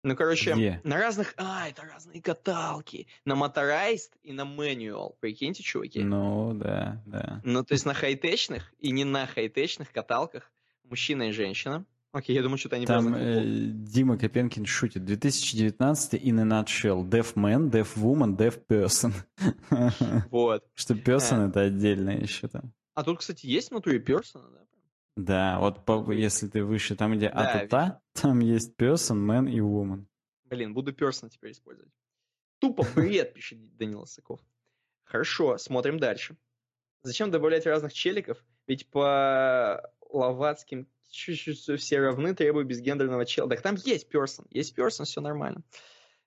[0.06, 0.82] Ну, короче, Где?
[0.84, 1.34] на разных...
[1.38, 3.07] А, это разные каталки.
[3.26, 5.15] На Motorized и на Manual.
[5.19, 6.03] Прикиньте, чуваки.
[6.03, 7.41] Ну, да, да.
[7.44, 10.52] Ну, то есть на хай-течных и не на хай-течных каталках
[10.84, 11.86] мужчина и женщина.
[12.11, 15.03] Окей, я думаю, что-то они Там э, Дима Копенкин шутит.
[15.06, 17.03] 2019 in a nutshell.
[17.03, 19.11] Deaf man, deaf woman, deaf person.
[20.30, 20.64] Вот.
[20.76, 22.72] Что person это отдельно еще там.
[22.94, 24.65] А тут, кстати, есть внутри person, да?
[25.16, 29.60] Да, вот по, если ты выше, там где да, ата там есть person, man и
[29.60, 30.06] woman.
[30.46, 31.92] Блин, буду person теперь использовать.
[32.60, 34.40] Тупо привет, пишет Данил Саков.
[35.04, 36.36] Хорошо, смотрим дальше.
[37.04, 38.44] Зачем добавлять разных челиков?
[38.68, 43.50] Ведь по ловацким чуть-чуть все равны, требую безгендерного чела.
[43.50, 45.64] Так там есть person, есть person, все нормально.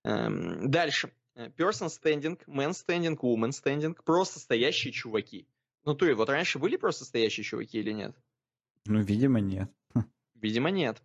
[0.05, 1.13] Эм, дальше.
[1.35, 3.97] Person standing, man standing, woman standing.
[4.05, 5.47] Просто стоящие чуваки.
[5.85, 8.17] Ну, то и вот раньше были просто стоящие чуваки или нет?
[8.87, 9.71] Ну, видимо, нет.
[10.35, 11.03] Видимо, нет.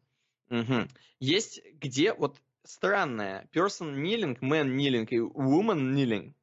[0.49, 0.87] Угу.
[1.19, 6.33] Есть где вот странное person kneeling, man kneeling и woman kneeling.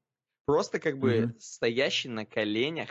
[0.45, 1.35] Просто как бы угу.
[1.39, 2.91] стоящий на коленях.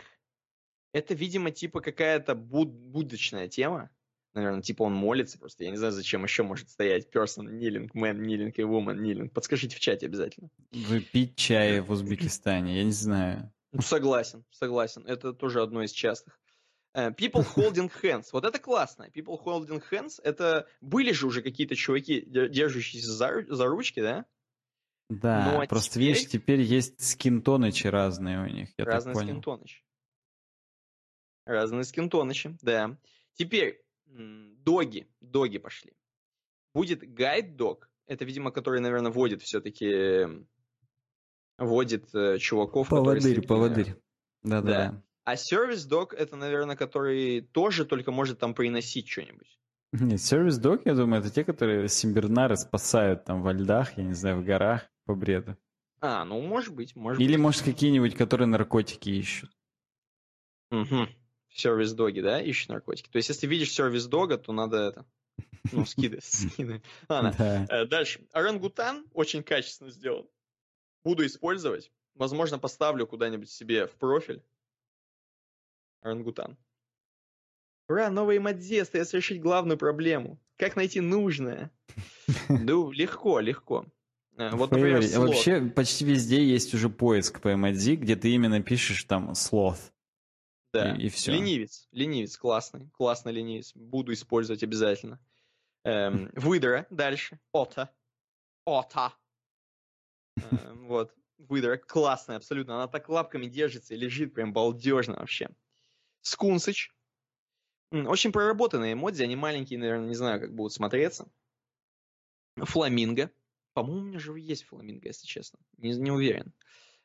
[0.92, 3.90] Это, видимо, типа какая-то буд будочная тема.
[4.32, 5.64] Наверное, типа он молится просто.
[5.64, 9.28] Я не знаю, зачем еще может стоять person kneeling, man kneeling и woman kneeling.
[9.28, 10.50] Подскажите в чате обязательно.
[10.72, 13.52] Выпить чай в Узбекистане, я не знаю.
[13.72, 15.04] Ну, согласен, согласен.
[15.06, 16.39] Это тоже одно из частых.
[16.92, 18.28] Э, people holding hands.
[18.32, 19.08] Вот это классно.
[19.14, 20.20] People holding hands.
[20.22, 24.26] Это были же уже какие-то чуваки, держащиеся за, за ручки, да?
[25.08, 26.08] Да, Но просто теперь...
[26.08, 29.34] видишь, теперь есть скинтонычи разные у них, я разные так понял.
[29.34, 29.84] скинтонычи.
[31.44, 32.96] Разные скинтонычи, да.
[33.34, 35.94] Теперь доги, доги пошли.
[36.74, 40.26] Будет гайд дог, это, видимо, который, наверное, вводит все-таки,
[41.58, 43.96] вводит э, чуваков, поводырь, поводырь.
[44.44, 45.02] Да-да.
[45.24, 49.58] А сервис док это, наверное, который тоже только может там приносить что-нибудь.
[49.92, 54.14] Нет, сервис дог, я думаю, это те, которые симбернары спасают там во льдах, я не
[54.14, 55.56] знаю, в горах по бреду.
[56.00, 57.40] А, ну, может быть, может Или, быть.
[57.40, 59.50] может, какие-нибудь, которые наркотики ищут.
[60.70, 61.08] Угу.
[61.52, 63.10] Сервис-доги, да, ищут наркотики.
[63.10, 65.06] То есть, если видишь сервис-дога, то надо это...
[65.72, 66.82] Ну, скидывай, скидывай.
[67.08, 67.66] Ладно, Да.
[67.68, 68.26] э, дальше.
[68.32, 70.26] Орангутан очень качественно сделан.
[71.04, 71.90] Буду использовать.
[72.14, 74.42] Возможно, поставлю куда-нибудь себе в профиль.
[76.02, 76.56] Орангутан.
[77.88, 80.38] Ура, новый эмодзи, остается решить главную проблему.
[80.56, 81.70] Как найти нужное?
[82.48, 83.86] Ну, легко, легко.
[84.36, 85.08] Э, Вот, например, Favorite.
[85.08, 85.28] слот.
[85.28, 89.90] Вообще почти везде есть уже поиск по эмодзи, где ты именно пишешь там sloth.
[90.72, 90.94] Да.
[90.94, 91.32] И, и все.
[91.32, 91.88] Ленивец.
[91.90, 92.88] Ленивец, классный.
[92.90, 93.72] Классный ленивец.
[93.74, 95.18] Буду использовать обязательно.
[95.84, 96.86] Эм, выдра.
[96.90, 97.40] Дальше.
[97.52, 97.90] Ота.
[98.64, 99.12] Ота.
[100.36, 101.12] Эм, вот.
[101.38, 101.78] Выдра.
[101.78, 102.76] Классная абсолютно.
[102.76, 105.48] Она так лапками держится и лежит прям балдежно вообще.
[106.22, 106.94] Скунсыч.
[107.90, 109.22] Очень проработанные эмодзи.
[109.22, 111.30] Они маленькие, наверное, не знаю, как будут смотреться.
[112.56, 113.30] Фламинго.
[113.72, 115.58] По-моему, у меня же есть фламинго, если честно.
[115.78, 116.52] Не, не уверен.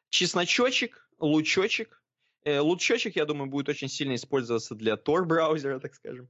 [0.10, 2.02] Чесночочек, лучочек.
[2.44, 6.30] Э, лучочек, я думаю, будет очень сильно использоваться для Tor-браузера, так скажем.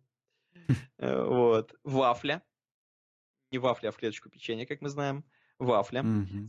[0.98, 1.76] Э, Вот.
[1.84, 2.42] Вафля.
[3.52, 5.24] Не вафля, а в клеточку печенья, как мы знаем.
[5.60, 6.04] Вафля.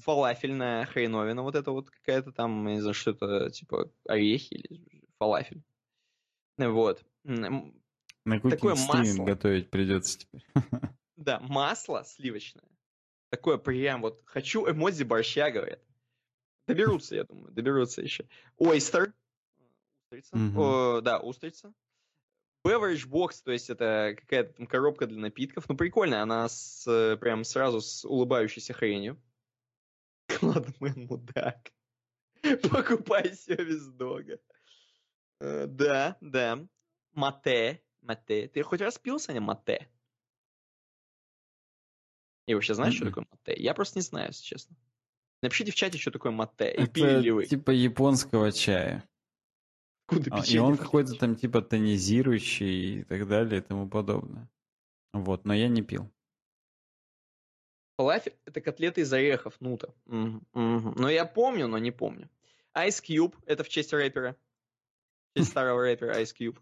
[0.05, 5.63] Фалафельная хреновина, вот это вот какая-то там, не знаю, что это, типа орехи или фалафель.
[6.59, 7.05] Вот.
[7.25, 7.71] На
[8.51, 9.25] Такое масло.
[9.25, 10.43] готовить придется теперь.
[11.17, 12.69] Да, масло сливочное.
[13.31, 15.83] Такое прям вот, хочу эмодзи борща, говорят.
[16.69, 18.29] Доберутся, я думаю, доберутся еще.
[18.59, 19.15] Ойстер.
[20.05, 20.37] Устрица.
[20.37, 20.59] Мгм.
[20.59, 21.73] О, да, устрица.
[22.67, 25.69] Beverage box, то есть это какая-то там коробка для напитков.
[25.69, 29.21] Ну, прикольная, она с, э, прям сразу с улыбающейся хренью.
[30.27, 31.71] Кладмен мудак.
[32.71, 34.39] Покупай сервис дога.
[35.41, 36.67] Э, Да, да.
[37.13, 37.83] Мате.
[38.01, 38.49] Мате.
[38.49, 39.89] Ты хоть раз пил, Саня, мате?
[42.47, 43.11] И вообще знаешь, что Мгм.
[43.15, 43.55] такое мате?
[43.61, 44.77] Я просто не знаю, если честно.
[45.43, 46.73] Напишите в чате, что такое мате.
[46.73, 47.47] И пили ли Это вы?
[47.47, 49.09] типа японского чая.
[50.09, 54.49] Откуда А, И он какой-то там типа тонизирующий и так далее и тому подобное.
[55.13, 56.11] Вот, но я не пил.
[57.99, 59.95] Фалафель— это котлеты из орехов, нута.
[60.05, 60.95] Мгм, мгм.
[60.97, 62.29] Но я помню, но не помню.
[62.77, 64.37] Ice Cube— это в честь рэпера.
[65.37, 66.59] Честь старого рэпера Ice Cube.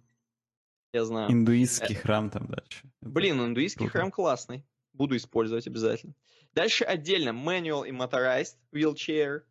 [0.92, 1.30] Я знаю.
[1.30, 2.90] Индуистский храм там дальше.
[3.00, 4.64] Блин, индуистский храм классный.
[4.92, 6.14] Буду использовать обязательно.
[6.52, 9.42] Дальше отдельно manual и motorized wheelchair.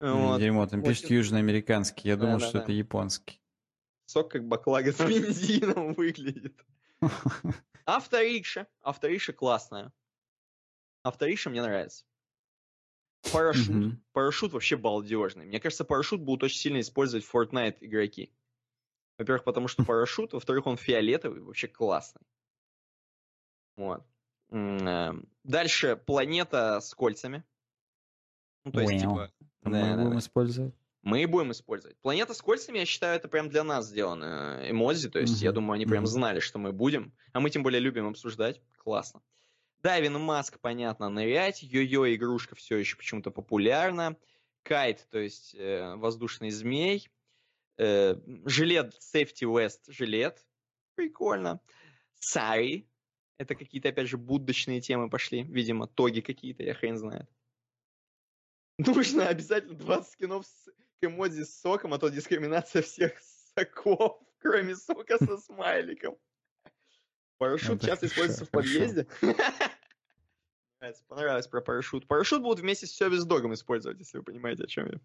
[0.00, 0.38] Вот.
[0.40, 2.08] Дерьмо, там пишет Очень- южноамериканский.
[2.08, 2.64] Я думал, что Да-да-да.
[2.64, 3.42] это японский.
[4.06, 6.64] Сок как баклага с бензином выглядит.
[7.84, 8.66] Авторикша.
[8.80, 9.92] Авторикша классная.
[11.02, 12.04] Авторикша мне нравится.
[13.30, 13.78] Парашют.
[13.80, 14.00] Мгм.
[14.12, 15.46] Парашют вообще балдежный.
[15.46, 18.34] Мне кажется, парашют будут очень сильно использовать Fortnite игроки.
[19.18, 22.22] Во-первых, потому что парашют, во-вторых, он фиолетовый, вообще классный.
[23.76, 24.04] Вот.
[24.50, 27.44] Эм, Дальше планета с кольцами.
[28.64, 29.32] Ну, то есть, типа,
[29.62, 30.18] Да, мы да, будем да.
[30.18, 30.74] использовать.
[31.02, 31.98] мы и будем использовать.
[32.00, 35.10] Планета с кольцами, я считаю, это прям для нас сделано э, эмодзи.
[35.10, 37.14] То есть, я Мгм, думаю, они прям знали, что мы будем.
[37.32, 38.62] А мы тем более любим обсуждать.
[38.78, 39.22] Классно.
[39.82, 41.62] Дайвин Маск, понятно, нырять.
[41.62, 44.16] Йо-йо игрушка все еще почему-то популярна.
[44.62, 47.08] Кайт, то есть э, воздушный змей.
[47.78, 50.44] Э, жилет Safety West жилет.
[50.94, 51.60] Прикольно.
[52.18, 52.88] Сари.
[53.38, 55.44] Это какие-то, опять же, будочные темы пошли.
[55.44, 57.30] Видимо, тоги какие-то, я хрен знает.
[58.78, 60.68] Нужно обязательно 20 скинов с
[61.00, 63.12] эмодзи с соком, а то дискриминация всех
[63.56, 66.18] соков, кроме сока со смайликом.
[67.38, 69.06] Парашют часто используется в подъезде.
[71.08, 72.06] Понравилось про парашют.
[72.06, 75.00] Парашют будут вместе с сервис догом использовать, если вы понимаете, о чем я.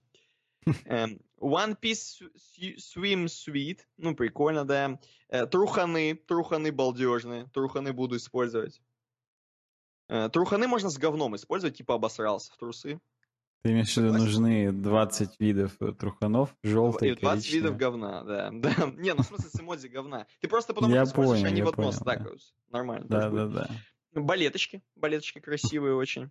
[0.85, 3.81] Эм, One Piece Sw- Swim Suite.
[3.97, 4.99] Ну, прикольно, да.
[5.29, 6.15] Э, Труханы.
[6.15, 7.49] Труханы балдежные.
[7.53, 8.81] Труханы буду использовать.
[10.09, 12.99] Э, Труханы можно с говном использовать, типа обосрался в трусы.
[13.63, 17.79] Ты имеешь в виду, нужны 20 видов э, труханов, желтый, И 20 видов коричневый.
[17.79, 18.49] говна, да.
[18.53, 18.91] да.
[18.97, 20.27] Не, ну в смысле с эмодзи говна.
[20.41, 21.97] Ты просто потом Я понял, они я в одно понял, да.
[21.97, 22.53] стакаются.
[22.69, 23.07] Нормально.
[23.07, 23.53] Да, да, будет.
[23.53, 23.69] да.
[24.11, 24.83] Балеточки.
[24.97, 26.29] Балеточки красивые очень.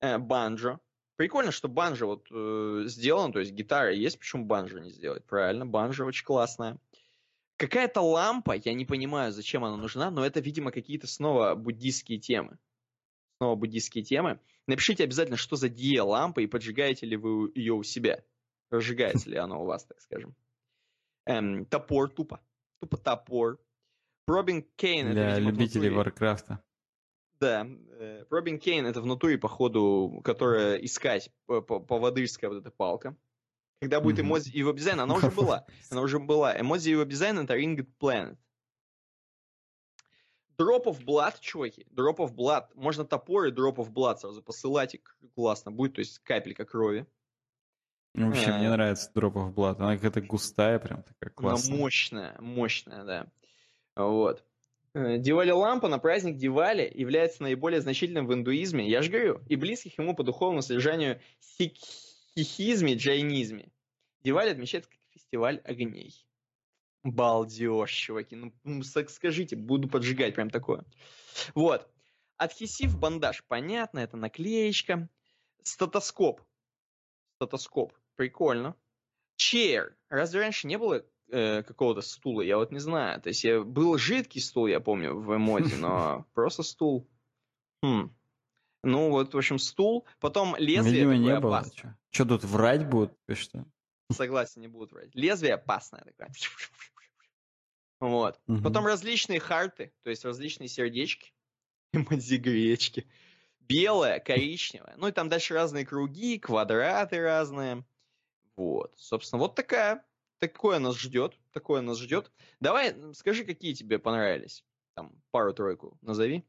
[0.00, 0.80] Э, банджо.
[1.14, 5.24] Прикольно, что банджо вот э, сделано, то есть гитара есть, почему банджо не сделать?
[5.24, 6.78] Правильно, банджо очень классная.
[7.58, 12.58] Какая-то лампа, я не понимаю, зачем она нужна, но это, видимо, какие-то снова буддийские темы.
[13.42, 14.38] Снова буддийские темы.
[14.68, 18.22] Напишите обязательно, что за дия-лампа и поджигаете ли вы ее у себя.
[18.70, 20.36] Разжигается ли она у вас, так скажем.
[21.26, 22.40] Эм, топор тупо.
[22.80, 23.58] Тупо топор.
[24.26, 25.06] Пробинг Кейн.
[25.06, 26.62] это, Для видимо, в любителей Варкрафта.
[27.40, 27.66] да,
[27.98, 33.16] э, Робин Кейн это в натуре, походу, которая искать по- по- поводырская вот эта палка.
[33.80, 34.28] Когда будет Мгм.
[34.28, 35.66] эмодзи и веб-дизайн, она уже была.
[35.90, 36.56] Она уже была.
[36.60, 38.36] Эмодзи и веб-дизайн это Ringed Planet.
[40.58, 41.86] Drop of Blood, чуваки.
[41.94, 42.66] Drop of Blood.
[42.74, 45.00] Можно топор и Drop of Blood сразу посылать, и
[45.34, 47.06] классно будет, то есть капелька крови.
[48.14, 48.58] Ну, Вообще, Э.
[48.58, 49.76] мне нравится Drop of Blood.
[49.78, 51.76] Она какая-то густая, прям такая Она классная.
[51.76, 53.26] мощная, мощная, да.
[53.96, 54.44] Вот.
[54.94, 59.56] Э, Дивали лампа на праздник Дивали является наиболее значительным в индуизме, я же говорю, и
[59.56, 61.20] близких ему по духовному содержанию
[62.34, 63.70] сикхизме, джайнизме.
[64.22, 66.26] Дивали отмечается как фестиваль огней.
[67.04, 68.36] Балдеж, чуваки.
[68.64, 70.84] Ну, скажите, буду поджигать прям такое.
[71.54, 71.88] Вот.
[72.36, 75.08] Адхесив бандаж, понятно, это наклеечка.
[75.62, 76.40] Статоскоп.
[77.36, 77.92] Статоскоп.
[78.16, 78.76] Прикольно.
[79.38, 79.94] Chair.
[80.08, 82.42] Разве раньше не было э, какого-то стула?
[82.42, 83.20] Я вот не знаю.
[83.20, 87.08] То есть я, был жидкий стул, я помню, в эмоде, но просто стул.
[87.82, 88.14] Хм.
[88.84, 90.06] Ну вот, в общем, стул.
[90.20, 91.64] Потом лезвие Видимо, не было.
[92.10, 93.16] Что тут врать будут?
[93.32, 93.64] Что?
[94.10, 95.14] Согласен, не будут врать.
[95.14, 96.30] Лезвие опасное такое.
[98.02, 98.40] Вот.
[98.48, 98.64] Мгм.
[98.64, 101.32] Потом различные харты, то есть различные сердечки,
[101.92, 103.06] эмодзи гречки.
[103.60, 104.94] Белое, коричневое.
[104.96, 107.86] Ну и там дальше разные круги, квадраты разные.
[108.56, 108.92] Вот.
[108.96, 110.04] Собственно, вот такая.
[110.40, 111.38] Такое нас ждет.
[111.52, 112.32] Такое нас ждет.
[112.58, 114.64] Давай, скажи, какие тебе понравились.
[114.96, 116.44] Там пару-тройку назови.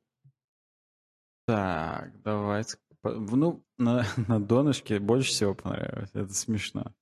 [1.45, 2.77] Так, давайте.
[3.01, 6.09] По- Ну, на, на донышке больше всего понравилось.
[6.13, 6.93] Это смешно.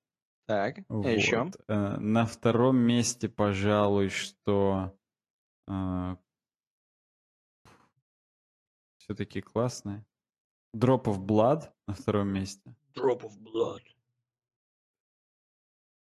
[0.52, 1.06] Так, Вот.
[1.06, 1.50] а еще?
[1.70, 4.94] Э, На втором месте, пожалуй, что
[8.98, 10.06] все-таки классные.
[10.76, 12.76] Drop of Blood на втором месте.
[12.94, 13.82] Drop of blood.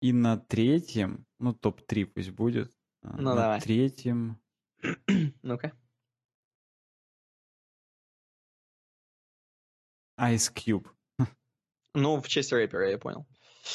[0.03, 2.73] И на третьем, ну топ-3 пусть будет.
[3.05, 3.61] э, Ну, на давай.
[3.61, 4.41] третьем
[5.43, 5.73] Ну-ка.
[10.19, 10.89] Ice Cube.
[11.95, 13.25] Ну, в честь рэпера, я понял.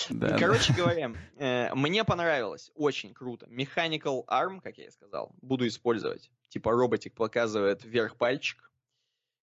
[0.10, 0.38] Да, да.
[0.38, 3.46] Короче говоря, э, мне понравилось, очень круто.
[3.48, 6.30] Mechanical Arm, как я и сказал, буду использовать.
[6.50, 8.72] Типа роботик показывает вверх пальчик.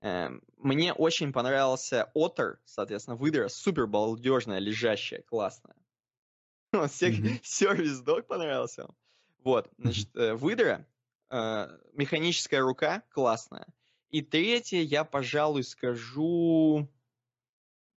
[0.02, 5.76] Э, Мне очень понравился Otter, соответственно, выдра, супер балдежная, лежащая, классная.
[6.72, 7.40] Вот, всех- Мгм.
[7.42, 8.88] сервис дог понравился.
[9.42, 10.86] Вот, значит, э, выдра,
[11.30, 13.66] э, механическая рука, классная.
[14.10, 16.88] И третье, я, пожалуй, скажу...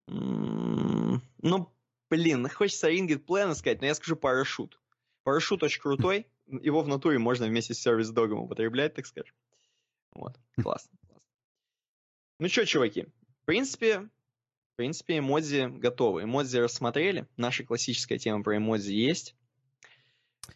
[0.09, 1.73] Ну,
[2.13, 4.79] блин, хочется Ringit Plan сказать, но я скажу парашют.
[5.23, 6.27] Парашют очень крутой.
[6.47, 9.35] Его в натуре можно вместе с сервис-догом употреблять, так скажем.
[10.13, 10.91] Вот, классно.
[11.07, 11.29] классно.
[12.39, 13.07] Ну что, чуваки,
[13.43, 16.25] в принципе, в принципе, эмодзи готовы.
[16.25, 17.27] Эмодзи рассмотрели.
[17.39, 19.35] Наша классическая тема про эмодзи есть.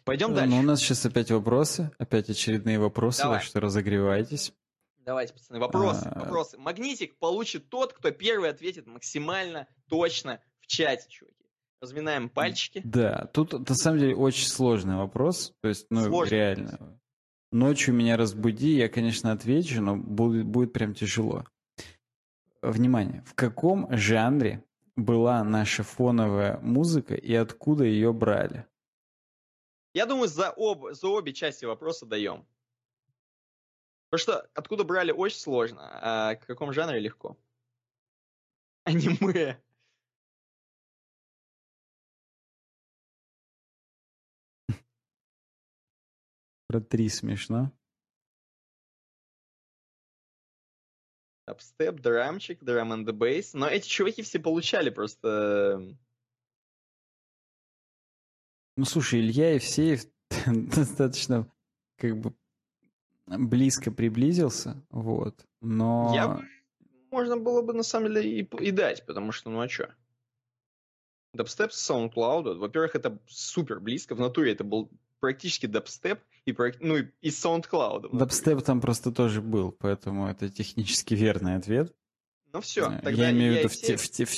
[0.03, 0.49] Пойдем Э, дальше.
[0.49, 3.39] Ну, у нас сейчас опять вопросы, опять очередные вопросы, Давай.
[3.39, 4.53] так что разогревайтесь.
[4.99, 6.19] Давайте, пацаны, вопросы, А.
[6.19, 6.57] вопросы.
[6.57, 11.46] Магнитик получит тот, кто первый ответит максимально точно в чате, чуваки.
[11.79, 12.81] Разминаем пальчики.
[12.83, 16.99] Да, тут на самом деле очень сложный вопрос, то есть, ну, Сложный реально.
[17.51, 21.45] Ночью меня разбуди, я, конечно, отвечу, но будет, будет прям тяжело.
[22.61, 28.65] Внимание, в каком жанре была наша фоновая музыка и откуда ее брали?
[29.93, 32.45] Я думаю, за, об, за обе части вопроса даем.
[34.09, 37.37] Потому что откуда брали очень сложно, а в каком жанре легко.
[38.83, 39.61] Аниме.
[46.67, 47.71] Про три смешно.
[51.47, 53.51] Дабстеп, драмчик, драм and bass.
[53.53, 55.79] Но эти чуваки все получали просто...
[55.79, 55.93] э,
[58.75, 60.01] Ну, слушай, Илья Евсеев
[60.75, 61.49] достаточно
[61.97, 62.33] как бы
[63.27, 66.11] близко приблизился, вот, но...
[66.13, 66.47] Я бы-
[67.11, 69.89] Можно было бы на самом деле и, и дать, потому что, ну а чё?
[71.33, 74.89] Дабстеп с SoundCloud, во-первых, это супер близко, в натуре это был
[75.19, 78.15] практически дабстеп, и, ну и, и SoundCloud.
[78.17, 81.93] Дабстеп там просто тоже был, поэтому это технически верный ответ.
[82.53, 84.31] Ну все, Э, тогда Я имею в виду в те- в те- в-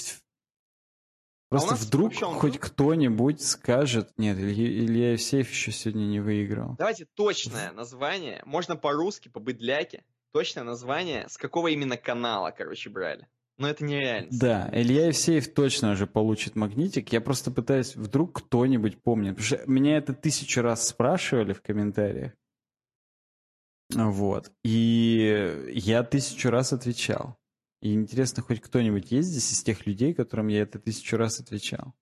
[1.51, 2.59] А Просто нас вдруг хоть был?
[2.59, 4.11] кто-нибудь скажет...
[4.17, 6.75] Нет, Илья, Илья Евсеев еще сегодня не выиграл.
[6.77, 13.27] Давайте точное название, можно по-русски, по-быдляке, точное название, с какого именно канала, короче, брали.
[13.59, 14.29] Но это нереально.
[14.31, 17.11] Да, Илья Евсеев точно уже получит магнитик.
[17.11, 19.35] Я просто пытаюсь, вдруг кто-нибудь помнит.
[19.35, 22.31] Потому что меня это тысячу раз спрашивали в комментариях.
[23.93, 24.51] Вот.
[24.63, 27.37] И я тысячу раз отвечал.
[27.81, 31.93] И интересно, хоть кто-нибудь есть здесь из тех людей, которым я это тысячу раз отвечал?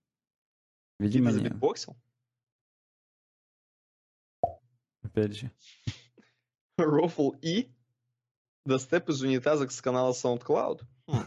[0.99, 1.41] Ты Видимо, нет.
[1.41, 1.95] забитбоксил?
[5.01, 5.51] Опять же.
[6.77, 7.71] Рофл и
[8.67, 10.81] Достеп из унитаза с канала SoundCloud.
[11.07, 11.23] Хм.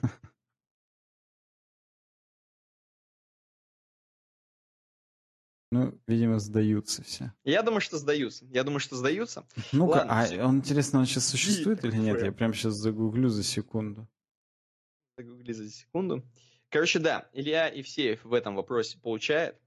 [5.72, 7.32] Ну, видимо, сдаются все.
[7.44, 8.44] Я думаю, что сдаются.
[8.46, 9.46] Я думаю, что сдаются.
[9.72, 12.22] Ну-ка, а он, интересно, он сейчас существует или нет?
[12.22, 14.06] Я прям сейчас загуглю за секунду.
[15.16, 16.22] Загугли за секунду.
[16.68, 19.58] Короче, да, Илья Евсеев в этом вопросе получает.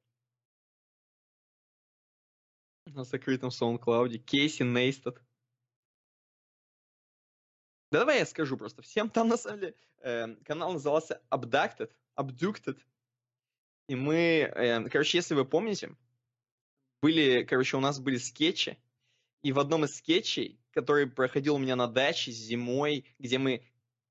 [2.85, 4.15] На закрытом SoundCloud.
[4.19, 5.19] Кейси Нейстед.
[7.93, 9.07] Да давай я скажу просто всем.
[9.07, 11.91] Там, на самом деле, э, канал назывался Abducted.
[12.17, 12.79] Abducted.
[13.87, 15.95] И мы, э, короче, если вы помните,
[17.03, 18.79] были, короче, у нас были скетчи.
[19.43, 23.63] И в одном из скетчей, который проходил у меня на даче зимой, где мы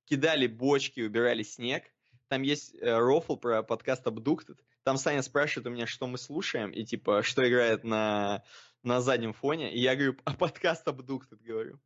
[0.05, 1.83] кидали бочки, убирали снег.
[2.29, 4.61] Там есть э, рофл про подкаст Abducted.
[4.85, 8.45] Там Саня спрашивает у меня, что мы слушаем, и типа, что играет на,
[8.85, 9.75] на заднем фоне.
[9.75, 11.81] И я говорю, а подкаст Abducted, говорю.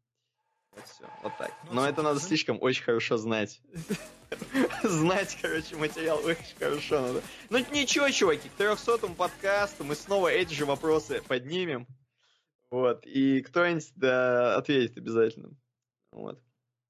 [0.76, 1.52] Вот все, вот так.
[1.64, 3.60] Ну, Но это надо слишком очень хорошо знать.
[4.82, 7.22] Знать, короче, материал очень хорошо надо.
[7.50, 11.86] Ну ничего, чуваки, к 300 подкасту мы снова эти же вопросы поднимем.
[12.70, 15.50] Вот, и кто-нибудь да, ответит обязательно.
[16.12, 16.42] Вот.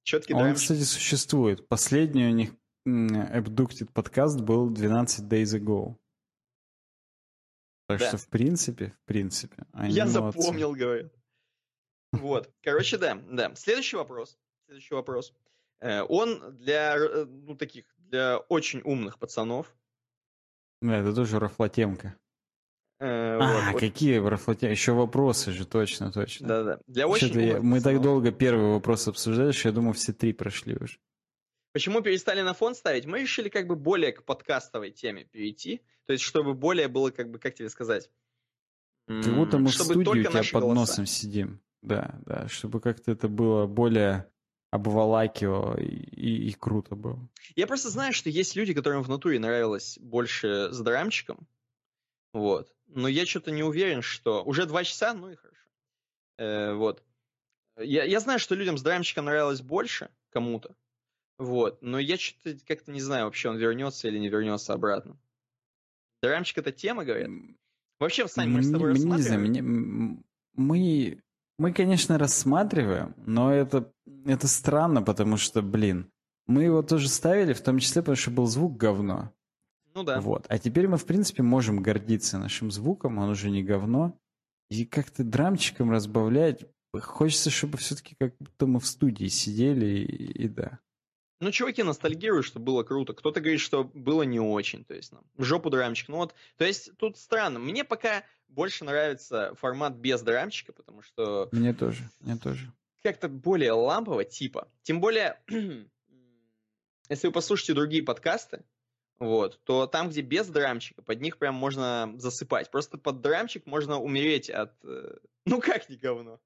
[0.03, 0.57] Четкий Он, драйв.
[0.57, 1.69] кстати, существует.
[1.69, 2.53] Последний у них
[2.87, 5.97] Abducted подкаст был 12 days ago.
[7.89, 8.09] Так Да.
[8.09, 10.41] что, в принципе, в принципе, они Я молодцы.
[10.41, 11.13] запомнил, говорят.
[12.21, 12.51] Вот.
[12.63, 13.55] Короче, да, да.
[13.55, 14.39] Следующий вопрос.
[14.67, 15.33] Следующий вопрос.
[15.81, 19.75] Э, Он для, э, ну, таких, для очень умных пацанов.
[20.83, 22.17] Да, это тоже рафлотемка.
[22.99, 24.71] Э, А, вот, какие рафлотемки?
[24.73, 26.49] Еще вопросы же, точно, точно.
[26.49, 26.81] Да, да.
[26.87, 30.13] Для очень Что-то я- умных Мы так долго первый вопрос обсуждали, что я думаю, все
[30.13, 30.99] три прошли уже.
[31.73, 33.05] Почему перестали на фон ставить?
[33.05, 35.83] Мы решили как бы более к подкастовой теме перейти.
[36.07, 38.11] То есть, чтобы более было, как бы, как тебе сказать?
[39.07, 40.75] Как будто мы в студии у тебя под голоса.
[40.75, 41.61] носом сидим.
[41.83, 44.31] Да, да, чтобы как-то это было более
[44.71, 47.29] обволакивало и, и- и круто было.
[47.55, 51.47] Я просто знаю, что есть люди, которым в натуре нравилось больше с драмчиком.
[52.33, 52.75] Вот.
[52.89, 54.43] Но я что-то не уверен, что...
[54.45, 55.69] Уже два часа, ну и хорошо.
[56.39, 57.03] Э, вот.
[57.79, 60.75] Я, я знаю, что людям с драмчиком нравилось больше, кому-то.
[61.39, 61.81] Вот.
[61.83, 65.17] Но я что-то как-то не знаю, вообще он вернется или не вернется обратно.
[66.23, 67.31] Драмчик это тема, говорят?
[68.01, 69.63] Вообще, Сань, мы с тобой Мне- не знаю, мне-
[70.55, 71.23] мы,
[71.59, 73.93] мы, конечно, рассматриваем, но это,
[74.25, 76.11] это странно, потому что, блин,
[76.47, 79.33] мы его тоже ставили, в том числе, потому что был звук говно.
[79.95, 80.21] Ну да.
[80.21, 80.45] Вот.
[80.49, 84.19] А теперь мы, в принципе, можем гордиться нашим звуком, он уже не говно.
[84.69, 86.65] И как-то драмчиком разбавлять.
[86.93, 90.81] Хочется, чтобы все-таки как будто мы в студии сидели, и, и да.
[91.41, 93.13] Ну, чуваки ностальгируют, что было круто.
[93.13, 94.85] Кто-то говорит, что было не очень.
[94.85, 96.09] То есть, ну, в жопу драмчик.
[96.09, 97.59] Ну вот, то есть, тут странно.
[97.59, 102.73] Мне пока больше нравится формат без драмчика, потому что Мне тоже, мне тоже.
[103.03, 104.69] как-то более лампово типа.
[104.83, 105.41] Тем более,
[107.09, 108.65] если вы послушаете другие подкасты,
[109.19, 112.71] вот, то там, где без драмчика, под них прям можно засыпать.
[112.71, 114.73] Просто под драмчик можно умереть от...
[114.85, 115.17] э,
[115.47, 116.39] Ну, как не говно.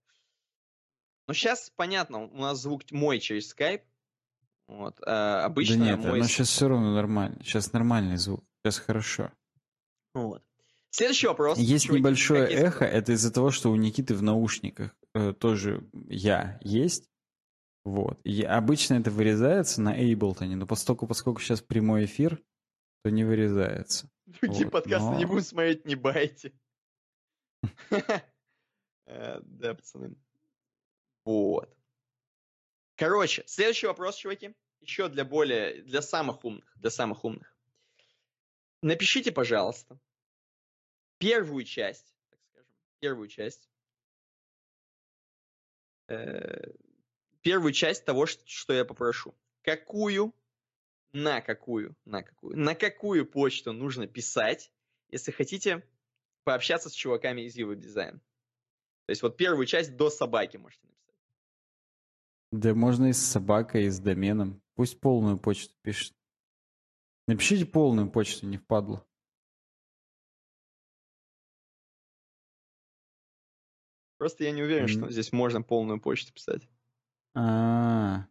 [1.27, 3.82] Но сейчас, понятно, у нас звук мой через скайп.
[4.68, 7.39] Вот, а обычно да нет, мой но сейчас все равно нормально.
[7.43, 8.44] Сейчас нормальный звук.
[8.62, 9.32] Сейчас хорошо.
[10.14, 10.44] Вот.
[10.90, 11.58] Следующий вопрос.
[11.58, 15.88] Есть чуваки, небольшое какие эхо, это из-за того, что у Никиты в наушниках э, тоже
[16.08, 17.08] я есть.
[17.84, 18.20] Вот.
[18.24, 22.42] И обычно это вырезается на Ableton, но поскольку, поскольку сейчас прямой эфир,
[23.02, 24.10] то не вырезается.
[24.26, 26.52] Другие вот, подкасты не но- будем смотреть, не байте.
[29.06, 30.14] Э, Да, пацаны.
[31.24, 31.76] Вот.
[32.96, 34.54] Короче, следующий вопрос, чуваки.
[34.80, 37.56] Еще для более, для самых умных, для самых умных.
[38.82, 39.98] Напишите, пожалуйста,
[41.20, 43.68] первую часть, так скажем, первую часть,
[46.09, 46.72] э,
[47.42, 49.34] первую часть того, что я попрошу.
[49.62, 50.34] Какую,
[51.12, 54.72] на какую, на какую, на какую почту нужно писать,
[55.10, 55.86] если хотите
[56.42, 58.18] пообщаться с чуваками из Evo Design.
[59.06, 61.14] То есть вот первую часть до собаки можете написать.
[62.52, 64.62] Да можно и с собакой, и с доменом.
[64.74, 66.14] Пусть полную почту пишет.
[67.28, 69.06] Напишите полную почту, не впадло.
[74.20, 75.10] Просто я не уверен, что Мгм.
[75.12, 76.68] здесь можно полную почту писать.
[77.34, 78.26] А,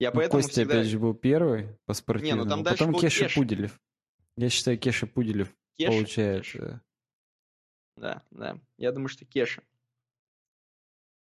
[0.00, 0.74] Я ну, поэтому Костя всегда...
[0.74, 2.44] опять же был первый по спортивному.
[2.56, 3.40] ну дальше Потом Кеша Кеша.
[3.40, 3.80] Пуделев.
[4.36, 6.42] Я считаю, Кеша Пуделев Кеша, получает.
[6.42, 6.58] Кеша.
[6.58, 6.80] э,
[8.00, 8.58] Да, да.
[8.76, 9.62] Я думаю, что Кеша.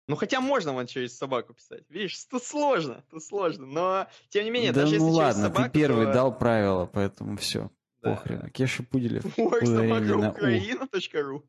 [0.08, 1.84] Ну, хотя можно вон через собаку писать.
[1.90, 3.66] Видишь, тут сложно, тут сложно.
[3.66, 6.38] Но, тем не менее, да даже ну если через ладно, собаку, ты первый то- дал
[6.38, 7.70] правила, поэтому все.
[8.02, 8.50] Да, Похрен.
[8.52, 9.26] Кеша Пуделев.
[9.38, 11.44] Worksobaka.украина.ру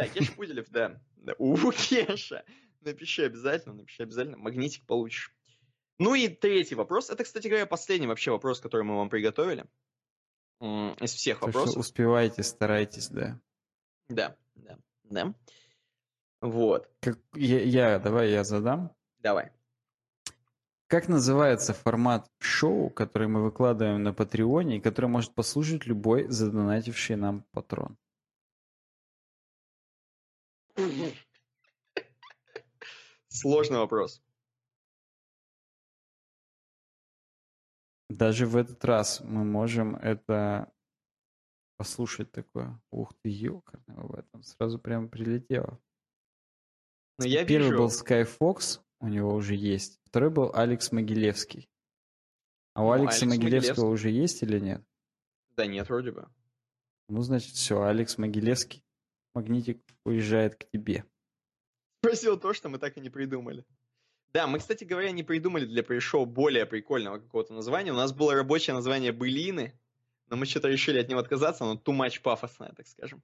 [0.00, 1.00] Да, Кеша Пуделев, да.
[1.38, 2.44] У, Кеша.
[2.80, 4.38] Напиши обязательно, напиши обязательно.
[4.38, 5.34] Магнитик получишь.
[5.98, 7.10] Ну и третий вопрос.
[7.10, 9.66] Это, кстати говоря, последний вообще вопрос, который мы вам приготовили.
[10.60, 11.78] Из всех вопросов.
[11.78, 13.40] успевайте, старайтесь, да.
[14.08, 15.34] Да, да, да.
[16.40, 16.88] Вот.
[17.00, 18.94] Как, я, я, давай я задам.
[19.18, 19.52] Давай.
[20.86, 27.16] Как называется формат шоу, который мы выкладываем на Патреоне и который может послушать любой задонативший
[27.16, 27.96] нам патрон?
[33.28, 34.22] Сложный вопрос.
[38.08, 40.72] Даже в этот раз мы можем это
[41.76, 42.80] послушать такое.
[42.90, 44.42] Ух ты, ёкарный в этом.
[44.42, 45.80] Сразу прямо прилетело.
[47.18, 47.78] Но я Первый вижу...
[47.78, 50.00] был Sky Fox, у него уже есть.
[50.04, 51.70] Второй был Алекс Могилевский.
[52.74, 54.08] А у Ну, Алекса Алекс Могилевского Могилевский.
[54.08, 54.84] уже есть или нет?
[55.56, 56.28] Да нет, вроде бы.
[57.08, 58.84] Ну, значит, все, Алекс Могилевский.
[59.34, 61.04] Магнитик уезжает к тебе.
[62.02, 63.64] Спросил то, что мы так и не придумали.
[64.32, 67.92] Да, мы, кстати говоря, не придумали для пришоу более прикольного какого-то названия.
[67.92, 69.78] У нас было рабочее название «Былины»,
[70.28, 73.22] но мы что-то решили от него отказаться, оно too much пафосное, так скажем.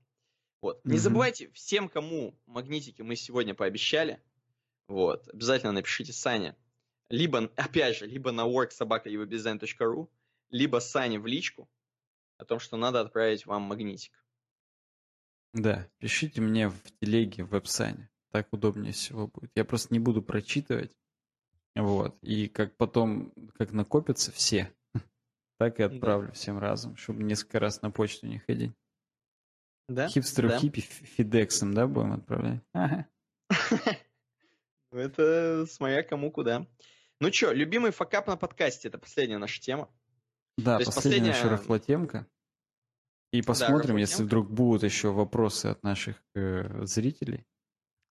[0.61, 0.85] Вот.
[0.85, 4.21] Не забывайте, всем, кому магнитики мы сегодня пообещали,
[4.89, 6.57] вот, обязательно напишите Сане.
[7.09, 10.09] Либо, опять же, либо на worksobaka.evobdesign.ru,
[10.51, 11.69] либо Сане в личку
[12.37, 14.13] о том, что надо отправить вам магнитик.
[15.59, 18.11] Да, пишите мне в телеге, в веб-сане.
[18.31, 19.51] Так удобнее всего будет.
[19.55, 20.93] Я просто не буду прочитывать.
[21.75, 22.19] Вот.
[22.23, 24.71] И как потом, как накопятся все,
[25.59, 28.73] так и отправлю всем разом, чтобы несколько раз на почту не ходить.
[29.89, 30.09] Да?
[30.09, 30.59] Хипстеру Да.
[30.59, 32.61] хиппи FedEx ом, да, будем отправлять?
[32.73, 33.07] Ага.
[34.93, 36.67] Ну, Это смотря кому куда.
[37.21, 39.91] Ну что, любимый факап на подкасте, это последняя наша тема.
[40.57, 42.27] Да, последняя еще последняя- Рафлотемка.
[43.39, 44.27] И посмотрим, если Рафлотемка.
[44.27, 47.45] вдруг будут еще вопросы от наших э, зрителей.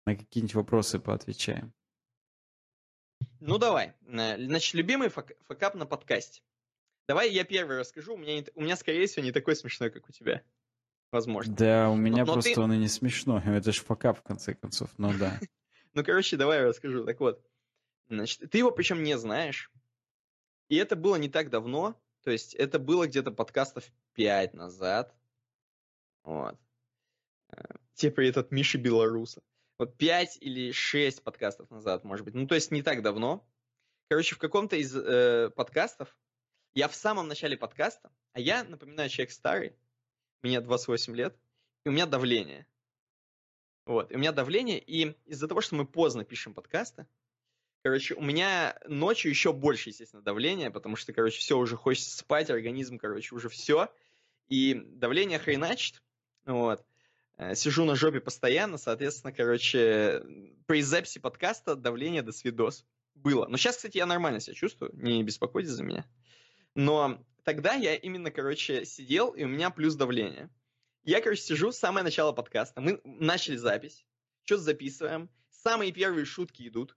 [0.06, 1.74] На какие-нибудь вопросы поотвечаем.
[3.40, 3.94] Ну давай.
[4.08, 6.42] Значит, любимый фак- факап на подкасте.
[7.08, 8.14] Давай я первый расскажу.
[8.16, 10.44] У меня, не у меня, скорее всего, не такой смешной, как у тебя.
[11.12, 11.56] Возможно.
[11.56, 13.40] Да, у меня но просто ты- он и не смешно.
[13.46, 14.90] Это же факап, в конце концов.
[14.98, 15.40] Ну да.
[15.94, 17.06] Ну, короче, давай я расскажу.
[17.06, 17.42] Так вот.
[18.10, 19.72] Значит, ты его причем не знаешь.
[20.68, 21.98] И это было не так давно.
[22.26, 23.84] То есть это было где-то подкастов
[24.16, 25.16] 5 назад.
[26.24, 26.58] Вот.
[27.50, 27.62] Э,
[27.94, 29.44] Типа этот Миши Белоруса.
[29.78, 32.34] Вот 5 или 6 подкастов назад, может быть.
[32.34, 33.48] Ну, то есть не так давно.
[34.10, 36.18] Короче, в каком-то из э, подкастов,
[36.74, 39.76] я в самом начале подкаста, а я, напоминаю, человек старый,
[40.42, 41.38] мне 28 лет,
[41.86, 42.66] и у меня давление.
[43.86, 47.06] Вот, и у меня давление, и из-за того, что мы поздно пишем подкасты,
[47.86, 52.50] короче, у меня ночью еще больше, естественно, давление, потому что, короче, все уже хочется спать,
[52.50, 53.94] организм, короче, уже все,
[54.48, 56.02] и давление хреначит,
[56.46, 56.84] вот.
[57.38, 60.24] Э, Сижу на жопе постоянно, соответственно, короче,
[60.66, 63.46] при записи подкаста давление до свидос было.
[63.46, 66.08] Но сейчас, кстати, я нормально себя чувствую, не беспокойтесь за меня.
[66.74, 70.50] Но тогда я именно, короче, сидел, и у меня плюс давление.
[71.04, 72.82] Я, короче, сижу, самое начало подкаста.
[72.82, 74.08] Мы начали запись,
[74.44, 75.30] что-то записываем.
[75.52, 76.96] Самые первые шутки идут.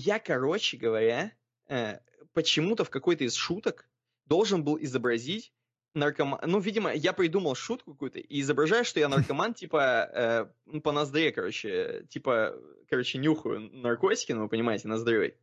[0.00, 1.32] Я, короче говоря,
[1.68, 1.98] э,
[2.32, 3.88] почему-то в какой-то из шуток
[4.26, 5.52] должен был изобразить
[5.94, 6.38] наркоман.
[6.46, 10.92] Ну, видимо, я придумал шутку какую-то и изображаю, что я наркоман, типа, э, ну, по
[10.92, 12.54] ноздре, короче, типа,
[12.88, 15.36] короче, нюхаю наркотики, ну, вы понимаете, ноздрёй.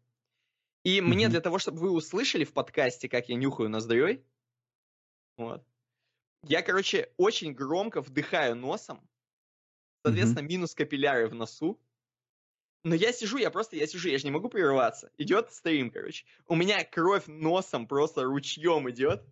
[0.84, 1.30] И мне Мгм.
[1.30, 4.26] для того, чтобы вы услышали в подкасте, как я нюхаю ноздрёй,
[5.38, 5.66] вот,
[6.44, 9.10] я, короче, очень громко вдыхаю носом,
[10.06, 11.82] соответственно, минус капилляры в носу,
[12.86, 15.10] но я сижу, я просто, я сижу, я же не могу прерываться.
[15.18, 16.24] Идет стрим, короче.
[16.48, 19.24] У меня кровь носом просто ручьем идет.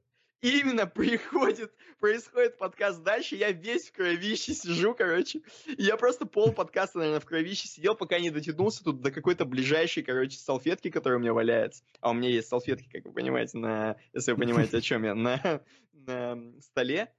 [0.41, 5.41] И именно приходит, происходит подкаст дальше, я весь в кровище сижу, короче.
[5.77, 10.01] Я просто пол подкаста, наверное, в кровище сидел, пока не дотянулся тут до какой-то ближайшей,
[10.01, 11.84] короче, салфетки, которая у меня валяется.
[12.01, 15.13] А у меня есть салфетки, как вы понимаете, на, если вы понимаете, о чем я,
[15.13, 15.61] на,
[15.93, 17.13] на столе.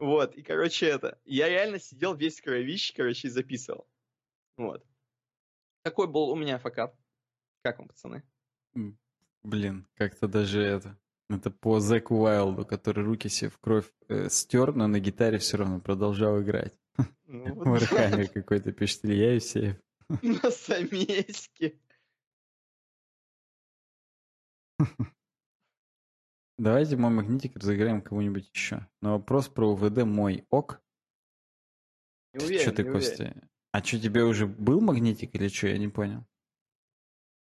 [0.00, 3.86] Вот, и, короче, это, я реально сидел весь в кровище, короче, и записывал.
[4.56, 4.84] Вот.
[5.86, 6.96] Такой был у меня факап.
[7.62, 8.24] Как вам, пацаны?
[9.44, 10.98] Блин, как-то даже это...
[11.28, 15.58] Это по Зеку Уайлду, который руки себе в кровь э, стер, но на гитаре все
[15.58, 16.76] равно продолжал играть.
[17.26, 19.76] Ну, вот Вархаммер какой-то пишет Илья Евсеев.
[20.22, 21.78] На самеске.
[26.58, 28.88] Давайте мой магнитик разыграем кого-нибудь еще.
[29.02, 30.82] Но вопрос про УВД мой ок.
[32.32, 33.50] Не Что уверен, ты, не уверен.
[33.76, 35.66] А что, тебе уже был магнитик или что?
[35.66, 36.24] Я не понял.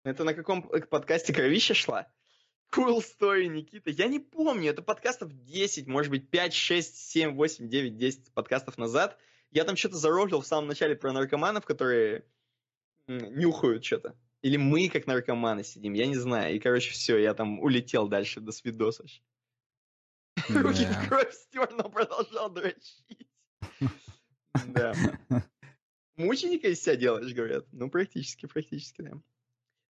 [0.05, 2.07] Это на каком подкасте кровища шла?
[2.73, 3.89] Cool story, Никита.
[3.89, 8.77] Я не помню, это подкастов 10, может быть, 5, 6, 7, 8, 9, 10 подкастов
[8.77, 9.19] назад.
[9.51, 12.23] Я там что-то зароблил в самом начале про наркоманов, которые
[13.07, 14.17] нюхают что-то.
[14.43, 16.55] Или мы, как наркоманы, сидим, я не знаю.
[16.55, 19.03] И, короче, все, я там улетел дальше до свидоса.
[20.47, 21.01] Руки Да.
[21.01, 23.27] в кровь стер, но продолжал дрочить.
[24.67, 24.93] Да.
[26.15, 27.65] Мученика из себя делаешь, говорят.
[27.71, 29.11] Ну, практически, практически, да.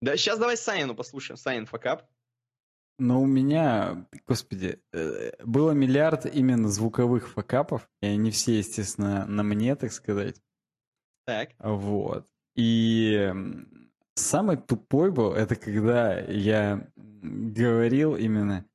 [0.02, 1.38] Да, сейчас давай Санину послушаем.
[1.38, 2.10] Санин факап.
[3.00, 9.44] Но у меня, господи, э, было миллиард именно звуковых факапов, и они все, естественно, на
[9.44, 10.42] мне, так сказать.
[11.26, 11.50] Так.
[11.58, 12.28] Вот.
[12.56, 13.34] И
[14.16, 18.66] самый тупой был, это когда я говорил именно,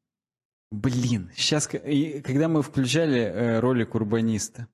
[0.70, 4.66] блин, сейчас, когда мы включали э, ролик урбаниста,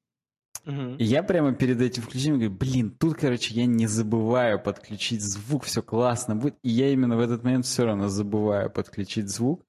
[0.67, 5.65] И я прямо перед этим включением говорю, блин, тут, короче, я не забываю подключить звук,
[5.65, 6.57] все классно будет.
[6.63, 9.63] И я именно в этот момент все равно забываю подключить звук.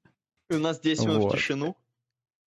[0.49, 1.34] И у нас 10 минут в Вот.
[1.34, 1.76] тишину.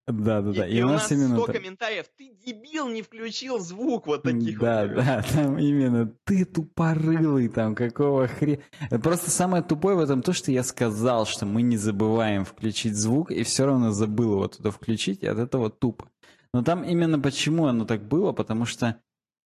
[0.07, 0.65] Да-да-да.
[0.65, 2.05] И, и у нас именно 100 так- комментариев.
[2.17, 4.95] Ты дебил, не включил звук вот таких Да, вот.
[4.95, 8.61] да, там именно ты тупорылый, там какого хрена.
[9.03, 13.31] Просто самое тупое в этом то, что я сказал, что мы не забываем включить звук,
[13.31, 16.07] и все равно забыл его туда включить, и от этого тупо.
[16.53, 19.01] Но там именно почему оно так было, потому что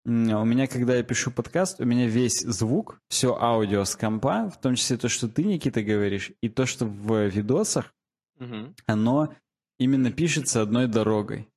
[0.05, 4.59] у меня, когда я пишу подкаст, у меня весь звук, все аудио с компа, в
[4.61, 7.95] том числе то, что ты, Никита, говоришь, и то, что в видосах,
[8.39, 8.75] Мгм.
[8.87, 9.35] оно
[9.79, 11.49] именно пишется одной дорогой.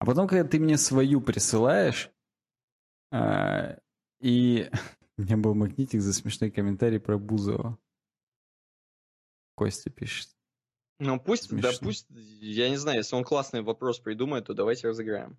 [0.00, 2.10] А потом, когда ты мне свою присылаешь,
[3.12, 3.78] а,
[4.20, 4.68] и
[5.16, 7.78] у меня был магнитик за смешной комментарий про Бузова.
[9.54, 10.30] Костя пишет.
[11.00, 11.88] Ну пусть, да Смешно.
[11.88, 15.36] пусть, я не знаю, если он классный вопрос придумает, то давайте разыграем.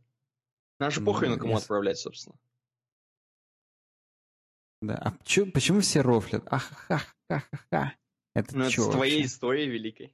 [0.81, 2.35] Же Ну, похрен кому если- отправлять, собственно.
[4.81, 4.95] Да.
[4.95, 6.43] А чё- почему все рофлят?
[6.51, 7.93] Ахахахахаха.
[8.35, 9.25] Это Ну, это с твоей вообще?
[9.25, 10.13] историей великой.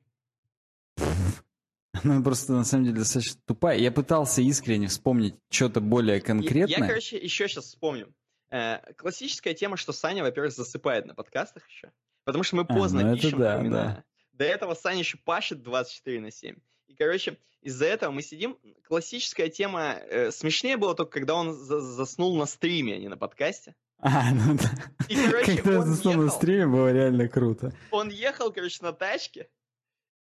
[2.03, 3.77] Она просто на самом деле достаточно тупая.
[3.77, 6.77] Я пытался искренне вспомнить что-то более конкретное.
[6.79, 8.13] Я, короче, еще сейчас вспомню.
[8.49, 11.91] Э, классическая тема, что Саня, во-первых, засыпает на подкастах еще.
[12.23, 13.95] Потому что мы А, поздно ну это пишем, да, напоминаю.
[13.97, 14.03] да.
[14.41, 16.55] До этого Саня еще пашет 24 на 7.
[16.87, 18.57] И, короче, из-за этого мы сидим.
[18.87, 19.93] Классическая тема...
[20.09, 23.75] э, смешнее было только, когда он за- заснул на стриме, а не на подкасте.
[23.99, 24.71] А, ну да.
[25.09, 26.35] И, короче, Когда он заснул на ехал.
[26.37, 27.71] стриме, было реально круто.
[27.91, 29.47] Он ехал, короче, на тачке.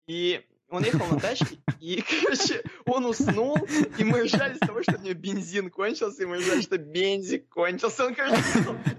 [0.07, 3.57] И он ехал на тачке, и, короче, он уснул,
[3.98, 7.48] и мы ржали с того, что у него бензин кончился, и мы ржали, что бензик
[7.49, 8.06] кончился.
[8.06, 8.41] Он, короче,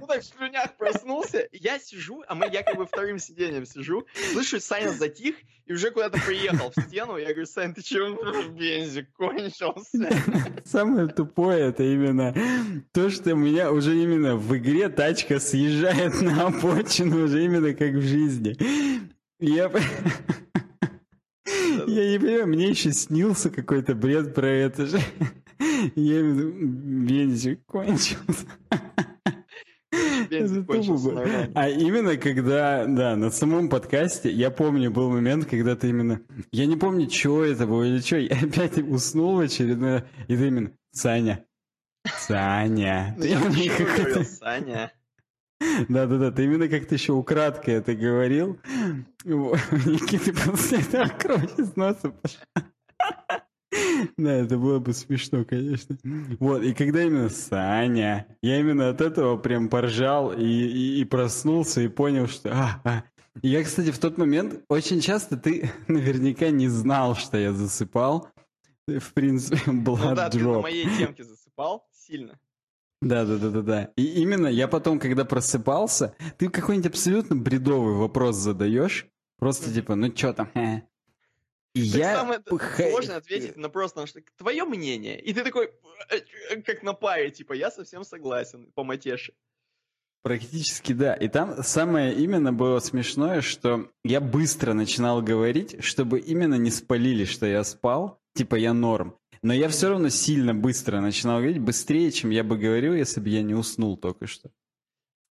[0.01, 1.49] ну так в слюнях проснулся.
[1.53, 5.37] Я сижу, а мы, я как бы вторым сиденьем сижу, слышу, Саня затих,
[5.67, 7.19] и уже куда-то приехал в стену.
[7.19, 8.49] Я говорю, Сань, ты чего?
[8.49, 10.09] Бензик кончился.
[10.65, 12.35] Самое тупое это именно
[12.93, 17.93] то, что у меня уже именно в игре тачка съезжает на обочину уже именно как
[17.93, 18.57] в жизни.
[19.41, 19.71] Я,
[21.89, 25.01] я не понимаю, мне еще снился какой-то бред про это же.
[25.95, 28.47] Я бензин кончился.
[30.31, 31.49] Это тупо.
[31.55, 36.21] А именно когда, да, на самом подкасте, я помню, был момент, когда ты именно...
[36.53, 40.47] Я не помню, что это было или что, я опять уснул в очередной и ты
[40.47, 40.73] именно...
[40.91, 41.45] Саня,
[42.05, 43.15] Саня.
[43.19, 44.93] Ну, я говорил, Саня.
[45.89, 48.59] Да-да-да, ты именно как-то еще украдкой это говорил.
[49.25, 52.41] Никиты после этого кровь из носа пошла.
[54.17, 55.99] Да, это было бы смешно, конечно.
[56.39, 61.81] Вот, и когда именно Саня, я именно от этого прям поржал и, и, и проснулся,
[61.81, 62.51] и понял, что...
[62.53, 63.05] А, а.
[63.43, 68.29] Я, кстати, в тот момент очень часто ты наверняка не знал, что я засыпал.
[68.87, 70.63] В принципе, Ну Blood да, ты на Drop.
[70.63, 72.39] моей темке засыпал сильно.
[73.01, 73.93] Да, да, да, да, да.
[73.97, 79.07] И именно я потом, когда просыпался, ты какой-нибудь абсолютно бредовый вопрос задаешь.
[79.39, 80.51] Просто типа, ну чё там?
[80.55, 80.83] э?»
[81.75, 82.17] И я...
[82.17, 85.21] самое х- сложно ответить на просто, что твое мнение.
[85.21, 85.71] И ты такой,
[86.11, 89.33] «Э, как на паре, типа, я совсем согласен по матеше.
[90.23, 91.15] Практически да.
[91.15, 97.25] И там самое именно было смешное, что я быстро начинал говорить, чтобы именно не спалили,
[97.25, 99.17] что я спал, типа я норм.
[99.43, 103.29] Но я все равно сильно быстро начинал говорить, быстрее, чем я бы говорил, если бы
[103.29, 104.51] я не уснул только что.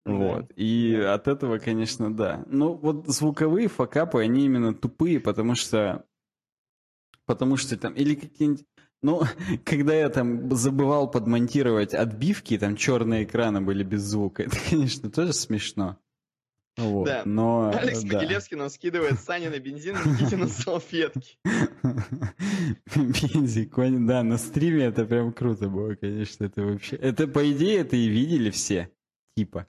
[0.04, 0.52] Вот.
[0.56, 2.44] И от этого, конечно, да.
[2.46, 6.04] Ну, вот звуковые факапы, они именно тупые, потому что...
[7.26, 7.94] Потому что там...
[7.94, 8.66] Или какие-нибудь...
[9.02, 9.22] Ну,
[9.64, 15.32] когда я там забывал подмонтировать отбивки, там черные экраны были без звука, это, конечно, тоже
[15.32, 15.98] смешно.
[16.76, 17.06] Вот.
[17.06, 17.22] Да.
[17.24, 17.70] Но...
[17.72, 18.18] Алекс да.
[18.18, 21.38] Могилевский нам скидывает Саня на бензин, Никите на салфетки.
[22.94, 26.96] Бензи, конь, да, на стриме это прям круто было, конечно, это вообще...
[26.96, 28.90] Это, по идее, это и видели все,
[29.36, 29.68] типа.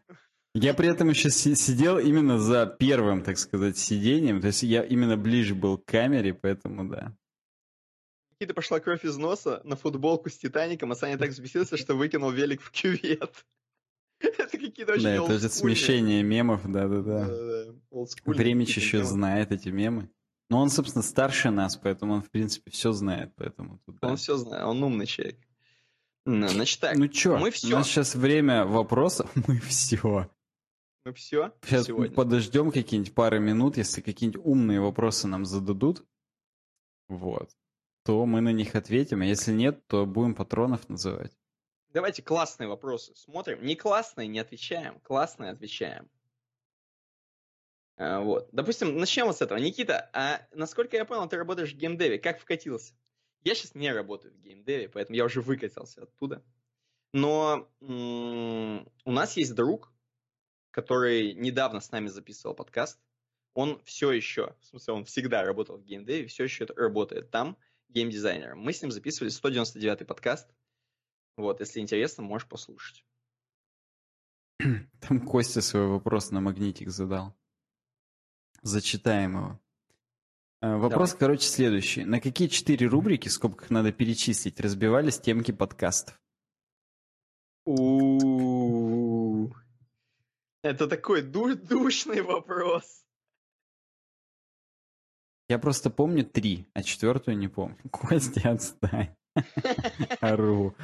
[0.55, 4.81] Я при этом еще си- сидел именно за первым, так сказать, сидением, то есть я
[4.81, 7.15] именно ближе был к камере, поэтому да.
[8.39, 12.31] Никита пошла кровь из носа на футболку с Титаником, а Саня так взбесился, что выкинул
[12.31, 13.45] велик в кювет.
[14.19, 17.27] Это какие-то очень Да, это же смещение мемов, да-да-да.
[18.25, 20.09] Времич еще знает эти мемы.
[20.49, 24.09] Но он, собственно, старше нас, поэтому он, в принципе, все знает, поэтому тут, да.
[24.09, 25.39] Он все знает, он умный человек.
[26.25, 27.75] Ну, значит так, Ну чё, мы у все.
[27.75, 30.29] нас сейчас время вопросов, мы все.
[31.03, 32.15] Мы все Сейчас сегодня.
[32.15, 36.03] подождем какие-нибудь пары минут, если какие-нибудь умные вопросы нам зададут,
[37.07, 37.51] вот,
[38.03, 41.31] то мы на них ответим, а если нет, то будем патронов называть.
[41.95, 43.63] Давайте классные вопросы смотрим.
[43.63, 44.99] Не классные, не отвечаем.
[44.99, 46.09] Классные отвечаем.
[47.95, 48.49] А, вот.
[48.51, 49.57] Допустим, начнем вот с этого.
[49.57, 52.19] Никита, а насколько я понял, ты работаешь в геймдеве.
[52.19, 52.93] Как вкатился?
[53.45, 56.43] Я сейчас не работаю в геймдеве, поэтому я уже выкатился оттуда.
[57.13, 59.93] Но м- у нас есть друг,
[60.71, 62.99] который недавно с нами записывал подкаст.
[63.53, 67.57] Он все еще, в смысле, он всегда работал в геймдеве, все еще работает там
[67.87, 68.59] геймдизайнером.
[68.59, 70.49] Мы с ним записывали 199-й подкаст.
[71.37, 73.05] Вот, если интересно, можешь послушать.
[75.01, 77.35] Там Костя свой вопрос на магнитик задал.
[78.61, 79.59] Зачитаем его.
[80.61, 81.19] Э, Вопрос, Давай.
[81.19, 82.05] короче, следующий.
[82.05, 86.19] На какие четыре рубрики, в скобках надо перечислить, разбивались темки подкастов?
[87.65, 89.51] У
[90.63, 93.03] Это такой ду- душный вопрос.
[95.47, 97.77] Я просто помню три, а четвертую не помню.
[97.91, 99.15] Костя, отстань.
[100.21, 100.75] Ору.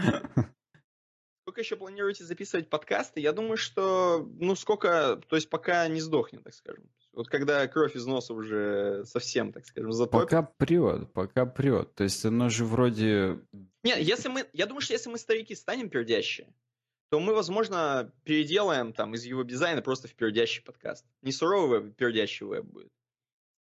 [1.44, 3.20] Сколько еще планируете записывать подкасты?
[3.20, 6.90] Я думаю, что, ну, сколько, то есть пока не сдохнет, так скажем.
[7.14, 10.30] Вот когда кровь из носа уже совсем, так скажем, затопит.
[10.30, 11.94] Пока прет, пока прет.
[11.96, 13.40] То есть оно же вроде...
[13.84, 16.54] Не, если мы, я думаю, что если мы старики станем пердящие,
[17.10, 21.06] то мы, возможно, переделаем там из его дизайна просто в пердящий подкаст.
[21.22, 22.92] Не суровый веб, пердящий веб будет.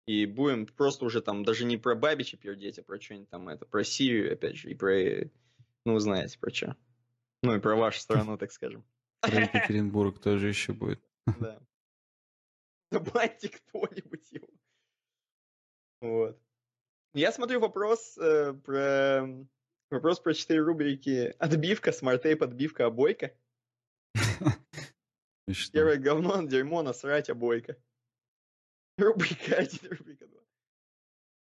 [0.08, 3.66] И будем просто уже там даже не про Бабича пердеть, а про что-нибудь там это,
[3.66, 5.30] про Сирию, опять же, и про, э,
[5.84, 6.76] ну, вы знаете, про что.
[7.42, 8.86] Ну, и про вашу страну, так скажем.
[9.20, 10.98] Про Екатеринбург тоже еще будет.
[11.38, 11.60] Да.
[12.90, 14.48] Забаньте кто-нибудь его.
[16.00, 16.40] Вот.
[17.12, 19.28] Я смотрю вопрос э, про...
[19.90, 21.34] Вопрос про четыре рубрики.
[21.38, 23.34] Отбивка, смарт-тейп, отбивка, обойка.
[25.50, 25.72] Что?
[25.72, 27.76] Первое говно, дерьмо, насрать, обойка.
[28.98, 30.42] Рубрика один, рубрика два.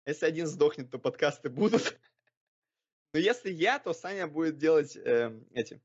[0.06, 1.98] Если один сдохнет, то подкасты будут.
[3.12, 5.80] Но если я, то Саня будет делать эм, эти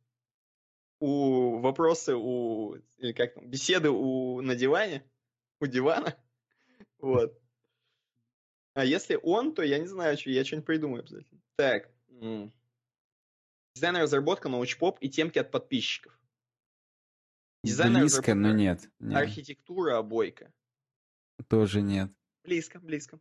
[1.00, 5.04] у вопросы у или как там беседы у на диване
[5.60, 6.16] у дивана
[7.00, 7.40] вот
[8.74, 11.92] а если он то я не знаю что я что-нибудь придумаю обязательно так
[13.76, 16.18] дизайн разработка научпоп и темки от подписчиков
[17.64, 18.90] дизайн Близко, но разработка, нет.
[19.00, 19.18] нет.
[19.18, 20.54] архитектура обойка
[21.48, 22.12] Тоже нет.
[22.44, 23.20] Близко, близко.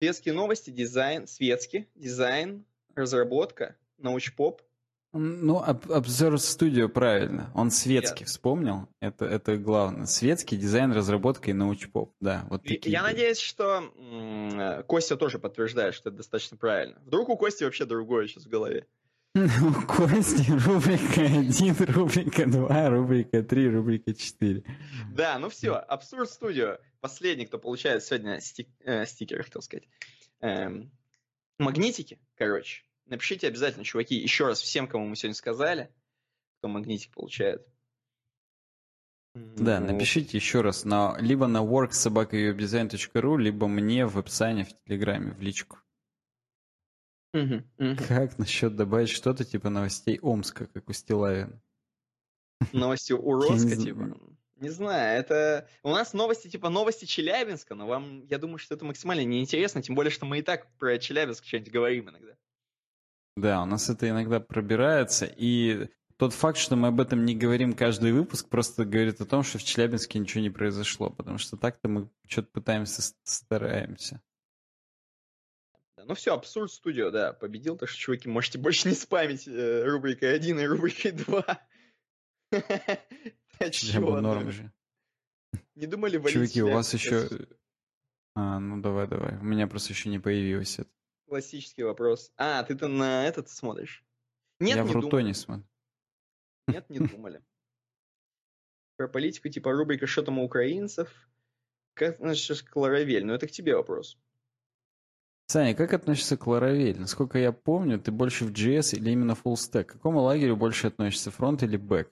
[0.00, 4.62] Светские новости, дизайн, светский, дизайн, разработка, научпоп.
[5.16, 7.50] Ну, об- Observe Studio правильно.
[7.54, 8.26] Он светский, Ясно.
[8.32, 8.88] вспомнил?
[9.00, 10.06] Это, это главное.
[10.06, 12.12] Светский, дизайн, разработка и научпоп.
[12.20, 12.90] Да, вот такие.
[12.90, 13.12] Я были.
[13.12, 17.00] надеюсь, что м, э, Костя тоже подтверждает, что это достаточно правильно.
[17.04, 18.88] Вдруг у Кости вообще другое сейчас в голове.
[19.36, 24.62] У Кости рубрика 1, рубрика 2, рубрика 3, рубрика 4.
[25.12, 26.78] Да, ну все, Абсурд Студио.
[27.00, 29.88] Последний, кто получает сегодня стик- э, стикеры, хотел сказать.
[30.40, 30.92] Эм,
[31.58, 32.84] магнитики, короче.
[33.06, 35.90] Напишите обязательно, чуваки, еще раз всем, кому мы сегодня сказали,
[36.58, 37.66] кто магнитик получает.
[39.34, 45.32] Да, Ну, напишите еще раз на, либо на worksobakawebdesign.ru, либо мне в описании в Телеграме,
[45.32, 45.78] в личку.
[48.08, 51.60] Как насчет добавить что-то типа новостей Омска, как у Стилавина?
[52.72, 54.18] Новости у Я не Роско, зн- типа.
[54.56, 55.68] Не знаю, это...
[55.82, 59.96] У нас новости типа новости Челябинска, но вам, я думаю, что это максимально неинтересно, тем
[59.96, 62.36] более, что мы и так про Челябинск что-нибудь говорим иногда.
[63.36, 67.72] Да, у нас это иногда пробирается, и тот факт, что мы об этом не говорим
[67.72, 71.88] каждый выпуск, просто говорит о том, что в Челябинске ничего не произошло, потому что так-то
[71.88, 74.22] мы что-то пытаемся, стараемся.
[76.04, 79.84] Да, ну все, Абсурд Студио, да, победил, так что, чуваки, можете больше не спамить э,
[79.84, 81.60] рубрикой 1 и рубрикой 2.
[83.58, 84.72] А Челябу чё, норм же.
[85.74, 87.28] Не думали валить Чуваки, у вас еще...
[88.34, 89.38] А, ну давай, давай.
[89.38, 90.90] У меня просто еще не появилось это.
[91.26, 92.32] Классический вопрос.
[92.36, 94.04] А, ты-то на этот смотришь?
[94.60, 95.04] Нет, Я не в думали.
[95.04, 95.66] Рутоне смотрю.
[96.66, 97.42] Нет, не думали.
[98.96, 101.08] Про политику, типа рубрика «Что там у украинцев?»
[101.94, 103.24] Как относишься к Laravel?
[103.24, 104.18] Ну, это к тебе вопрос.
[105.46, 106.98] Саня, как относишься к Laravel?
[106.98, 109.84] Насколько я помню, ты больше в JS или именно full stack?
[109.84, 112.08] К какому лагерю больше относишься, фронт или бэк?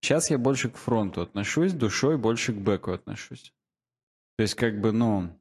[0.00, 3.52] Сейчас я больше к фронту отношусь, душой больше к бэку отношусь.
[4.36, 5.38] То есть, как бы, ну,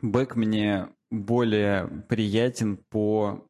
[0.00, 3.44] бэк мне более приятен по,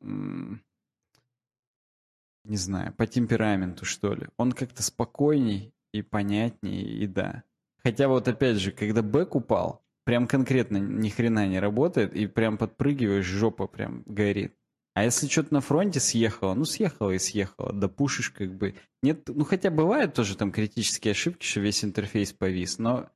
[2.45, 4.29] не знаю, по темпераменту, что ли.
[4.39, 7.45] Он как-то спокойней и понятней, и да.
[7.83, 12.59] Хотя вот опять же, когда бэк упал, прям конкретно ни хрена не работает, и прям
[12.59, 14.55] подпрыгиваешь, жопа прям горит.
[14.95, 18.75] А если что-то на фронте съехало, ну съехало и съехало, допушишь как бы.
[19.03, 23.09] Нет, ну хотя бывают тоже там критические ошибки, что весь интерфейс повис, но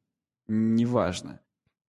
[0.48, 1.40] неважно.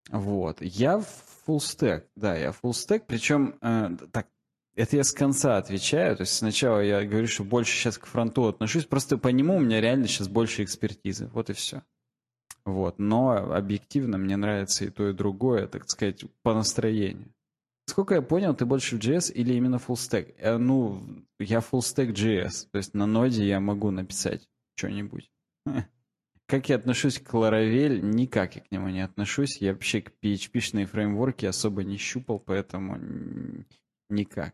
[0.10, 0.62] Вот.
[0.62, 1.02] Я
[1.48, 4.28] full stack, да, я full stack, причем, э, так,
[4.76, 8.48] это я с конца отвечаю, то есть сначала я говорю, что больше сейчас к фронту
[8.48, 11.84] отношусь, просто по нему у меня реально сейчас больше экспертизы, вот и все.
[12.68, 17.34] Вот, но объективно мне нравится и то, и другое, так сказать, по настроению.
[17.86, 20.36] Сколько я понял, ты больше в JS или именно full stack?
[20.38, 21.02] Э, ну,
[21.40, 25.32] я full stack JS, то есть на ноде я могу написать что-нибудь.
[26.46, 28.02] Как я отношусь к Laravel?
[28.02, 29.62] Никак я к нему не отношусь.
[29.62, 33.66] Я вообще к PHP-шные фреймворки особо не щупал, поэтому
[34.10, 34.54] никак.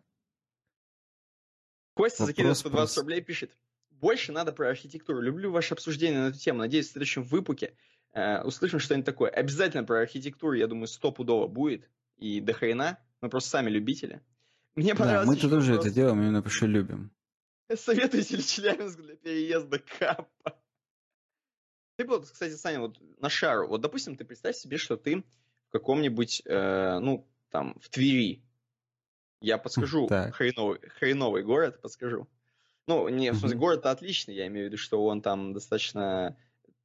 [1.95, 3.57] Костя закидывает 120 рублей, пишет.
[3.89, 5.19] Больше надо про архитектуру.
[5.19, 6.59] Люблю ваше обсуждение на эту тему.
[6.59, 7.73] Надеюсь, в следующем выпуске
[8.13, 9.29] услышим что-нибудь такое.
[9.29, 11.89] Обязательно про архитектуру, я думаю, стопудово будет.
[12.17, 12.99] И до хрена.
[13.21, 14.21] Мы просто сами любители.
[14.75, 15.27] Мне понравилось.
[15.27, 15.85] Да, мы тоже вопрос.
[15.85, 17.11] это делаем, именно потому что любим.
[17.75, 20.59] Советуете ли Челябинск для переезда Капа?
[21.95, 23.67] Ты был, кстати, Саня, вот на шару.
[23.67, 25.23] Вот, допустим, ты представь себе, что ты
[25.69, 28.43] в каком-нибудь, э, ну, там, в Твери.
[29.41, 32.27] Я подскажу хреновый, хреновый город, подскажу.
[32.87, 36.37] Ну, не, в смысле, город отличный, я имею в виду, что он там достаточно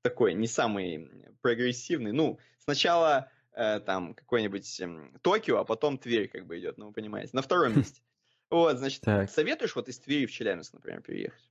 [0.08, 1.10] такой, не самый
[1.42, 2.12] прогрессивный.
[2.12, 6.92] Ну, сначала э, там какой-нибудь э, Токио, а потом Тверь как бы идет, ну, вы
[6.92, 8.02] понимаете, на втором месте.
[8.50, 9.30] Вот, значит, так.
[9.30, 11.50] советуешь вот из Твери в Челябинск, например, переехать?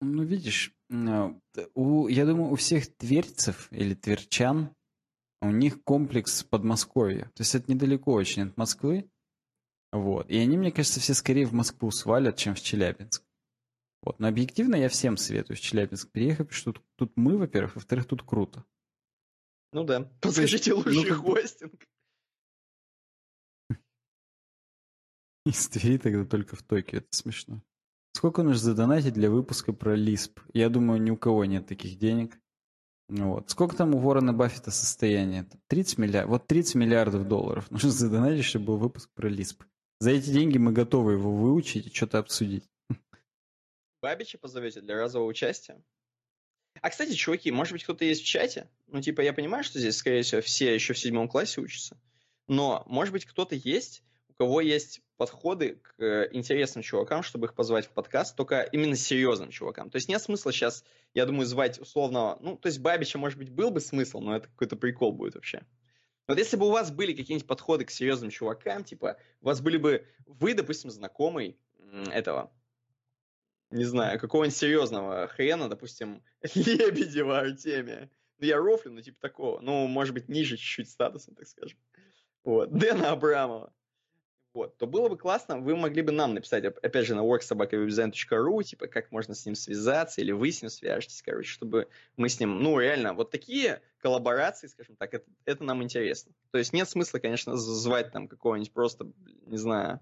[0.00, 1.32] Ну, видишь, а,
[1.74, 4.74] у, я думаю, у всех тверцев или тверчан
[5.40, 7.26] у них комплекс Подмосковья.
[7.34, 9.08] То есть это недалеко очень от Москвы.
[9.92, 10.28] Вот.
[10.30, 13.22] И они, мне кажется, все скорее в Москву свалят, чем в Челябинск.
[14.02, 14.18] Вот.
[14.18, 18.06] Но объективно я всем советую в Челябинск приехать, потому что тут, тут мы, во-первых, во-вторых,
[18.06, 18.64] тут круто.
[19.72, 20.10] Ну да.
[20.20, 21.86] Подскажите лучший ну, хостинг.
[25.46, 26.98] Из Твери тогда только в Токио.
[26.98, 27.62] Это смешно.
[28.12, 30.40] Сколько нужно задонатить для выпуска про Лисп?
[30.52, 32.40] Я думаю, ни у кого нет таких денег.
[33.08, 33.50] Вот.
[33.50, 35.48] Сколько там у Ворона Баффета состояние?
[35.68, 36.30] 30 миллиардов.
[36.30, 39.64] Вот 30 миллиардов долларов нужно задонатить, чтобы был выпуск про Лисп.
[40.00, 42.68] За эти деньги мы готовы его выучить и что-то обсудить.
[44.00, 45.82] Бабича позовете для разового участия?
[46.80, 48.68] А, кстати, чуваки, может быть, кто-то есть в чате?
[48.86, 51.98] Ну, типа, я понимаю, что здесь, скорее всего, все еще в седьмом классе учатся.
[52.46, 54.02] Но, может быть, кто-то есть,
[54.40, 59.50] кого есть подходы к э, интересным чувакам, чтобы их позвать в подкаст, только именно серьезным
[59.50, 59.90] чувакам.
[59.90, 63.50] То есть нет смысла сейчас, я думаю, звать условного, ну, то есть Бабича, может быть,
[63.50, 65.62] был бы смысл, но это какой-то прикол будет вообще.
[66.26, 69.76] Вот если бы у вас были какие-нибудь подходы к серьезным чувакам, типа, у вас были
[69.76, 71.58] бы вы, допустим, знакомый
[72.10, 72.50] этого,
[73.70, 76.22] не знаю, какого-нибудь серьезного хрена, допустим,
[76.54, 78.10] Лебедева Артемия.
[78.38, 79.60] Ну, я рофлю, ну, типа такого.
[79.60, 81.78] Ну, может быть, ниже чуть-чуть статусом, так скажем.
[82.42, 82.72] Вот.
[82.72, 83.72] Дэна Абрамова
[84.52, 88.88] вот, то было бы классно, вы могли бы нам написать, опять же, на worksobakawebdesign.ru, типа,
[88.88, 92.60] как можно с ним связаться, или вы с ним свяжетесь, короче, чтобы мы с ним,
[92.60, 96.32] ну, реально, вот такие коллаборации, скажем так, это, это нам интересно.
[96.50, 99.12] То есть нет смысла, конечно, звать там какого-нибудь просто,
[99.46, 100.00] не знаю,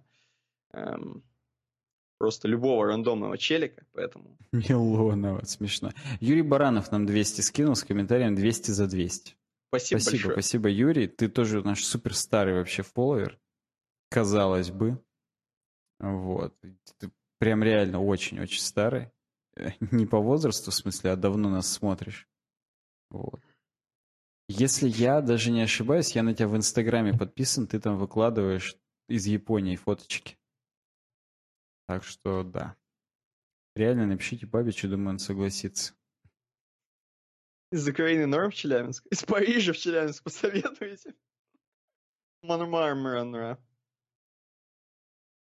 [0.73, 1.23] эм,
[2.19, 4.37] просто любого рандомного челика, поэтому...
[4.53, 5.93] Милонова, смешно.
[6.21, 9.37] Юрий Баранов нам 200 скинул с комментарием 200 за 200.
[9.69, 10.33] Спасибо, спасибо большое.
[10.33, 11.07] Спасибо, Юрий.
[11.07, 13.39] Ты тоже наш супер старый вообще фолловер
[14.11, 15.03] казалось бы.
[15.99, 16.55] Вот.
[16.99, 19.11] Ты прям реально очень-очень старый.
[19.81, 22.29] Не по возрасту, в смысле, а давно нас смотришь.
[23.11, 23.41] Вот.
[24.49, 28.77] Если я даже не ошибаюсь, я на тебя в Инстаграме подписан, ты там выкладываешь
[29.09, 30.38] из Японии фоточки.
[31.89, 32.77] Так что да.
[33.75, 35.95] Реально напишите Бабичу, думаю, он согласится.
[37.73, 39.07] Из Украины норм в Челябинск?
[39.07, 41.15] Из Парижа в Челябинск посоветуете?
[42.43, 43.59] Манмармара.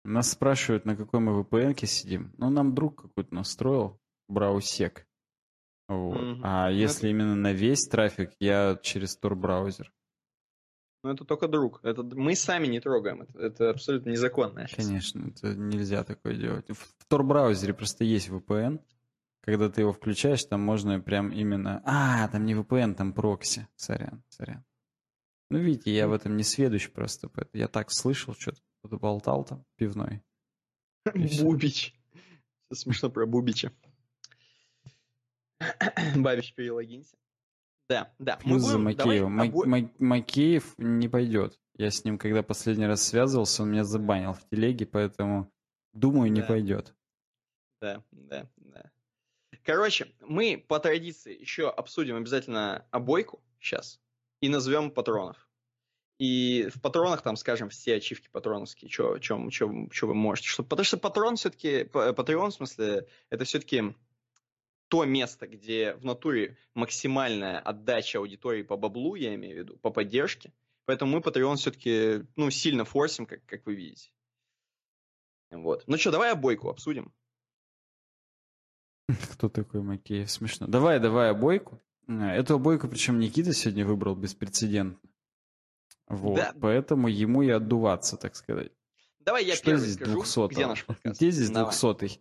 [0.06, 2.32] Нас спрашивают, на какой мы VPN сидим.
[2.38, 5.08] Ну, нам друг какой-то настроил, браусек.
[5.88, 6.18] Вот.
[6.18, 6.42] Mm-hmm.
[6.44, 7.08] А если это...
[7.08, 9.92] именно на весь трафик, я через Tor браузер.
[11.04, 11.80] Ну, это только друг.
[11.84, 13.22] Это мы сами не трогаем.
[13.22, 14.68] Это, это абсолютно незаконно.
[14.76, 16.70] Конечно, это нельзя такое делать.
[16.70, 18.82] В, в Tor браузере просто есть VPN.
[19.42, 21.82] Когда ты его включаешь, там можно прям именно...
[21.86, 23.68] А, там не VPN, там прокси.
[23.76, 24.66] Сорян, сорян.
[25.50, 27.30] Ну, видите, я в этом не сведущ просто.
[27.54, 28.60] Я так слышал что-то.
[28.80, 30.22] Кто-то болтал там, пивной.
[31.42, 31.96] Бубич.
[32.72, 33.72] Смешно про Бубича.
[36.16, 37.18] Бабич, перелогинься.
[37.90, 38.38] Да, да.
[38.38, 39.42] Плюс за Макеева.
[39.42, 39.90] Обо...
[39.98, 41.60] Макеев не пойдет.
[41.74, 45.52] Я с ним, когда последний раз связывался, он меня забанил в телеге, поэтому
[45.94, 46.48] думаю, не да.
[46.48, 46.94] пойдет.
[47.82, 48.92] Да, да, да.
[49.64, 54.00] Короче, мы по традиции еще обсудим обязательно обойку сейчас
[54.42, 55.50] и назовем патронов.
[56.20, 59.20] И в патронах там, скажем, все ачивки патроновские, что
[60.02, 60.50] вы можете.
[60.50, 63.96] Что, потому что патрон все-таки, патреон, в смысле, это все-таки
[64.90, 69.92] то место, где в натуре максимальная отдача аудитории по баблу, я имею в виду, по
[69.92, 70.52] поддержке.
[70.86, 74.12] Поэтому мы Patreon все-таки ну, сильно форсим, как, как вы видите.
[75.52, 75.84] Вот.
[75.88, 77.14] Ну что, давай обойку обсудим.
[79.34, 80.30] Кто такой Макеев?
[80.30, 80.68] Смешно.
[80.68, 81.80] Давай, давай обойку.
[82.08, 85.00] Эту обойку, причем Никита сегодня выбрал беспрецедентно.
[86.08, 86.54] Вот, да.
[86.60, 88.72] поэтому ему и отдуваться, так сказать.
[89.20, 91.18] Давай я Что первый здесь скажу, 200 где наш подкаст.
[91.18, 91.52] Где здесь.
[91.52, 92.20] 200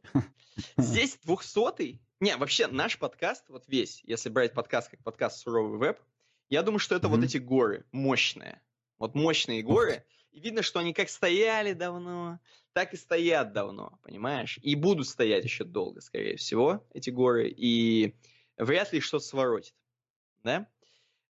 [0.77, 6.01] Здесь 200 Не, вообще наш подкаст, вот весь, если брать подкаст как подкаст «Суровый веб»,
[6.51, 7.27] я думаю, что это вот Мгм.
[7.27, 8.61] эти горы мощные.
[8.99, 10.05] Вот мощные горы.
[10.33, 12.41] И видно, что они как стояли давно,
[12.73, 14.59] так и стоят давно, понимаешь?
[14.63, 17.49] И будут стоять еще долго, скорее всего, эти горы.
[17.57, 18.17] И
[18.57, 19.75] вряд ли что-то своротит.
[20.43, 20.67] Да?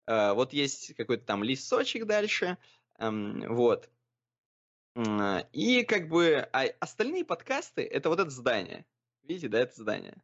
[0.07, 2.57] Э, Вот есть какой-то там лесочек дальше.
[2.99, 3.91] эм, Вот.
[5.52, 8.84] И как бы а остальные подкасты это вот это здание.
[9.23, 10.17] Видите, да, это здание.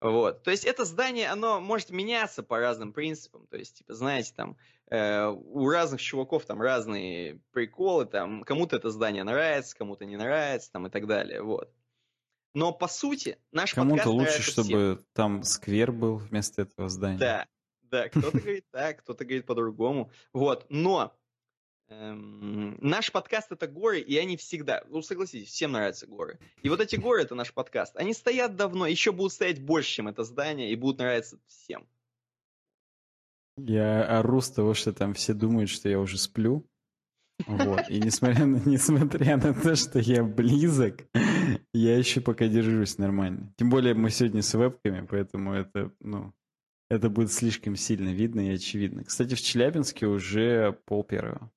[0.00, 0.42] Вот.
[0.42, 3.46] То есть это здание, оно может меняться по разным принципам.
[3.46, 4.56] То есть, типа, знаете, там
[4.90, 10.70] э, у разных чуваков там разные приколы, там кому-то это здание нравится, кому-то не нравится,
[10.70, 11.42] там и так далее.
[11.42, 11.72] Вот.
[12.54, 14.64] Но по сути наш Кому-то лучше, нравится всем.
[14.64, 17.18] чтобы там сквер был вместо этого здания.
[17.18, 17.46] Да,
[17.82, 20.10] да, кто-то говорит так, кто-то говорит по-другому.
[20.32, 21.14] Вот, но
[21.88, 26.38] эм, наш подкаст это горы, и они всегда, ну согласитесь, всем нравятся горы.
[26.62, 27.96] И вот эти горы это наш подкаст.
[27.96, 31.86] Они стоят давно, еще будут стоять больше, чем это здание, и будут нравиться всем.
[33.58, 36.66] Я ору с того, что там все думают, что я уже сплю.
[37.46, 37.88] Вот.
[37.88, 41.06] И несмотря на, несмотря на то, что я близок,
[41.72, 43.52] я еще пока держусь нормально.
[43.56, 46.32] Тем более мы сегодня с вебками, поэтому это, ну,
[46.90, 49.04] это будет слишком сильно видно и очевидно.
[49.04, 51.50] Кстати, в Челябинске уже пол первого.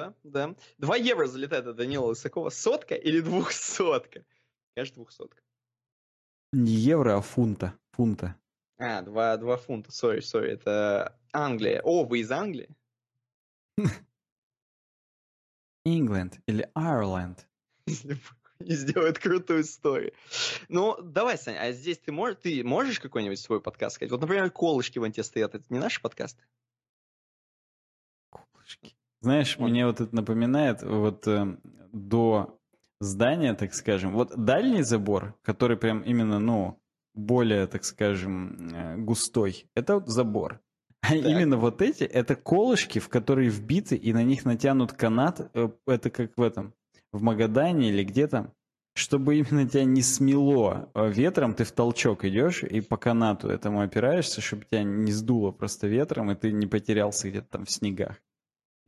[0.00, 0.54] Да, да.
[0.78, 2.50] Два евро залетает от Данила Лысакова.
[2.50, 4.24] Сотка или двухсотка?
[4.74, 5.42] Конечно, двухсотка.
[6.52, 7.74] Не евро, а фунта.
[7.92, 8.36] Фунта.
[8.78, 11.82] А, два, два фунта, сори, сори, это Англия.
[11.82, 12.68] О, вы из Англии?
[15.84, 17.38] England или Ireland.
[18.60, 20.12] И сделает крутую историю.
[20.68, 24.10] Ну, давай, Саня, а здесь ты можешь, ты можешь какой-нибудь свой подкаст сказать?
[24.10, 26.42] Вот, например, колышки вон тебе стоят, это не наши подкасты?
[28.30, 28.97] Колышки.
[29.20, 29.70] Знаешь, Вот.
[29.70, 31.56] мне вот это напоминает вот э,
[31.92, 32.58] до
[33.00, 36.80] здания, так скажем, вот дальний забор, который прям именно, ну,
[37.14, 40.60] более, так скажем, э, густой, это вот забор.
[41.00, 45.68] А именно вот эти, это колышки, в которые вбиты, и на них натянут канат, э,
[45.86, 46.74] это как в этом,
[47.12, 48.52] в Магадане или где там,
[48.94, 53.80] чтобы именно тебя не смело э, ветром, ты в толчок идешь и по канату этому
[53.80, 58.16] опираешься, чтобы тебя не сдуло просто ветром, и ты не потерялся где-то там в снегах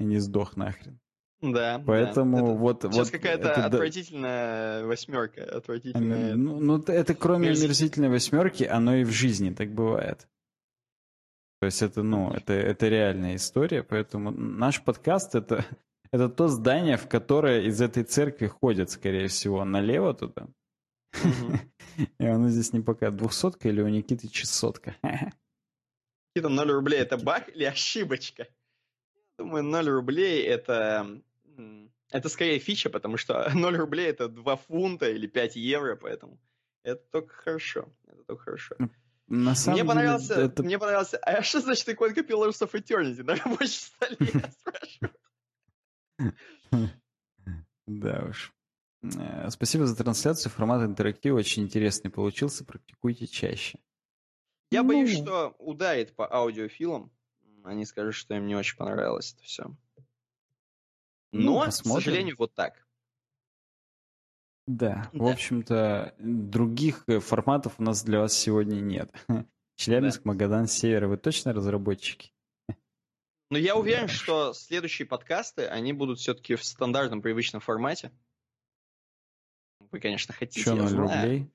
[0.01, 0.99] и не сдох нахрен.
[1.41, 1.79] Да.
[1.79, 1.85] да.
[1.87, 2.83] Поэтому Это вот...
[2.83, 6.35] Сейчас вот какая-то это да- отвратительная восьмерка, отвратительная.
[6.35, 7.67] Ну, ну, это кроме Мерзительно.
[7.67, 10.29] омерзительной восьмерки, оно и в жизни так бывает.
[11.61, 15.65] То есть это, ну, это, это реальная история, поэтому наш подкаст это,
[16.13, 20.49] это то здание, в которое из этой церкви ходят, скорее всего, налево туда.
[22.19, 24.97] И оно здесь не пока двухсотка или у Никиты часотка.
[25.03, 28.47] Какие там 0 рублей это баг или ошибочка?
[29.41, 31.23] Думаю, 0 рублей это...
[32.11, 36.39] Это скорее фича, потому что 0 рублей это 2 фунта или 5 евро, поэтому
[36.83, 37.89] это только хорошо.
[38.07, 38.77] Это только хорошо.
[39.29, 43.23] На самом Мне деле, понравился, это мне понравился, а что значит иконка Pillars of Eternity
[43.23, 45.15] на рабочем столе, я спрашиваю.
[47.87, 48.53] Да уж.
[49.03, 50.53] Э, Спасибо за трансляцию.
[50.53, 52.65] Формат интерактива очень интересный получился.
[52.65, 53.79] Практикуйте чаще.
[54.71, 54.89] Я Ну.
[54.89, 57.11] боюсь, что ударит по аудиофилам.
[57.65, 59.65] Они скажут, что им не очень понравилось это все.
[61.33, 62.05] Ну, Но, к посмотрим.
[62.05, 62.87] сожалению, вот так.
[64.67, 65.33] Да, в Да.
[65.33, 69.11] общем-то, других э, форматов у нас для вас сегодня нет.
[69.77, 72.33] Челябинск, Магадан, Север, вы точно разработчики?
[73.51, 74.13] Но я уверен, Да.
[74.13, 78.13] что следующие подкасты, они будут все-таки в стандартном привычном формате.
[79.91, 81.23] Вы, конечно, хотите, Что, я 0 знаю.
[81.23, 81.51] рублей?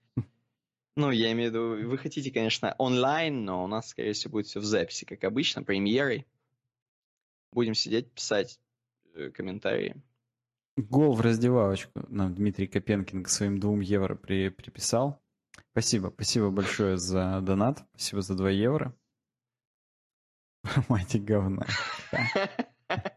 [0.97, 4.47] Ну, я имею в виду, вы хотите, конечно, онлайн, но у нас, скорее всего, будет
[4.47, 6.25] все в записи, как обычно, премьерой.
[7.51, 8.59] Будем сидеть, писать
[9.13, 10.01] э, комментарии.
[10.77, 15.21] Гол в раздевалочку нам Дмитрий Копенкин к своим двум евро при, приписал.
[15.71, 18.95] Спасибо, спасибо большое за донат, спасибо за 2 евро.
[20.89, 21.65] Мать говна.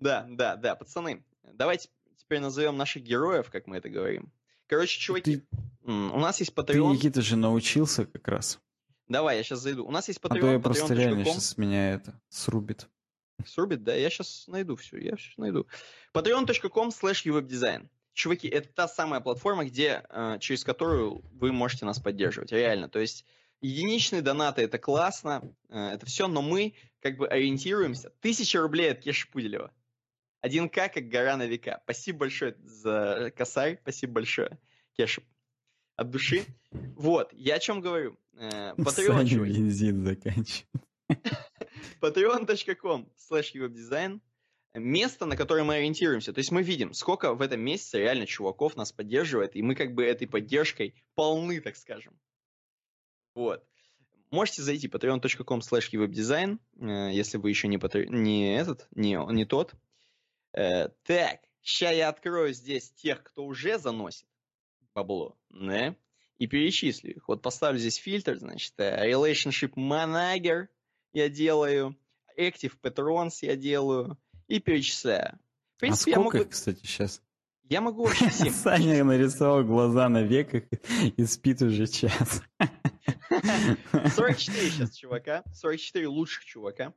[0.00, 4.32] Да, да, да, пацаны, давайте теперь назовем наших героев, как мы это говорим.
[4.72, 5.46] Короче, чуваки, Ты,
[5.84, 6.94] у нас есть ты, Patreon.
[6.94, 8.58] Никита, же научился как раз.
[9.06, 9.84] Давай, я сейчас зайду.
[9.84, 12.88] У нас есть А то Patreon, я просто реально сейчас меня это срубит.
[13.44, 15.66] Срубит, да, я сейчас найду все, я все найду.
[16.14, 17.90] patreon.com slash uwebdesign.
[18.14, 22.88] Чуваки, это та самая платформа, где, э, через которую вы можете нас поддерживать, реально.
[22.88, 23.26] То есть
[23.60, 28.08] единичные донаты это классно, э, это все, но мы как бы ориентируемся.
[28.22, 29.70] Тысяча рублей от Кеши Пуделева.
[30.44, 31.80] 1К как гора на века.
[31.84, 34.58] Спасибо большое за косарь, спасибо большое,
[34.96, 35.22] Кеша.
[35.96, 36.44] От души.
[36.96, 38.18] Вот, я о чем говорю.
[38.34, 40.66] Patreon, бензин заканчивает.
[42.00, 44.20] patreon.com slash webdesign
[44.74, 46.32] место, на которое мы ориентируемся.
[46.32, 49.94] То есть мы видим, сколько в этом месяце реально чуваков нас поддерживает, и мы как
[49.94, 52.18] бы этой поддержкой полны, так скажем.
[53.34, 53.64] Вот.
[54.30, 58.06] Можете зайти patreon.com slash webdesign, э, если вы еще не, патре...
[58.08, 59.74] не этот, не, не тот.
[60.52, 64.26] Э, так, сейчас я открою здесь тех, кто уже заносит
[64.94, 65.96] бабло, да,
[66.38, 67.28] и перечислю их.
[67.28, 70.68] Вот поставлю здесь фильтр, значит, э, Relationship Manager
[71.12, 71.96] я делаю,
[72.38, 75.38] Active Patrons я делаю, и перечисляю.
[75.76, 76.48] В принципе, а сколько я могу...
[76.48, 77.22] их, кстати, сейчас?
[77.68, 78.52] Я могу вообще всех...
[78.52, 80.64] Саня нарисовал глаза на веках
[81.16, 82.42] и спит уже час.
[84.14, 86.92] 44 сейчас чувака, 44 лучших чувака.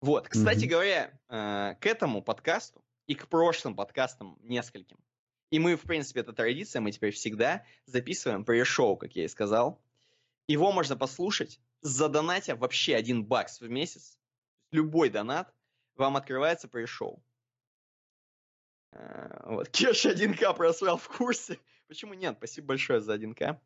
[0.00, 0.68] Вот, кстати mm-hmm.
[0.68, 4.98] говоря, э, к этому подкасту и к прошлым подкастам нескольким,
[5.50, 9.82] и мы, в принципе, это традиция, мы теперь всегда записываем пресс-шоу, как я и сказал.
[10.46, 14.16] Его можно послушать, задонатя вообще один бакс в месяц.
[14.70, 15.52] Любой донат,
[15.96, 17.22] вам открывается пресс-шоу.
[18.92, 19.68] Э, вот.
[19.70, 21.58] Кеш 1К просрал в курсе.
[21.88, 22.36] Почему нет?
[22.38, 23.58] Спасибо большое за 1К.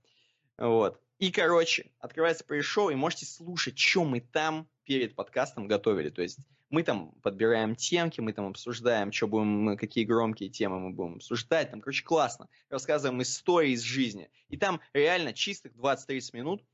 [0.58, 1.00] Вот.
[1.18, 6.10] И, короче, открывается пресс-шоу, и можете слушать, что мы там перед подкастом готовили.
[6.10, 6.38] То есть
[6.70, 11.70] мы там подбираем темки, мы там обсуждаем, что будем, какие громкие темы мы будем обсуждать.
[11.70, 12.48] Там, короче, классно.
[12.68, 14.30] Рассказываем истории из жизни.
[14.48, 16.64] И там реально чистых 20-30 минут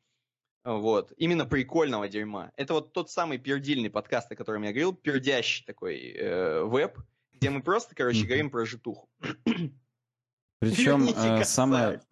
[0.65, 1.13] вот.
[1.17, 2.53] Именно прикольного дерьма.
[2.57, 6.99] Это вот тот самый пердильный подкаст, о котором я говорил, пердящий такой э, веб,
[7.33, 9.09] где мы просто, короче, говорим про житуху.
[10.59, 12.03] Причем э, самое,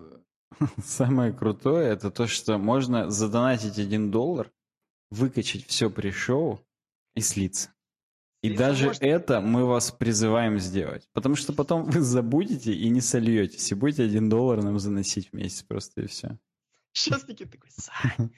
[0.84, 4.50] самое крутое это то, что можно задонатить один доллар,
[5.10, 6.60] выкачать все при шоу
[7.14, 7.72] и слиться.
[8.40, 9.02] И Слиться даже может...
[9.02, 11.08] это мы вас призываем сделать.
[11.12, 15.32] Потому что потом вы забудете и не сольетесь, и будете один доллар нам заносить в
[15.32, 16.38] месяц просто и все.
[16.92, 18.30] Сейчас Никита такой, Сань,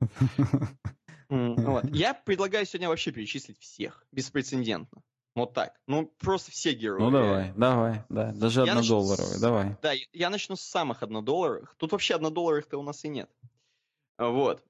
[1.28, 1.84] Вот.
[1.94, 5.02] Я предлагаю сегодня вообще перечислить всех, беспрецедентно.
[5.34, 5.80] Вот так.
[5.86, 7.00] Ну, просто все герои.
[7.00, 8.32] Ну, давай, давай, да.
[8.32, 9.76] Даже я однодолларовые, давай.
[9.80, 11.74] Да, я начну с самых однодолларовых.
[11.78, 13.30] Тут вообще однодолларовых-то у нас и нет.
[14.18, 14.62] Вот.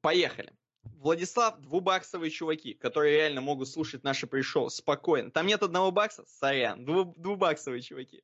[0.00, 0.52] Поехали.
[0.98, 5.30] Владислав, двубаксовые чуваки, которые реально могут слушать наши пришел спокойно.
[5.30, 6.24] Там нет одного бакса?
[6.26, 6.84] Сорян.
[6.84, 8.22] Дву, двубаксовые чуваки.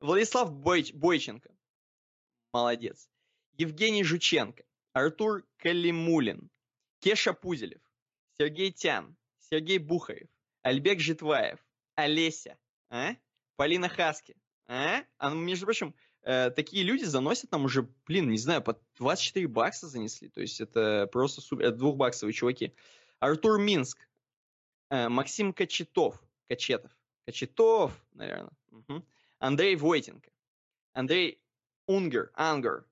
[0.00, 1.50] Владислав Бойч, Бойченко.
[2.52, 3.08] Молодец.
[3.56, 4.64] Евгений Жученко.
[4.92, 6.50] Артур Калимулин,
[7.00, 7.80] Кеша Пузелев,
[8.36, 9.16] Сергей Тян,
[9.50, 10.28] Сергей Бухарев,
[10.62, 11.58] Альбек Житваев,
[11.94, 12.58] Олеся,
[12.90, 13.14] а?
[13.56, 14.36] Полина Хаски.
[14.66, 15.02] А?
[15.18, 19.88] а между прочим, э, такие люди заносят нам уже, блин, не знаю, по 24 бакса
[19.88, 20.28] занесли.
[20.28, 22.74] То есть это просто супер, это двухбаксовые чуваки.
[23.18, 23.98] Артур Минск,
[24.90, 26.92] э, Максим Кочетов, Кочетов,
[27.24, 28.52] Кочетов, наверное.
[28.70, 29.04] Угу.
[29.38, 30.30] Андрей Войтенко,
[30.92, 31.40] Андрей
[31.86, 32.84] Унгер, Ангер,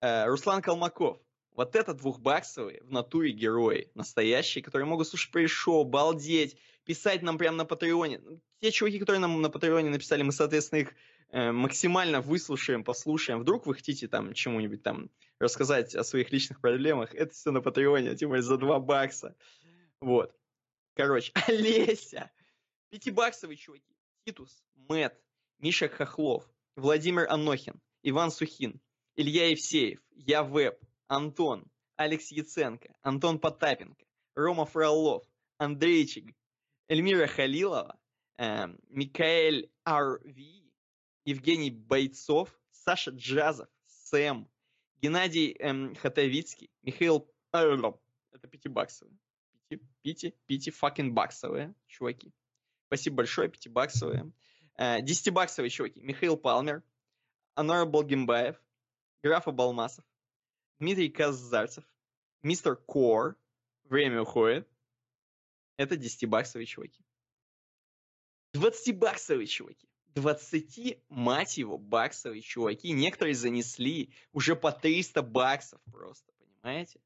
[0.00, 1.18] Э, Руслан Колмаков.
[1.56, 3.90] Вот это двухбаксовые в натуре герои.
[3.94, 8.18] Настоящие, которые могут слушать пришел, балдеть, писать нам прямо на Патреоне.
[8.18, 10.94] Ну, те чуваки, которые нам на Патреоне написали, мы, соответственно, их
[11.30, 13.40] э, максимально выслушаем, послушаем.
[13.40, 17.14] Вдруг вы хотите там чему-нибудь там рассказать о своих личных проблемах.
[17.14, 19.34] Это все на Патреоне, тем более за 2 бакса.
[20.02, 20.36] Вот.
[20.94, 22.30] Короче, Олеся.
[22.90, 23.96] Пятибаксовые чуваки.
[24.26, 25.18] Титус, Мэт,
[25.58, 26.44] Миша Хохлов,
[26.74, 28.78] Владимир Анохин, Иван Сухин,
[29.14, 30.78] Илья Евсеев, Я Веб,
[31.08, 31.64] Антон,
[31.96, 34.04] Алекс Яценко, Антон Потапенко,
[34.34, 35.24] Рома Фролов,
[35.58, 36.34] Андрейчик,
[36.88, 37.98] Эльмира Халилова,
[38.38, 40.72] э, Микаэль Ар.Ви,
[41.24, 44.48] Евгений Бойцов, Саша Джазов, Сэм,
[45.00, 47.30] Геннадий эм, Хатовицкий, Михаил...
[47.52, 49.16] Это пятибаксовые.
[49.68, 52.32] Пяти, пяти, пяти факин баксовые чуваки.
[52.86, 54.30] Спасибо большое, пятибаксовые.
[54.76, 56.00] Э, чуваки.
[56.00, 56.82] Михаил Палмер,
[57.54, 58.60] Анор Болгимбаев,
[59.22, 60.04] Графа Балмасов,
[60.78, 61.84] Дмитрий Казарцев,
[62.42, 63.36] Мистер Кор,
[63.84, 64.68] время уходит.
[65.76, 67.04] Это 10-баксовые чуваки.
[68.54, 69.88] 20-баксовые чуваки.
[70.14, 72.90] 20, мать его, баксовые чуваки.
[72.92, 77.00] Некоторые занесли уже по 300 баксов просто, понимаете?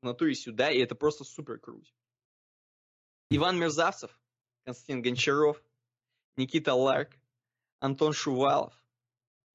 [0.00, 1.88] В натуре сюда, и это просто супер круто.
[3.30, 4.20] Иван Мерзавцев,
[4.64, 5.62] Константин Гончаров,
[6.36, 7.16] Никита Ларк,
[7.78, 8.74] Антон Шувалов,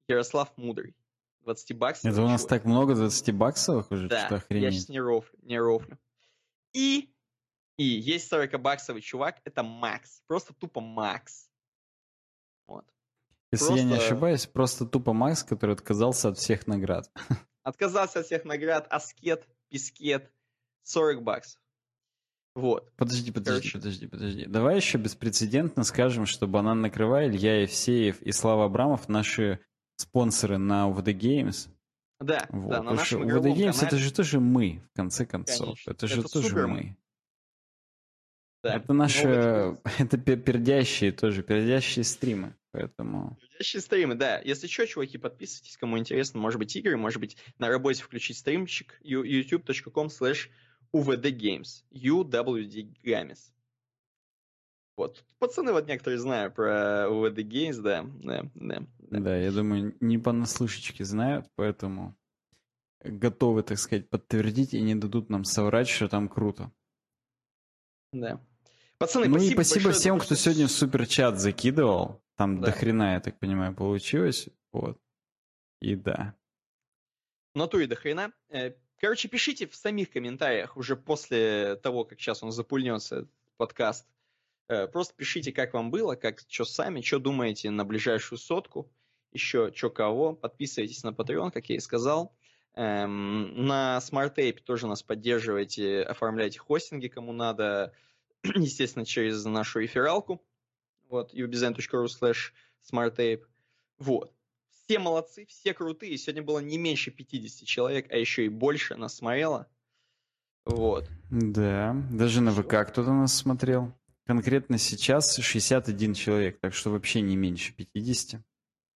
[0.08, 0.96] Ярослав Мудрый.
[1.48, 2.12] 20 баксов.
[2.12, 4.08] Это у нас так много 20 баксовых уже?
[4.08, 4.64] Да, что охренеть.
[4.64, 5.98] я сейчас не рофлю, не рофлю.
[6.74, 7.10] И
[7.78, 10.22] И есть 40-баксовый чувак, это Макс.
[10.26, 11.48] Просто тупо Макс.
[12.66, 12.84] Вот.
[13.50, 13.82] Если просто...
[13.82, 17.10] я не ошибаюсь, просто тупо Макс, который отказался от всех наград.
[17.62, 20.30] Отказался от всех наград, аскет, пискет,
[20.84, 21.60] 40 баксов.
[22.54, 22.90] Вот.
[22.96, 23.78] Подожди, подожди, Короче.
[23.78, 24.46] подожди, подожди.
[24.46, 29.60] Давай еще беспрецедентно скажем, что Банан Накрывай, Илья Евсеев и Слава Абрамов наши
[30.00, 31.68] спонсоры на UVD Games.
[32.20, 32.70] Да, вот.
[32.70, 33.86] да, на нашем UVD Games канале...
[33.86, 35.66] это же тоже мы, в конце концов.
[35.66, 35.90] Конечно.
[35.90, 36.96] Это же это тоже мы.
[38.62, 38.74] Да.
[38.74, 43.38] Это наши, это пердящие тоже, пердящие стримы, поэтому...
[43.40, 44.40] Пердящие стримы, да.
[44.40, 46.40] Если что, чуваки, подписывайтесь, кому интересно.
[46.40, 50.48] Может быть, игры, может быть, на работе включить стримчик youtube.com slash
[50.92, 51.84] uvdgames.
[51.92, 53.52] UWD Games.
[54.98, 55.24] Вот.
[55.38, 58.82] Пацаны вот некоторые знают про UVD Games, да, да, да.
[58.98, 62.16] Да, да я думаю, не понаслышечке знают, поэтому
[63.04, 66.72] готовы, так сказать, подтвердить и не дадут нам соврать, что там круто.
[68.12, 68.40] Да.
[68.98, 72.20] Пацаны, ну спасибо и спасибо всем, кто сегодня в суперчат закидывал.
[72.36, 72.66] Там да.
[72.66, 74.48] до хрена, я так понимаю, получилось.
[74.72, 75.00] Вот.
[75.80, 76.34] И да.
[77.54, 78.32] Ну то и до хрена.
[78.48, 83.28] Э, короче, пишите в самих комментариях уже после того, как сейчас он запульнется,
[83.58, 84.04] подкаст.
[84.68, 88.90] Э, просто пишите, как вам было, как что сами, что думаете на ближайшую сотку,
[89.32, 90.34] еще что кого.
[90.34, 92.34] Подписывайтесь на Patreon, как я и сказал.
[92.74, 97.92] Эм, на Smart Tape тоже нас поддерживайте, оформляйте хостинги, кому надо,
[98.44, 100.44] естественно, через нашу рефералку,
[101.08, 103.42] вот, ubzen.ru slash smarttape,
[103.98, 104.32] вот.
[104.70, 109.16] Все молодцы, все крутые, сегодня было не меньше 50 человек, а еще и больше нас
[109.16, 109.66] смотрело,
[110.68, 111.08] вот.
[111.30, 113.94] Да, даже на ВК кто-то нас смотрел.
[114.28, 118.42] Конкретно сейчас 61 человек, так что вообще не меньше 50.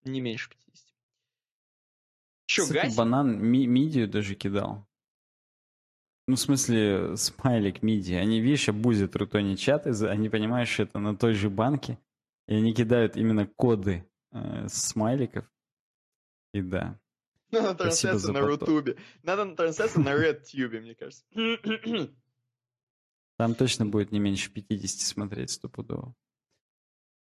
[0.04, 0.86] Не меньше 50.
[2.44, 4.86] Че, Кстати, банан ми мидию даже кидал.
[6.26, 8.12] Ну, в смысле, смайлик миди.
[8.12, 11.98] Они, видишь, обузят рутони чаты, они понимают, что это на той же банке,
[12.46, 15.50] и они кидают именно коды э, смайликов.
[16.52, 17.00] И да.
[17.50, 18.98] Надо трансляцию на Рутубе.
[19.22, 21.24] Надо на трансляцию на RedTube, мне кажется.
[23.42, 26.14] Там точно будет не меньше 50 смотреть стопудово.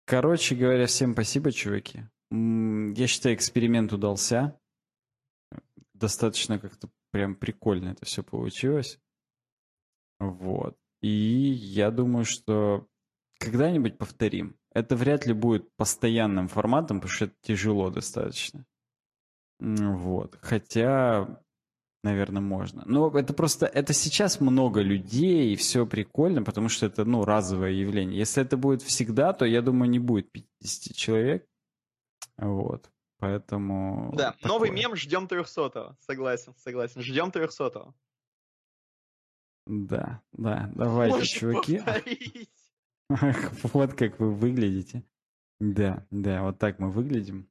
[0.03, 2.03] Короче говоря, всем спасибо, чуваки.
[2.29, 4.59] Я считаю, эксперимент удался
[5.93, 8.99] достаточно как-то прям прикольно это все получилось.
[10.19, 10.77] Вот.
[10.99, 12.89] И я думаю, что
[13.39, 14.59] когда-нибудь повторим.
[14.73, 18.65] Это вряд ли будет постоянным форматом, потому что это тяжело достаточно.
[19.61, 20.37] Вот.
[20.41, 21.41] Хотя,
[22.03, 22.83] наверное, можно.
[22.85, 27.71] Но это просто, это сейчас много людей, и все прикольно, потому что это, ну, разовое
[27.71, 28.17] явление.
[28.17, 31.47] Если это будет всегда, то, я думаю, не будет 50 человек.
[32.37, 32.89] Вот.
[33.19, 34.13] Поэтому...
[34.15, 34.47] Да, такое.
[34.47, 37.01] новый мем ждем 300 Согласен, согласен.
[37.01, 37.93] Ждем 300
[39.67, 41.81] Да, да, давайте, Можешь чуваки.
[43.73, 45.03] вот как вы выглядите.
[45.59, 47.47] Да, да, вот так мы выглядим.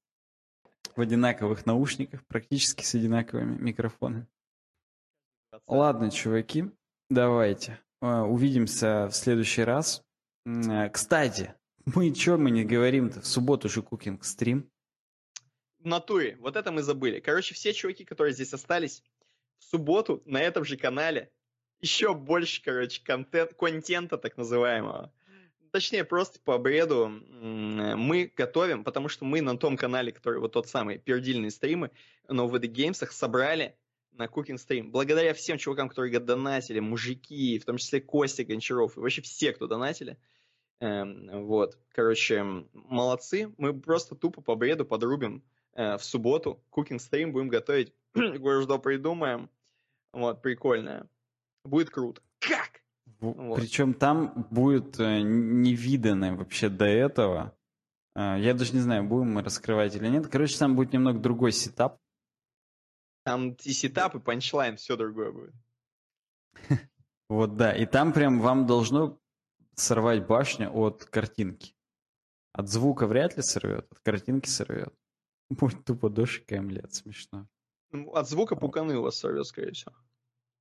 [0.97, 4.27] В одинаковых наушниках, практически с одинаковыми микрофонами.
[5.67, 6.65] Ладно, чуваки,
[7.09, 7.81] давайте.
[8.01, 10.03] А, увидимся в следующий раз.
[10.47, 13.21] Э, кстати, мы что мы не говорим-то?
[13.21, 14.71] В субботу же кукинг стрим
[15.85, 17.21] натуре, вот это мы забыли.
[17.21, 19.03] Короче, все чуваки, которые здесь остались,
[19.59, 21.31] в субботу на этом же канале
[21.81, 25.13] еще больше, короче, контент, контента так называемого.
[25.73, 30.69] Точнее, просто по бреду мы готовим, потому что мы на том канале, который вот тот
[30.69, 31.93] самый пердильные стримы
[32.29, 33.77] на VD Games собрали
[34.13, 34.91] на Cooking Stream.
[34.91, 39.67] Благодаря всем чувакам, которые донатили, мужики, в том числе Костя Гончаров, и вообще все, кто
[39.67, 40.19] донатили.
[40.81, 43.53] Эм, вот, короче, молодцы.
[43.59, 45.43] Мы просто тупо по бреду подрубим
[45.75, 46.63] Э, в субботу.
[46.73, 47.95] Cooking Stream будем готовить.
[48.15, 49.49] Кое-что придумаем.
[50.13, 51.09] Вот, прикольное.
[51.65, 52.21] Будет круто.
[52.41, 52.83] Как?
[53.21, 53.57] Вот.
[53.57, 57.55] Причем там будет э, невиданное вообще до этого.
[58.17, 60.27] Э, я даже не знаю, будем мы раскрывать или нет.
[60.27, 61.99] Короче, там будет немного другой сетап.
[63.31, 65.55] Там и сетап, и панчлайн, все другое будет.
[67.29, 69.21] Вот да, и там прям вам должно
[69.77, 71.77] сорвать башню от картинки.
[72.53, 74.93] От звука вряд ли сорвет, от картинки сорвет.
[75.49, 77.47] Будет тупо дождь лет, смешно.
[77.93, 79.95] Ну, от звука пуканы у вас сорвет, скорее всего.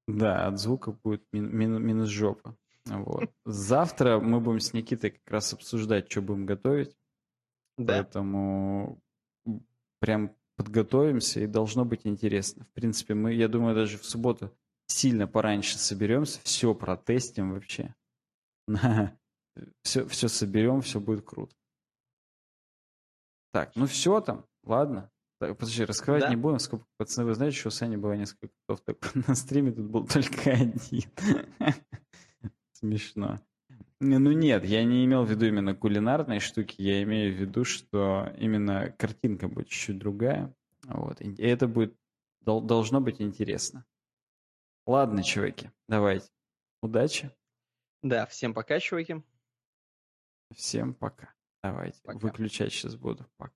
[0.07, 2.55] Да, от звука будет мин- мин- минус жопа.
[2.85, 3.31] Вот.
[3.45, 6.95] Завтра мы будем с Никитой как раз обсуждать, что будем готовить.
[7.79, 7.93] Да.
[7.93, 9.01] Поэтому
[9.99, 12.65] прям подготовимся, и должно быть интересно.
[12.65, 14.53] В принципе, мы, я думаю, даже в субботу
[14.87, 17.95] сильно пораньше соберемся, все протестим вообще.
[19.83, 21.53] Все, все соберем, все будет круто.
[23.51, 24.45] Так, ну все там.
[24.63, 25.11] Ладно.
[25.37, 26.29] Так, подожди, раскрывать да?
[26.29, 26.59] не будем.
[26.59, 30.07] Сколько, пацаны, вы знаете, что у Сани было несколько котов, так на стриме тут был
[30.07, 31.11] только один.
[32.71, 33.41] Смешно.
[34.01, 38.33] Ну нет, я не имел в виду именно кулинарные штуки, я имею в виду, что
[38.37, 40.53] именно картинка будет чуть-чуть другая.
[40.85, 41.19] Вот.
[41.19, 41.95] И это будет
[42.41, 43.85] должно быть интересно.
[44.87, 46.29] Ладно, чуваки, давайте.
[46.81, 47.29] Удачи.
[48.01, 49.21] Да, всем пока, чуваки.
[50.55, 51.33] Всем пока.
[51.61, 51.99] Давайте.
[52.03, 52.19] Пока.
[52.19, 53.27] Выключать сейчас буду.
[53.37, 53.53] Пока.